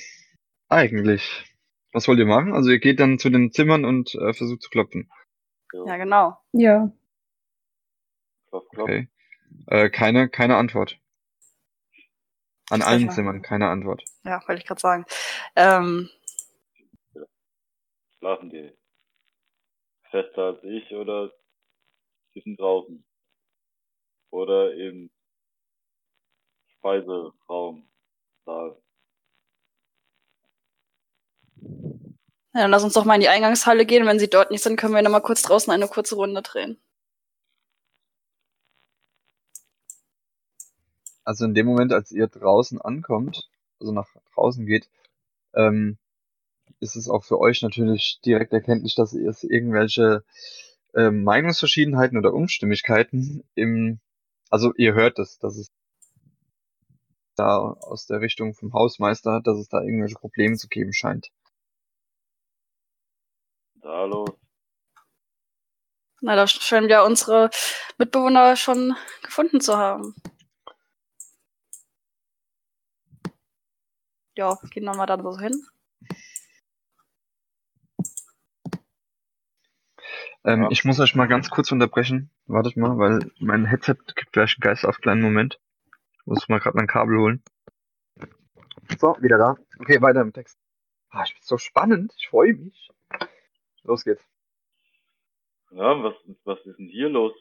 eigentlich. 0.70 1.44
Was 1.92 2.08
wollt 2.08 2.18
ihr 2.18 2.24
machen? 2.24 2.54
Also 2.54 2.70
ihr 2.70 2.78
geht 2.78 2.98
dann 2.98 3.18
zu 3.18 3.28
den 3.28 3.52
Zimmern 3.52 3.84
und 3.84 4.14
äh, 4.14 4.32
versucht 4.32 4.62
zu 4.62 4.70
klopfen. 4.70 5.10
Ja, 5.72 5.96
genau. 5.96 6.36
Ja. 6.52 6.90
Klopf, 8.48 8.68
klopf. 8.70 8.88
Okay. 8.88 9.08
Äh, 9.66 9.90
keine, 9.90 10.28
keine 10.28 10.56
Antwort. 10.56 10.98
An 12.70 12.82
allen 12.82 13.00
Sicher. 13.00 13.12
Zimmern 13.12 13.42
keine 13.42 13.68
Antwort. 13.68 14.04
Ja, 14.24 14.40
wollte 14.46 14.60
ich 14.60 14.66
gerade 14.66 14.80
sagen. 14.80 15.04
Ähm, 15.56 16.08
Schlafen 18.18 18.50
die 18.50 18.72
fester 20.10 20.42
als 20.42 20.64
ich 20.64 20.92
oder 20.92 21.32
die 22.34 22.40
sind 22.40 22.60
draußen? 22.60 23.04
Oder 24.30 24.74
im 24.74 25.10
Speiseraum, 26.78 27.88
Saal. 28.44 28.80
Ja, 32.54 32.62
dann 32.62 32.70
lass 32.70 32.84
uns 32.84 32.94
doch 32.94 33.04
mal 33.04 33.14
in 33.14 33.20
die 33.20 33.28
Eingangshalle 33.28 33.86
gehen. 33.86 34.06
Wenn 34.06 34.18
sie 34.18 34.28
dort 34.28 34.50
nicht 34.50 34.62
sind, 34.62 34.76
können 34.76 34.94
wir 34.94 35.02
noch 35.02 35.10
mal 35.10 35.20
kurz 35.20 35.42
draußen 35.42 35.72
eine 35.72 35.86
kurze 35.88 36.16
Runde 36.16 36.42
drehen. 36.42 36.78
Also 41.24 41.44
in 41.44 41.54
dem 41.54 41.66
Moment, 41.66 41.92
als 41.92 42.10
ihr 42.10 42.26
draußen 42.26 42.80
ankommt, 42.80 43.48
also 43.78 43.92
nach 43.92 44.08
draußen 44.34 44.66
geht, 44.66 44.90
ähm, 45.54 45.96
ist 46.80 46.96
es 46.96 47.08
auch 47.08 47.24
für 47.24 47.38
euch 47.38 47.62
natürlich 47.62 48.20
direkt 48.24 48.52
erkenntlich, 48.52 48.94
dass 48.96 49.12
es 49.12 49.44
irgendwelche 49.44 50.24
ähm, 50.94 51.22
Meinungsverschiedenheiten 51.22 52.18
oder 52.18 52.32
Unstimmigkeiten 52.34 53.44
im, 53.54 54.00
also 54.48 54.72
ihr 54.74 54.94
hört 54.94 55.18
es, 55.18 55.38
dass 55.38 55.56
es 55.56 55.70
da 57.36 57.58
aus 57.58 58.06
der 58.06 58.20
Richtung 58.20 58.54
vom 58.54 58.72
Hausmeister, 58.72 59.40
dass 59.40 59.58
es 59.58 59.68
da 59.68 59.82
irgendwelche 59.82 60.16
Probleme 60.16 60.56
zu 60.56 60.68
geben 60.68 60.92
scheint. 60.92 61.30
Da 63.82 64.04
los. 64.04 64.30
Na, 66.22 66.36
da 66.36 66.46
scheinen 66.46 66.90
ja 66.90 67.02
unsere 67.02 67.50
Mitbewohner 67.96 68.56
schon 68.56 68.94
gefunden 69.22 69.60
zu 69.60 69.76
haben. 69.78 70.14
Ja, 74.36 74.58
gehen 74.70 74.84
wir 74.84 74.94
mal 74.94 75.06
dann 75.06 75.22
so 75.22 75.38
hin. 75.38 75.66
Ähm, 80.44 80.62
Ja. 80.62 80.68
Ich 80.70 80.84
muss 80.84 81.00
euch 81.00 81.14
mal 81.14 81.26
ganz 81.28 81.50
kurz 81.50 81.72
unterbrechen. 81.72 82.30
Wartet 82.46 82.76
mal, 82.76 82.98
weil 82.98 83.30
mein 83.38 83.64
Headset 83.66 83.96
gibt 84.14 84.32
gleich 84.32 84.56
einen 84.56 84.60
Geist 84.60 84.84
auf 84.84 85.00
kleinen 85.00 85.22
Moment. 85.22 85.60
Ich 86.20 86.26
muss 86.26 86.48
mal 86.48 86.60
gerade 86.60 86.76
mein 86.76 86.86
Kabel 86.86 87.18
holen. 87.18 87.42
So, 88.98 89.16
wieder 89.20 89.38
da. 89.38 89.56
Okay, 89.78 90.00
weiter 90.02 90.20
im 90.20 90.32
Text. 90.32 90.58
Ah, 91.10 91.24
ich 91.24 91.34
bin 91.34 91.42
so 91.42 91.58
spannend. 91.58 92.12
Ich 92.18 92.28
freue 92.28 92.54
mich. 92.54 92.90
Los 93.84 94.04
geht's. 94.04 94.22
Ja, 95.72 96.02
was, 96.02 96.14
was 96.44 96.58
ist 96.66 96.78
denn 96.78 96.88
hier 96.88 97.08
los? 97.08 97.32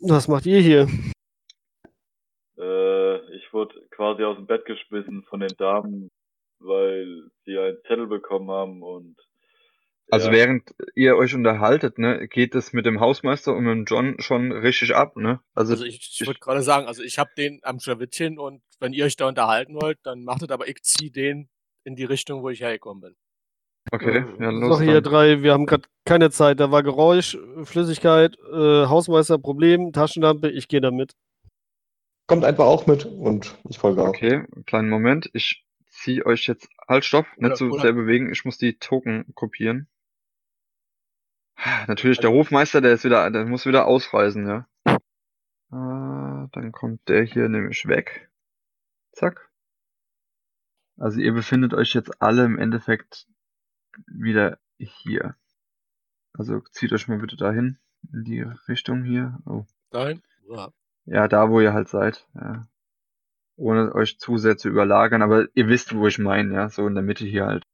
Was 0.00 0.28
macht 0.28 0.46
ihr 0.46 0.60
hier? 0.60 0.88
Äh, 2.58 3.36
ich 3.36 3.52
wurde 3.52 3.74
quasi 3.90 4.24
aus 4.24 4.36
dem 4.36 4.46
Bett 4.46 4.64
geschmissen 4.64 5.24
von 5.24 5.40
den 5.40 5.56
Damen, 5.56 6.10
weil 6.58 7.30
sie 7.44 7.58
einen 7.58 7.78
Zettel 7.86 8.06
bekommen 8.06 8.50
haben 8.50 8.82
und 8.82 9.16
Also 10.10 10.26
ja, 10.28 10.32
während 10.32 10.74
ihr 10.94 11.16
euch 11.16 11.34
unterhaltet, 11.34 11.98
ne, 11.98 12.28
geht 12.28 12.54
es 12.54 12.72
mit 12.72 12.84
dem 12.84 13.00
Hausmeister 13.00 13.54
und 13.54 13.64
mit 13.64 13.72
dem 13.74 13.84
John 13.84 14.20
schon 14.20 14.52
richtig 14.52 14.94
ab, 14.94 15.16
ne? 15.16 15.40
Also, 15.54 15.72
Also 15.72 15.84
ich, 15.84 16.20
ich 16.20 16.26
würde 16.26 16.40
gerade 16.40 16.62
sagen, 16.62 16.86
also 16.86 17.02
ich 17.02 17.18
habe 17.18 17.30
den 17.36 17.60
am 17.62 17.80
Schlawittchen 17.80 18.38
und 18.38 18.62
wenn 18.80 18.92
ihr 18.92 19.04
euch 19.04 19.16
da 19.16 19.28
unterhalten 19.28 19.74
wollt, 19.80 19.98
dann 20.02 20.24
macht 20.24 20.42
es, 20.42 20.50
aber 20.50 20.68
ich 20.68 20.82
ziehe 20.82 21.10
den 21.10 21.48
in 21.84 21.96
die 21.96 22.04
Richtung, 22.04 22.42
wo 22.42 22.50
ich 22.50 22.60
hergekommen 22.60 23.00
bin. 23.00 23.16
Okay, 23.94 24.24
ja, 24.38 24.50
los. 24.50 24.76
Sache 24.76 24.84
hier 24.84 25.00
Dann. 25.00 25.12
drei, 25.12 25.42
wir 25.42 25.52
haben 25.52 25.66
gerade 25.66 25.84
keine 26.04 26.30
Zeit. 26.30 26.60
Da 26.60 26.70
war 26.70 26.82
Geräusch, 26.82 27.38
Flüssigkeit, 27.64 28.36
äh, 28.52 28.86
Hausmeister, 28.86 29.38
Problem, 29.38 29.92
Taschenlampe, 29.92 30.50
ich 30.50 30.68
gehe 30.68 30.80
damit. 30.80 31.12
Kommt 32.26 32.44
einfach 32.44 32.64
auch 32.64 32.86
mit 32.86 33.04
und 33.04 33.58
ich 33.68 33.78
folge 33.78 34.02
auch. 34.02 34.08
Okay, 34.08 34.44
kleinen 34.66 34.88
Moment. 34.88 35.28
Ich 35.34 35.64
ziehe 35.88 36.24
euch 36.26 36.46
jetzt. 36.46 36.68
Halt, 36.88 37.04
stopp, 37.04 37.26
nicht 37.36 37.46
Oder- 37.46 37.54
zu 37.54 37.70
oder- 37.70 37.82
sehr 37.82 37.92
bewegen. 37.92 38.30
Ich 38.32 38.44
muss 38.44 38.58
die 38.58 38.78
Token 38.78 39.34
kopieren. 39.34 39.88
Natürlich, 41.86 42.18
der 42.18 42.30
Hofmeister, 42.30 42.80
der 42.80 42.92
ist 42.92 43.04
wieder, 43.04 43.30
der 43.30 43.44
muss 43.46 43.66
wieder 43.66 43.86
ausreisen, 43.86 44.46
ja. 44.46 44.66
Äh, 44.86 46.48
dann 46.52 46.72
kommt 46.72 47.08
der 47.08 47.22
hier 47.24 47.48
nämlich 47.48 47.86
weg. 47.86 48.30
Zack. 49.12 49.50
Also 50.98 51.20
ihr 51.20 51.32
befindet 51.32 51.74
euch 51.74 51.92
jetzt 51.94 52.22
alle 52.22 52.44
im 52.44 52.58
Endeffekt 52.58 53.26
wieder 54.06 54.58
hier. 54.78 55.36
Also 56.32 56.60
zieht 56.70 56.92
euch 56.92 57.08
mal 57.08 57.18
bitte 57.18 57.36
dahin, 57.36 57.78
in 58.12 58.24
die 58.24 58.40
Richtung 58.68 59.04
hier. 59.04 59.38
Oh. 59.46 59.64
Dahin? 59.90 60.22
Ja. 60.48 60.72
Ja, 61.06 61.28
da 61.28 61.50
wo 61.50 61.60
ihr 61.60 61.72
halt 61.72 61.88
seid. 61.88 62.26
Ja. 62.34 62.66
Ohne 63.56 63.94
euch 63.94 64.18
zu 64.18 64.36
sehr 64.36 64.56
zu 64.56 64.68
überlagern, 64.68 65.22
aber 65.22 65.46
ihr 65.54 65.68
wisst, 65.68 65.94
wo 65.94 66.06
ich 66.06 66.18
meine, 66.18 66.54
ja, 66.54 66.68
so 66.68 66.86
in 66.86 66.94
der 66.94 67.04
Mitte 67.04 67.24
hier 67.24 67.46
halt. 67.46 67.64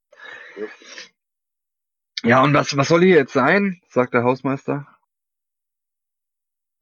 Ja, 2.22 2.42
und 2.42 2.52
was, 2.52 2.76
was 2.76 2.88
soll 2.88 3.00
hier 3.00 3.16
jetzt 3.16 3.32
sein? 3.32 3.80
sagt 3.88 4.12
der 4.12 4.24
Hausmeister. 4.24 4.86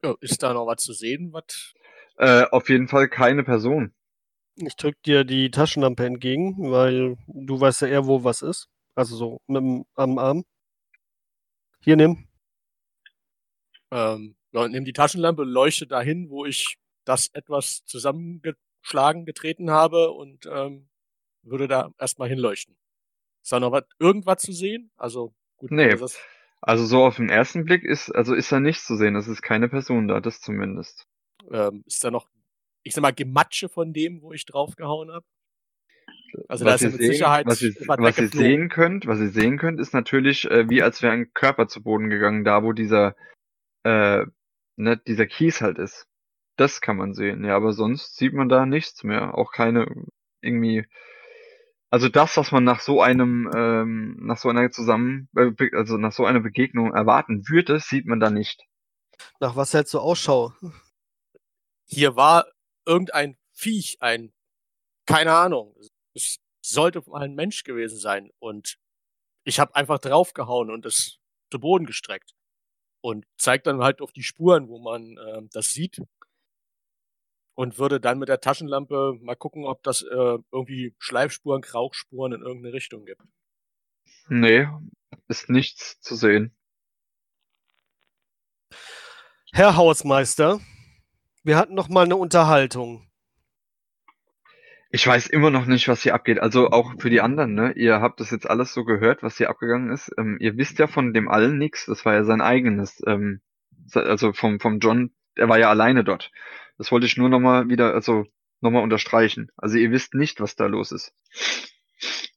Ja, 0.03 0.15
ist 0.19 0.43
da 0.43 0.53
noch 0.53 0.67
was 0.67 0.83
zu 0.83 0.93
sehen? 0.93 1.31
Was? 1.31 1.73
Äh, 2.17 2.43
auf 2.51 2.67
jeden 2.69 2.89
Fall 2.89 3.07
keine 3.07 3.43
Person. 3.43 3.93
Ich 4.55 4.75
drück 4.75 5.01
dir 5.03 5.23
die 5.23 5.51
Taschenlampe 5.51 6.05
entgegen, 6.05 6.55
weil 6.69 7.17
du 7.27 7.59
weißt 7.59 7.83
ja 7.83 7.87
eher, 7.87 8.07
wo 8.07 8.25
was 8.25 8.41
ist. 8.41 8.69
Also 8.99 9.15
so 9.15 9.41
mit 9.47 9.61
dem, 9.61 9.85
am 9.95 10.17
Arm. 10.17 10.43
Hier 11.79 11.95
nimm. 11.95 12.27
Ähm, 13.91 14.35
ja, 14.51 14.67
nimm 14.67 14.83
die 14.83 14.91
Taschenlampe, 14.91 15.43
leuchte 15.43 15.87
dahin, 15.87 16.29
wo 16.29 16.45
ich 16.45 16.77
das 17.05 17.29
etwas 17.31 17.85
zusammengeschlagen, 17.85 19.23
getreten 19.25 19.71
habe 19.71 20.11
und 20.11 20.45
ähm, 20.51 20.89
würde 21.43 21.69
da 21.69 21.91
erstmal 21.97 22.27
hinleuchten. 22.27 22.75
Ist 23.41 23.53
da 23.53 23.61
noch 23.61 23.71
was, 23.71 23.85
irgendwas 23.99 24.41
zu 24.41 24.51
sehen? 24.51 24.91
Also 24.97 25.33
gut, 25.55 25.71
Nee. 25.71 25.95
das 25.95 26.19
Also 26.59 26.85
so 26.85 27.05
auf 27.05 27.15
den 27.15 27.29
ersten 27.29 27.63
Blick 27.63 27.85
ist, 27.85 28.09
also 28.11 28.33
ist 28.35 28.51
da 28.51 28.59
nichts 28.59 28.85
zu 28.85 28.97
sehen. 28.97 29.15
Es 29.15 29.29
ist 29.29 29.41
keine 29.41 29.69
Person 29.69 30.09
da, 30.09 30.19
das 30.19 30.41
zumindest. 30.41 31.07
ähm, 31.51 31.83
ist 31.85 32.03
da 32.03 32.11
noch, 32.11 32.27
ich 32.83 32.93
sag 32.93 33.01
mal, 33.01 33.13
Gematsche 33.13 33.69
von 33.69 33.93
dem, 33.93 34.21
wo 34.21 34.33
ich 34.33 34.45
draufgehauen 34.45 35.09
habe? 35.13 35.25
Also 36.47 36.65
da 36.65 36.73
was 36.73 36.81
ist 36.81 36.83
ja 36.83 36.87
ihr 36.87 36.91
mit 36.91 37.01
sehen, 37.01 37.11
Sicherheit 37.11 37.45
was 37.45 37.61
ihr, 37.61 37.73
was 37.87 38.17
ihr 38.17 38.27
sehen 38.29 38.69
könnt, 38.69 39.07
was 39.07 39.19
ihr 39.19 39.29
sehen 39.29 39.57
könnt, 39.57 39.79
ist 39.79 39.93
natürlich, 39.93 40.49
äh, 40.49 40.69
wie 40.69 40.81
als 40.81 41.01
wäre 41.01 41.13
ein 41.13 41.33
Körper 41.33 41.67
zu 41.67 41.83
Boden 41.83 42.09
gegangen, 42.09 42.43
da 42.43 42.63
wo 42.63 42.73
dieser, 42.73 43.15
äh, 43.83 44.25
ne, 44.75 44.97
dieser 45.07 45.27
Kies 45.27 45.61
halt 45.61 45.77
ist. 45.77 46.07
Das 46.57 46.81
kann 46.81 46.97
man 46.97 47.13
sehen, 47.13 47.45
ja, 47.45 47.55
aber 47.55 47.73
sonst 47.73 48.17
sieht 48.17 48.33
man 48.33 48.49
da 48.49 48.65
nichts 48.65 49.03
mehr. 49.03 49.37
Auch 49.37 49.51
keine 49.51 49.87
irgendwie. 50.41 50.85
Also 51.91 52.07
das, 52.07 52.37
was 52.37 52.51
man 52.51 52.63
nach 52.63 52.81
so 52.81 53.01
einem, 53.01 53.49
ähm, 53.55 54.17
nach 54.21 54.37
so 54.37 54.49
einer 54.49 54.69
zusammen, 54.69 55.27
äh, 55.35 55.51
also 55.73 55.97
nach 55.97 56.11
so 56.11 56.25
einer 56.25 56.39
Begegnung 56.39 56.93
erwarten 56.93 57.47
würde, 57.47 57.79
sieht 57.79 58.05
man 58.05 58.19
da 58.19 58.29
nicht. 58.29 58.65
Nach 59.39 59.55
was 59.55 59.73
hältst 59.73 59.93
du 59.93 59.99
Ausschau? 59.99 60.53
Hier 61.85 62.15
war 62.15 62.45
irgendein 62.85 63.37
Viech, 63.53 63.97
ein, 64.01 64.31
keine 65.05 65.33
Ahnung, 65.33 65.75
es 66.19 66.39
sollte 66.61 67.01
mal 67.07 67.21
ein 67.21 67.35
Mensch 67.35 67.63
gewesen 67.63 67.97
sein 67.97 68.31
und 68.39 68.77
ich 69.45 69.59
habe 69.59 69.75
einfach 69.75 69.99
draufgehauen 69.99 70.69
und 70.69 70.85
es 70.85 71.19
zu 71.51 71.59
Boden 71.59 71.85
gestreckt 71.85 72.33
und 73.01 73.25
zeigt 73.37 73.67
dann 73.67 73.81
halt 73.81 74.01
auf 74.01 74.11
die 74.11 74.23
Spuren, 74.23 74.67
wo 74.67 74.79
man 74.79 75.17
ähm, 75.17 75.49
das 75.51 75.73
sieht 75.73 76.01
und 77.55 77.77
würde 77.77 77.99
dann 77.99 78.19
mit 78.19 78.29
der 78.29 78.41
Taschenlampe 78.41 79.17
mal 79.21 79.35
gucken, 79.35 79.65
ob 79.65 79.83
das 79.83 80.01
äh, 80.01 80.37
irgendwie 80.51 80.95
Schleifspuren, 80.99 81.63
Rauchspuren 81.63 82.33
in 82.33 82.41
irgendeine 82.41 82.73
Richtung 82.73 83.05
gibt. 83.05 83.21
Nee, 84.27 84.67
ist 85.27 85.49
nichts 85.49 85.99
zu 86.01 86.15
sehen. 86.15 86.55
Herr 89.51 89.75
Hausmeister, 89.75 90.59
wir 91.43 91.57
hatten 91.57 91.73
noch 91.73 91.89
mal 91.89 92.05
eine 92.05 92.15
Unterhaltung. 92.15 93.08
Ich 94.91 95.05
weiß 95.05 95.27
immer 95.27 95.51
noch 95.51 95.67
nicht, 95.67 95.87
was 95.87 96.01
hier 96.01 96.15
abgeht. 96.15 96.39
Also 96.39 96.71
auch 96.71 96.93
für 96.99 97.11
die 97.11 97.21
anderen, 97.21 97.53
ne? 97.53 97.73
Ihr 97.75 98.01
habt 98.01 98.19
das 98.19 98.31
jetzt 98.31 98.49
alles 98.49 98.73
so 98.73 98.85
gehört, 98.85 99.21
was 99.21 99.37
hier 99.37 99.49
abgegangen 99.49 99.91
ist. 99.91 100.11
Ähm, 100.17 100.37
ihr 100.39 100.57
wisst 100.57 100.79
ja 100.79 100.87
von 100.87 101.13
dem 101.13 101.29
allen 101.29 101.59
nichts. 101.59 101.85
Das 101.85 102.05
war 102.05 102.15
ja 102.15 102.23
sein 102.23 102.41
eigenes. 102.41 103.01
Ähm, 103.05 103.41
also 103.93 104.33
vom, 104.33 104.59
vom 104.59 104.79
John, 104.79 105.11
der 105.37 105.47
war 105.47 105.59
ja 105.59 105.69
alleine 105.69 106.03
dort. 106.03 106.31
Das 106.79 106.91
wollte 106.91 107.05
ich 107.05 107.17
nur 107.17 107.29
nochmal 107.29 107.69
wieder, 107.69 107.93
also 107.93 108.25
nochmal 108.61 108.81
unterstreichen. 108.81 109.51
Also 109.57 109.77
ihr 109.77 109.91
wisst 109.91 110.15
nicht, 110.15 110.41
was 110.41 110.55
da 110.55 110.65
los 110.65 110.91
ist. 110.91 111.13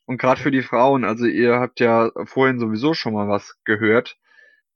Und 0.04 0.18
gerade 0.18 0.40
für 0.40 0.50
die 0.50 0.62
Frauen, 0.62 1.04
also 1.04 1.24
ihr 1.24 1.58
habt 1.58 1.80
ja 1.80 2.10
vorhin 2.24 2.58
sowieso 2.58 2.92
schon 2.92 3.14
mal 3.14 3.28
was 3.28 3.56
gehört, 3.64 4.18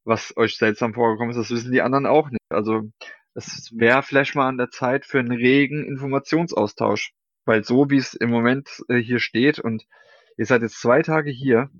was 0.04 0.34
euch 0.36 0.56
seltsam 0.56 0.94
vorgekommen 0.94 1.30
ist. 1.30 1.36
Das 1.36 1.50
wissen 1.50 1.72
die 1.72 1.82
anderen 1.82 2.06
auch 2.06 2.30
nicht. 2.30 2.40
Also 2.48 2.90
es 3.34 3.70
wäre 3.76 4.02
vielleicht 4.02 4.34
mal 4.34 4.48
an 4.48 4.56
der 4.56 4.70
Zeit 4.70 5.04
für 5.04 5.18
einen 5.18 5.32
regen 5.32 5.84
Informationsaustausch. 5.84 7.12
Weil 7.46 7.64
so 7.64 7.88
wie 7.88 7.96
es 7.96 8.12
im 8.14 8.28
Moment 8.28 8.84
äh, 8.88 8.98
hier 8.98 9.20
steht 9.20 9.58
und 9.58 9.86
ihr 10.36 10.44
seid 10.44 10.62
jetzt 10.62 10.80
zwei 10.80 11.00
Tage 11.02 11.30
hier, 11.30 11.70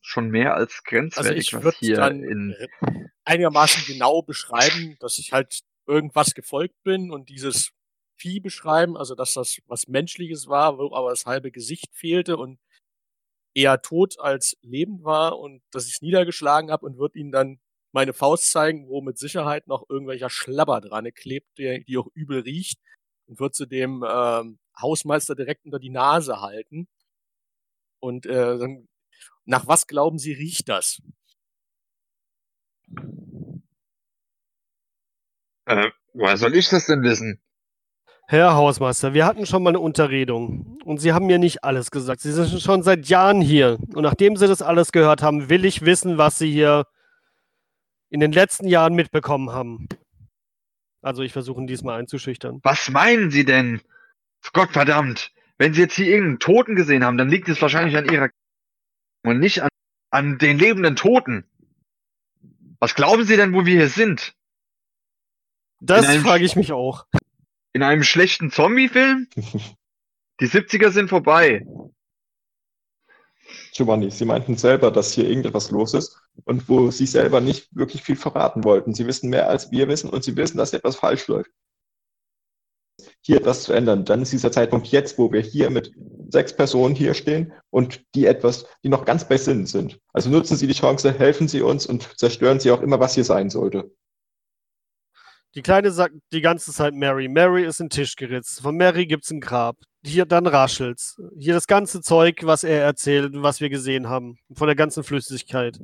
schon 0.00 0.30
mehr 0.30 0.54
als 0.54 0.72
Also 0.72 0.88
grenzwertig, 0.88 1.38
ich 1.48 1.52
was 1.54 1.62
würde 1.62 1.76
hier 1.78 1.96
dann 1.96 2.22
in. 2.22 2.56
re- 2.58 3.10
einigermaßen 3.24 3.84
genau 3.86 4.22
beschreiben, 4.22 4.96
dass 5.00 5.18
ich 5.18 5.32
halt 5.32 5.60
irgendwas 5.86 6.34
gefolgt 6.34 6.82
bin 6.82 7.10
und 7.10 7.28
dieses 7.28 7.72
Vieh 8.18 8.40
beschreiben, 8.40 8.96
also 8.96 9.14
dass 9.14 9.34
das 9.34 9.58
was 9.66 9.88
Menschliches 9.88 10.46
war, 10.48 10.78
wo 10.78 10.94
aber 10.94 11.10
das 11.10 11.26
halbe 11.26 11.50
Gesicht 11.50 11.94
fehlte 11.94 12.38
und 12.38 12.58
eher 13.54 13.82
tot 13.82 14.18
als 14.18 14.56
lebend 14.62 15.04
war 15.04 15.38
und 15.38 15.62
dass 15.70 15.86
ich 15.86 15.96
es 15.96 16.02
niedergeschlagen 16.02 16.70
habe 16.70 16.86
und 16.86 16.98
würde 16.98 17.18
ihnen 17.18 17.32
dann 17.32 17.60
meine 17.92 18.12
Faust 18.12 18.50
zeigen, 18.50 18.88
wo 18.88 19.00
mit 19.00 19.18
Sicherheit 19.18 19.66
noch 19.66 19.88
irgendwelcher 19.88 20.30
Schlabber 20.30 20.80
dran 20.80 21.10
klebt, 21.14 21.58
der, 21.58 21.80
die 21.80 21.98
auch 21.98 22.08
übel 22.14 22.40
riecht 22.40 22.78
und 23.26 23.40
würde 23.40 23.54
sie 23.54 23.66
dem 23.66 24.04
ähm, 24.08 24.58
Hausmeister 24.80 25.34
direkt 25.34 25.64
unter 25.64 25.78
die 25.78 25.90
Nase 25.90 26.40
halten. 26.40 26.88
Und 28.00 28.26
äh, 28.26 28.58
dann, 28.58 28.88
nach 29.44 29.66
was 29.66 29.86
glauben 29.86 30.18
Sie, 30.18 30.32
riecht 30.32 30.68
das? 30.68 31.00
Äh, 35.66 35.90
woher 36.12 36.36
soll 36.36 36.54
ich 36.54 36.68
das 36.68 36.86
denn 36.86 37.02
wissen? 37.02 37.40
Herr 38.28 38.54
Hausmeister, 38.54 39.14
wir 39.14 39.24
hatten 39.24 39.46
schon 39.46 39.62
mal 39.62 39.70
eine 39.70 39.80
Unterredung 39.80 40.78
und 40.84 40.98
Sie 40.98 41.12
haben 41.12 41.26
mir 41.26 41.38
nicht 41.38 41.62
alles 41.62 41.92
gesagt. 41.92 42.20
Sie 42.20 42.32
sind 42.32 42.60
schon 42.60 42.82
seit 42.82 43.06
Jahren 43.06 43.40
hier 43.40 43.78
und 43.94 44.02
nachdem 44.02 44.36
Sie 44.36 44.48
das 44.48 44.62
alles 44.62 44.90
gehört 44.90 45.22
haben, 45.22 45.48
will 45.48 45.64
ich 45.64 45.84
wissen, 45.84 46.18
was 46.18 46.36
Sie 46.38 46.50
hier 46.50 46.86
in 48.10 48.18
den 48.18 48.32
letzten 48.32 48.66
Jahren 48.66 48.94
mitbekommen 48.94 49.50
haben. 49.50 49.88
Also 51.06 51.22
ich 51.22 51.32
versuche 51.32 51.60
ihn 51.60 51.68
diesmal 51.68 52.00
einzuschüchtern. 52.00 52.58
Was 52.64 52.90
meinen 52.90 53.30
Sie 53.30 53.44
denn? 53.44 53.80
Gott 54.52 54.72
verdammt! 54.72 55.32
Wenn 55.56 55.72
Sie 55.72 55.80
jetzt 55.80 55.94
hier 55.94 56.06
irgendeinen 56.06 56.40
Toten 56.40 56.74
gesehen 56.74 57.04
haben, 57.04 57.16
dann 57.16 57.28
liegt 57.28 57.48
es 57.48 57.62
wahrscheinlich 57.62 57.96
an 57.96 58.12
Ihrer 58.12 58.28
und 59.22 59.38
nicht 59.38 59.62
an, 59.62 59.68
an 60.10 60.38
den 60.38 60.58
lebenden 60.58 60.96
Toten. 60.96 61.44
Was 62.80 62.96
glauben 62.96 63.24
Sie 63.24 63.36
denn, 63.36 63.54
wo 63.54 63.64
wir 63.64 63.76
hier 63.76 63.88
sind? 63.88 64.34
Das 65.80 66.06
frage 66.16 66.44
ich 66.44 66.56
mich 66.56 66.72
auch. 66.72 67.06
In 67.72 67.84
einem 67.84 68.02
schlechten 68.02 68.50
Zombie-Film? 68.50 69.28
Die 70.40 70.48
70er 70.48 70.90
sind 70.90 71.08
vorbei. 71.08 71.64
Giovanni, 73.76 74.10
Sie 74.10 74.24
meinten 74.24 74.56
selber, 74.56 74.90
dass 74.90 75.12
hier 75.12 75.28
irgendetwas 75.28 75.70
los 75.70 75.92
ist 75.94 76.18
und 76.44 76.68
wo 76.68 76.90
Sie 76.90 77.06
selber 77.06 77.40
nicht 77.40 77.68
wirklich 77.76 78.02
viel 78.02 78.16
verraten 78.16 78.64
wollten. 78.64 78.94
Sie 78.94 79.06
wissen 79.06 79.28
mehr, 79.28 79.48
als 79.48 79.70
wir 79.70 79.88
wissen 79.88 80.10
und 80.10 80.24
Sie 80.24 80.36
wissen, 80.36 80.56
dass 80.56 80.72
etwas 80.72 80.96
falsch 80.96 81.26
läuft. 81.28 81.50
Hier 83.20 83.36
etwas 83.36 83.64
zu 83.64 83.72
ändern, 83.72 84.04
dann 84.04 84.22
ist 84.22 84.32
dieser 84.32 84.52
Zeitpunkt 84.52 84.86
jetzt, 84.88 85.18
wo 85.18 85.32
wir 85.32 85.40
hier 85.40 85.68
mit 85.68 85.92
sechs 86.28 86.54
Personen 86.54 86.94
hier 86.94 87.12
stehen 87.12 87.52
und 87.70 88.02
die 88.14 88.24
etwas, 88.26 88.66
die 88.82 88.88
noch 88.88 89.04
ganz 89.04 89.28
bei 89.28 89.36
Sinnen 89.36 89.66
sind. 89.66 89.98
Also 90.12 90.30
nutzen 90.30 90.56
Sie 90.56 90.66
die 90.66 90.74
Chance, 90.74 91.12
helfen 91.12 91.48
Sie 91.48 91.60
uns 91.60 91.86
und 91.86 92.18
zerstören 92.18 92.60
Sie 92.60 92.70
auch 92.70 92.80
immer, 92.80 93.00
was 93.00 93.14
hier 93.14 93.24
sein 93.24 93.50
sollte. 93.50 93.90
Die 95.54 95.62
Kleine 95.62 95.90
sagt 95.90 96.14
die 96.32 96.42
ganze 96.42 96.72
Zeit 96.72 96.94
Mary. 96.94 97.28
Mary 97.28 97.64
ist 97.64 97.80
in 97.80 97.86
den 97.86 97.90
Tisch 97.90 98.14
geritzt. 98.14 98.60
Von 98.60 98.76
Mary 98.76 99.06
gibt's 99.06 99.30
ein 99.30 99.40
Grab. 99.40 99.76
Hier 100.06 100.24
dann 100.24 100.46
raschelt's. 100.46 101.20
Hier 101.36 101.52
das 101.54 101.66
ganze 101.66 102.00
Zeug, 102.00 102.42
was 102.44 102.62
er 102.62 102.80
erzählt 102.80 103.34
und 103.34 103.42
was 103.42 103.60
wir 103.60 103.68
gesehen 103.68 104.08
haben. 104.08 104.38
Von 104.54 104.68
der 104.68 104.76
ganzen 104.76 105.02
Flüssigkeit. 105.02 105.80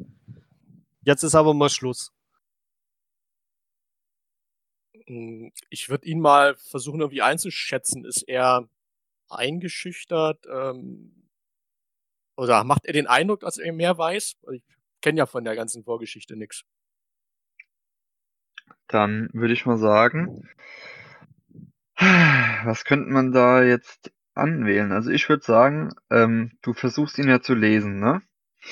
Jetzt 1.00 1.24
ist 1.24 1.34
aber 1.34 1.54
mal 1.54 1.68
Schluss. 1.68 2.12
Hm, 5.06 5.50
Ich 5.70 5.88
würde 5.88 6.06
ihn 6.06 6.20
mal 6.20 6.54
versuchen, 6.54 7.00
irgendwie 7.00 7.22
einzuschätzen. 7.22 8.04
Ist 8.04 8.22
er 8.28 8.68
eingeschüchtert? 9.28 10.46
Ähm, 10.48 11.28
oder 12.36 12.62
macht 12.62 12.84
er 12.86 12.92
den 12.92 13.08
Eindruck, 13.08 13.40
dass 13.40 13.58
er 13.58 13.72
mehr 13.72 13.98
weiß? 13.98 14.36
Weil 14.42 14.54
Ich 14.54 14.62
kenne 15.00 15.18
ja 15.18 15.26
von 15.26 15.42
der 15.42 15.56
ganzen 15.56 15.82
Vorgeschichte 15.82 16.36
nichts. 16.36 16.62
Dann 18.86 19.30
würde 19.32 19.52
ich 19.54 19.66
mal 19.66 19.78
sagen, 19.78 20.48
was 22.64 22.84
könnte 22.84 23.10
man 23.10 23.32
da 23.32 23.62
jetzt 23.62 24.12
anwählen? 24.34 24.92
Also 24.92 25.10
ich 25.10 25.28
würde 25.28 25.44
sagen, 25.44 25.90
ähm, 26.10 26.52
du 26.62 26.72
versuchst 26.72 27.18
ihn 27.18 27.28
ja 27.28 27.40
zu 27.40 27.54
lesen, 27.54 28.00
ne? 28.00 28.22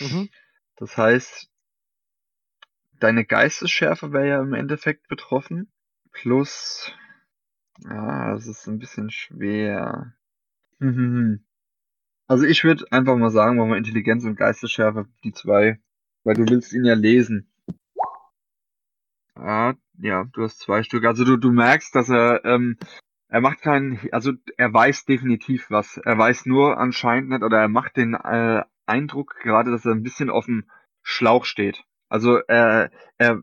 Mhm. 0.01 0.29
Das 0.77 0.97
heißt, 0.97 1.51
deine 2.99 3.25
Geistesschärfe 3.25 4.13
wäre 4.13 4.29
ja 4.29 4.43
im 4.43 4.55
Endeffekt 4.55 5.09
betroffen. 5.09 5.71
Plus, 6.13 6.93
ja, 7.85 8.33
das 8.35 8.47
ist 8.47 8.67
ein 8.67 8.79
bisschen 8.79 9.11
schwer. 9.11 10.15
Mhm. 10.79 11.45
Also 12.27 12.45
ich 12.45 12.65
würde 12.65 12.85
einfach 12.91 13.17
mal 13.17 13.31
sagen, 13.31 13.57
machen 13.57 13.71
wir 13.71 13.77
Intelligenz 13.77 14.25
und 14.25 14.37
Geistesschärfe, 14.37 15.07
die 15.25 15.33
zwei, 15.33 15.81
weil 16.25 16.35
du 16.35 16.49
willst 16.49 16.73
ihn 16.73 16.85
ja 16.85 16.95
lesen. 16.95 17.51
Ah, 19.35 19.75
ja, 19.99 20.25
du 20.33 20.43
hast 20.43 20.61
zwei 20.61 20.83
Stück. 20.83 21.05
Also 21.05 21.25
du, 21.25 21.37
du 21.37 21.51
merkst, 21.51 21.95
dass 21.95 22.09
er, 22.09 22.45
ähm, 22.45 22.79
er 23.31 23.41
macht 23.41 23.63
keinen, 23.63 24.01
also 24.13 24.33
er 24.57 24.73
weiß 24.73 25.05
definitiv 25.05 25.71
was. 25.71 25.99
Er 25.99 26.19
weiß 26.19 26.47
nur 26.47 26.79
anscheinend 26.79 27.31
nicht, 27.31 27.43
oder 27.43 27.61
er 27.61 27.69
macht 27.69 27.97
den 27.97 28.15
äh, 28.15 28.63
Eindruck 28.87 29.37
gerade, 29.43 29.71
dass 29.71 29.87
er 29.87 29.93
ein 29.93 30.03
bisschen 30.03 30.31
auf 30.31 30.47
dem 30.47 30.69
Schlauch 31.03 31.45
steht. 31.45 31.85
Also 32.09 32.39
er, 32.49 32.91
er 33.19 33.41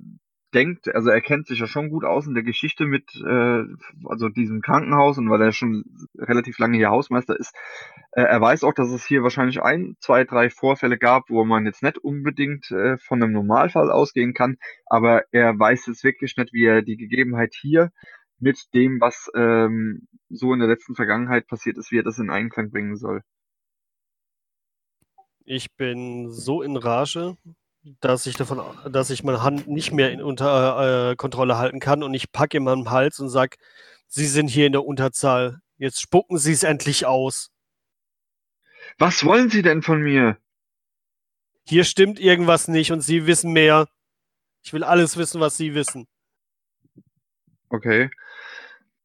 denkt, 0.53 0.93
also 0.93 1.09
er 1.09 1.21
kennt 1.21 1.47
sich 1.47 1.59
ja 1.59 1.67
schon 1.67 1.89
gut 1.89 2.03
aus 2.03 2.27
in 2.27 2.33
der 2.33 2.43
Geschichte 2.43 2.85
mit, 2.85 3.15
äh, 3.15 3.63
also 4.05 4.27
diesem 4.27 4.61
Krankenhaus 4.61 5.17
und 5.17 5.29
weil 5.29 5.41
er 5.41 5.51
schon 5.53 5.85
relativ 6.17 6.57
lange 6.57 6.77
hier 6.77 6.89
Hausmeister 6.89 7.37
ist. 7.39 7.55
Äh, 8.11 8.23
er 8.23 8.41
weiß 8.41 8.65
auch, 8.65 8.73
dass 8.73 8.89
es 8.89 9.05
hier 9.05 9.23
wahrscheinlich 9.23 9.61
ein, 9.61 9.95
zwei, 9.99 10.25
drei 10.25 10.49
Vorfälle 10.49 10.97
gab, 10.97 11.29
wo 11.29 11.45
man 11.45 11.65
jetzt 11.65 11.83
nicht 11.83 11.97
unbedingt 11.97 12.71
äh, 12.71 12.97
von 12.97 13.23
einem 13.23 13.33
Normalfall 13.33 13.89
ausgehen 13.89 14.33
kann, 14.33 14.57
aber 14.85 15.23
er 15.31 15.57
weiß 15.57 15.85
jetzt 15.87 16.03
wirklich 16.03 16.35
nicht, 16.35 16.51
wie 16.53 16.65
er 16.65 16.81
die 16.81 16.97
Gegebenheit 16.97 17.53
hier 17.53 17.91
mit 18.39 18.73
dem, 18.73 18.99
was 19.01 19.29
ähm, 19.35 20.07
so 20.29 20.53
in 20.53 20.59
der 20.59 20.67
letzten 20.67 20.95
Vergangenheit 20.95 21.47
passiert 21.47 21.77
ist, 21.77 21.91
wie 21.91 21.99
er 21.99 22.03
das 22.03 22.19
in 22.19 22.29
Einklang 22.29 22.71
bringen 22.71 22.95
soll. 22.95 23.21
Ich 25.45 25.73
bin 25.75 26.29
so 26.29 26.61
in 26.61 26.75
Rage, 26.75 27.37
dass 28.01 28.25
ich 28.25 28.35
davon, 28.35 28.61
dass 28.91 29.09
ich 29.09 29.23
meine 29.23 29.43
Hand 29.43 29.67
nicht 29.67 29.91
mehr 29.93 30.11
in 30.11 30.21
unter 30.21 31.11
äh, 31.11 31.15
Kontrolle 31.15 31.57
halten 31.57 31.79
kann 31.79 32.03
und 32.03 32.13
ich 32.13 32.31
packe 32.31 32.57
ihm 32.57 32.67
am 32.67 32.91
Hals 32.91 33.19
und 33.19 33.29
sag, 33.29 33.57
Sie 34.07 34.25
sind 34.25 34.47
hier 34.47 34.65
in 34.67 34.71
der 34.71 34.85
Unterzahl. 34.85 35.59
Jetzt 35.77 36.01
spucken 36.01 36.37
Sie 36.37 36.51
es 36.51 36.63
endlich 36.63 37.05
aus. 37.05 37.51
Was 38.97 39.23
wollen 39.25 39.49
Sie 39.49 39.61
denn 39.61 39.81
von 39.81 40.01
mir? 40.01 40.37
Hier 41.67 41.83
stimmt 41.83 42.19
irgendwas 42.19 42.67
nicht 42.67 42.91
und 42.91 43.01
Sie 43.01 43.27
wissen 43.27 43.51
mehr. 43.51 43.87
Ich 44.63 44.73
will 44.73 44.83
alles 44.83 45.17
wissen, 45.17 45.41
was 45.41 45.57
Sie 45.57 45.73
wissen. 45.75 46.07
Okay. 47.69 48.09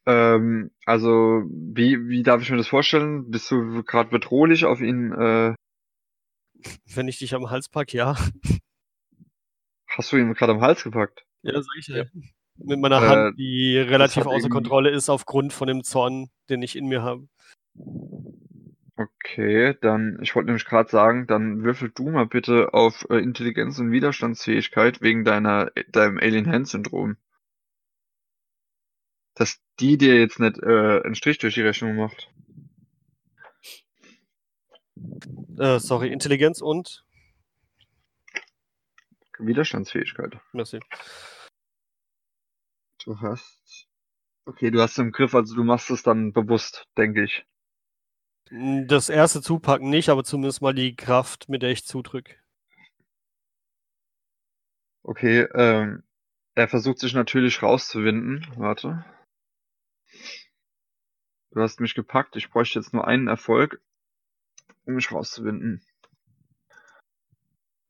Ähm, 0.06 0.70
also, 0.84 1.42
wie, 1.48 2.08
wie 2.08 2.22
darf 2.22 2.42
ich 2.42 2.50
mir 2.50 2.56
das 2.56 2.68
vorstellen? 2.68 3.30
Bist 3.30 3.50
du 3.50 3.82
gerade 3.84 4.10
bedrohlich 4.10 4.64
auf 4.64 4.80
ihn? 4.80 5.12
Äh, 5.12 5.54
Wenn 6.94 7.08
ich 7.08 7.18
dich 7.18 7.34
am 7.34 7.50
Hals 7.50 7.68
pack, 7.68 7.92
ja. 7.92 8.16
hast 9.86 10.12
du 10.12 10.16
ihn 10.16 10.34
gerade 10.34 10.52
am 10.52 10.60
Hals 10.60 10.82
gepackt? 10.84 11.24
Ja, 11.42 11.54
sag 11.62 11.76
ich 11.78 11.86
ja. 11.88 12.04
Mit 12.58 12.80
meiner 12.80 13.02
Äh, 13.02 13.06
Hand, 13.08 13.38
die 13.38 13.78
relativ 13.78 14.26
außer 14.26 14.32
irgendwie- 14.36 14.48
Kontrolle 14.50 14.90
ist 14.90 15.08
aufgrund 15.08 15.52
von 15.52 15.68
dem 15.68 15.82
Zorn, 15.84 16.28
den 16.50 16.62
ich 16.62 16.76
in 16.76 16.86
mir 16.86 17.02
habe. 17.02 17.26
Okay, 18.96 19.74
dann, 19.80 20.18
ich 20.22 20.34
wollte 20.36 20.46
nämlich 20.46 20.66
gerade 20.66 20.90
sagen, 20.90 21.26
dann 21.26 21.64
würfel 21.64 21.90
du 21.94 22.10
mal 22.10 22.26
bitte 22.26 22.74
auf 22.74 23.06
äh, 23.08 23.16
Intelligenz 23.16 23.78
und 23.78 23.90
Widerstandsfähigkeit 23.90 25.00
wegen 25.00 25.24
deiner, 25.24 25.70
deinem 25.90 26.18
Alien-Hand-Syndrom. 26.18 27.16
Dass 29.34 29.60
die 29.80 29.96
dir 29.96 30.18
jetzt 30.18 30.38
nicht 30.38 30.59
äh, 30.62 31.00
einen 31.02 31.14
Strich 31.14 31.38
durch 31.38 31.54
die 31.54 31.62
Rechnung 31.62 31.96
macht. 31.96 32.30
Äh, 35.59 35.78
sorry, 35.78 36.12
Intelligenz 36.12 36.60
und. 36.60 37.04
Widerstandsfähigkeit. 39.38 40.38
Merci. 40.52 40.80
Du 43.04 43.20
hast. 43.20 43.88
Okay, 44.44 44.70
du 44.70 44.80
hast 44.80 44.98
im 44.98 45.12
Griff, 45.12 45.34
also 45.34 45.54
du 45.54 45.64
machst 45.64 45.90
es 45.90 46.02
dann 46.02 46.32
bewusst, 46.32 46.86
denke 46.96 47.24
ich. 47.24 47.44
Das 48.50 49.09
erste 49.09 49.40
Zupacken 49.40 49.88
nicht, 49.88 50.09
aber 50.09 50.24
zumindest 50.24 50.62
mal 50.62 50.74
die 50.74 50.94
Kraft, 50.94 51.48
mit 51.48 51.62
der 51.62 51.70
ich 51.70 51.86
zudrück. 51.86 52.38
Okay, 55.04 55.42
ähm, 55.54 56.02
er 56.54 56.68
versucht 56.68 56.98
sich 56.98 57.14
natürlich 57.14 57.62
rauszuwinden. 57.62 58.46
Warte. 58.56 59.04
Du 61.52 61.60
hast 61.60 61.80
mich 61.80 61.94
gepackt. 61.94 62.34
Ich 62.36 62.50
bräuchte 62.50 62.78
jetzt 62.78 62.94
nur 62.94 63.06
einen 63.06 63.28
Erfolg, 63.28 63.80
um 64.86 64.94
mich 64.94 65.12
rauszuwinden. 65.12 65.82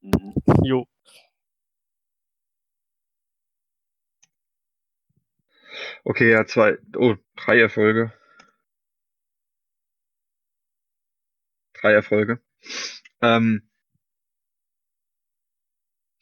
Mhm. 0.03 0.35
Jo. 0.65 0.87
Okay, 6.05 6.31
ja, 6.31 6.47
zwei, 6.47 6.79
oh, 6.97 7.17
drei 7.37 7.59
Erfolge. 7.61 8.13
Drei 11.75 11.93
Erfolge. 11.93 12.41
Ähm, 13.21 13.69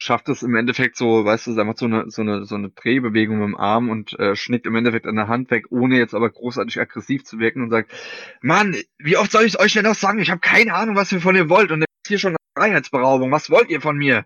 schafft 0.01 0.29
es 0.29 0.41
im 0.41 0.55
Endeffekt 0.55 0.97
so, 0.97 1.25
weißt 1.25 1.45
du, 1.45 1.59
einfach 1.59 1.77
so 1.77 1.85
eine, 1.85 2.09
so 2.09 2.23
eine, 2.23 2.43
so 2.45 2.55
eine 2.55 2.71
Drehbewegung 2.71 3.37
mit 3.37 3.49
dem 3.49 3.55
Arm 3.55 3.89
und 3.89 4.17
äh, 4.19 4.35
schnickt 4.35 4.65
im 4.65 4.75
Endeffekt 4.75 5.05
an 5.05 5.15
der 5.15 5.27
Hand 5.27 5.51
weg, 5.51 5.65
ohne 5.69 5.99
jetzt 5.99 6.15
aber 6.15 6.31
großartig 6.31 6.79
aggressiv 6.79 7.23
zu 7.23 7.37
wirken 7.37 7.61
und 7.61 7.69
sagt, 7.69 7.91
Mann, 8.41 8.75
wie 8.97 9.15
oft 9.17 9.31
soll 9.31 9.45
ich 9.45 9.59
euch 9.59 9.73
denn 9.73 9.83
noch 9.83 9.93
sagen? 9.93 10.17
Ich 10.17 10.31
habe 10.31 10.41
keine 10.41 10.73
Ahnung, 10.73 10.95
was 10.95 11.11
ihr 11.11 11.21
von 11.21 11.35
ihr 11.35 11.49
wollt 11.49 11.71
und 11.71 11.81
jetzt 11.81 12.07
hier 12.07 12.17
schon 12.17 12.31
eine 12.31 12.37
Freiheitsberaubung. 12.57 13.31
Was 13.31 13.51
wollt 13.51 13.69
ihr 13.69 13.79
von 13.79 13.95
mir? 13.95 14.25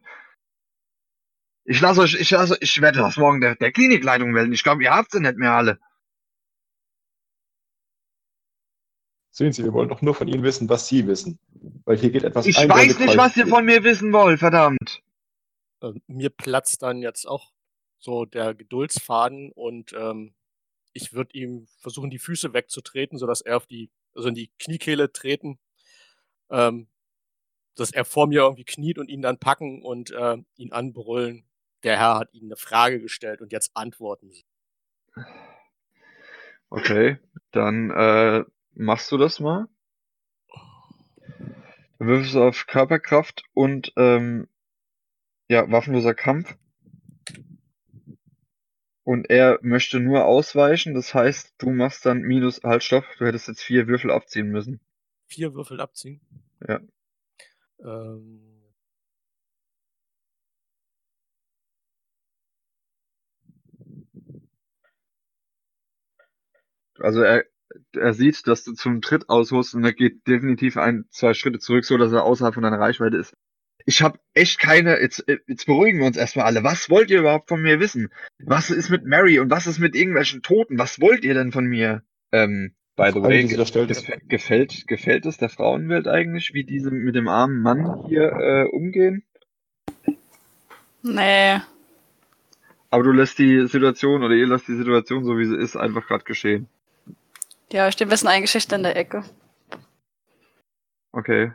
Ich 1.66 1.82
lasse 1.82 2.02
euch, 2.02 2.16
ich 2.18 2.32
lasse, 2.32 2.58
ich 2.62 2.82
werde 2.82 3.00
das 3.00 3.18
morgen 3.18 3.42
der, 3.42 3.56
der 3.56 3.74
Klinikleitung 3.74 4.32
melden. 4.32 4.54
Ich 4.54 4.64
glaube, 4.64 4.82
ihr 4.82 4.92
habt 4.92 5.12
sie 5.12 5.20
nicht 5.20 5.36
mehr 5.36 5.52
alle. 5.52 5.80
Sehen 9.30 9.52
Sie, 9.52 9.66
wir 9.66 9.74
wollen 9.74 9.90
doch 9.90 10.02
nur 10.02 10.16
von 10.16 10.30
Ihnen 10.30 10.44
wissen, 10.44 10.70
was 10.70 10.88
Sie 10.88 11.06
wissen. 11.06 11.38
Weil 11.84 11.98
hier 11.98 12.12
geht 12.12 12.24
etwas 12.24 12.46
Ich 12.46 12.56
weiß 12.56 12.98
nicht, 12.98 13.18
was 13.18 13.36
ihr 13.36 13.48
von 13.48 13.66
mir 13.66 13.84
wissen 13.84 14.14
wollt, 14.14 14.40
verdammt. 14.40 15.02
Äh, 15.86 16.00
mir 16.08 16.30
platzt 16.30 16.82
dann 16.82 17.02
jetzt 17.02 17.26
auch 17.26 17.52
so 17.98 18.26
der 18.26 18.54
Geduldsfaden 18.54 19.52
und 19.52 19.94
ähm, 19.94 20.36
ich 20.94 21.14
würde 21.14 21.38
ihm 21.38 21.68
versuchen, 21.80 22.10
die 22.10 22.20
Füße 22.20 22.54
wegzutreten, 22.54 23.18
sodass 23.18 23.42
er 23.42 23.58
auf 23.58 23.66
die, 23.66 23.92
also 24.14 24.30
in 24.30 24.36
die 24.36 24.52
Kniekehle 24.60 25.12
treten, 25.12 25.60
ähm, 26.50 26.88
dass 27.76 27.92
er 27.92 28.06
vor 28.06 28.28
mir 28.28 28.42
irgendwie 28.42 28.64
kniet 28.64 28.98
und 28.98 29.10
ihn 29.10 29.22
dann 29.22 29.40
packen 29.40 29.82
und 29.82 30.12
äh, 30.12 30.38
ihn 30.56 30.72
anbrüllen. 30.72 31.46
Der 31.84 31.98
Herr 31.98 32.20
hat 32.20 32.34
Ihnen 32.34 32.48
eine 32.48 32.56
Frage 32.56 33.02
gestellt 33.02 33.42
und 33.42 33.52
jetzt 33.52 33.72
antworten 33.76 34.32
Sie. 34.32 34.46
Okay, 36.70 37.20
dann 37.52 37.92
äh, 37.92 38.44
machst 38.74 39.12
du 39.12 39.18
das 39.18 39.40
mal. 39.40 39.68
Du 42.00 42.08
würfelst 42.08 42.36
auf 42.36 42.68
Körperkraft 42.68 43.44
und 43.54 43.94
ähm, 43.98 44.48
ja, 45.48 45.70
waffenloser 45.72 46.14
Kampf. 46.14 46.56
Und 49.04 49.30
er 49.30 49.60
möchte 49.62 50.00
nur 50.00 50.26
ausweichen, 50.26 50.96
das 50.96 51.14
heißt, 51.14 51.54
du 51.60 51.70
machst 51.70 52.06
dann 52.06 52.22
minus, 52.22 52.62
halt, 52.64 52.84
stopp, 52.84 53.06
du 53.20 53.26
hättest 53.26 53.48
jetzt 53.48 53.62
vier 53.62 53.88
Würfel 53.88 54.10
abziehen 54.10 54.50
müssen. 54.50 54.80
Vier 55.28 55.54
Würfel 55.54 55.80
abziehen. 55.80 56.22
Ja. 56.68 56.80
Ähm, 57.80 58.56
Also 67.00 67.22
er, 67.22 67.46
er 67.94 68.14
sieht, 68.14 68.48
dass 68.48 68.64
du 68.64 68.74
zum 68.74 69.02
Tritt 69.02 69.30
ausholst 69.30 69.76
und 69.76 69.84
er 69.84 69.94
geht 69.94 70.26
definitiv 70.28 70.78
ein, 70.78 71.06
zwei 71.10 71.34
Schritte 71.34 71.60
zurück, 71.60 71.86
so 71.86 71.98
dass 71.98 72.12
er 72.12 72.24
außerhalb 72.24 72.54
von 72.54 72.64
deiner 72.64 72.80
Reichweite 72.80 73.18
ist. 73.18 73.36
Ich 73.86 74.02
habe 74.02 74.20
echt 74.34 74.60
keine, 74.60 75.00
jetzt, 75.00 75.26
jetzt 75.48 75.66
beruhigen 75.68 76.00
wir 76.00 76.08
uns 76.08 76.18
erstmal 76.18 76.46
alle. 76.46 76.64
Was 76.64 76.90
wollt 76.90 77.12
ihr 77.12 77.20
überhaupt 77.20 77.50
von 77.50 77.62
mir 77.62 77.80
wissen? 77.80 78.10
Was 78.40 78.72
ist 78.72 78.90
mit 78.90 79.06
Mary 79.06 79.40
und 79.40 79.52
was 79.52 79.68
ist 79.68 79.80
mit 79.80 79.96
irgendwelchen 79.96 80.42
Toten? 80.42 80.80
Was 80.80 81.00
wollt 81.00 81.24
ihr 81.24 81.36
denn 81.36 81.52
von 81.52 81.66
mir? 81.66 82.02
Ähm, 82.32 82.74
by 82.96 83.12
the 83.14 83.22
way, 83.22 83.44
gefällt, 83.44 84.28
gefällt, 84.28 84.88
gefällt 84.88 85.26
es 85.28 85.38
der 85.38 85.50
Frauenwelt 85.50 86.08
eigentlich, 86.08 86.54
wie 86.54 86.64
diese 86.64 86.90
mit 86.90 87.16
dem 87.16 87.28
armen 87.28 87.62
Mann 87.62 88.06
hier 88.08 88.32
äh, 88.32 88.64
umgehen? 88.76 89.24
Nee. 91.04 91.62
Aber 92.90 93.04
du 93.04 93.12
lässt 93.12 93.38
die 93.38 93.68
Situation 93.68 94.24
oder 94.24 94.34
ihr 94.34 94.48
lasst 94.48 94.68
die 94.68 94.76
Situation 94.76 95.26
so 95.26 95.38
wie 95.38 95.46
sie 95.46 95.58
ist 95.58 95.76
einfach 95.76 96.08
gerade 96.08 96.24
geschehen. 96.24 96.68
Ja, 97.72 97.88
ich 97.88 97.94
stehe 97.94 98.08
ein 98.08 98.10
bisschen 98.10 98.30
eingeschichtet 98.30 98.78
in 98.78 98.84
der 98.84 98.96
Ecke. 98.96 99.24
Okay. 101.12 101.52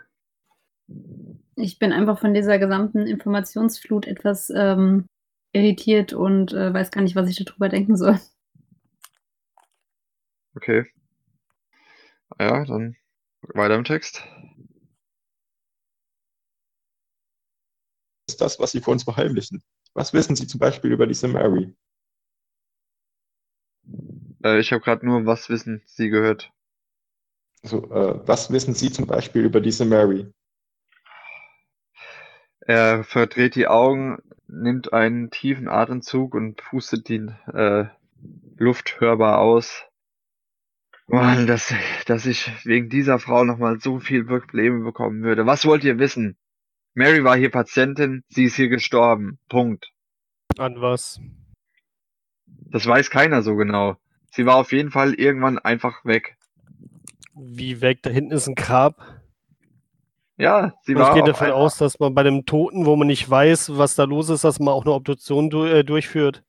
Ich 1.60 1.78
bin 1.78 1.92
einfach 1.92 2.18
von 2.18 2.34
dieser 2.34 2.58
gesamten 2.58 3.06
Informationsflut 3.06 4.06
etwas 4.06 4.50
ähm, 4.54 5.06
irritiert 5.52 6.12
und 6.12 6.52
äh, 6.52 6.72
weiß 6.72 6.90
gar 6.90 7.02
nicht, 7.02 7.16
was 7.16 7.28
ich 7.28 7.44
darüber 7.44 7.68
denken 7.68 7.96
soll. 7.96 8.18
Okay. 10.56 10.84
Ja, 12.38 12.64
dann 12.64 12.96
weiter 13.54 13.74
im 13.76 13.84
Text. 13.84 14.24
ist 18.30 18.40
das, 18.40 18.58
was 18.60 18.72
Sie 18.72 18.80
vor 18.80 18.92
uns 18.92 19.04
verheimlichen? 19.04 19.62
Was 19.94 20.12
wissen 20.12 20.36
Sie 20.36 20.46
zum 20.46 20.60
Beispiel 20.60 20.92
über 20.92 21.06
diese 21.06 21.28
Mary? 21.28 21.74
Äh, 24.44 24.60
ich 24.60 24.72
habe 24.72 24.82
gerade 24.82 25.04
nur 25.04 25.26
was 25.26 25.48
wissen 25.48 25.82
Sie 25.86 26.08
gehört. 26.08 26.52
Also, 27.62 27.90
äh, 27.90 28.26
was 28.26 28.50
wissen 28.50 28.74
Sie 28.74 28.90
zum 28.90 29.06
Beispiel 29.06 29.44
über 29.44 29.60
diese 29.60 29.84
Mary? 29.84 30.32
Er 32.70 33.02
verdreht 33.02 33.56
die 33.56 33.66
Augen, 33.66 34.18
nimmt 34.46 34.92
einen 34.92 35.32
tiefen 35.32 35.66
Atemzug 35.66 36.36
und 36.36 36.54
pustet 36.54 37.08
die 37.08 37.26
äh, 37.52 37.86
Luft 38.58 39.00
hörbar 39.00 39.40
aus. 39.40 39.82
Mann, 41.08 41.48
dass, 41.48 41.74
dass 42.06 42.26
ich 42.26 42.48
wegen 42.64 42.88
dieser 42.88 43.18
Frau 43.18 43.42
nochmal 43.42 43.80
so 43.80 43.98
viel 43.98 44.24
Probleme 44.24 44.84
bekommen 44.84 45.24
würde. 45.24 45.46
Was 45.46 45.66
wollt 45.66 45.82
ihr 45.82 45.98
wissen? 45.98 46.36
Mary 46.94 47.24
war 47.24 47.36
hier 47.36 47.50
Patientin, 47.50 48.22
sie 48.28 48.44
ist 48.44 48.54
hier 48.54 48.68
gestorben. 48.68 49.40
Punkt. 49.48 49.90
An 50.56 50.80
was? 50.80 51.20
Das 52.46 52.86
weiß 52.86 53.10
keiner 53.10 53.42
so 53.42 53.56
genau. 53.56 53.96
Sie 54.30 54.46
war 54.46 54.54
auf 54.54 54.70
jeden 54.70 54.92
Fall 54.92 55.14
irgendwann 55.14 55.58
einfach 55.58 56.04
weg. 56.04 56.36
Wie 57.34 57.80
weg? 57.80 57.98
Da 58.02 58.10
hinten 58.10 58.30
ist 58.30 58.46
ein 58.46 58.54
Grab. 58.54 59.19
Ja, 60.40 60.72
sie 60.84 60.94
Und 60.94 61.02
war 61.02 61.08
ich 61.10 61.14
gehe 61.16 61.24
davon 61.24 61.50
aus, 61.50 61.76
dass 61.76 61.98
man 62.00 62.14
bei 62.14 62.22
dem 62.22 62.46
Toten, 62.46 62.86
wo 62.86 62.96
man 62.96 63.08
nicht 63.08 63.28
weiß, 63.28 63.76
was 63.76 63.94
da 63.94 64.04
los 64.04 64.30
ist, 64.30 64.42
dass 64.42 64.58
man 64.58 64.72
auch 64.72 64.86
eine 64.86 64.94
Obduktion 64.94 65.50
du 65.50 65.64
äh, 65.64 65.84
durchführt. 65.84 66.42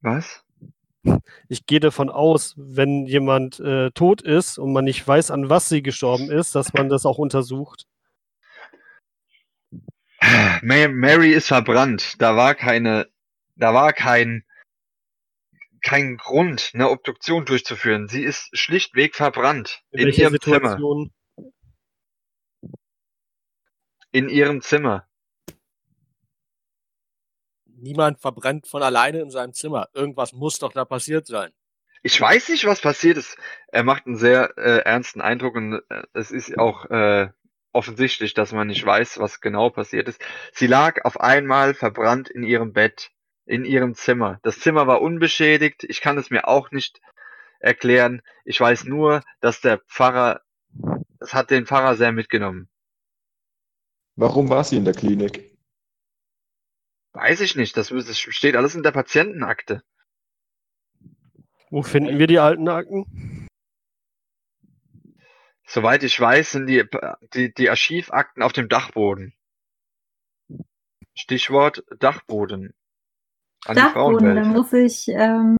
Was? 0.00 0.42
Ich 1.48 1.66
gehe 1.66 1.80
davon 1.80 2.08
aus, 2.08 2.54
wenn 2.56 3.06
jemand 3.06 3.60
äh, 3.60 3.90
tot 3.90 4.22
ist 4.22 4.56
und 4.58 4.72
man 4.72 4.84
nicht 4.84 5.06
weiß, 5.06 5.30
an 5.30 5.50
was 5.50 5.68
sie 5.68 5.82
gestorben 5.82 6.30
ist, 6.30 6.54
dass 6.54 6.72
man 6.72 6.88
das 6.88 7.04
auch 7.04 7.18
untersucht. 7.18 7.86
Ma- 10.62 10.88
Mary 10.88 11.32
ist 11.32 11.48
verbrannt. 11.48 12.14
Da 12.18 12.34
war 12.36 12.54
keine, 12.54 13.08
da 13.56 13.74
war 13.74 13.92
kein, 13.92 14.44
kein 15.82 16.16
Grund, 16.16 16.70
eine 16.72 16.88
Obduktion 16.88 17.44
durchzuführen. 17.44 18.08
Sie 18.08 18.22
ist 18.22 18.56
schlichtweg 18.56 19.16
verbrannt. 19.16 19.82
In, 19.90 20.00
In, 20.00 20.06
welcher 20.06 20.22
ihrem 20.22 20.40
Zimmer. 20.40 20.78
In 24.12 24.28
ihrem 24.28 24.60
Zimmer. 24.60 25.06
niemand 27.82 28.20
verbrennt 28.20 28.66
von 28.66 28.82
alleine 28.82 29.20
in 29.20 29.30
seinem 29.30 29.52
Zimmer. 29.52 29.88
Irgendwas 29.92 30.32
muss 30.32 30.58
doch 30.58 30.72
da 30.72 30.84
passiert 30.84 31.26
sein. 31.26 31.50
Ich 32.02 32.20
weiß 32.20 32.48
nicht, 32.48 32.64
was 32.64 32.80
passiert 32.80 33.16
ist. 33.16 33.36
Er 33.68 33.84
macht 33.84 34.06
einen 34.06 34.16
sehr 34.16 34.56
äh, 34.56 34.78
ernsten 34.78 35.20
Eindruck 35.20 35.54
und 35.54 35.82
äh, 35.88 36.02
es 36.14 36.30
ist 36.30 36.58
auch 36.58 36.86
äh, 36.86 37.28
offensichtlich, 37.72 38.34
dass 38.34 38.52
man 38.52 38.68
nicht 38.68 38.84
weiß, 38.84 39.18
was 39.18 39.40
genau 39.40 39.70
passiert 39.70 40.08
ist. 40.08 40.20
Sie 40.52 40.66
lag 40.66 41.04
auf 41.04 41.20
einmal 41.20 41.74
verbrannt 41.74 42.28
in 42.28 42.42
ihrem 42.42 42.72
Bett, 42.72 43.10
in 43.46 43.64
ihrem 43.64 43.94
Zimmer. 43.94 44.40
Das 44.42 44.58
Zimmer 44.58 44.86
war 44.86 45.00
unbeschädigt. 45.00 45.84
Ich 45.84 46.00
kann 46.00 46.18
es 46.18 46.30
mir 46.30 46.48
auch 46.48 46.70
nicht 46.70 47.00
erklären. 47.60 48.22
Ich 48.44 48.60
weiß 48.60 48.84
nur, 48.84 49.22
dass 49.40 49.60
der 49.60 49.78
Pfarrer, 49.78 50.40
das 51.20 51.34
hat 51.34 51.50
den 51.50 51.66
Pfarrer 51.66 51.94
sehr 51.94 52.10
mitgenommen. 52.10 52.68
Warum 54.16 54.48
war 54.50 54.64
sie 54.64 54.76
in 54.76 54.84
der 54.84 54.94
Klinik? 54.94 55.56
Weiß 57.12 57.40
ich 57.40 57.56
nicht. 57.56 57.76
Das, 57.76 57.90
steht 58.16 58.56
alles 58.56 58.74
in 58.74 58.82
der 58.82 58.92
Patientenakte. 58.92 59.82
Wo 61.70 61.82
finden 61.82 62.18
wir 62.18 62.26
die 62.26 62.38
alten 62.38 62.68
Akten? 62.68 63.48
Soweit 65.66 66.02
ich 66.02 66.18
weiß, 66.20 66.52
sind 66.52 66.66
die, 66.66 66.84
die, 67.32 67.54
die 67.54 67.70
Archivakten 67.70 68.42
auf 68.42 68.52
dem 68.52 68.68
Dachboden. 68.68 69.32
Stichwort 71.14 71.84
Dachboden. 71.98 72.74
An 73.64 73.76
die 73.76 73.80
Dachboden, 73.80 74.34
da 74.34 74.44
muss 74.44 74.72
ich, 74.72 75.08
ähm, 75.08 75.56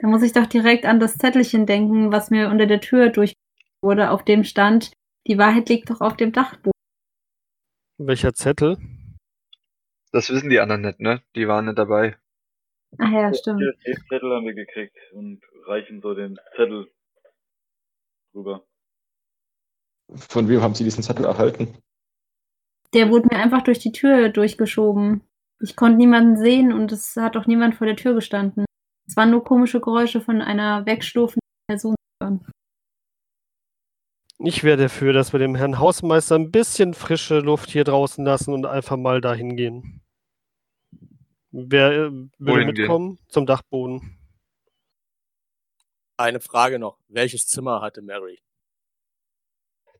da 0.00 0.08
muss 0.08 0.22
ich 0.22 0.32
doch 0.32 0.46
direkt 0.46 0.84
an 0.84 1.00
das 1.00 1.16
Zettelchen 1.16 1.64
denken, 1.64 2.12
was 2.12 2.30
mir 2.30 2.48
unter 2.48 2.66
der 2.66 2.80
Tür 2.80 3.10
durch 3.10 3.34
wurde, 3.82 4.10
auf 4.10 4.24
dem 4.24 4.44
stand, 4.44 4.92
die 5.26 5.38
Wahrheit 5.38 5.68
liegt 5.68 5.90
doch 5.90 6.00
auf 6.00 6.16
dem 6.16 6.32
Dachboden. 6.32 6.72
Welcher 7.98 8.34
Zettel? 8.34 8.78
Das 10.10 10.30
wissen 10.30 10.50
die 10.50 10.60
anderen 10.60 10.82
nicht, 10.82 11.00
ne? 11.00 11.22
Die 11.36 11.48
waren 11.48 11.66
nicht 11.66 11.78
dabei. 11.78 12.18
Ach 12.98 13.10
ja, 13.10 13.32
stimmt. 13.32 13.60
Den 13.60 13.96
Zettel 14.08 14.34
haben 14.34 14.46
wir 14.46 14.54
gekriegt 14.54 14.96
und 15.12 15.40
reichen 15.66 16.00
so 16.02 16.14
den 16.14 16.38
Zettel 16.56 16.90
rüber. 18.34 18.66
Von 20.14 20.48
wem 20.48 20.60
haben 20.60 20.74
Sie 20.74 20.84
diesen 20.84 21.02
Zettel 21.02 21.24
erhalten? 21.24 21.78
Der 22.92 23.08
wurde 23.08 23.28
mir 23.30 23.40
einfach 23.42 23.62
durch 23.62 23.78
die 23.78 23.92
Tür 23.92 24.28
durchgeschoben. 24.28 25.22
Ich 25.60 25.76
konnte 25.76 25.96
niemanden 25.96 26.36
sehen 26.36 26.72
und 26.72 26.92
es 26.92 27.16
hat 27.16 27.36
auch 27.36 27.46
niemand 27.46 27.76
vor 27.76 27.86
der 27.86 27.96
Tür 27.96 28.14
gestanden. 28.14 28.66
Es 29.06 29.16
waren 29.16 29.30
nur 29.30 29.44
komische 29.44 29.80
Geräusche 29.80 30.20
von 30.20 30.42
einer 30.42 30.84
wegstufenden 30.84 31.40
Person. 31.66 31.94
Ich 34.44 34.64
wäre 34.64 34.76
dafür, 34.76 35.12
dass 35.12 35.32
wir 35.32 35.38
dem 35.38 35.54
Herrn 35.54 35.78
Hausmeister 35.78 36.34
ein 36.34 36.50
bisschen 36.50 36.94
frische 36.94 37.38
Luft 37.38 37.70
hier 37.70 37.84
draußen 37.84 38.24
lassen 38.24 38.52
und 38.52 38.66
einfach 38.66 38.96
mal 38.96 39.20
dahin 39.20 39.56
gehen. 39.56 40.02
Wer 41.52 41.92
äh, 41.92 41.96
würde 41.98 42.30
Wohin 42.38 42.74
gehen? 42.74 42.82
mitkommen? 42.82 43.18
Zum 43.28 43.46
Dachboden. 43.46 44.18
Eine 46.16 46.40
Frage 46.40 46.78
noch. 46.78 46.98
Welches 47.08 47.46
Zimmer 47.46 47.80
hatte 47.82 48.02
Mary? 48.02 48.40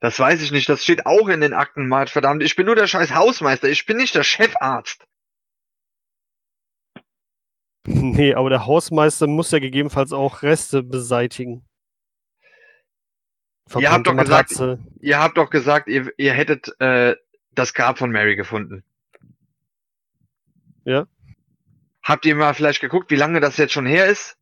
Das 0.01 0.19
weiß 0.19 0.43
ich 0.43 0.51
nicht, 0.51 0.69
das 0.69 0.82
steht 0.82 1.06
auch 1.06 1.28
in 1.28 1.40
den 1.40 1.52
Akten, 1.52 1.86
Mart, 1.86 2.10
verdammt. 2.10 2.43
Ich 2.43 2.56
bin 2.56 2.66
nur 2.66 2.74
der 2.74 2.89
scheiß 2.89 3.14
Hausmeister, 3.14 3.69
ich 3.69 3.86
bin 3.86 3.98
nicht 3.98 4.14
der 4.14 4.24
Chefarzt. 4.24 5.05
Nee, 7.85 8.35
aber 8.35 8.48
der 8.48 8.66
Hausmeister 8.66 9.27
muss 9.27 9.51
ja 9.51 9.59
gegebenenfalls 9.59 10.12
auch 10.12 10.43
Reste 10.43 10.85
beseitigen. 10.85 11.64
Ihr 13.81 13.90
habt 13.93 14.07
doch 14.07 14.16
gesagt- 14.16 14.51
Matratze. 14.51 14.78
Ihr 15.01 15.19
habt 15.20 15.36
doch 15.36 15.51
gesagt, 15.51 15.89
ihr, 15.89 16.12
ihr 16.19 16.32
hättet 16.32 16.78
äh, 16.81 17.16
das 17.55 17.74
Grab 17.74 17.99
von 17.99 18.11
Mary 18.11 18.36
gefunden. 18.36 18.85
Ja. 20.85 21.07
Habt 22.03 22.27
ihr 22.27 22.35
mal 22.35 22.55
vielleicht 22.55 22.81
geguckt, 22.81 23.11
wie 23.11 23.16
lange 23.16 23.40
das 23.40 23.57
jetzt 23.57 23.73
schon 23.73 23.86
her 23.86 24.07
ist? 24.07 24.36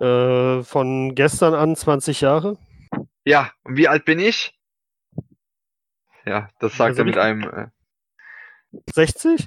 Äh, 0.00 0.62
von 0.62 1.14
gestern 1.16 1.54
an 1.54 1.74
20 1.74 2.20
Jahre. 2.20 2.56
Ja, 3.24 3.52
und 3.64 3.76
wie 3.76 3.88
alt 3.88 4.04
bin 4.04 4.20
ich? 4.20 4.54
Ja, 6.24 6.48
das 6.60 6.76
sagt 6.76 6.90
Also 6.90 7.02
er 7.02 7.04
mit 7.06 7.18
einem. 7.18 7.42
Äh, 7.42 7.66
60? 8.94 9.46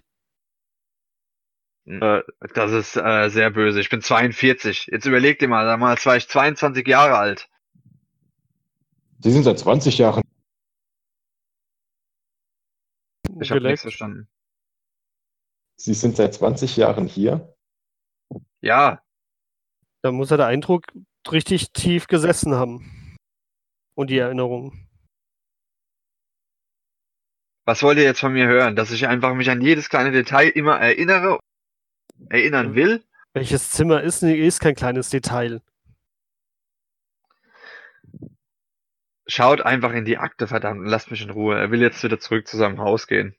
äh, 1.85 2.21
das 2.53 2.71
ist 2.71 2.97
äh, 2.97 3.29
sehr 3.29 3.51
böse. 3.51 3.79
Ich 3.79 3.89
bin 3.89 4.01
42. 4.01 4.87
Jetzt 4.91 5.05
überleg 5.05 5.39
dir 5.39 5.47
mal, 5.47 5.65
damals 5.65 6.05
war 6.05 6.17
ich 6.17 6.27
22 6.27 6.85
Jahre 6.87 7.17
alt. 7.17 7.47
Sie 9.23 9.31
sind 9.31 9.43
seit 9.43 9.59
20 9.59 9.97
Jahren. 9.99 10.23
Ich 13.39 13.51
habe 13.51 13.61
nichts 13.61 13.81
verstanden. 13.81 14.27
Sie 15.77 15.93
sind 15.93 16.15
seit 16.15 16.33
20 16.33 16.77
Jahren 16.77 17.07
hier. 17.07 17.55
Ja, 18.61 19.01
Da 20.03 20.11
muss 20.11 20.31
er 20.31 20.37
der 20.37 20.47
Eindruck 20.47 20.85
richtig 21.31 21.71
tief 21.71 22.07
gesessen 22.07 22.55
haben. 22.55 23.17
Und 23.95 24.09
die 24.09 24.17
Erinnerung. 24.17 24.87
was 27.65 27.83
wollt 27.83 27.97
ihr 27.97 28.03
jetzt 28.03 28.19
von 28.19 28.33
mir 28.33 28.47
hören? 28.47 28.75
Dass 28.75 28.91
ich 28.91 29.07
einfach 29.07 29.33
mich 29.35 29.49
an 29.49 29.61
jedes 29.61 29.89
kleine 29.89 30.11
Detail 30.11 30.49
immer 30.49 30.79
erinnere, 30.79 31.39
erinnern 32.29 32.75
will? 32.75 33.03
Welches 33.33 33.69
Zimmer 33.71 34.01
ist, 34.01 34.23
ist 34.23 34.59
kein 34.59 34.75
kleines 34.75 35.09
Detail. 35.09 35.61
Schaut 39.31 39.61
einfach 39.61 39.93
in 39.93 40.03
die 40.03 40.17
Akte, 40.17 40.45
verdammt, 40.45 40.81
und 40.81 40.87
lasst 40.87 41.09
mich 41.09 41.21
in 41.21 41.29
Ruhe. 41.29 41.57
Er 41.57 41.71
will 41.71 41.79
jetzt 41.81 42.03
wieder 42.03 42.19
zurück 42.19 42.45
zu 42.49 42.57
seinem 42.57 42.79
Haus 42.79 43.07
gehen. 43.07 43.33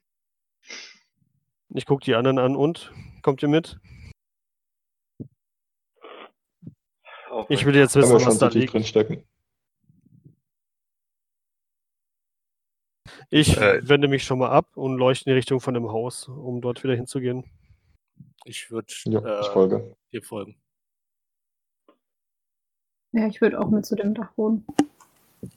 Ich 1.68 1.84
gucke 1.84 2.02
die 2.02 2.14
anderen 2.14 2.38
an 2.38 2.56
und 2.56 2.90
kommt 3.20 3.42
ihr 3.42 3.50
mit? 3.50 3.78
Auch 7.28 7.50
Ich 7.50 7.66
will 7.66 7.76
jetzt 7.76 7.94
wissen, 7.94 8.14
was 8.14 8.38
da 8.38 8.48
liegt. 8.48 8.72
drin 8.72 8.84
stecken. 8.84 9.28
Ich 13.28 13.58
Äh, 13.58 13.86
wende 13.86 14.08
mich 14.08 14.24
schon 14.24 14.38
mal 14.38 14.48
ab 14.48 14.74
und 14.78 14.96
leuchte 14.96 15.26
in 15.26 15.32
die 15.32 15.36
Richtung 15.36 15.60
von 15.60 15.74
dem 15.74 15.90
Haus, 15.90 16.26
um 16.26 16.62
dort 16.62 16.82
wieder 16.82 16.94
hinzugehen. 16.94 17.44
Ich 18.46 18.70
würde 18.70 18.90
Ja, 19.04 19.40
ich 19.40 19.48
äh, 19.48 19.52
folge. 19.52 19.94
dir 20.10 20.22
folgen. 20.22 20.56
Ja, 23.12 23.26
ich 23.26 23.42
würde 23.42 23.60
auch 23.60 23.68
mit 23.68 23.84
zu 23.84 23.94
dem 23.94 24.14
Dachboden. 24.14 24.64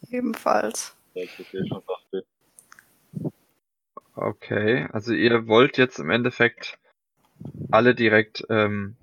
Ebenfalls. 0.10 0.96
Gesagt, 1.14 2.26
Okay, 4.16 4.88
also 4.92 5.14
ihr 5.14 5.48
wollt 5.48 5.78
jetzt 5.78 6.00
im 6.00 6.10
Endeffekt 6.10 6.80
alle 7.72 7.96
direkt 7.96 8.46
ähm, 8.50 8.96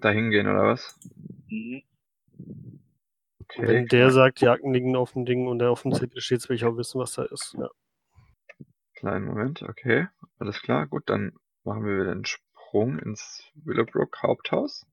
dahin 0.00 0.30
gehen, 0.30 0.46
oder 0.46 0.64
was? 0.64 0.98
Mhm. 1.48 1.82
Okay. 3.40 3.66
Wenn 3.66 3.86
der 3.86 4.10
sagt, 4.10 4.40
die 4.40 4.48
Akten 4.48 4.72
liegen 4.72 4.96
auf 4.96 5.12
dem 5.12 5.24
Ding 5.24 5.46
und 5.46 5.58
der 5.58 5.70
auf 5.70 5.82
dem 5.82 5.92
Zettel 5.92 6.20
steht, 6.20 6.48
will 6.48 6.56
ich 6.56 6.64
auch 6.64 6.76
wissen, 6.76 7.00
was 7.00 7.12
da 7.12 7.24
ist. 7.24 7.56
Ja. 7.58 7.68
Kleinen 8.94 9.24
Moment, 9.24 9.62
okay. 9.62 10.08
Alles 10.38 10.60
klar, 10.62 10.86
gut, 10.86 11.04
dann 11.06 11.32
machen 11.64 11.84
wir 11.84 12.00
wieder 12.00 12.14
den 12.14 12.24
Sprung 12.24 12.98
ins 12.98 13.44
Willowbrook 13.54 14.22
Haupthaus. 14.22 14.86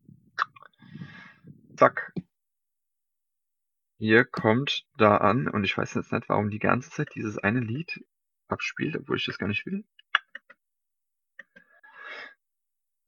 Zack. 1.76 2.14
Ihr 4.04 4.26
kommt 4.26 4.86
da 4.98 5.16
an 5.16 5.48
und 5.48 5.64
ich 5.64 5.78
weiß 5.78 5.94
jetzt 5.94 6.12
nicht, 6.12 6.28
warum 6.28 6.50
die 6.50 6.60
ganze 6.60 6.90
Zeit 6.90 7.16
dieses 7.16 7.38
eine 7.38 7.62
Lied 7.62 8.04
abspielt, 8.50 8.98
obwohl 8.98 9.16
ich 9.16 9.26
das 9.26 9.38
gar 9.38 9.48
nicht 9.48 9.66
will. 9.66 9.86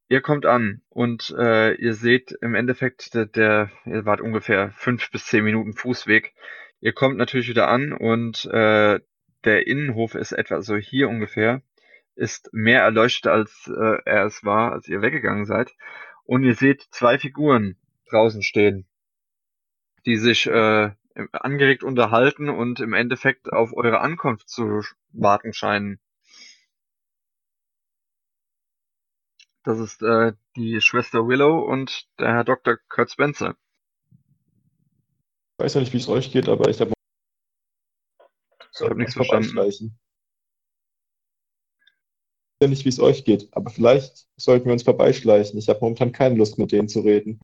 Ihr 0.08 0.22
kommt 0.22 0.46
an 0.46 0.84
und 0.88 1.36
äh, 1.38 1.74
ihr 1.74 1.96
seht 1.96 2.32
im 2.40 2.56
Endeffekt, 2.56 3.14
der, 3.14 3.26
der, 3.26 3.72
ihr 3.84 4.06
wart 4.06 4.22
ungefähr 4.22 4.72
fünf 4.72 5.12
bis 5.12 5.26
zehn 5.26 5.44
Minuten 5.44 5.74
Fußweg. 5.74 6.34
Ihr 6.80 6.94
kommt 6.94 7.18
natürlich 7.18 7.50
wieder 7.50 7.68
an 7.68 7.92
und 7.92 8.46
äh, 8.46 9.02
der 9.44 9.68
Innenhof 9.68 10.16
ist 10.16 10.32
etwa 10.32 10.62
so 10.62 10.78
hier 10.78 11.10
ungefähr, 11.10 11.62
ist 12.16 12.48
mehr 12.54 12.84
erleuchtet, 12.84 13.28
als 13.30 13.68
äh, 13.68 13.98
er 14.06 14.24
es 14.24 14.46
war, 14.46 14.72
als 14.72 14.88
ihr 14.88 15.02
weggegangen 15.02 15.44
seid. 15.44 15.74
Und 16.24 16.44
ihr 16.44 16.56
seht 16.56 16.84
zwei 16.92 17.20
Figuren 17.20 17.76
draußen 18.10 18.44
stehen, 18.44 18.88
die 20.06 20.18
sich 20.18 20.48
äh, 20.48 20.92
angeregt 21.32 21.84
unterhalten 21.84 22.50
und 22.50 22.80
im 22.80 22.94
Endeffekt 22.94 23.52
auf 23.52 23.74
eure 23.74 24.02
Ankunft 24.02 24.50
zu 24.50 24.82
warten 25.12 25.54
scheinen. 25.54 26.00
Das 29.64 29.80
ist 29.80 30.04
äh, 30.04 30.34
die 30.56 30.80
Schwester 30.80 31.28
Willow 31.28 31.60
und 31.60 32.08
der 32.20 32.34
Herr 32.34 32.44
Dr. 32.44 32.78
Kurt 32.88 33.10
Spencer. 33.10 33.56
Ich 35.58 35.64
weiß 35.64 35.74
ja 35.76 35.80
nicht, 35.80 35.94
wie 35.94 35.98
es 35.98 36.08
euch 36.08 36.32
geht, 36.32 36.50
aber 36.50 36.70
ich 36.70 36.80
habe 36.82 36.94
Ich 38.74 38.82
habe 38.82 38.96
nichts 38.96 39.14
verstanden. 39.14 39.50
Ich 39.50 39.56
weiß 39.56 39.82
ja 42.62 42.68
nicht, 42.68 42.86
wie 42.86 42.90
es 42.90 43.00
euch 43.00 43.24
geht, 43.24 43.48
aber 43.54 43.72
vielleicht 43.72 44.28
sollten 44.38 44.66
wir 44.66 44.74
uns 44.74 44.84
vorbeischleichen. 44.84 45.58
Ich 45.58 45.70
habe 45.70 45.80
momentan 45.82 46.12
keine 46.12 46.36
Lust, 46.36 46.60
mit 46.60 46.72
denen 46.72 46.90
zu 46.90 47.00
reden. 47.00 47.40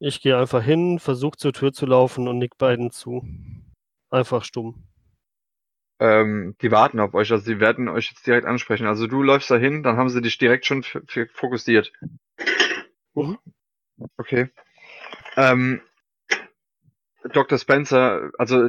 Ich 0.00 0.20
gehe 0.20 0.38
einfach 0.38 0.62
hin, 0.62 0.98
versuche 1.00 1.36
zur 1.36 1.52
Tür 1.52 1.72
zu 1.72 1.84
laufen 1.84 2.28
und 2.28 2.38
nick 2.38 2.56
beiden 2.56 2.90
zu. 2.90 3.26
Einfach 4.10 4.44
stumm. 4.44 4.84
Ähm, 6.00 6.54
die 6.62 6.70
warten 6.70 7.00
auf 7.00 7.14
euch, 7.14 7.32
also 7.32 7.44
sie 7.44 7.58
werden 7.58 7.88
euch 7.88 8.10
jetzt 8.10 8.26
direkt 8.26 8.46
ansprechen. 8.46 8.86
Also 8.86 9.08
du 9.08 9.22
läufst 9.22 9.50
dahin, 9.50 9.82
dann 9.82 9.96
haben 9.96 10.08
sie 10.08 10.22
dich 10.22 10.38
direkt 10.38 10.64
schon 10.66 10.84
fokussiert. 11.32 11.92
Mhm. 13.14 13.38
Okay. 14.16 14.50
Ähm, 15.36 15.80
Dr. 17.32 17.58
Spencer, 17.58 18.30
also 18.38 18.68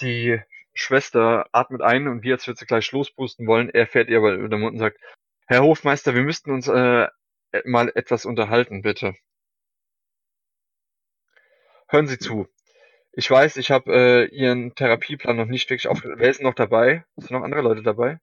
die 0.00 0.38
Schwester 0.74 1.46
atmet 1.52 1.80
ein 1.80 2.06
und 2.08 2.22
wie 2.22 2.32
als 2.32 2.46
würde 2.46 2.58
sie 2.58 2.66
gleich 2.66 2.92
lospusten 2.92 3.46
wollen. 3.46 3.70
Er 3.70 3.86
fährt 3.86 4.10
ihr 4.10 4.18
aber 4.18 4.34
über 4.34 4.50
den 4.50 4.60
Mund 4.60 4.74
und 4.74 4.80
sagt, 4.80 4.98
Herr 5.46 5.62
Hofmeister, 5.62 6.14
wir 6.14 6.22
müssten 6.22 6.50
uns 6.50 6.68
äh, 6.68 7.08
mal 7.64 7.90
etwas 7.94 8.26
unterhalten, 8.26 8.82
bitte. 8.82 9.14
Hören 11.88 12.06
Sie 12.06 12.18
zu. 12.18 12.48
Ich 13.12 13.30
weiß, 13.30 13.56
ich 13.56 13.70
habe 13.70 13.92
äh, 13.92 14.24
Ihren 14.26 14.74
Therapieplan 14.74 15.36
noch 15.36 15.46
nicht 15.46 15.70
wirklich 15.70 15.88
aufge... 15.88 16.14
Wer 16.16 16.30
ist 16.30 16.42
noch 16.42 16.54
dabei? 16.54 17.04
Sind 17.16 17.30
noch 17.30 17.42
andere 17.42 17.62
Leute 17.62 17.82
dabei? 17.82 18.20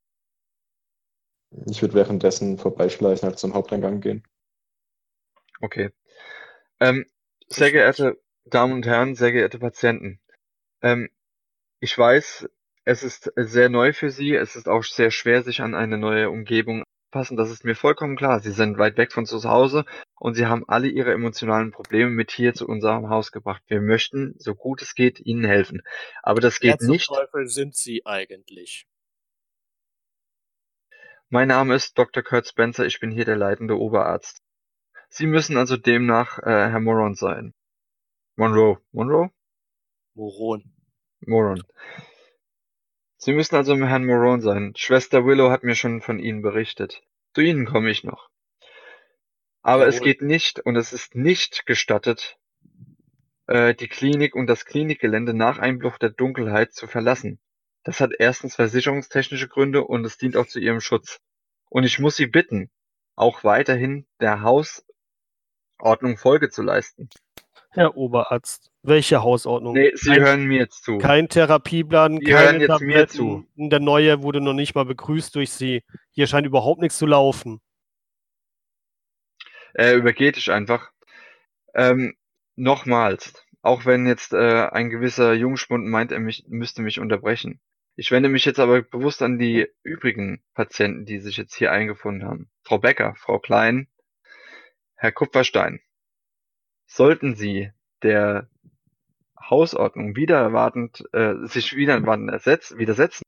Ich 1.68 1.81
würde 1.81 1.95
währenddessen 1.95 2.57
vorbeischleichen, 2.57 3.27
halt 3.27 3.40
zum 3.40 3.53
Haupteingang 3.53 4.02
gehen. 4.02 4.23
Okay. 5.61 5.91
Ähm, 6.80 7.06
sehr 7.48 7.72
geehrte 7.72 8.22
Damen 8.45 8.73
und 8.73 8.85
Herren, 8.85 9.15
sehr 9.15 9.31
geehrte 9.31 9.60
Patienten. 9.60 10.19
Ähm, 10.81 11.10
ich 11.80 11.98
weiß, 11.98 12.49
es 12.85 13.03
ist 13.03 13.31
sehr 13.35 13.69
neu 13.69 13.94
für 13.94 14.11
Sie. 14.11 14.35
Es 14.35 14.56
ist 14.56 14.68
auch 14.68 14.84
sehr 14.84 15.11
schwer, 15.11 15.41
sich 15.41 15.61
an 15.61 15.76
eine 15.76 15.98
neue 15.98 16.30
Umgebung 16.30 16.84
anzupassen. 17.14 17.38
Das 17.38 17.52
ist 17.52 17.64
mir 17.64 17.76
vollkommen 17.76 18.15
klar. 18.15 18.40
Sie 18.40 18.52
sind 18.52 18.77
weit 18.77 18.98
weg 18.98 19.11
von 19.11 19.26
zu 19.26 19.44
Hause 19.44 19.85
und 20.19 20.35
Sie 20.35 20.45
haben 20.45 20.64
alle 20.68 20.88
Ihre 20.88 21.14
emotionalen 21.14 21.72
Probleme 21.72 22.10
mit 22.10 22.31
hier 22.31 22.53
zu 22.53 22.68
unserem 22.68 23.10
Haus 23.10 23.31
gebracht. 23.31 23.64
Wir 23.68 23.81
möchten, 23.81 24.35
so 24.38 24.56
gut 24.56 24.81
es 24.81 24.95
geht, 24.95 25.19
Ihnen 25.19 25.45
helfen. 25.45 25.84
Aber 26.22 26.41
das 26.41 26.61
Wer 26.61 26.72
geht 26.72 26.81
zum 26.81 26.91
nicht. 26.91 27.07
Teufel 27.07 27.48
sind 27.48 27.76
Sie 27.76 28.06
eigentlich? 28.06 28.88
Mein 31.30 31.48
Name 31.48 31.76
ist 31.76 31.98
Dr. 31.98 32.23
Kurt 32.23 32.48
Spencer. 32.48 32.85
Ich 32.85 32.99
bin 32.99 33.11
hier 33.11 33.26
der 33.26 33.38
leitende 33.38 33.77
Oberarzt. 33.77 34.41
Sie 35.10 35.27
müssen 35.27 35.57
also 35.57 35.77
demnach 35.77 36.40
äh, 36.40 36.69
Herr 36.69 36.80
Moron 36.80 37.15
sein. 37.15 37.53
Monroe. 38.35 38.80
Monroe? 38.91 39.30
Moron. 40.15 40.64
Moron. 41.22 41.64
Sie 43.24 43.32
müssen 43.32 43.56
also 43.56 43.72
im 43.72 43.86
Herrn 43.86 44.06
Moron 44.06 44.41
sein. 44.41 44.74
Schwester 44.76 45.26
Willow 45.26 45.50
hat 45.50 45.64
mir 45.64 45.76
schon 45.76 46.02
von 46.02 46.20
Ihnen 46.20 46.41
berichtet. 46.41 47.04
Zu 47.34 47.40
Ihnen 47.40 47.66
komme 47.66 47.90
ich 47.90 48.04
noch. 48.04 48.30
Aber 49.62 49.88
es 49.88 49.95
Jawohl. 49.95 50.08
geht 50.08 50.22
nicht 50.22 50.60
und 50.60 50.76
es 50.76 50.91
ist 50.91 51.16
nicht 51.16 51.66
gestattet, 51.66 52.38
äh, 53.48 53.76
die 53.76 53.88
Klinik 53.88 54.36
und 54.36 54.48
das 54.48 54.66
Klinikgelände 54.66 55.34
nach 55.34 55.58
Einbruch 55.58 55.98
der 56.00 56.10
Dunkelheit 56.10 56.74
zu 56.74 56.86
verlassen. 56.86 57.40
Das 57.86 58.02
hat 58.02 58.12
erstens 58.20 58.56
versicherungstechnische 58.56 59.48
Gründe 59.48 59.86
und 59.86 60.04
es 60.04 60.18
dient 60.18 60.36
auch 60.36 60.48
zu 60.48 60.60
Ihrem 60.60 60.82
Schutz. 60.82 61.22
Und 61.70 61.86
ich 61.86 62.00
muss 62.00 62.18
Sie 62.18 62.28
bitten, 62.28 62.72
auch 63.16 63.45
weiterhin 63.45 64.06
der 64.20 64.41
Hausordnung 64.41 66.18
Folge 66.18 66.50
zu 66.50 66.62
leisten. 66.62 67.08
Herr 67.72 67.98
Oberarzt, 67.98 68.72
welche 68.84 69.24
Hausordnung? 69.24 69.74
Nee, 69.74 69.92
Sie 69.96 70.10
Kein- 70.12 70.22
hören 70.22 70.44
mir 70.46 70.60
jetzt 70.60 70.84
zu. 70.84 70.98
Kein 71.00 71.28
Therapieplan, 71.30 72.20
Sie 72.24 72.34
hören 72.34 72.60
jetzt 72.60 72.82
mir 72.82 73.08
Tabletten. 73.08 73.48
Der 73.56 73.80
neue 73.80 74.22
wurde 74.22 74.42
noch 74.42 74.54
nicht 74.54 74.76
mal 74.76 74.86
begrüßt 74.86 75.34
durch 75.36 75.52
Sie. 75.52 75.84
Hier 76.12 76.28
scheint 76.28 76.46
überhaupt 76.46 76.82
nichts 76.82 76.98
zu 76.98 77.06
laufen. 77.06 77.62
Er 79.74 79.96
übergeht 79.96 80.36
dich 80.36 80.52
einfach. 80.52 80.92
Ähm, 81.74 82.16
nochmals, 82.56 83.34
auch 83.64 83.86
wenn 83.86 84.06
jetzt 84.06 84.34
äh, 84.34 84.68
ein 84.72 84.90
gewisser 84.92 85.34
Jungspund 85.34 85.88
meint, 85.88 86.12
er 86.12 86.20
mich, 86.20 86.46
müsste 86.48 86.82
mich 86.84 87.00
unterbrechen. 87.00 87.60
Ich 87.96 88.12
wende 88.12 88.30
mich 88.30 88.46
jetzt 88.46 88.60
aber 88.60 88.82
bewusst 88.82 89.22
an 89.22 89.38
die 89.38 89.68
übrigen 89.84 90.44
Patienten, 90.54 91.06
die 91.06 91.20
sich 91.20 91.38
jetzt 91.38 91.56
hier 91.56 91.72
eingefunden 91.72 92.28
haben. 92.28 92.50
Frau 92.64 92.78
Becker, 92.80 93.16
Frau 93.18 93.40
Klein, 93.40 93.88
Herr 94.96 95.12
Kupferstein. 95.12 95.80
Sollten 96.95 97.34
Sie 97.34 97.72
der 98.03 98.48
Hausordnung 99.49 100.15
wieder 100.15 100.38
erwartend, 100.38 101.03
äh, 101.11 101.34
sich 101.48 101.76
wieder 101.76 101.94
erwartend 101.94 102.30
ersetz, 102.30 102.76
widersetzen, 102.78 103.24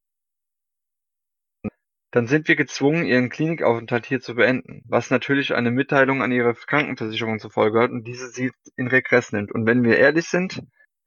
dann 2.12 2.28
sind 2.28 2.48
wir 2.48 2.56
gezwungen, 2.56 3.08
Ihren 3.08 3.30
Klinikaufenthalt 3.30 4.06
hier 4.06 4.22
zu 4.22 4.36
beenden, 4.36 4.84
was 4.86 5.10
natürlich 5.10 5.56
eine 5.56 5.72
Mitteilung 5.72 6.22
an 6.22 6.32
Ihre 6.32 6.54
Krankenversicherung 6.54 7.40
zur 7.40 7.50
Folge 7.50 7.82
hat 7.82 7.90
und 7.90 8.04
diese 8.04 8.30
sie 8.30 8.52
in 8.76 8.86
Regress 8.86 9.32
nimmt. 9.32 9.52
Und 9.52 9.66
wenn 9.66 9.84
wir 9.84 9.98
ehrlich 9.98 10.28
sind, 10.28 10.62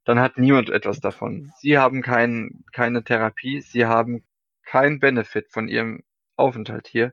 dann 0.05 0.19
hat 0.19 0.37
niemand 0.37 0.69
etwas 0.69 0.99
davon. 0.99 1.53
Sie 1.61 1.79
haben 1.79 2.03
kein, 2.03 2.65
keine 2.73 3.05
Therapie, 3.05 3.61
Sie 3.61 3.87
haben 3.87 4.25
keinen 4.65 4.99
Benefit 4.99 5.47
von 5.53 5.69
Ihrem 5.69 6.03
Aufenthalt 6.35 6.89
hier 6.89 7.13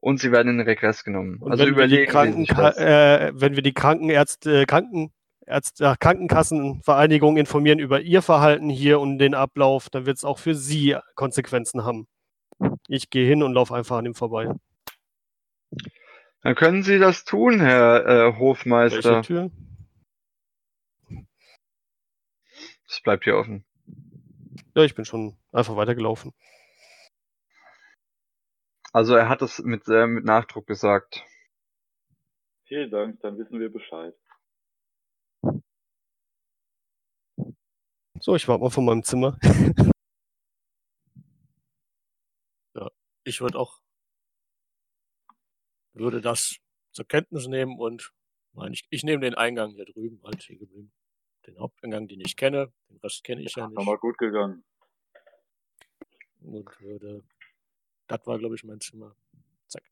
und 0.00 0.18
Sie 0.18 0.32
werden 0.32 0.58
in 0.58 0.60
Regress 0.66 1.04
genommen. 1.04 1.38
Und 1.40 1.52
also 1.52 1.64
wenn 1.64 1.76
wir 1.76 1.86
die 1.86 2.02
überlegen 2.04 2.36
Sie 2.36 2.40
sich 2.40 2.56
Krankenka 2.56 2.70
das. 2.70 2.78
äh, 2.78 3.32
wenn 3.34 3.54
wir 3.54 3.62
die 3.62 3.72
Krankenärzte, 3.74 4.62
äh, 4.62 5.96
Krankenkassenvereinigung 6.00 7.36
informieren 7.36 7.78
über 7.78 8.00
ihr 8.00 8.22
Verhalten 8.22 8.68
hier 8.68 9.00
und 9.00 9.18
den 9.18 9.34
Ablauf, 9.34 9.90
dann 9.90 10.06
wird 10.06 10.16
es 10.16 10.24
auch 10.24 10.38
für 10.38 10.54
sie 10.54 10.96
Konsequenzen 11.14 11.84
haben. 11.84 12.06
Ich 12.88 13.10
gehe 13.10 13.26
hin 13.26 13.42
und 13.42 13.52
laufe 13.52 13.74
einfach 13.74 13.98
an 13.98 14.06
ihm 14.06 14.14
vorbei. 14.14 14.48
Dann 16.42 16.54
können 16.54 16.82
Sie 16.82 16.98
das 16.98 17.24
tun, 17.24 17.60
Herr 17.60 18.06
äh, 18.06 18.38
Hofmeister. 18.38 19.16
Welche 19.16 19.26
Tür? 19.26 19.50
Es 22.88 23.00
bleibt 23.02 23.24
hier 23.24 23.36
offen. 23.36 23.64
Ja, 24.74 24.82
ich 24.82 24.94
bin 24.94 25.04
schon 25.04 25.36
einfach 25.52 25.76
weitergelaufen. 25.76 26.32
Also 28.92 29.14
er 29.14 29.28
hat 29.28 29.42
es 29.42 29.60
mit, 29.60 29.86
äh, 29.88 30.06
mit 30.06 30.24
Nachdruck 30.24 30.66
gesagt. 30.66 31.24
Vielen 32.64 32.90
Dank, 32.90 33.20
dann 33.20 33.38
wissen 33.38 33.58
wir 33.58 33.70
Bescheid. 33.70 34.14
So, 38.20 38.36
ich 38.36 38.46
warte 38.48 38.62
mal 38.62 38.70
von 38.70 38.84
meinem 38.84 39.02
Zimmer. 39.02 39.38
Ich 43.24 43.40
würde 43.40 43.58
auch, 43.58 43.80
würde 45.92 46.20
das 46.20 46.56
zur 46.92 47.06
Kenntnis 47.06 47.46
nehmen 47.46 47.78
und 47.78 48.12
meine 48.52 48.74
ich, 48.74 48.86
ich 48.90 49.04
nehme 49.04 49.20
den 49.20 49.34
Eingang 49.34 49.72
hier 49.72 49.84
drüben 49.84 50.20
halt 50.24 50.42
hier 50.42 50.58
geblieben. 50.58 50.92
Den 51.46 51.58
Haupteingang, 51.58 52.08
den 52.08 52.20
ich 52.20 52.36
kenne, 52.36 52.72
den 52.88 52.96
Rest 52.98 53.22
kenne 53.22 53.42
ich 53.42 53.54
ja 53.54 53.66
nicht. 53.66 53.76
Nochmal 53.76 53.98
gut 53.98 54.18
gegangen. 54.18 54.64
Und 56.40 56.80
würde, 56.80 57.22
das 58.10 58.26
war 58.26 58.38
glaube 58.38 58.56
ich 58.56 58.64
mein 58.64 58.80
Zimmer. 58.80 59.14
Zack. 59.68 59.84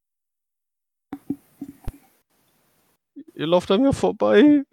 Ihr 3.35 3.47
lauft 3.47 3.71
an 3.71 3.83
mir 3.83 3.93
vorbei. 3.93 4.65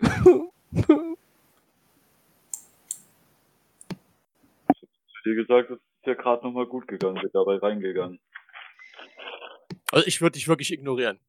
Wie 5.23 5.35
gesagt, 5.35 5.71
es 5.71 5.77
ist 5.77 6.05
ja 6.05 6.13
gerade 6.13 6.45
nochmal 6.45 6.65
gut 6.65 6.87
gegangen, 6.87 7.21
wird 7.21 7.33
dabei 7.33 7.57
reingegangen. 7.57 8.19
Also 9.91 10.07
ich 10.07 10.21
würde 10.21 10.33
dich 10.33 10.47
wirklich 10.47 10.71
ignorieren. 10.71 11.19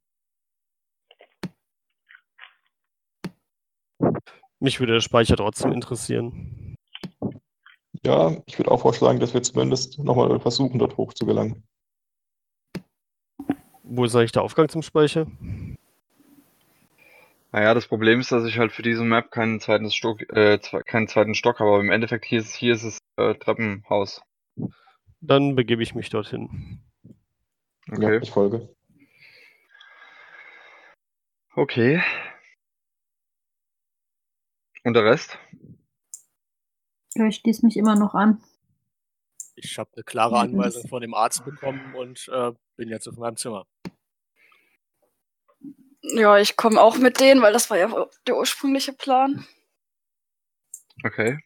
Mich 4.58 4.80
würde 4.80 4.94
der 4.94 5.00
Speicher 5.00 5.36
trotzdem 5.36 5.72
interessieren. 5.72 6.76
Ja, 8.04 8.42
ich 8.46 8.58
würde 8.58 8.70
auch 8.70 8.80
vorschlagen, 8.80 9.20
dass 9.20 9.34
wir 9.34 9.42
zumindest 9.42 9.98
nochmal 9.98 10.40
versuchen, 10.40 10.78
dort 10.78 10.96
hoch 10.96 11.12
zu 11.12 11.26
gelangen. 11.26 11.62
Wo 13.88 14.04
ist 14.04 14.14
eigentlich 14.16 14.32
der 14.32 14.42
Aufgang 14.42 14.68
zum 14.68 14.82
Speicher? 14.82 15.26
Naja, 17.52 17.72
das 17.72 17.86
Problem 17.86 18.20
ist, 18.20 18.32
dass 18.32 18.44
ich 18.44 18.58
halt 18.58 18.72
für 18.72 18.82
diese 18.82 19.04
Map 19.04 19.30
keinen 19.30 19.60
zweiten 19.60 19.90
Stock, 19.90 20.20
äh, 20.34 20.58
keinen 20.84 21.08
zweiten 21.08 21.34
Stock 21.34 21.60
habe, 21.60 21.70
aber 21.70 21.80
im 21.80 21.90
Endeffekt 21.90 22.24
hier 22.24 22.40
ist, 22.40 22.54
hier 22.54 22.74
ist 22.74 22.82
es 22.82 22.98
äh, 23.16 23.34
Treppenhaus. 23.34 24.20
Dann 25.20 25.54
begebe 25.54 25.82
ich 25.82 25.94
mich 25.94 26.10
dorthin. 26.10 26.80
Ja, 27.88 27.94
Okay. 27.96 28.18
ich 28.22 28.30
folge. 28.30 28.68
Okay. 31.54 32.02
Und 34.84 34.94
der 34.94 35.04
Rest? 35.04 35.38
Ja, 37.14 37.26
ich 37.26 37.36
schließe 37.36 37.64
mich 37.64 37.76
immer 37.76 37.96
noch 37.96 38.14
an. 38.14 38.42
Ich 39.56 39.78
habe 39.78 39.90
eine 39.94 40.04
klare 40.04 40.34
Ja, 40.34 40.40
Anweisung 40.42 40.86
von 40.86 41.00
dem 41.00 41.14
Arzt 41.14 41.44
bekommen 41.44 41.94
und 41.94 42.28
äh, 42.28 42.52
bin 42.76 42.90
jetzt 42.90 43.08
auf 43.08 43.16
meinem 43.16 43.36
Zimmer. 43.36 43.66
Ja, 46.02 46.38
ich 46.38 46.56
komme 46.56 46.80
auch 46.80 46.98
mit 46.98 47.18
denen, 47.20 47.40
weil 47.40 47.54
das 47.54 47.70
war 47.70 47.78
ja 47.78 48.08
der 48.26 48.36
ursprüngliche 48.36 48.92
Plan. 48.92 49.46
Okay. 51.04 51.38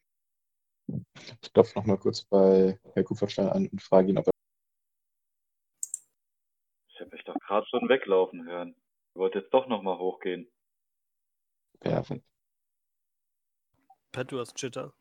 Ich 1.40 1.52
klopfe 1.52 1.78
nochmal 1.78 1.98
kurz 1.98 2.22
bei 2.24 2.78
Herr 2.94 3.04
Kupferstein 3.04 3.48
an 3.48 3.68
und 3.68 3.80
frage 3.80 4.10
ihn, 4.10 4.18
ob 4.18 4.26
er. 4.26 4.32
Ich 6.88 7.00
habe 7.00 7.10
mich 7.10 7.24
doch 7.24 7.38
gerade 7.46 7.66
schon 7.68 7.88
weglaufen 7.88 8.44
hören. 8.44 8.74
Ich 9.10 9.16
wollte 9.16 9.38
jetzt 9.38 9.54
doch 9.54 9.68
nochmal 9.68 9.98
hochgehen. 9.98 10.50
Perfekt. 11.78 12.24
Pat, 14.12 14.30
du 14.32 14.40
hast 14.40 14.60
Jitter. 14.60 14.92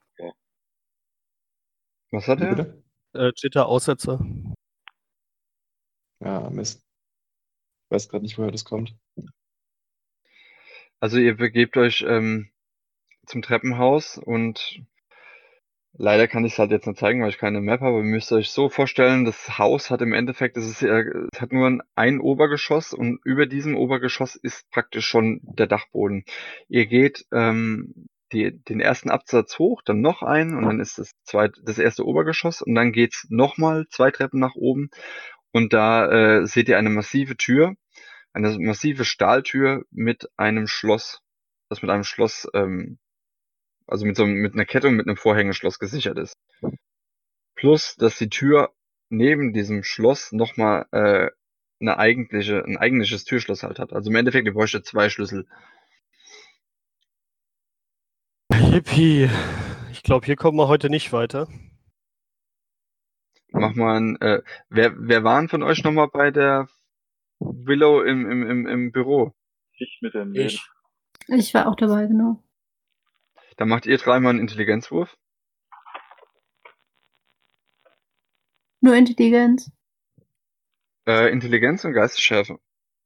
Was 2.12 2.28
hat 2.28 2.42
er? 2.42 2.82
Äh, 3.14 3.32
Jitter, 3.36 3.68
Aussetzer. 3.68 4.20
Ja, 6.20 6.50
Mist. 6.50 6.84
Ich 7.86 7.96
weiß 7.96 8.10
gerade 8.10 8.24
nicht, 8.24 8.38
woher 8.38 8.52
das 8.52 8.66
kommt. 8.66 8.96
Also 11.00 11.18
ihr 11.18 11.36
begebt 11.38 11.78
euch 11.78 12.04
ähm, 12.08 12.50
zum 13.26 13.42
Treppenhaus 13.42 14.18
und 14.18 14.82
leider 15.94 16.28
kann 16.28 16.46
ich 16.46 16.54
es 16.54 16.60
halt 16.60 16.72
jetzt 16.72 16.88
nicht 16.88 17.00
zeigen, 17.00 17.22
weil 17.22 17.30
ich 17.30 17.38
keine 17.38 17.62
Map 17.62 17.82
habe. 17.82 17.98
Ihr 17.98 18.04
müsst 18.04 18.32
euch 18.32 18.52
so 18.52 18.70
vorstellen, 18.70 19.26
das 19.26 19.58
Haus 19.58 19.90
hat 19.90 20.02
im 20.02 20.14
Endeffekt, 20.14 20.58
es, 20.58 20.66
ist, 20.66 20.84
es 20.84 21.42
hat 21.42 21.54
nur 21.54 21.68
ein, 21.68 21.82
ein 21.96 22.20
Obergeschoss 22.20 22.94
und 22.94 23.20
über 23.24 23.46
diesem 23.46 23.76
Obergeschoss 23.76 24.36
ist 24.36 24.70
praktisch 24.72 25.08
schon 25.08 25.40
der 25.44 25.68
Dachboden. 25.68 26.26
Ihr 26.68 26.86
geht 26.86 27.26
ähm, 27.32 28.08
die, 28.34 28.64
den 28.64 28.80
ersten 28.80 29.10
Absatz 29.10 29.58
hoch, 29.60 29.82
dann 29.84 30.02
noch 30.02 30.22
ein 30.22 30.56
und 30.56 30.64
dann 30.64 30.80
ist 30.80 30.98
das 30.98 31.12
zweite, 31.24 31.62
das 31.64 31.80
erste 31.80 32.06
Obergeschoss 32.06 32.62
und 32.62 32.76
dann 32.76 32.92
geht's 32.92 33.28
nochmal 33.30 33.88
zwei 33.90 34.12
Treppen 34.12 34.40
nach 34.40 34.56
oben 34.56 34.90
und 35.52 35.74
da 35.74 36.40
äh, 36.40 36.48
seht 36.48 36.70
ihr 36.70 36.78
eine 36.78 36.90
massive 36.90 37.38
Tür, 37.38 37.76
eine 38.34 38.58
massive 38.60 39.06
Stahltür 39.06 39.84
mit 39.92 40.30
einem 40.38 40.68
Schloss, 40.68 41.22
das 41.70 41.82
mit 41.82 41.90
einem 41.92 42.04
Schloss, 42.04 42.48
ähm, 42.54 43.00
also 43.88 44.06
mit 44.06 44.16
so 44.16 44.26
mit 44.26 44.54
einer 44.54 44.66
Kette 44.66 44.88
und 44.88 44.96
mit 44.96 45.08
einem 45.08 45.18
Vorhängeschloss 45.18 45.80
gesichert 45.80 46.18
ist. 46.20 46.36
Plus, 47.56 47.96
dass 47.96 48.18
die 48.18 48.30
Tür 48.30 48.72
neben 49.10 49.54
diesem 49.54 49.84
Schloss 49.84 50.32
nochmal 50.32 50.86
äh, 50.92 51.30
eine 51.82 51.98
eigentliche, 51.98 52.64
ein 52.64 52.78
eigentliches 52.78 53.24
Türschloss 53.26 53.64
halt 53.64 53.80
hat. 53.80 53.94
Also 53.94 54.10
im 54.10 54.16
Endeffekt, 54.16 54.46
ihr 54.46 54.54
bräuchtet 54.54 54.86
zwei 54.86 55.10
Schlüssel. 55.10 55.48
Yippie. 58.70 59.28
Ich 59.92 60.04
glaube, 60.04 60.28
hier 60.28 60.36
kommen 60.36 60.56
wir 60.60 60.68
heute 60.68 60.92
nicht 60.92 61.12
weiter. 61.12 61.48
Mach 63.52 63.74
mal 63.74 64.00
ein, 64.00 64.22
äh, 64.22 64.44
wer, 64.70 64.94
wer 64.96 65.24
waren 65.24 65.50
von 65.50 65.64
euch 65.64 65.84
nochmal 65.84 66.08
bei 66.08 66.30
der 66.30 66.68
Willow 67.40 68.04
im, 68.04 68.30
im, 68.30 68.48
im, 68.48 68.68
im 68.68 68.92
Büro? 68.92 69.34
Ich 69.74 69.98
mit 70.02 70.14
dem 70.14 70.36
Ich, 70.36 70.64
Ich 71.28 71.52
war 71.56 71.68
auch 71.68 71.76
dabei, 71.76 72.06
genau. 72.06 72.44
Da 73.58 73.66
macht 73.66 73.88
ihr 73.88 73.98
dreimal 73.98 74.32
einen 74.32 74.42
Intelligenzwurf. 74.42 75.18
Nur 78.82 78.96
Intelligenz. 78.96 79.72
Äh, 81.08 81.32
Intelligenz 81.32 81.84
und 81.86 81.94
Geistesschärfe. 81.94 82.60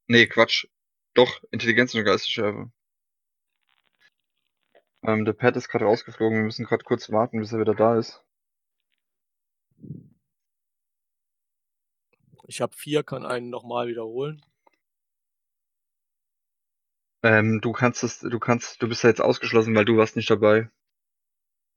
Nee, 0.08 0.28
Quatsch. 0.28 0.68
Doch, 1.14 1.42
Intelligenz 1.52 1.96
und 1.96 2.04
Geistesschärfe. 2.04 2.70
Ähm, 5.06 5.26
der 5.26 5.34
Pat 5.34 5.56
ist 5.58 5.68
gerade 5.68 5.86
rausgeflogen. 5.86 6.38
Wir 6.38 6.46
müssen 6.46 6.66
gerade 6.66 6.84
kurz 6.84 7.12
warten, 7.12 7.40
bis 7.40 7.52
er 7.52 7.60
wieder 7.60 7.76
da 7.76 7.98
ist. 7.98 8.24
Ich 12.48 12.62
habe 12.62 12.76
vier, 12.76 13.04
kann 13.04 13.26
einen 13.26 13.50
nochmal 13.50 13.88
wiederholen. 13.88 14.42
Ähm, 17.24 17.62
du 17.62 17.72
kannst 17.72 18.04
es, 18.04 18.20
du 18.20 18.40
kannst, 18.40 18.82
du 18.82 18.88
bist 18.88 19.04
ja 19.04 19.10
jetzt 19.10 19.22
ausgeschlossen, 19.22 19.76
weil 19.76 19.86
du 19.86 19.98
warst 19.98 20.16
nicht 20.16 20.30
dabei. 20.30 20.70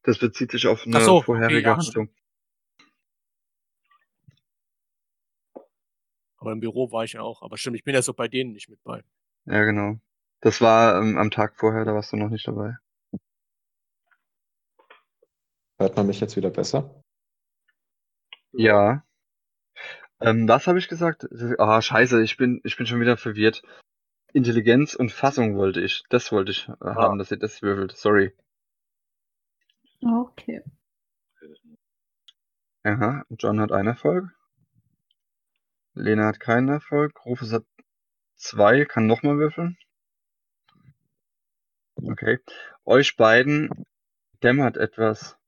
Das 0.03 0.19
bezieht 0.19 0.51
sich 0.53 0.66
auf 0.66 0.86
eine 0.86 1.01
so, 1.01 1.16
okay, 1.16 1.24
vorherige 1.24 1.69
ja, 1.69 1.77
Handlung. 1.77 2.09
Aber 6.36 6.53
im 6.53 6.61
Büro 6.61 6.93
war 6.93 7.05
ich 7.05 7.15
ja 7.15 7.23
auch. 7.23 7.43
Aber 7.43 7.59
stimmt, 7.59 7.77
ich 7.77 7.85
bin 7.85 7.94
ja 7.94 8.03
so 8.03 8.12
bei 8.12 8.28
denen 8.28 8.53
nicht 8.53 8.69
mit 8.69 8.82
bei. 8.85 9.03
Ja, 9.47 9.65
genau. 9.65 9.98
Das 10.40 10.61
war 10.61 11.01
ähm, 11.01 11.16
am 11.16 11.31
Tag 11.31 11.57
vorher, 11.57 11.85
da 11.85 11.94
warst 11.94 12.12
du 12.12 12.16
noch 12.16 12.28
nicht 12.28 12.47
dabei. 12.47 12.77
Hört 15.78 15.97
man 15.97 16.07
mich 16.07 16.20
jetzt 16.20 16.36
wieder 16.36 16.51
besser? 16.51 17.03
Ja. 18.53 19.05
Ähm, 20.20 20.48
was 20.48 20.66
habe 20.66 20.78
ich 20.78 20.89
gesagt? 20.89 21.27
Ah, 21.59 21.82
scheiße, 21.82 22.23
ich 22.23 22.36
bin, 22.39 22.61
ich 22.65 22.77
bin 22.77 22.86
schon 22.86 23.01
wieder 23.01 23.16
verwirrt. 23.16 23.62
Intelligenz 24.32 24.94
und 24.94 25.12
Fassung 25.12 25.57
wollte 25.57 25.81
ich. 25.81 26.05
Das 26.09 26.32
wollte 26.32 26.53
ich 26.53 26.69
äh, 26.69 26.74
haben, 26.81 27.19
dass 27.19 27.31
ihr 27.31 27.39
das 27.39 27.61
würfelt. 27.62 27.93
Sorry. 27.93 28.35
Okay. 30.03 30.62
Aha, 32.82 33.24
John 33.31 33.61
hat 33.61 33.73
einen 33.73 33.89
Erfolg. 33.89 34.31
Lena 35.94 36.27
hat 36.27 36.40
keinen 36.40 36.69
Erfolg. 36.69 37.12
Rufus 37.24 37.53
hat 37.53 37.65
zwei, 38.36 38.85
kann 38.85 39.07
nochmal 39.07 39.39
würfeln. 39.39 39.77
Okay. 41.97 42.39
Euch 42.85 43.16
beiden 43.16 43.86
dämmert 44.43 44.77
etwas. 44.77 45.39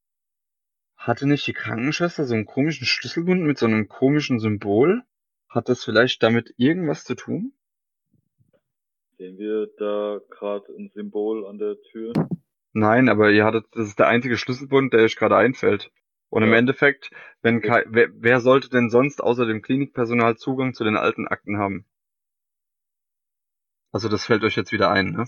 Hatte 0.98 1.26
nicht 1.26 1.46
die 1.46 1.52
Krankenschwester 1.52 2.24
so 2.24 2.34
einen 2.34 2.44
komischen 2.44 2.84
Schlüsselbund 2.84 3.42
mit 3.42 3.56
so 3.56 3.66
einem 3.66 3.88
komischen 3.88 4.40
Symbol? 4.40 5.04
Hat 5.48 5.68
das 5.68 5.84
vielleicht 5.84 6.22
damit 6.22 6.52
irgendwas 6.56 7.04
zu 7.04 7.14
tun? 7.14 7.52
Sehen 9.16 9.38
wir 9.38 9.68
da 9.78 10.20
gerade 10.28 10.66
ein 10.76 10.90
Symbol 10.90 11.46
an 11.46 11.58
der 11.58 11.80
Tür? 11.92 12.12
Nein, 12.72 13.08
aber 13.08 13.30
ihr 13.30 13.44
hattet, 13.44 13.66
das 13.72 13.86
ist 13.88 13.98
der 13.98 14.08
einzige 14.08 14.36
Schlüsselbund, 14.36 14.92
der 14.92 15.04
euch 15.04 15.16
gerade 15.16 15.36
einfällt. 15.36 15.90
Und 16.30 16.42
im 16.42 16.52
Ja. 16.52 16.58
Endeffekt, 16.58 17.10
wenn 17.42 17.62
kei- 17.62 17.86
wer, 17.88 18.08
wer 18.12 18.40
sollte 18.40 18.68
denn 18.68 18.90
sonst 18.90 19.22
außer 19.22 19.46
dem 19.46 19.62
Klinikpersonal 19.62 20.36
Zugang 20.36 20.74
zu 20.74 20.84
den 20.84 20.96
alten 20.96 21.26
Akten 21.28 21.58
haben? 21.58 21.86
Also 23.92 24.08
das 24.08 24.26
fällt 24.26 24.44
euch 24.44 24.56
jetzt 24.56 24.72
wieder 24.72 24.90
ein, 24.90 25.12
ne? 25.12 25.24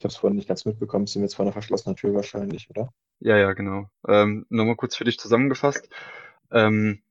Ich 0.00 0.04
habe 0.04 0.12
es 0.12 0.16
vorhin 0.16 0.36
nicht 0.36 0.48
ganz 0.48 0.64
mitbekommen. 0.64 1.06
Sind 1.06 1.20
wir 1.20 1.26
jetzt 1.26 1.34
vor 1.34 1.44
einer 1.44 1.52
verschlossenen 1.52 1.94
Tür 1.94 2.14
wahrscheinlich, 2.14 2.70
oder? 2.70 2.88
Ja, 3.18 3.36
ja, 3.36 3.52
genau. 3.52 3.90
Ähm, 4.08 4.46
Nochmal 4.48 4.76
kurz 4.76 4.96
für 4.96 5.04
dich 5.04 5.18
zusammengefasst. 5.18 5.90
Ähm, 6.50 7.02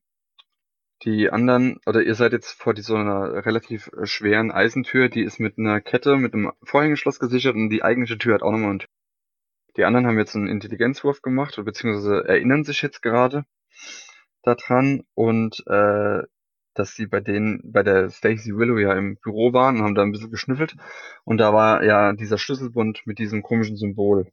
die 1.03 1.29
anderen, 1.29 1.79
oder 1.85 2.01
ihr 2.01 2.15
seid 2.15 2.31
jetzt 2.31 2.51
vor 2.51 2.73
dieser 2.73 2.95
einer 2.95 3.45
relativ 3.45 3.91
äh, 3.93 4.07
schweren 4.07 4.49
Eisentür, 4.49 5.07
die 5.07 5.21
ist 5.21 5.39
mit 5.39 5.59
einer 5.59 5.81
Kette, 5.81 6.17
mit 6.17 6.33
einem 6.33 6.51
Vorhängeschloss 6.63 7.19
gesichert 7.19 7.53
und 7.53 7.69
die 7.69 7.83
eigentliche 7.83 8.17
Tür 8.17 8.33
hat 8.33 8.41
auch 8.41 8.51
nochmal 8.51 8.71
eine 8.71 8.79
Tür. 8.79 8.89
Die 9.77 9.83
anderen 9.83 10.07
haben 10.07 10.17
jetzt 10.17 10.35
einen 10.35 10.47
Intelligenzwurf 10.47 11.21
gemacht, 11.21 11.61
beziehungsweise 11.63 12.27
erinnern 12.27 12.63
sich 12.63 12.81
jetzt 12.81 13.03
gerade 13.03 13.45
daran 14.41 15.03
und 15.13 15.63
äh, 15.67 16.23
dass 16.79 16.95
sie 16.95 17.07
bei 17.07 17.19
denen, 17.19 17.71
bei 17.71 17.83
der 17.83 18.09
Stacey 18.09 18.55
Willow 18.55 18.77
ja 18.79 18.93
im 18.93 19.17
Büro 19.17 19.53
waren 19.53 19.77
und 19.77 19.83
haben 19.83 19.95
da 19.95 20.01
ein 20.03 20.11
bisschen 20.11 20.31
geschnüffelt 20.31 20.75
und 21.25 21.37
da 21.37 21.53
war 21.53 21.83
ja 21.83 22.13
dieser 22.13 22.37
Schlüsselbund 22.37 23.01
mit 23.05 23.19
diesem 23.19 23.43
komischen 23.43 23.77
Symbol. 23.77 24.31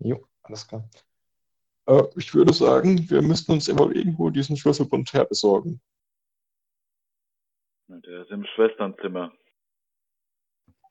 Jo, 0.00 0.26
alles 0.42 0.66
klar. 0.66 0.88
Äh, 1.86 2.02
ich 2.16 2.34
würde 2.34 2.52
sagen, 2.52 3.08
wir 3.08 3.22
müssten 3.22 3.52
uns 3.52 3.68
immer 3.68 3.90
irgendwo 3.94 4.30
diesen 4.30 4.56
Schlüsselbund 4.56 5.12
herbesorgen. 5.12 5.80
Der 7.88 8.22
ist 8.22 8.30
im 8.30 8.44
Schwesternzimmer. 8.54 9.32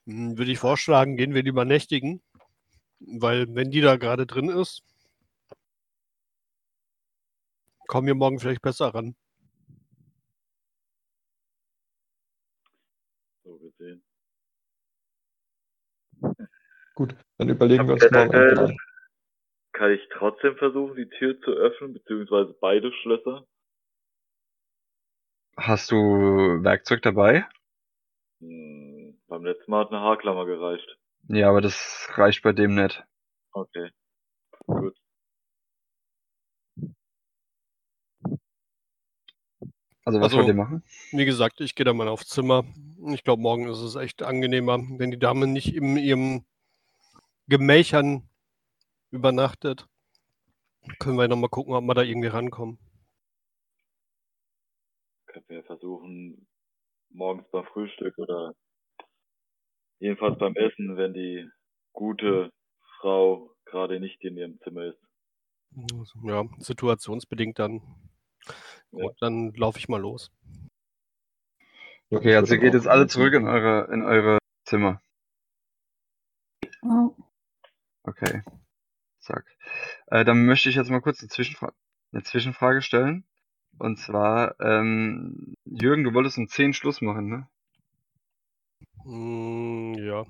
Hm, 0.06 0.38
Würde 0.38 0.52
ich 0.52 0.58
vorschlagen, 0.58 1.16
gehen 1.16 1.34
wir 1.34 1.42
lieber 1.42 1.64
nächtigen. 1.64 2.22
Weil, 3.00 3.54
wenn 3.54 3.70
die 3.70 3.80
da 3.80 3.96
gerade 3.96 4.26
drin 4.26 4.50
ist, 4.50 4.82
kommen 7.86 8.06
wir 8.06 8.14
morgen 8.14 8.38
vielleicht 8.38 8.62
besser 8.62 8.94
ran. 8.94 9.16
So 13.42 13.58
gesehen. 13.58 14.02
Gut, 16.94 17.14
dann 17.38 17.48
überlegen 17.48 17.86
wir 17.86 17.94
uns 17.94 18.02
generell- 18.08 18.54
Plan. 18.54 18.76
Kann 19.72 19.92
ich 19.92 20.00
trotzdem 20.12 20.56
versuchen, 20.56 20.96
die 20.96 21.08
Tür 21.08 21.40
zu 21.40 21.52
öffnen, 21.52 21.94
beziehungsweise 21.94 22.54
beide 22.60 22.92
Schlösser? 22.92 23.46
Hast 25.56 25.90
du 25.90 25.96
Werkzeug 25.96 27.02
dabei? 27.02 27.46
Hm, 28.40 29.20
beim 29.28 29.44
letzten 29.44 29.70
Mal 29.70 29.84
hat 29.84 29.92
eine 29.92 30.00
Haarklammer 30.00 30.44
gereicht. 30.46 30.98
Ja, 31.28 31.48
aber 31.48 31.60
das 31.60 32.08
reicht 32.14 32.42
bei 32.42 32.52
dem 32.52 32.74
nicht. 32.74 33.02
Okay. 33.52 33.90
Gut. 34.66 34.96
Also 40.04 40.18
was 40.18 40.24
Also- 40.24 40.38
wollt 40.38 40.48
ihr 40.48 40.54
machen? 40.54 40.82
Wie 41.12 41.24
gesagt, 41.24 41.60
ich 41.60 41.74
gehe 41.74 41.84
da 41.84 41.92
mal 41.92 42.08
aufs 42.08 42.26
Zimmer. 42.28 42.64
Ich 43.08 43.24
glaube, 43.24 43.42
morgen 43.42 43.66
ist 43.66 43.80
es 43.80 43.96
echt 43.96 44.22
angenehmer, 44.22 44.78
wenn 44.98 45.10
die 45.10 45.18
Dame 45.18 45.46
nicht 45.46 45.74
in 45.74 45.96
ihrem 45.96 46.44
Gemächern 47.48 48.28
übernachtet. 49.10 49.86
Können 50.98 51.16
wir 51.16 51.28
nochmal 51.28 51.50
gucken, 51.50 51.74
ob 51.74 51.84
wir 51.84 51.94
da 51.94 52.02
irgendwie 52.02 52.28
rankommen. 52.28 52.78
Können 55.26 55.44
wir 55.48 55.64
versuchen, 55.64 56.46
morgens 57.10 57.48
beim 57.50 57.64
Frühstück 57.66 58.18
oder 58.18 58.54
jedenfalls 59.98 60.38
beim 60.38 60.54
Essen, 60.56 60.96
wenn 60.96 61.14
die 61.14 61.48
gute 61.92 62.52
Frau 62.98 63.54
gerade 63.64 64.00
nicht 64.00 64.22
in 64.24 64.36
ihrem 64.36 64.58
Zimmer 64.60 64.86
ist. 64.86 65.00
Ja, 66.24 66.44
situationsbedingt 66.58 67.58
dann. 67.58 67.82
Ja. 68.92 69.04
Gut, 69.04 69.16
dann 69.20 69.52
laufe 69.54 69.78
ich 69.78 69.88
mal 69.88 70.00
los. 70.00 70.30
Okay, 72.10 72.34
also 72.34 72.54
ihr 72.54 72.60
geht 72.60 72.74
jetzt 72.74 72.88
alle 72.88 73.06
zurück 73.06 73.34
in 73.34 73.46
eure, 73.46 73.92
in 73.92 74.02
eure 74.02 74.38
Zimmer. 74.64 75.00
Oh. 76.82 77.14
Okay. 78.02 78.42
Zack. 79.20 79.44
Äh, 80.06 80.24
dann 80.24 80.44
möchte 80.46 80.68
ich 80.70 80.74
jetzt 80.74 80.90
mal 80.90 81.00
kurz 81.00 81.20
eine, 81.20 81.28
Zwischenfra 81.28 81.72
eine 82.12 82.22
Zwischenfrage 82.24 82.82
stellen. 82.82 83.24
Und 83.78 83.98
zwar, 83.98 84.60
ähm, 84.60 85.54
Jürgen, 85.64 86.04
du 86.04 86.12
wolltest 86.12 86.38
um 86.38 86.48
10 86.48 86.72
Schluss 86.72 87.00
machen, 87.00 87.28
ne? 87.28 87.48
Mm, 89.04 89.94
ja. 89.94 90.26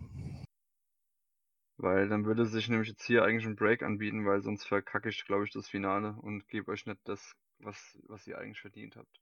Weil 1.78 2.08
dann 2.08 2.26
würde 2.26 2.44
sich 2.44 2.68
nämlich 2.68 2.90
jetzt 2.90 3.04
hier 3.04 3.24
eigentlich 3.24 3.46
ein 3.46 3.56
Break 3.56 3.82
anbieten, 3.82 4.26
weil 4.26 4.42
sonst 4.42 4.64
verkacke 4.66 5.08
ich, 5.08 5.24
glaube 5.24 5.44
ich, 5.44 5.52
das 5.52 5.68
Finale 5.68 6.14
und 6.20 6.46
gebe 6.48 6.70
euch 6.70 6.84
nicht 6.84 7.00
das, 7.04 7.32
was, 7.58 7.98
was 8.06 8.26
ihr 8.26 8.38
eigentlich 8.38 8.60
verdient 8.60 8.96
habt. 8.96 9.20